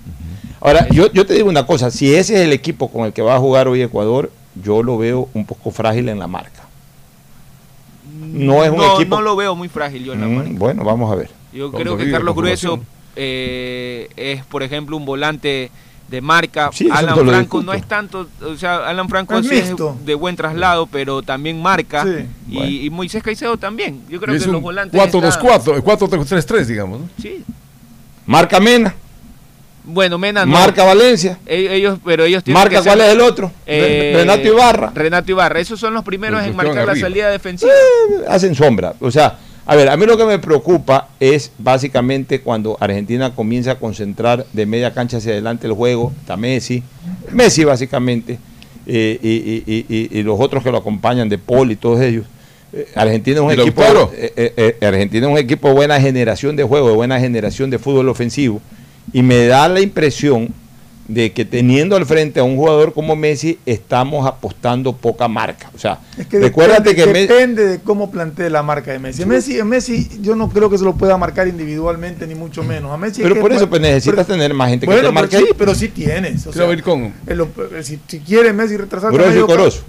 Ahora, 0.60 0.86
yo, 0.90 1.12
yo 1.12 1.26
te 1.26 1.34
digo 1.34 1.48
una 1.48 1.66
cosa, 1.66 1.90
si 1.90 2.14
ese 2.14 2.34
es 2.34 2.40
el 2.42 2.52
equipo 2.52 2.90
con 2.90 3.04
el 3.06 3.12
que 3.12 3.22
va 3.22 3.34
a 3.34 3.38
jugar 3.38 3.66
hoy 3.68 3.82
Ecuador, 3.82 4.30
yo 4.54 4.82
lo 4.82 4.96
veo 4.98 5.28
un 5.34 5.44
poco 5.44 5.70
frágil 5.70 6.08
en 6.08 6.18
la 6.18 6.26
marca. 6.28 6.62
No 8.20 8.62
es 8.64 8.70
un 8.70 8.76
no, 8.78 8.94
equipo... 8.94 9.16
no 9.16 9.22
lo 9.22 9.36
veo 9.36 9.54
muy 9.54 9.68
frágil 9.68 10.04
yo 10.04 10.12
en 10.12 10.20
la 10.20 10.26
Mm, 10.26 10.34
marca. 10.34 10.50
bueno, 10.54 10.84
vamos 10.84 11.10
a 11.12 11.16
ver. 11.16 11.30
Yo 11.52 11.70
creo 11.72 11.96
que 11.96 12.10
Carlos 12.10 12.34
Grueso 12.34 12.80
eh, 13.16 14.08
es, 14.16 14.44
por 14.46 14.62
ejemplo, 14.62 14.96
un 14.96 15.04
volante 15.04 15.70
de 16.12 16.20
marca. 16.20 16.68
Sí, 16.72 16.88
Alan 16.92 17.16
Franco 17.26 17.62
no 17.62 17.72
es 17.72 17.84
tanto, 17.88 18.28
o 18.44 18.54
sea, 18.56 18.86
Alan 18.86 19.08
Franco 19.08 19.38
Es 19.38 19.48
sí 19.48 19.54
es 19.56 19.72
de 20.04 20.14
buen 20.14 20.36
traslado, 20.36 20.86
pero 20.86 21.22
también 21.22 21.60
marca. 21.60 22.04
Sí. 22.04 22.26
Y, 22.50 22.54
Bueno. 22.54 22.70
y 22.70 22.90
Moisés 22.90 23.22
Caicedo 23.22 23.56
también. 23.56 24.02
Yo 24.10 24.20
creo 24.20 24.36
es 24.36 24.44
que 24.44 24.52
los 24.52 24.60
volantes. 24.60 25.00
4-2-4, 25.00 25.82
4-3-3, 25.82 26.66
digamos. 26.66 27.00
¿no? 27.00 27.08
Sí. 27.20 27.42
Marca 28.26 28.60
Mena, 28.60 28.94
Bueno, 29.84 30.16
Mena 30.18 30.44
no. 30.46 30.52
marca 30.52 30.84
Valencia, 30.84 31.38
E- 31.46 31.74
Ellos, 31.74 31.98
pero 32.04 32.24
ellos 32.24 32.44
tienen 32.44 32.62
marca 32.62 32.76
que 32.78 32.84
cuál 32.84 32.98
ser- 32.98 33.08
es 33.08 33.14
el 33.14 33.20
otro, 33.22 33.50
Eh, 33.66 34.12
Renato 34.14 34.46
Ibarra. 34.46 34.92
Renato 34.94 35.30
Ibarra. 35.32 35.58
Esos 35.60 35.80
son 35.80 35.92
los 35.94 36.04
primeros 36.04 36.40
Los 36.40 36.50
en 36.50 36.54
marcar 36.56 36.86
la 36.86 36.94
salida 36.94 37.30
defensiva. 37.30 37.72
Eh, 37.72 38.24
hacen 38.28 38.54
sombra. 38.54 38.94
O 39.00 39.10
sea, 39.10 39.38
a 39.64 39.76
ver, 39.76 39.88
a 39.88 39.96
mí 39.96 40.06
lo 40.06 40.16
que 40.16 40.24
me 40.24 40.38
preocupa 40.38 41.08
es 41.20 41.52
básicamente 41.58 42.40
cuando 42.40 42.76
Argentina 42.80 43.34
comienza 43.34 43.72
a 43.72 43.74
concentrar 43.78 44.44
de 44.52 44.66
media 44.66 44.92
cancha 44.92 45.18
hacia 45.18 45.32
adelante 45.32 45.66
el 45.66 45.72
juego, 45.72 46.12
está 46.20 46.36
Messi, 46.36 46.82
Messi 47.30 47.64
básicamente, 47.64 48.38
eh, 48.86 49.18
y, 49.22 49.28
y- 49.28 49.86
y- 49.88 50.18
y- 50.18 50.22
los 50.24 50.40
otros 50.40 50.64
que 50.64 50.72
lo 50.72 50.78
acompañan, 50.78 51.28
de 51.28 51.38
Paul 51.38 51.70
y 51.70 51.76
todos 51.76 52.00
ellos. 52.00 52.26
Eh, 52.72 52.88
Argentina 52.94 53.36
es 53.36 53.42
un 53.42 53.50
¿Y 53.50 53.60
equipo, 53.60 53.82
eh, 54.14 54.32
eh, 54.36 54.76
eh, 54.80 54.86
Argentina 54.86 55.26
es 55.26 55.32
un 55.32 55.38
equipo 55.38 55.68
de 55.68 55.74
buena 55.74 56.00
generación 56.00 56.56
de 56.56 56.64
juego, 56.64 56.88
de 56.88 56.94
buena 56.96 57.20
generación 57.20 57.70
de 57.70 57.78
fútbol 57.78 58.08
ofensivo, 58.08 58.60
y 59.12 59.22
me 59.22 59.46
da 59.46 59.68
la 59.68 59.80
impresión 59.80 60.48
de 61.08 61.32
que 61.32 61.44
teniendo 61.44 61.96
al 61.96 62.06
frente 62.06 62.38
a 62.40 62.44
un 62.44 62.56
jugador 62.56 62.92
como 62.94 63.16
Messi, 63.16 63.58
estamos 63.66 64.26
apostando 64.26 64.94
poca 64.96 65.26
marca. 65.28 65.70
O 65.74 65.78
sea, 65.78 65.98
Es 66.16 66.26
que 66.26 66.38
recuérdate 66.38 66.90
depende, 66.90 67.04
que 67.04 67.12
Messi... 67.12 67.26
depende 67.28 67.66
de 67.66 67.78
cómo 67.80 68.10
plantee 68.10 68.48
la 68.50 68.62
marca 68.62 68.92
de 68.92 68.98
Messi. 68.98 69.24
Messi. 69.26 69.62
Messi 69.64 70.08
yo 70.20 70.36
no 70.36 70.48
creo 70.48 70.70
que 70.70 70.78
se 70.78 70.84
lo 70.84 70.94
pueda 70.94 71.16
marcar 71.18 71.48
individualmente, 71.48 72.26
ni 72.26 72.34
mucho 72.34 72.62
menos. 72.62 72.92
A 72.92 72.96
Messi 72.96 73.20
Pero 73.22 73.40
por 73.40 73.52
eso 73.52 73.68
pues, 73.68 73.82
necesitas 73.82 74.26
tener 74.26 74.54
más 74.54 74.70
gente 74.70 74.86
que 74.86 74.92
te 74.92 74.98
pero 75.00 75.12
marque 75.12 75.36
sí, 75.38 75.44
ahí. 75.48 75.54
pero 75.58 75.74
sí 75.74 75.88
tienes. 75.88 76.46
O 76.46 76.52
Se 76.52 76.60
va 76.60 76.64
a 76.66 76.68
sea, 76.68 76.76
ir 76.76 76.82
con 76.82 77.12
el 77.26 77.40
op- 77.40 77.82
si, 77.82 77.98
si 78.06 78.20
quiere 78.20 78.52
Messi 78.52 78.76
retrasar 78.76 79.12
y 79.12 79.40
Corozo. 79.40 79.82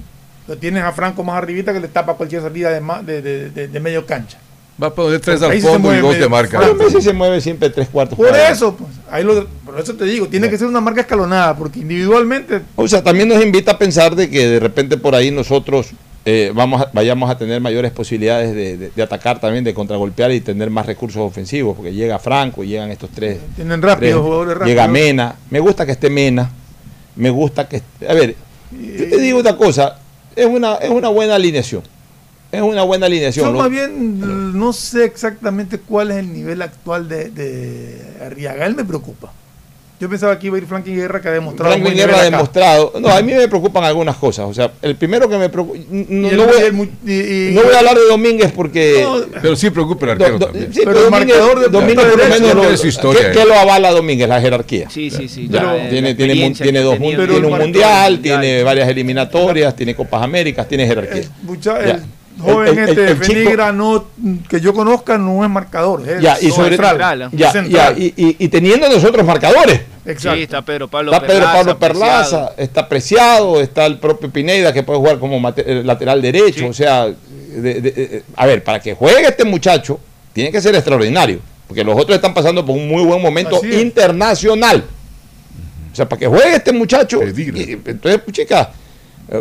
Lo 0.48 0.58
tienes 0.58 0.84
a 0.84 0.92
Franco 0.92 1.24
más 1.24 1.38
arribita 1.38 1.72
que 1.74 1.80
le 1.80 1.88
tapa 1.88 2.16
cualquier 2.16 2.42
salida 2.42 2.70
de, 2.72 3.22
de- 3.22 3.50
de- 3.50 3.68
de 3.70 3.80
medio 3.80 4.06
cancha. 4.06 4.40
Va 4.82 4.88
a 4.88 4.94
poner 4.94 5.20
tres 5.20 5.42
al 5.44 5.60
fondo 5.62 5.94
y 5.94 6.00
dos 6.00 6.18
de 6.18 6.28
marca. 6.28 6.60
Pero 6.60 6.74
Messi 6.76 7.02
se 7.02 7.14
mueve 7.14 7.40
siempre 7.42 7.70
tres 7.70 7.88
cuartos. 7.90 8.18
Por 8.18 8.30
para 8.30 8.50
eso, 8.50 8.76
pues, 8.76 8.90
ahí 9.12 9.24
lo, 9.24 9.46
por 9.66 9.80
eso 9.80 9.94
te 9.96 10.06
digo, 10.06 10.28
tiene 10.28 10.50
que 10.50 10.58
ser 10.58 10.68
una 10.68 10.82
marca 10.82 11.02
escalonada, 11.02 11.56
porque 11.56 11.80
individualmente 11.80 12.62
O 12.76 12.88
sea, 12.88 13.04
también 13.04 13.28
nos 13.30 13.42
invita 13.44 13.74
a 13.74 13.78
pensar 13.78 14.16
de 14.16 14.30
que 14.30 14.48
de 14.48 14.60
repente 14.60 14.98
por 14.98 15.14
ahí 15.14 15.30
nosotros 15.30 15.92
eh, 16.26 16.52
vamos 16.56 16.82
a- 16.82 16.90
vayamos 16.94 17.30
a 17.30 17.38
tener 17.38 17.60
mayores 17.62 17.92
posibilidades 17.92 18.56
de, 18.56 18.78
de- 18.78 18.90
de 18.96 19.04
atacar 19.04 19.40
también, 19.40 19.64
de 19.64 19.74
contragolpear 19.76 20.32
y 20.32 20.40
tener 20.42 20.70
más 20.72 20.86
recursos 20.88 21.22
ofensivos, 21.22 21.76
porque 21.76 21.94
llega 21.94 22.18
Franco 22.18 22.64
y 22.64 22.68
llegan 22.70 22.90
estos 22.90 23.10
tres. 23.12 23.38
tienen 23.56 23.80
rápidos, 23.82 24.14
tres. 24.14 24.16
jugadores 24.24 24.54
rápidos. 24.56 24.70
Llega 24.70 24.88
Mena. 24.88 25.36
Me 25.52 25.60
gusta 25.60 25.86
que 25.86 25.92
esté 25.92 26.10
Mena. 26.10 26.50
Me 27.16 27.30
gusta 27.30 27.68
que... 27.70 27.76
esté- 27.78 28.08
A 28.10 28.14
ver, 28.16 28.36
yo 28.72 29.10
te 29.10 29.20
digo 29.20 29.40
una 29.40 29.56
cosa. 29.56 30.00
Es 30.36 30.48
una, 30.48 30.76
es 30.78 30.90
una 30.90 31.10
buena 31.10 31.36
alineación. 31.36 31.84
Es 32.54 32.62
una 32.62 32.84
buena 32.84 33.08
alineación. 33.08 33.48
Yo 33.48 33.52
Lo- 33.52 33.58
más 33.60 33.70
bien 33.72 34.54
no 34.58 34.72
sé 34.74 35.06
exactamente 35.06 35.80
cuál 35.80 36.12
es 36.12 36.18
el 36.18 36.32
nivel 36.32 36.62
actual 36.62 37.10
de, 37.10 37.30
de 37.32 38.00
Arriaga. 38.24 38.66
Él 38.68 38.76
me 38.76 38.86
preocupa. 38.86 39.34
Yo 40.00 40.10
pensaba 40.10 40.38
que 40.38 40.48
iba 40.48 40.58
a 40.58 40.60
ir 40.60 40.66
Franklin 40.68 40.96
Guerra, 40.98 41.22
que 41.22 41.30
ha 41.30 41.32
demostrado. 41.32 41.72
Franklin 41.72 41.96
Guerra 41.96 42.20
ha 42.20 42.24
demostrado. 42.24 42.94
No, 43.00 43.08
a 43.08 43.22
mí 43.22 43.34
me 43.34 43.48
preocupan 43.48 43.84
algunas 43.86 44.18
cosas. 44.18 44.46
O 44.48 44.54
sea, 44.54 44.72
el 44.82 44.96
primero 44.98 45.30
que 45.30 45.38
me 45.38 45.50
preocupa. 45.50 45.80
No, 45.90 46.30
el- 46.30 46.38
no 46.38 46.46
voy, 46.46 46.92
el 47.08 47.56
no 47.56 47.62
a 47.74 47.78
hablar 47.80 47.96
de 47.98 48.06
Domínguez 48.10 48.52
porque. 48.52 49.04
Pero 49.42 49.56
sí 49.56 49.70
preocupa 49.70 50.06
el 50.06 50.12
arquero 50.12 50.34
Do- 50.34 50.40
do- 50.40 50.46
también. 50.48 50.74
sí, 50.74 50.82
Pero 50.84 50.92
pero 50.94 51.06
el 51.06 51.12
Domínguez, 51.12 51.38
marcador 51.38 51.60
de 51.64 51.70
Domínguez 51.70 52.06
por 52.06 52.18
lo 52.18 52.24
menos 52.24 52.38
tiene 52.38 52.54
lo- 52.72 52.78
su 52.78 52.88
historia, 52.88 53.22
¿qué, 53.32 53.32
qué 53.38 53.42
eh. 53.44 53.46
lo 53.48 53.54
avala 53.56 53.92
Domínguez? 53.92 54.28
La 54.28 54.42
jerarquía. 54.42 54.90
Sí, 54.92 55.10
sí, 55.10 55.28
sí. 55.30 55.48
Ya, 55.50 55.76
eh, 55.78 55.88
tiene, 55.90 56.10
la 56.12 56.18
tiene, 56.18 56.52
tiene 56.54 56.80
dos 56.82 56.98
tiene 57.00 57.48
un 57.48 57.58
mundial, 57.58 58.20
tiene 58.20 58.62
varias 58.62 58.90
eliminatorias, 58.90 59.76
tiene 59.76 59.96
Copas 59.96 60.22
Américas, 60.22 60.68
tiene 60.68 60.86
jerarquía. 60.86 61.24
Mucha- 61.44 61.80
el 61.80 62.04
joven 62.40 62.68
El- 62.70 62.78
el- 62.80 62.90
este 62.90 63.06
el 63.12 63.22
chico- 63.22 63.26
Fenigra 63.34 63.72
no, 63.72 64.06
que 64.50 64.60
yo 64.62 64.74
conozca 64.74 65.18
no 65.18 65.44
es 65.44 65.50
marcador. 65.50 66.08
Es 66.08 66.22
Ya, 66.22 66.38
y 66.42 66.50
sobre 66.52 66.70
central, 66.78 67.30
ya, 67.32 67.52
central. 67.52 67.96
ya, 67.96 68.00
y, 68.04 68.14
y- 68.16 68.36
y 68.40 68.48
teniendo 68.50 68.90
nosotros 68.90 69.26
marcadores. 69.26 69.82
Exacto. 70.06 70.38
Sí, 70.38 70.44
está 70.44 70.62
Pedro 70.62 70.88
Pablo 70.90 71.14
Está 71.14 71.26
Pedro 71.26 71.40
Perlaza, 71.40 71.58
Pablo 71.58 71.80
Perlaza, 71.80 72.20
Preciado. 72.24 72.54
está 72.58 72.90
Preciado, 72.90 73.62
está 73.62 73.86
el 73.86 74.00
propio 74.00 74.30
Pineda 74.30 74.74
que 74.74 74.84
puede 74.84 75.00
jugar 75.00 75.20
como 75.20 75.54
eh, 75.56 75.82
lateral 75.86 76.22
derecho. 76.22 76.68
O 76.68 76.74
sea, 76.74 77.06
de- 77.08 77.82
de- 77.82 77.94
eh, 77.96 78.24
a 78.36 78.46
ver, 78.46 78.64
para 78.64 78.80
que 78.82 78.94
juegue 78.96 79.26
este 79.28 79.46
muchacho, 79.46 80.00
tiene 80.34 80.52
que 80.52 80.60
ser 80.62 80.76
extraordinario. 80.76 81.40
Porque 81.68 81.84
los 81.84 81.98
otros 81.98 82.16
están 82.16 82.34
pasando 82.34 82.66
por 82.66 82.76
un 82.76 82.88
muy 82.90 83.04
buen 83.04 83.22
momento 83.22 83.62
internacional. 83.66 84.84
O 85.92 85.96
sea, 85.96 86.10
para 86.10 86.20
que 86.20 86.28
juegue 86.28 86.56
este 86.56 86.72
muchacho. 86.74 87.22
y- 87.24 87.72
entonces, 87.86 88.20
pues, 88.26 88.36
chicas, 88.36 88.68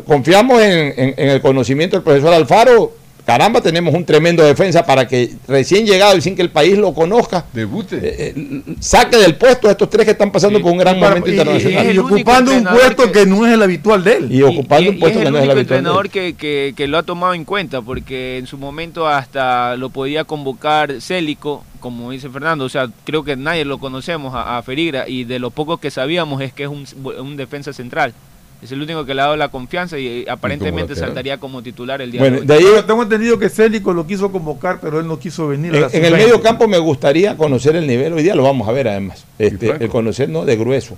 confiamos 0.06 0.60
en, 0.62 0.94
en- 0.96 1.14
en 1.16 1.28
el 1.30 1.40
conocimiento 1.40 1.96
del 1.96 2.02
profesor 2.04 2.32
Alfaro. 2.34 2.92
Caramba, 3.24 3.60
tenemos 3.60 3.94
un 3.94 4.04
tremendo 4.04 4.42
defensa 4.42 4.84
para 4.84 5.06
que 5.06 5.30
recién 5.46 5.86
llegado 5.86 6.16
y 6.16 6.20
sin 6.20 6.34
que 6.34 6.42
el 6.42 6.50
país 6.50 6.76
lo 6.76 6.92
conozca, 6.92 7.44
Debute. 7.52 7.96
eh, 8.02 8.32
eh, 8.36 8.62
saque 8.80 9.16
del 9.16 9.36
puesto 9.36 9.68
a 9.68 9.70
estos 9.70 9.88
tres 9.88 10.04
que 10.06 10.10
están 10.10 10.32
pasando 10.32 10.60
por 10.60 10.72
un 10.72 10.78
gran 10.78 10.96
Para- 10.98 11.10
momento 11.10 11.28
y- 11.28 11.34
internacional. 11.34 11.86
y- 11.86 11.94
y 11.94 11.98
ocupando 11.98 12.50
un 12.52 12.64
puesto 12.64 13.12
que... 13.12 13.24
no 13.24 13.46
es 13.46 13.52
el 13.52 13.62
habitual 13.62 14.02
de 14.02 14.16
él. 14.16 14.32
Y 14.32 14.42
ocupando 14.42 14.90
un 14.90 14.96
y 14.96 14.98
puesto 14.98 15.20
es 15.20 15.24
que 15.24 15.30
no 15.30 15.38
es 15.38 15.44
el 15.44 15.50
habitual. 15.52 15.54
de 15.54 15.60
él. 15.74 15.78
entrenador 15.78 16.10
que, 16.10 16.34
que, 16.34 16.74
que 16.76 16.88
lo 16.88 16.98
ha 16.98 17.04
tomado 17.04 17.34
en 17.34 17.44
cuenta, 17.44 17.80
porque 17.80 18.38
en 18.38 18.48
su 18.48 18.59
momento 18.59 19.06
hasta 19.06 19.76
lo 19.76 19.90
podía 19.90 20.24
convocar 20.24 21.00
Célico, 21.00 21.62
como 21.78 22.10
dice 22.10 22.28
Fernando, 22.28 22.64
o 22.64 22.68
sea, 22.68 22.88
creo 23.04 23.22
que 23.22 23.36
nadie 23.36 23.64
lo 23.64 23.78
conocemos 23.78 24.34
a, 24.34 24.59
a 24.59 24.62
Ferigra, 24.64 25.09
y 25.09 25.22
de 25.22 25.38
lo 25.38 25.52
poco 25.52 25.76
que 25.76 25.92
sabíamos 25.92 26.42
es 26.42 26.52
que 26.52 26.64
es 26.64 26.68
un, 26.68 26.86
un 27.04 27.36
defensa 27.36 27.72
central. 27.72 28.14
Es 28.62 28.70
el 28.70 28.80
único 28.80 29.05
que 29.05 29.12
le 29.12 29.20
ha 29.20 29.24
dado 29.24 29.36
la 29.36 29.48
confianza 29.48 29.98
y 29.98 30.06
eh, 30.06 30.24
aparentemente 30.28 30.94
saltaría 30.94 31.39
como 31.39 31.62
titular 31.62 32.01
el 32.01 32.12
día 32.12 32.20
Bueno, 32.20 32.36
de 32.36 32.40
hoy. 32.43 32.47
de 32.47 32.55
ahí 32.55 32.64
Pero 32.64 32.84
tengo 32.84 33.02
entendido 33.02 33.39
que 33.39 33.48
Célico 33.48 33.93
lo 33.93 34.06
quiso 34.06 34.30
convocar, 34.30 34.78
pero 34.80 35.01
él 35.01 35.09
no 35.09 35.18
quiso 35.18 35.48
venir. 35.48 35.72
a 35.74 35.76
en, 35.76 35.82
la 35.82 35.89
en 35.89 36.05
el 36.05 36.12
sub-20. 36.12 36.16
medio 36.16 36.40
campo 36.43 36.68
me 36.68 36.78
gustaría 36.78 37.36
conocer 37.36 37.74
el 37.74 37.86
nivel, 37.89 38.12
hoy 38.12 38.22
día 38.22 38.36
lo 38.36 38.44
vamos 38.44 38.68
a 38.68 38.72
ver 38.72 38.86
además, 38.89 39.24
este, 39.39 39.70
el 39.70 39.89
conocer 39.89 40.28
no 40.28 40.44
de 40.44 40.56
grueso. 40.56 40.97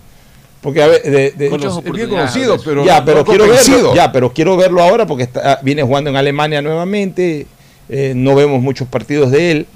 Porque 0.60 0.82
a 0.82 0.88
ver, 0.88 1.02
de, 1.02 1.30
de- 1.32 1.50
Muchas 1.50 1.76
Es 1.76 1.92
bien 1.92 2.08
conocido, 2.08 2.58
pero 2.64 2.84
ya, 2.84 3.00
no 3.00 3.04
pero 3.06 3.24
quiero 3.24 3.46
verlo, 3.48 3.94
ya, 3.94 4.12
pero 4.12 4.32
quiero 4.32 4.56
verlo 4.56 4.82
ahora 4.82 5.06
porque 5.06 5.22
está, 5.24 5.58
viene 5.62 5.82
jugando 5.82 6.10
en 6.10 6.16
Alemania 6.16 6.60
nuevamente, 6.62 7.46
eh, 7.88 8.12
no 8.16 8.34
vemos 8.34 8.60
muchos 8.62 8.88
partidos 8.88 9.30
de 9.30 9.50
él. 9.50 9.66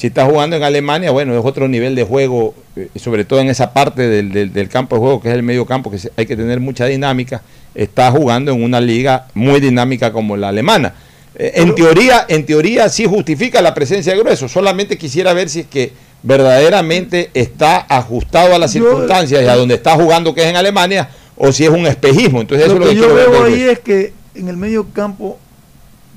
Si 0.00 0.06
está 0.06 0.24
jugando 0.24 0.56
en 0.56 0.62
Alemania, 0.62 1.10
bueno, 1.10 1.38
es 1.38 1.44
otro 1.44 1.68
nivel 1.68 1.94
de 1.94 2.04
juego, 2.04 2.54
eh, 2.74 2.88
sobre 2.96 3.26
todo 3.26 3.38
en 3.40 3.48
esa 3.50 3.74
parte 3.74 4.08
del, 4.08 4.32
del- 4.32 4.50
del 4.50 4.68
campo 4.70 4.96
de 4.96 5.00
juego 5.00 5.20
que 5.20 5.28
es 5.28 5.34
el 5.34 5.42
medio 5.42 5.66
campo, 5.66 5.90
que 5.90 5.98
hay 6.16 6.24
que 6.24 6.36
tener 6.36 6.58
mucha 6.58 6.86
dinámica. 6.86 7.42
Está 7.74 8.10
jugando 8.10 8.50
en 8.52 8.62
una 8.62 8.80
liga 8.80 9.26
muy 9.34 9.60
dinámica 9.60 10.10
como 10.10 10.38
la 10.38 10.48
alemana. 10.48 10.94
Eh, 11.34 11.52
en 11.56 11.74
teoría, 11.74 12.24
en 12.28 12.46
teoría 12.46 12.88
sí 12.88 13.04
justifica 13.04 13.60
la 13.60 13.74
presencia 13.74 14.14
de 14.14 14.18
grueso. 14.20 14.48
Solamente 14.48 14.96
quisiera 14.96 15.34
ver 15.34 15.50
si 15.50 15.60
es 15.60 15.66
que 15.66 15.92
verdaderamente 16.22 17.28
está 17.34 17.84
ajustado 17.88 18.54
a 18.54 18.58
las 18.58 18.72
circunstancias 18.72 19.42
y 19.42 19.46
a 19.46 19.54
donde 19.54 19.74
está 19.74 19.94
jugando, 19.96 20.34
que 20.34 20.40
es 20.42 20.46
en 20.48 20.56
Alemania, 20.56 21.10
o 21.36 21.52
si 21.52 21.64
es 21.64 21.70
un 21.70 21.86
espejismo. 21.86 22.40
Entonces, 22.40 22.66
eso 22.68 22.78
lo 22.78 22.86
es 22.88 22.94
que 22.94 23.00
lo 23.00 23.08
que 23.08 23.08
yo 23.08 23.14
veo 23.32 23.44
ahí 23.44 23.62
es 23.64 23.78
que 23.80 24.12
en 24.34 24.48
el 24.48 24.56
medio 24.56 24.86
campo 24.94 25.38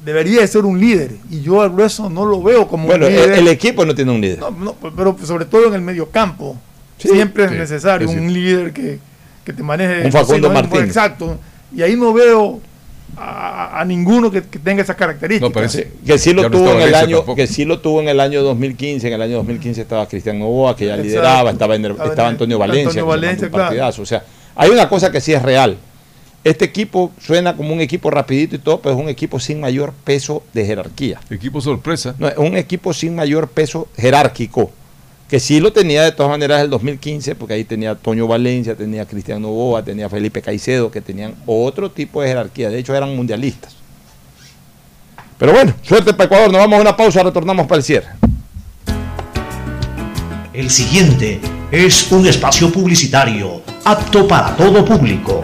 debería 0.03 0.41
de 0.41 0.47
ser 0.47 0.65
un 0.65 0.79
líder 0.79 1.11
y 1.29 1.41
yo 1.41 1.61
al 1.61 1.69
grueso 1.71 2.09
no 2.09 2.25
lo 2.25 2.41
veo 2.41 2.67
como 2.67 2.87
Bueno, 2.87 3.05
un 3.07 3.11
el, 3.13 3.17
líder. 3.19 3.39
el 3.39 3.47
equipo 3.47 3.85
no 3.85 3.95
tiene 3.95 4.11
un 4.11 4.21
líder. 4.21 4.39
No, 4.39 4.51
no, 4.51 4.75
pero 4.95 5.15
sobre 5.23 5.45
todo 5.45 5.67
en 5.67 5.73
el 5.75 5.81
medio 5.81 6.09
campo. 6.09 6.57
Sí, 6.97 7.09
Siempre 7.09 7.47
sí, 7.47 7.53
es 7.55 7.59
necesario 7.59 8.09
es 8.09 8.15
un 8.15 8.31
líder 8.33 8.71
que, 8.73 8.99
que 9.43 9.53
te 9.53 9.63
maneje. 9.63 10.05
Un 10.05 10.11
Facundo 10.11 10.35
Sí, 10.35 10.41
no, 10.41 10.49
Martínez. 10.49 10.85
Exacto. 10.87 11.37
Y 11.75 11.81
ahí 11.81 11.95
no 11.95 12.13
veo 12.13 12.61
a, 13.17 13.79
a 13.81 13.85
ninguno 13.85 14.31
que, 14.31 14.41
que 14.43 14.57
tenga 14.59 14.81
esas 14.83 14.95
características. 14.95 15.77
que 16.05 16.17
sí 16.17 16.33
lo 16.33 16.49
tuvo 16.49 16.71
en 16.71 16.81
el 16.81 16.95
año 16.95 17.17
tampoco. 17.17 17.35
que 17.35 17.47
sí 17.47 17.63
lo 17.65 17.79
tuvo 17.79 18.01
en 18.01 18.07
el 18.09 18.19
año 18.19 18.41
2015 18.41 19.07
en 19.07 19.13
el 19.13 19.21
año 19.21 19.35
2015 19.37 19.81
estaba 19.81 20.07
Cristian 20.07 20.39
Novoa 20.39 20.75
que 20.75 20.85
ya 20.87 20.93
Exacto. 20.93 21.07
lideraba 21.09 21.51
estaba, 21.51 21.75
en 21.75 21.85
el- 21.85 21.91
Estaba 21.91 22.09
Antonio 22.27 22.29
Antonio 22.29 22.59
Valencia 22.59 22.91
se 22.93 23.01
Valencia, 23.03 23.49
claro. 23.49 23.63
partidazo. 23.65 24.01
o 24.01 24.05
sea 24.05 24.23
hay 24.55 24.69
una 24.71 24.89
cosa 24.89 25.11
que 25.11 25.21
sí 25.21 25.31
es 25.33 25.41
real 25.43 25.77
este 26.43 26.65
equipo 26.65 27.11
suena 27.19 27.55
como 27.55 27.73
un 27.73 27.81
equipo 27.81 28.09
rapidito 28.09 28.55
y 28.55 28.59
todo 28.59 28.81
pero 28.81 28.95
es 28.95 29.01
un 29.01 29.09
equipo 29.09 29.39
sin 29.39 29.59
mayor 29.59 29.93
peso 30.03 30.43
de 30.53 30.65
jerarquía 30.65 31.19
equipo 31.29 31.61
sorpresa 31.61 32.15
no, 32.19 32.27
es 32.27 32.37
un 32.37 32.57
equipo 32.57 32.93
sin 32.93 33.15
mayor 33.15 33.47
peso 33.49 33.87
jerárquico 33.97 34.71
que 35.29 35.39
sí 35.39 35.59
lo 35.59 35.73
tenía 35.73 36.03
de 36.03 36.11
todas 36.11 36.29
maneras 36.29 36.61
el 36.61 36.69
2015 36.69 37.35
porque 37.35 37.55
ahí 37.55 37.63
tenía 37.63 37.95
Toño 37.95 38.27
Valencia 38.27 38.75
tenía 38.75 39.05
Cristian 39.05 39.41
Novoa 39.41 39.83
tenía 39.83 40.09
Felipe 40.09 40.41
Caicedo 40.41 40.91
que 40.91 41.01
tenían 41.01 41.35
otro 41.45 41.91
tipo 41.91 42.21
de 42.21 42.27
jerarquía 42.29 42.69
de 42.69 42.79
hecho 42.79 42.95
eran 42.95 43.15
mundialistas 43.15 43.83
pero 45.43 45.51
bueno, 45.51 45.73
suerte 45.81 46.13
para 46.13 46.25
Ecuador. 46.25 46.51
Nos 46.51 46.61
vamos 46.61 46.77
a 46.77 46.81
una 46.81 46.95
pausa, 46.95 47.21
retornamos 47.21 47.67
para 47.67 47.79
el 47.79 47.83
cierre. 47.83 48.07
El 50.53 50.69
siguiente 50.69 51.41
es 51.69 52.11
un 52.13 52.25
espacio 52.27 52.71
publicitario 52.71 53.61
apto 53.83 54.25
para 54.25 54.55
todo 54.55 54.85
público. 54.85 55.43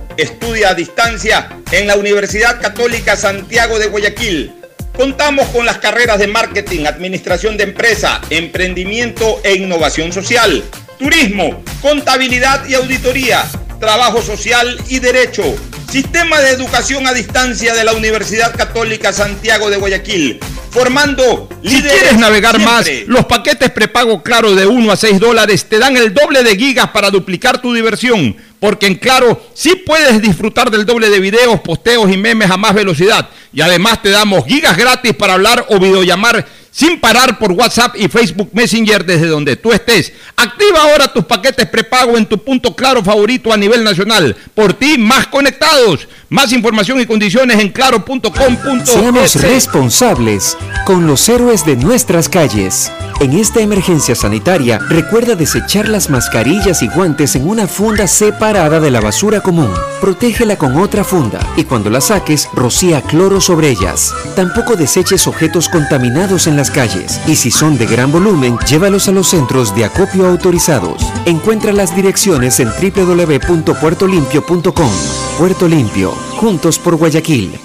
Estudia 0.17 0.69
a 0.69 0.73
distancia 0.73 1.49
en 1.71 1.87
la 1.87 1.95
Universidad 1.95 2.59
Católica 2.61 3.15
Santiago 3.15 3.79
de 3.79 3.87
Guayaquil. 3.87 4.51
Contamos 4.95 5.47
con 5.49 5.65
las 5.65 5.77
carreras 5.77 6.19
de 6.19 6.27
marketing, 6.27 6.85
administración 6.85 7.55
de 7.55 7.63
empresa, 7.63 8.21
emprendimiento 8.29 9.39
e 9.43 9.55
innovación 9.55 10.11
social, 10.11 10.63
turismo, 10.99 11.63
contabilidad 11.81 12.67
y 12.67 12.73
auditoría, 12.73 13.43
trabajo 13.79 14.21
social 14.21 14.79
y 14.89 14.99
derecho. 14.99 15.43
Sistema 15.89 16.39
de 16.41 16.51
educación 16.51 17.07
a 17.07 17.13
distancia 17.13 17.73
de 17.73 17.83
la 17.83 17.93
Universidad 17.93 18.55
Católica 18.55 19.13
Santiago 19.13 19.69
de 19.69 19.77
Guayaquil. 19.77 20.39
Formando 20.71 21.49
Si 21.63 21.69
líderes 21.69 21.99
quieres 21.99 22.17
navegar 22.17 22.59
más, 22.59 22.87
los 23.07 23.25
paquetes 23.25 23.71
prepago 23.71 24.23
Claro 24.23 24.55
de 24.55 24.67
1 24.67 24.91
a 24.91 24.95
6 24.95 25.19
dólares 25.19 25.65
te 25.65 25.79
dan 25.79 25.97
el 25.97 26.13
doble 26.13 26.43
de 26.43 26.55
gigas 26.55 26.89
para 26.91 27.09
duplicar 27.09 27.61
tu 27.61 27.73
diversión. 27.73 28.37
Porque 28.61 28.85
en 28.85 28.93
Claro 28.93 29.41
sí 29.55 29.73
puedes 29.75 30.21
disfrutar 30.21 30.69
del 30.69 30.85
doble 30.85 31.09
de 31.09 31.19
videos, 31.19 31.59
posteos 31.61 32.11
y 32.11 32.15
memes 32.15 32.51
a 32.51 32.57
más 32.57 32.75
velocidad. 32.75 33.27
Y 33.51 33.61
además 33.61 34.03
te 34.03 34.11
damos 34.11 34.45
gigas 34.45 34.77
gratis 34.77 35.15
para 35.15 35.33
hablar 35.33 35.65
o 35.69 35.79
videollamar 35.79 36.45
sin 36.71 36.99
parar 36.99 37.37
por 37.37 37.51
WhatsApp 37.51 37.95
y 37.97 38.07
Facebook 38.07 38.49
Messenger 38.53 39.05
desde 39.05 39.27
donde 39.27 39.57
tú 39.57 39.71
estés. 39.73 40.13
Activa 40.35 40.81
ahora 40.81 41.11
tus 41.11 41.25
paquetes 41.25 41.67
prepago 41.67 42.17
en 42.17 42.25
tu 42.25 42.37
punto 42.37 42.75
claro 42.75 43.03
favorito 43.03 43.53
a 43.53 43.57
nivel 43.57 43.83
nacional. 43.83 44.35
Por 44.55 44.73
ti, 44.73 44.97
más 44.97 45.27
conectados. 45.27 46.07
Más 46.29 46.53
información 46.53 47.01
y 47.01 47.05
condiciones 47.05 47.59
en 47.59 47.69
claro.com.es. 47.69 48.89
Seamos 48.89 49.35
responsables 49.35 50.57
con 50.85 51.05
los 51.05 51.27
héroes 51.27 51.65
de 51.65 51.75
nuestras 51.75 52.29
calles. 52.29 52.89
En 53.19 53.33
esta 53.33 53.59
emergencia 53.59 54.15
sanitaria, 54.15 54.79
recuerda 54.79 55.35
desechar 55.35 55.89
las 55.89 56.09
mascarillas 56.09 56.81
y 56.81 56.87
guantes 56.87 57.35
en 57.35 57.47
una 57.47 57.67
funda 57.67 58.07
separada 58.07 58.79
de 58.79 58.89
la 58.89 59.01
basura 59.01 59.41
común. 59.41 59.71
Protégela 59.99 60.55
con 60.57 60.77
otra 60.77 61.03
funda 61.03 61.39
y 61.57 61.65
cuando 61.65 61.89
la 61.89 62.01
saques, 62.01 62.47
rocía 62.53 63.01
cloro 63.01 63.41
sobre 63.41 63.69
ellas. 63.69 64.13
Tampoco 64.35 64.75
deseches 64.75 65.27
objetos 65.27 65.69
contaminados 65.69 66.47
en 66.47 66.55
las 66.61 66.69
calles 66.69 67.19
y 67.25 67.35
si 67.35 67.49
son 67.49 67.79
de 67.79 67.87
gran 67.87 68.11
volumen, 68.11 68.55
llévalos 68.67 69.07
a 69.07 69.11
los 69.11 69.29
centros 69.29 69.73
de 69.73 69.83
acopio 69.83 70.27
autorizados. 70.27 71.01
Encuentra 71.25 71.71
las 71.71 71.95
direcciones 71.95 72.59
en 72.59 72.69
www.puertolimpio.com. 72.69 74.91
Puerto 75.39 75.67
Limpio, 75.67 76.11
juntos 76.37 76.77
por 76.77 76.97
Guayaquil. 76.97 77.59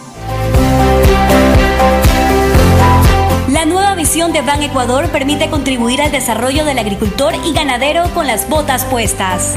La 3.51 3.66
nueva 3.66 3.94
visión 3.97 4.32
de 4.32 4.40
Ban 4.40 4.62
Ecuador 4.62 5.10
permite 5.10 5.51
contribuir 5.51 6.01
al 6.01 6.10
desarrollo 6.10 6.64
del 6.64 6.78
agricultor 6.78 7.35
y 7.44 7.52
ganadero 7.52 8.05
con 8.14 8.27
las 8.27 8.48
botas 8.48 8.86
puestas. 8.86 9.56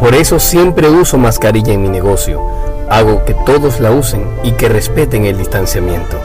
Por 0.00 0.14
eso 0.14 0.38
siempre 0.38 0.88
uso 0.88 1.18
mascarilla 1.18 1.72
en 1.72 1.82
mi 1.82 1.88
negocio. 1.88 2.40
Hago 2.88 3.24
que 3.24 3.34
todos 3.34 3.80
la 3.80 3.90
usen 3.90 4.24
y 4.44 4.52
que 4.52 4.68
respeten 4.68 5.26
el 5.26 5.36
distanciamiento. 5.36 6.18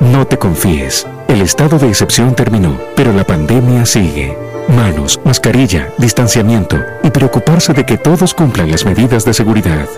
No 0.00 0.26
te 0.26 0.36
confíes. 0.36 1.06
El 1.28 1.40
estado 1.40 1.78
de 1.78 1.88
excepción 1.88 2.34
terminó, 2.34 2.78
pero 2.94 3.12
la 3.12 3.24
pandemia 3.24 3.86
sigue. 3.86 4.36
Manos, 4.68 5.20
mascarilla, 5.24 5.92
distanciamiento 5.98 6.76
y 7.02 7.10
preocuparse 7.10 7.72
de 7.72 7.86
que 7.86 7.98
todos 7.98 8.34
cumplan 8.34 8.70
las 8.70 8.84
medidas 8.84 9.24
de 9.24 9.34
seguridad. 9.34 9.88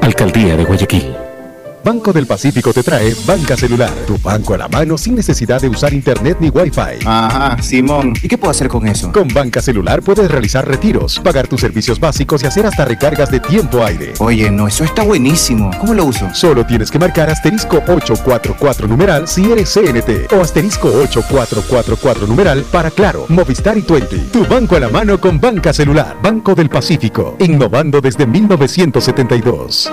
Alcaldía 0.00 0.56
de 0.56 0.64
Guayaquil. 0.64 1.23
Banco 1.84 2.14
del 2.14 2.26
Pacífico 2.26 2.72
te 2.72 2.82
trae 2.82 3.14
Banca 3.26 3.58
Celular, 3.58 3.90
tu 4.06 4.16
banco 4.16 4.54
a 4.54 4.56
la 4.56 4.68
mano 4.68 4.96
sin 4.96 5.14
necesidad 5.14 5.60
de 5.60 5.68
usar 5.68 5.92
internet 5.92 6.38
ni 6.40 6.48
wifi. 6.48 7.04
Ajá, 7.04 7.60
Simón. 7.62 8.14
¿Y 8.22 8.26
qué 8.26 8.38
puedo 8.38 8.50
hacer 8.50 8.68
con 8.68 8.86
eso? 8.86 9.12
Con 9.12 9.28
Banca 9.28 9.60
Celular 9.60 10.00
puedes 10.00 10.30
realizar 10.30 10.66
retiros, 10.66 11.20
pagar 11.20 11.46
tus 11.46 11.60
servicios 11.60 12.00
básicos 12.00 12.42
y 12.42 12.46
hacer 12.46 12.64
hasta 12.64 12.86
recargas 12.86 13.30
de 13.30 13.38
tiempo 13.38 13.84
aire. 13.84 14.14
Oye, 14.18 14.50
no, 14.50 14.66
eso 14.66 14.82
está 14.82 15.02
buenísimo. 15.02 15.70
¿Cómo 15.78 15.92
lo 15.92 16.06
uso? 16.06 16.30
Solo 16.32 16.64
tienes 16.64 16.90
que 16.90 16.98
marcar 16.98 17.28
asterisco 17.28 17.76
844 17.76 18.88
numeral 18.88 19.28
si 19.28 19.52
eres 19.52 19.74
CNT 19.74 20.32
o 20.32 20.40
asterisco 20.40 20.88
8444 20.88 22.26
numeral 22.26 22.64
para 22.72 22.90
Claro, 22.90 23.26
Movistar 23.28 23.76
y 23.76 23.82
Twenty. 23.82 24.20
Tu 24.32 24.46
banco 24.46 24.76
a 24.76 24.80
la 24.80 24.88
mano 24.88 25.20
con 25.20 25.38
Banca 25.38 25.74
Celular, 25.74 26.16
Banco 26.22 26.54
del 26.54 26.70
Pacífico, 26.70 27.36
innovando 27.40 28.00
desde 28.00 28.26
1972. 28.26 29.92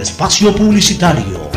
Espacio 0.00 0.54
publicitario. 0.54 1.50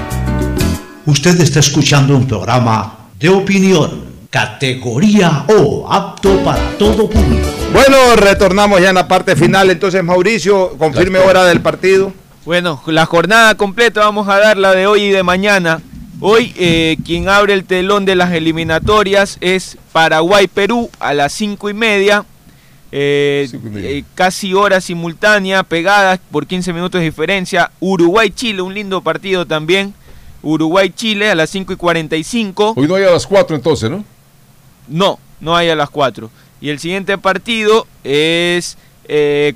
Usted 1.06 1.40
está 1.42 1.60
escuchando 1.60 2.16
un 2.16 2.28
programa 2.28 3.10
de 3.20 3.30
opinión, 3.30 4.06
categoría 4.30 5.46
O, 5.48 5.86
apto 5.92 6.38
para 6.44 6.78
todo 6.78 7.10
público. 7.10 7.48
Bueno, 7.72 8.16
retornamos 8.16 8.82
ya 8.82 8.90
en 8.90 8.96
la 8.96 9.08
parte 9.08 9.36
final. 9.36 9.70
Entonces, 9.70 10.04
Mauricio, 10.04 10.78
confirme 10.78 11.20
hora 11.20 11.46
del 11.46 11.62
partido. 11.62 12.14
Bueno, 12.46 12.82
la 12.88 13.06
jornada 13.06 13.56
completa 13.56 14.02
vamos 14.02 14.28
a 14.28 14.38
dar 14.40 14.58
la 14.58 14.74
de 14.74 14.88
hoy 14.88 15.04
y 15.04 15.10
de 15.10 15.24
mañana. 15.24 15.82
Hoy 16.20 16.54
eh, 16.58 16.98
quien 17.06 17.28
abre 17.30 17.54
el 17.54 17.66
telón 17.66 18.06
de 18.06 18.16
las 18.16 18.32
eliminatorias 18.32 19.38
es 19.42 19.78
Paraguay-Perú 19.92 20.90
a 21.00 21.14
las 21.14 21.34
cinco 21.34 21.70
y 21.70 21.74
media. 21.74 22.26
Eh, 22.96 23.50
eh, 23.78 24.04
casi 24.14 24.54
hora 24.54 24.80
simultánea, 24.80 25.64
pegadas 25.64 26.20
por 26.30 26.46
15 26.46 26.74
minutos 26.74 27.02
de 27.02 27.06
diferencia. 27.06 27.72
Uruguay-Chile, 27.80 28.62
un 28.62 28.76
lindo 28.76 29.02
partido 29.02 29.48
también. 29.48 29.96
Uruguay-Chile 30.44 31.32
a 31.32 31.34
las 31.34 31.50
5 31.50 31.74
y 31.74 31.76
45. 31.76 32.74
Hoy 32.78 32.88
no 32.88 32.94
hay 32.94 33.06
a 33.06 33.10
las 33.10 33.26
4 33.26 33.56
entonces, 33.56 33.90
¿no? 33.90 34.06
No, 34.88 35.18
no 35.40 35.56
hay 35.56 35.70
a 35.70 35.76
las 35.76 35.90
4. 35.90 36.30
Y 36.62 36.70
el 36.70 36.78
siguiente 36.78 37.18
partido 37.18 37.88
es 38.04 38.78
eh, 39.06 39.56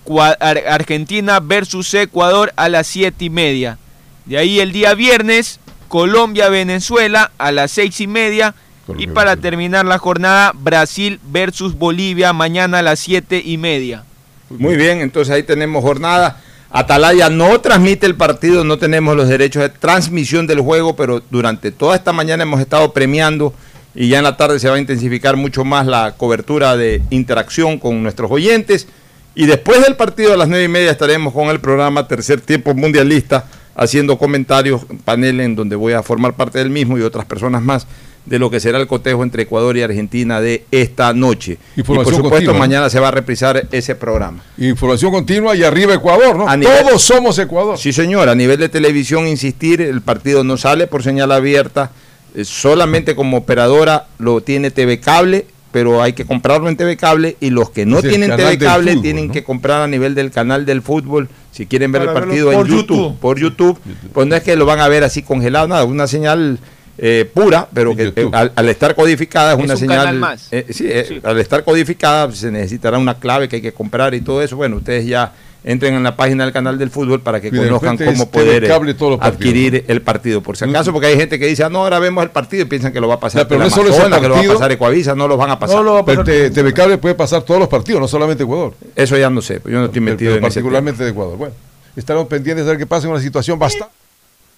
Argentina 0.68 1.40
versus 1.40 1.94
Ecuador 1.94 2.52
a 2.56 2.70
las 2.70 2.88
7 2.88 3.24
y 3.24 3.30
media. 3.30 3.78
De 4.26 4.40
ahí 4.40 4.60
el 4.60 4.72
día 4.72 4.96
viernes, 4.96 5.60
Colombia-Venezuela 5.90 7.32
a 7.38 7.52
las 7.52 7.70
6 7.70 8.02
y 8.02 8.08
media. 8.08 8.56
Y 8.98 9.08
para 9.08 9.36
terminar 9.36 9.86
la 9.86 9.98
jornada, 9.98 10.54
Brasil 10.56 11.20
versus 11.32 11.78
Bolivia 11.78 12.34
mañana 12.34 12.80
a 12.80 12.82
las 12.82 13.00
7 13.00 13.42
y 13.44 13.58
media. 13.58 14.04
Muy 14.50 14.76
bien, 14.76 15.02
entonces 15.02 15.34
ahí 15.34 15.44
tenemos 15.44 15.84
jornada. 15.84 16.42
Atalaya 16.70 17.30
no 17.30 17.60
transmite 17.60 18.06
el 18.06 18.16
partido, 18.16 18.64
no 18.64 18.78
tenemos 18.78 19.16
los 19.16 19.28
derechos 19.28 19.62
de 19.62 19.70
transmisión 19.70 20.48
del 20.48 20.62
juego, 20.62 20.96
pero 20.96 21.22
durante 21.30 21.72
toda 21.72 21.96
esta 21.96 22.14
mañana 22.14 22.44
hemos 22.44 22.60
estado 22.60 22.94
premiando 22.94 23.54
y 23.96 24.10
ya 24.10 24.20
en 24.20 24.24
la 24.24 24.38
tarde 24.38 24.60
se 24.60 24.70
va 24.70 24.76
a 24.76 24.80
intensificar 24.80 25.38
mucho 25.38 25.66
más 25.66 25.88
la 25.88 26.14
cobertura 26.18 26.78
de 26.78 27.02
interacción 27.10 27.80
con 27.80 28.04
nuestros 28.04 28.30
oyentes. 28.30 28.88
Y 29.34 29.46
después 29.46 29.82
del 29.82 29.96
partido 29.96 30.34
a 30.34 30.38
las 30.38 30.50
nueve 30.50 30.66
y 30.66 30.68
media 30.68 30.92
estaremos 30.92 31.34
con 31.34 31.48
el 31.48 31.60
programa 31.60 32.08
Tercer 32.08 32.42
Tiempo 32.42 32.74
Mundialista 32.74 33.46
haciendo 33.76 34.18
comentarios, 34.18 34.82
panel 35.06 35.40
en 35.40 35.56
donde 35.56 35.76
voy 35.76 35.94
a 35.94 36.04
formar 36.04 36.34
parte 36.34 36.60
del 36.60 36.70
mismo 36.70 36.98
y 36.98 37.02
otras 37.02 37.26
personas 37.26 37.62
más 37.62 37.88
de 38.28 38.40
lo 38.40 38.50
que 38.52 38.60
será 38.60 38.78
el 38.78 38.88
cotejo 38.88 39.24
entre 39.24 39.44
Ecuador 39.44 39.78
y 39.78 39.82
Argentina 39.82 40.42
de 40.42 40.66
esta 40.70 41.14
noche. 41.14 41.58
y 41.78 41.84
por 41.84 41.98
supuesto 42.06 42.30
continua, 42.30 42.54
¿no? 42.54 42.60
mañana 42.60 42.90
se 42.90 43.00
va 43.00 43.08
a 43.08 43.12
reprisar 43.12 43.68
ese 43.72 43.96
programa. 43.96 44.44
Información 44.58 45.12
continua 45.12 45.56
y 45.56 45.64
arriba 45.64 45.94
Ecuador, 45.94 46.36
¿no? 46.38 46.48
A 46.48 46.58
nivel- 46.58 46.84
Todos 46.86 47.02
somos 47.02 47.40
Ecuador. 47.40 47.78
Sí, 47.78 47.94
señor. 47.94 48.28
A 48.30 48.36
nivel 48.36 48.60
de 48.60 48.68
televisión, 48.70 49.28
insistir, 49.28 49.82
el 49.82 50.02
partido 50.02 50.44
no 50.44 50.58
sale 50.58 50.88
por 50.88 51.04
señal 51.04 51.32
abierta. 51.32 51.92
eh, 52.36 52.44
solamente 52.44 53.16
como 53.16 53.38
operadora 53.38 54.08
lo 54.20 54.42
tiene 54.42 54.70
TV 54.70 55.00
Cable, 55.00 55.46
pero 55.72 56.04
hay 56.04 56.14
que 56.14 56.26
comprarlo 56.26 56.68
en 56.70 56.76
TV 56.78 56.98
Cable. 56.98 57.38
Y 57.40 57.50
los 57.50 57.70
que 57.72 57.86
no 57.86 58.02
tienen 58.02 58.36
TV 58.36 58.58
Cable 58.58 58.92
fútbol, 58.92 59.02
tienen 59.04 59.28
¿no? 59.28 59.34
que 59.34 59.44
comprar 59.44 59.82
a 59.82 59.88
nivel 59.88 60.14
del 60.16 60.30
canal 60.32 60.66
del 60.66 60.82
fútbol. 60.82 61.30
Si 61.52 61.66
quieren 61.66 61.92
ver 61.94 62.06
Para 62.06 62.20
el 62.20 62.24
partido 62.26 62.52
en 62.52 62.58
por 62.60 62.68
YouTube, 62.68 62.88
YouTube. 62.98 63.20
por 63.20 63.40
YouTube, 63.40 63.80
pues 64.14 64.28
no 64.28 64.36
es 64.36 64.44
que 64.44 64.56
lo 64.58 64.66
van 64.66 64.80
a 64.82 64.88
ver 64.90 65.04
así 65.06 65.24
congelado, 65.24 65.68
nada, 65.70 65.86
una 65.86 66.06
señal 66.08 66.60
eh, 66.98 67.30
pura, 67.34 67.68
pero 67.74 67.96
que 67.96 68.12
eh, 68.16 68.30
al, 68.32 68.52
al 68.56 68.70
estar 68.70 68.96
codificada 68.96 69.54
es, 69.54 69.60
Es 69.60 69.64
una 69.66 69.74
un 69.74 69.80
señal. 69.80 69.98
canal 70.00 70.16
más. 70.16 70.48
eh, 70.52 70.66
sí, 70.70 70.86
eh, 70.88 71.22
al 71.24 71.40
estar 71.40 71.64
codificada 71.64 72.32
se 72.32 72.52
necesitará 72.52 72.98
una 72.98 73.16
clave 73.20 73.48
que 73.48 73.58
hay 73.58 73.62
que 73.62 73.72
comprar 73.74 74.14
y 74.16 74.22
todo 74.22 74.42
eso. 74.42 74.56
Bueno, 74.56 74.78
ustedes 74.78 75.06
ya 75.06 75.34
entren 75.64 75.96
en 75.96 76.04
la 76.04 76.16
página 76.16 76.46
del 76.46 76.54
canal 76.54 76.78
del 76.78 76.90
fútbol 76.90 77.20
para 77.22 77.42
que 77.42 77.50
conozcan 77.52 77.98
cómo 77.98 78.30
poder 78.32 78.72
adquirir 79.20 79.84
el 79.88 80.02
partido. 80.02 80.42
Por 80.42 80.56
si 80.56 80.64
acaso, 80.66 80.94
porque 80.94 81.08
hay 81.08 81.18
gente 81.18 81.38
que 81.38 81.46
dice, 81.48 81.64
ah, 81.64 81.70
no, 81.70 81.80
ahora 81.80 82.00
vemos 82.00 82.24
el 82.24 82.30
partido 82.30 82.64
y 82.64 82.66
piensan 82.66 82.94
que 82.94 83.02
lo 83.02 83.08
va 83.08 83.16
a 83.16 83.20
pasar 83.20 83.42
Ya, 83.44 83.48
pero 83.48 83.60
no 83.60 83.66
es 83.68 83.74
solo 83.74 83.90
Amazonas, 83.90 84.20
que 84.20 84.28
lo 84.28 84.34
va 84.34 84.36
a 84.36 84.40
partido. 84.40 84.54
pasar 84.54 84.72
Ecuavisa, 84.72 85.16
no 85.16 85.28
los 85.28 85.38
van 85.38 85.52
a 85.52 85.60
pasar. 85.60 85.84
Pero 86.06 86.24
te- 86.24 86.52
TV 86.52 86.74
Cable 86.74 86.98
puede 87.00 87.16
pasar 87.16 87.42
todos 87.42 87.60
los 87.60 87.68
partidos, 87.70 88.00
no 88.00 88.08
solamente 88.08 88.44
Ecuador. 88.44 88.74
Eso 88.96 89.18
ya 89.18 89.30
no 89.30 89.42
sé, 89.42 89.60
yo 89.66 89.72
no 89.80 89.86
estoy 89.86 90.02
metido 90.02 90.32
Pero 90.32 90.38
en 90.38 90.46
ese 90.46 90.60
particularmente 90.62 91.04
de 91.04 91.10
Ecuador. 91.10 91.38
Bueno, 91.38 91.54
estaremos 91.98 92.28
pendientes 92.30 92.66
de 92.66 92.72
ver 92.72 92.78
qué 92.80 92.86
pasa 92.86 93.08
en 93.08 93.14
una 93.14 93.22
situación 93.22 93.60
bastante. 93.60 93.94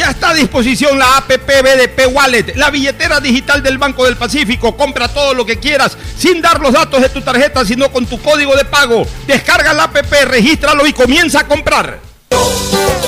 Ya 0.00 0.12
está 0.12 0.30
a 0.30 0.34
disposición 0.34 0.98
la 0.98 1.18
APP 1.18 1.46
BDP 1.46 2.08
Wallet, 2.10 2.54
la 2.56 2.70
billetera 2.70 3.20
digital 3.20 3.62
del 3.62 3.76
Banco 3.76 4.06
del 4.06 4.16
Pacífico. 4.16 4.74
Compra 4.74 5.08
todo 5.08 5.34
lo 5.34 5.44
que 5.44 5.58
quieras 5.58 5.94
sin 6.16 6.40
dar 6.40 6.58
los 6.58 6.72
datos 6.72 7.02
de 7.02 7.10
tu 7.10 7.20
tarjeta, 7.20 7.66
sino 7.66 7.92
con 7.92 8.06
tu 8.06 8.18
código 8.22 8.56
de 8.56 8.64
pago. 8.64 9.06
Descarga 9.26 9.74
la 9.74 9.82
APP, 9.84 10.10
regístralo 10.24 10.86
y 10.86 10.94
comienza 10.94 11.40
a 11.40 11.46
comprar. 11.46 12.00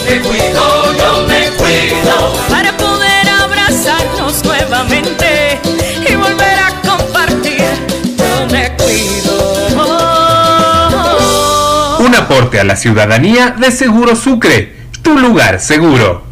Me 0.05 0.21
cuido, 0.21 0.95
yo 0.99 1.27
me 1.27 1.49
cuido 1.53 2.35
para 2.51 2.77
poder 2.77 3.27
abrazarnos 3.27 4.45
nuevamente 4.45 5.59
y 6.07 6.15
volver 6.15 6.59
a 6.59 6.79
compartir. 6.87 7.65
Yo 8.19 8.47
me 8.51 8.71
cuido. 8.77 9.79
Un 12.01 12.15
aporte 12.15 12.61
a 12.61 12.65
la 12.65 12.77
ciudadanía 12.77 13.55
de 13.59 13.73
Seguro 13.73 14.15
Sucre, 14.15 14.77
tu 15.01 15.19
lugar 15.19 15.59
seguro. 15.59 16.32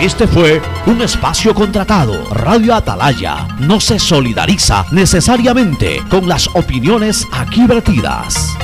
Este 0.00 0.26
fue 0.26 0.60
un 0.86 1.00
espacio 1.02 1.54
contratado. 1.54 2.28
Radio 2.30 2.74
Atalaya 2.74 3.46
no 3.60 3.80
se 3.80 3.98
solidariza 3.98 4.84
necesariamente 4.90 6.02
con 6.10 6.28
las 6.28 6.48
opiniones 6.54 7.26
aquí 7.32 7.64
vertidas. 7.66 8.54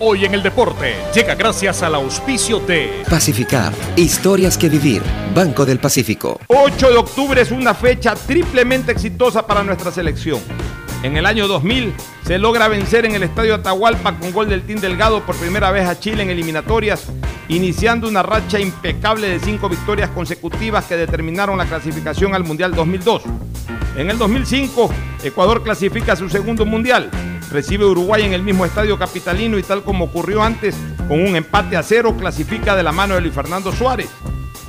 Hoy 0.00 0.24
en 0.24 0.34
el 0.34 0.42
deporte 0.42 0.94
llega 1.14 1.34
gracias 1.34 1.82
al 1.82 1.94
auspicio 1.94 2.60
de 2.60 3.04
Pacificar. 3.08 3.72
Historias 3.96 4.58
que 4.58 4.68
vivir. 4.68 5.02
Banco 5.34 5.64
del 5.64 5.78
Pacífico. 5.78 6.40
8 6.48 6.90
de 6.90 6.96
octubre 6.96 7.40
es 7.40 7.50
una 7.50 7.74
fecha 7.74 8.14
triplemente 8.14 8.92
exitosa 8.92 9.46
para 9.46 9.62
nuestra 9.62 9.90
selección. 9.92 10.40
En 11.02 11.16
el 11.16 11.26
año 11.26 11.46
2000 11.46 11.94
se 12.24 12.38
logra 12.38 12.66
vencer 12.66 13.06
en 13.06 13.14
el 13.14 13.22
Estadio 13.22 13.54
Atahualpa 13.54 14.18
con 14.18 14.32
gol 14.32 14.48
del 14.48 14.62
Team 14.62 14.80
Delgado 14.80 15.24
por 15.24 15.36
primera 15.36 15.70
vez 15.70 15.86
a 15.86 15.98
Chile 15.98 16.24
en 16.24 16.30
eliminatorias, 16.30 17.06
iniciando 17.46 18.08
una 18.08 18.24
racha 18.24 18.58
impecable 18.58 19.28
de 19.28 19.38
cinco 19.38 19.68
victorias 19.68 20.10
consecutivas 20.10 20.86
que 20.86 20.96
determinaron 20.96 21.56
la 21.56 21.66
clasificación 21.66 22.34
al 22.34 22.42
Mundial 22.42 22.74
2002. 22.74 23.22
En 23.96 24.10
el 24.10 24.18
2005, 24.18 24.90
Ecuador 25.22 25.62
clasifica 25.62 26.16
su 26.16 26.28
segundo 26.28 26.66
Mundial, 26.66 27.10
recibe 27.52 27.84
Uruguay 27.84 28.24
en 28.24 28.32
el 28.32 28.42
mismo 28.42 28.64
estadio 28.64 28.98
capitalino 28.98 29.56
y 29.56 29.62
tal 29.62 29.84
como 29.84 30.06
ocurrió 30.06 30.42
antes, 30.42 30.74
con 31.06 31.20
un 31.20 31.36
empate 31.36 31.76
a 31.76 31.84
cero, 31.84 32.16
clasifica 32.18 32.74
de 32.74 32.82
la 32.82 32.90
mano 32.90 33.14
de 33.14 33.20
Luis 33.20 33.34
Fernando 33.34 33.70
Suárez. 33.70 34.08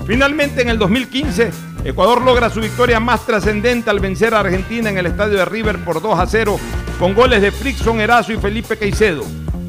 Finalmente, 0.05 0.61
en 0.61 0.69
el 0.69 0.77
2015, 0.77 1.51
Ecuador 1.83 2.21
logra 2.21 2.49
su 2.49 2.59
victoria 2.59 2.99
más 2.99 3.25
trascendente 3.25 3.89
al 3.89 3.99
vencer 3.99 4.33
a 4.33 4.41
Argentina 4.41 4.89
en 4.89 4.97
el 4.97 5.05
estadio 5.05 5.37
de 5.37 5.45
River 5.45 5.83
por 5.83 6.01
2 6.01 6.19
a 6.19 6.25
0 6.25 6.59
con 6.99 7.13
goles 7.13 7.41
de 7.41 7.51
Frickson 7.51 8.01
Erazo 8.01 8.33
y 8.33 8.37
Felipe 8.37 8.77
Caicedo. 8.77 9.23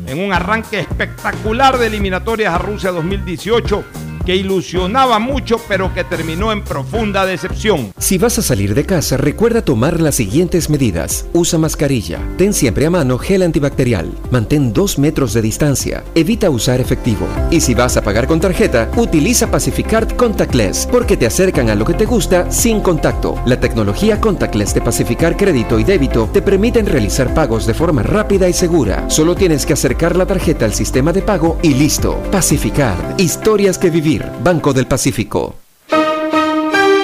En 0.07 0.19
un 0.19 0.33
arranque 0.33 0.81
espectacular 0.81 1.79
de 1.79 1.87
eliminatorias 1.87 2.53
a 2.53 2.59
Rusia 2.59 2.91
2018 2.91 3.85
que 4.25 4.37
ilusionaba 4.37 5.19
mucho 5.19 5.57
pero 5.69 5.93
que 5.95 6.05
terminó 6.05 6.53
en 6.53 6.63
profunda 6.63 7.27
decepción. 7.27 7.93
Si 7.99 8.19
vas 8.19 8.39
a 8.39 8.43
salir 8.43 8.75
de 8.75 8.85
casa, 8.85 9.17
recuerda 9.17 9.63
tomar 9.63 10.01
las 10.01 10.17
siguientes 10.17 10.71
medidas. 10.71 11.27
Usa 11.33 11.59
mascarilla. 11.59 12.19
Ten 12.37 12.53
siempre 12.53 12.87
a 12.87 12.91
mano 12.91 13.19
gel 13.19 13.43
antibacterial. 13.43 14.11
Mantén 14.31 14.73
dos 14.73 14.99
metros 14.99 15.33
de 15.33 15.43
distancia. 15.43 16.05
Evita 16.15 16.51
usar 16.51 16.81
efectivo. 16.81 17.27
Y 17.51 17.61
si 17.61 17.75
vas 17.75 17.97
a 17.97 18.03
pagar 18.03 18.27
con 18.27 18.41
tarjeta, 18.41 18.91
utiliza 18.97 19.51
Pacificard 19.51 20.17
Contactless 20.17 20.89
porque 20.91 21.17
te 21.17 21.27
acercan 21.27 21.71
a 21.71 21.75
lo 21.75 21.85
que 21.85 21.95
te 21.95 22.07
gusta 22.07 22.51
sin 22.51 22.81
contacto. 22.81 23.41
La 23.47 23.59
tecnología 23.61 24.21
Contactless 24.21 24.75
de 24.75 24.81
Pacificar 24.81 25.37
Crédito 25.37 25.79
y 25.79 25.85
Débito 25.85 26.29
te 26.33 26.43
permiten 26.43 26.87
realizar 26.87 27.35
pagos 27.35 27.67
de 27.67 27.75
forma 27.75 28.03
rápida 28.03 28.49
y 28.49 28.53
segura. 28.53 29.09
Solo 29.09 29.35
tienes 29.35 29.67
que 29.67 29.73
acercar 29.73 30.17
la 30.17 30.27
tarjeta 30.27 30.65
al 30.65 30.75
sistema 30.75 31.13
de 31.13 31.23
pago 31.23 31.59
y 31.63 31.75
listo. 31.75 32.21
Pacificard. 32.31 33.19
Historias 33.19 33.79
que 33.79 33.91
Banco 34.19 34.73
del 34.73 34.87
Pacífico. 34.87 35.55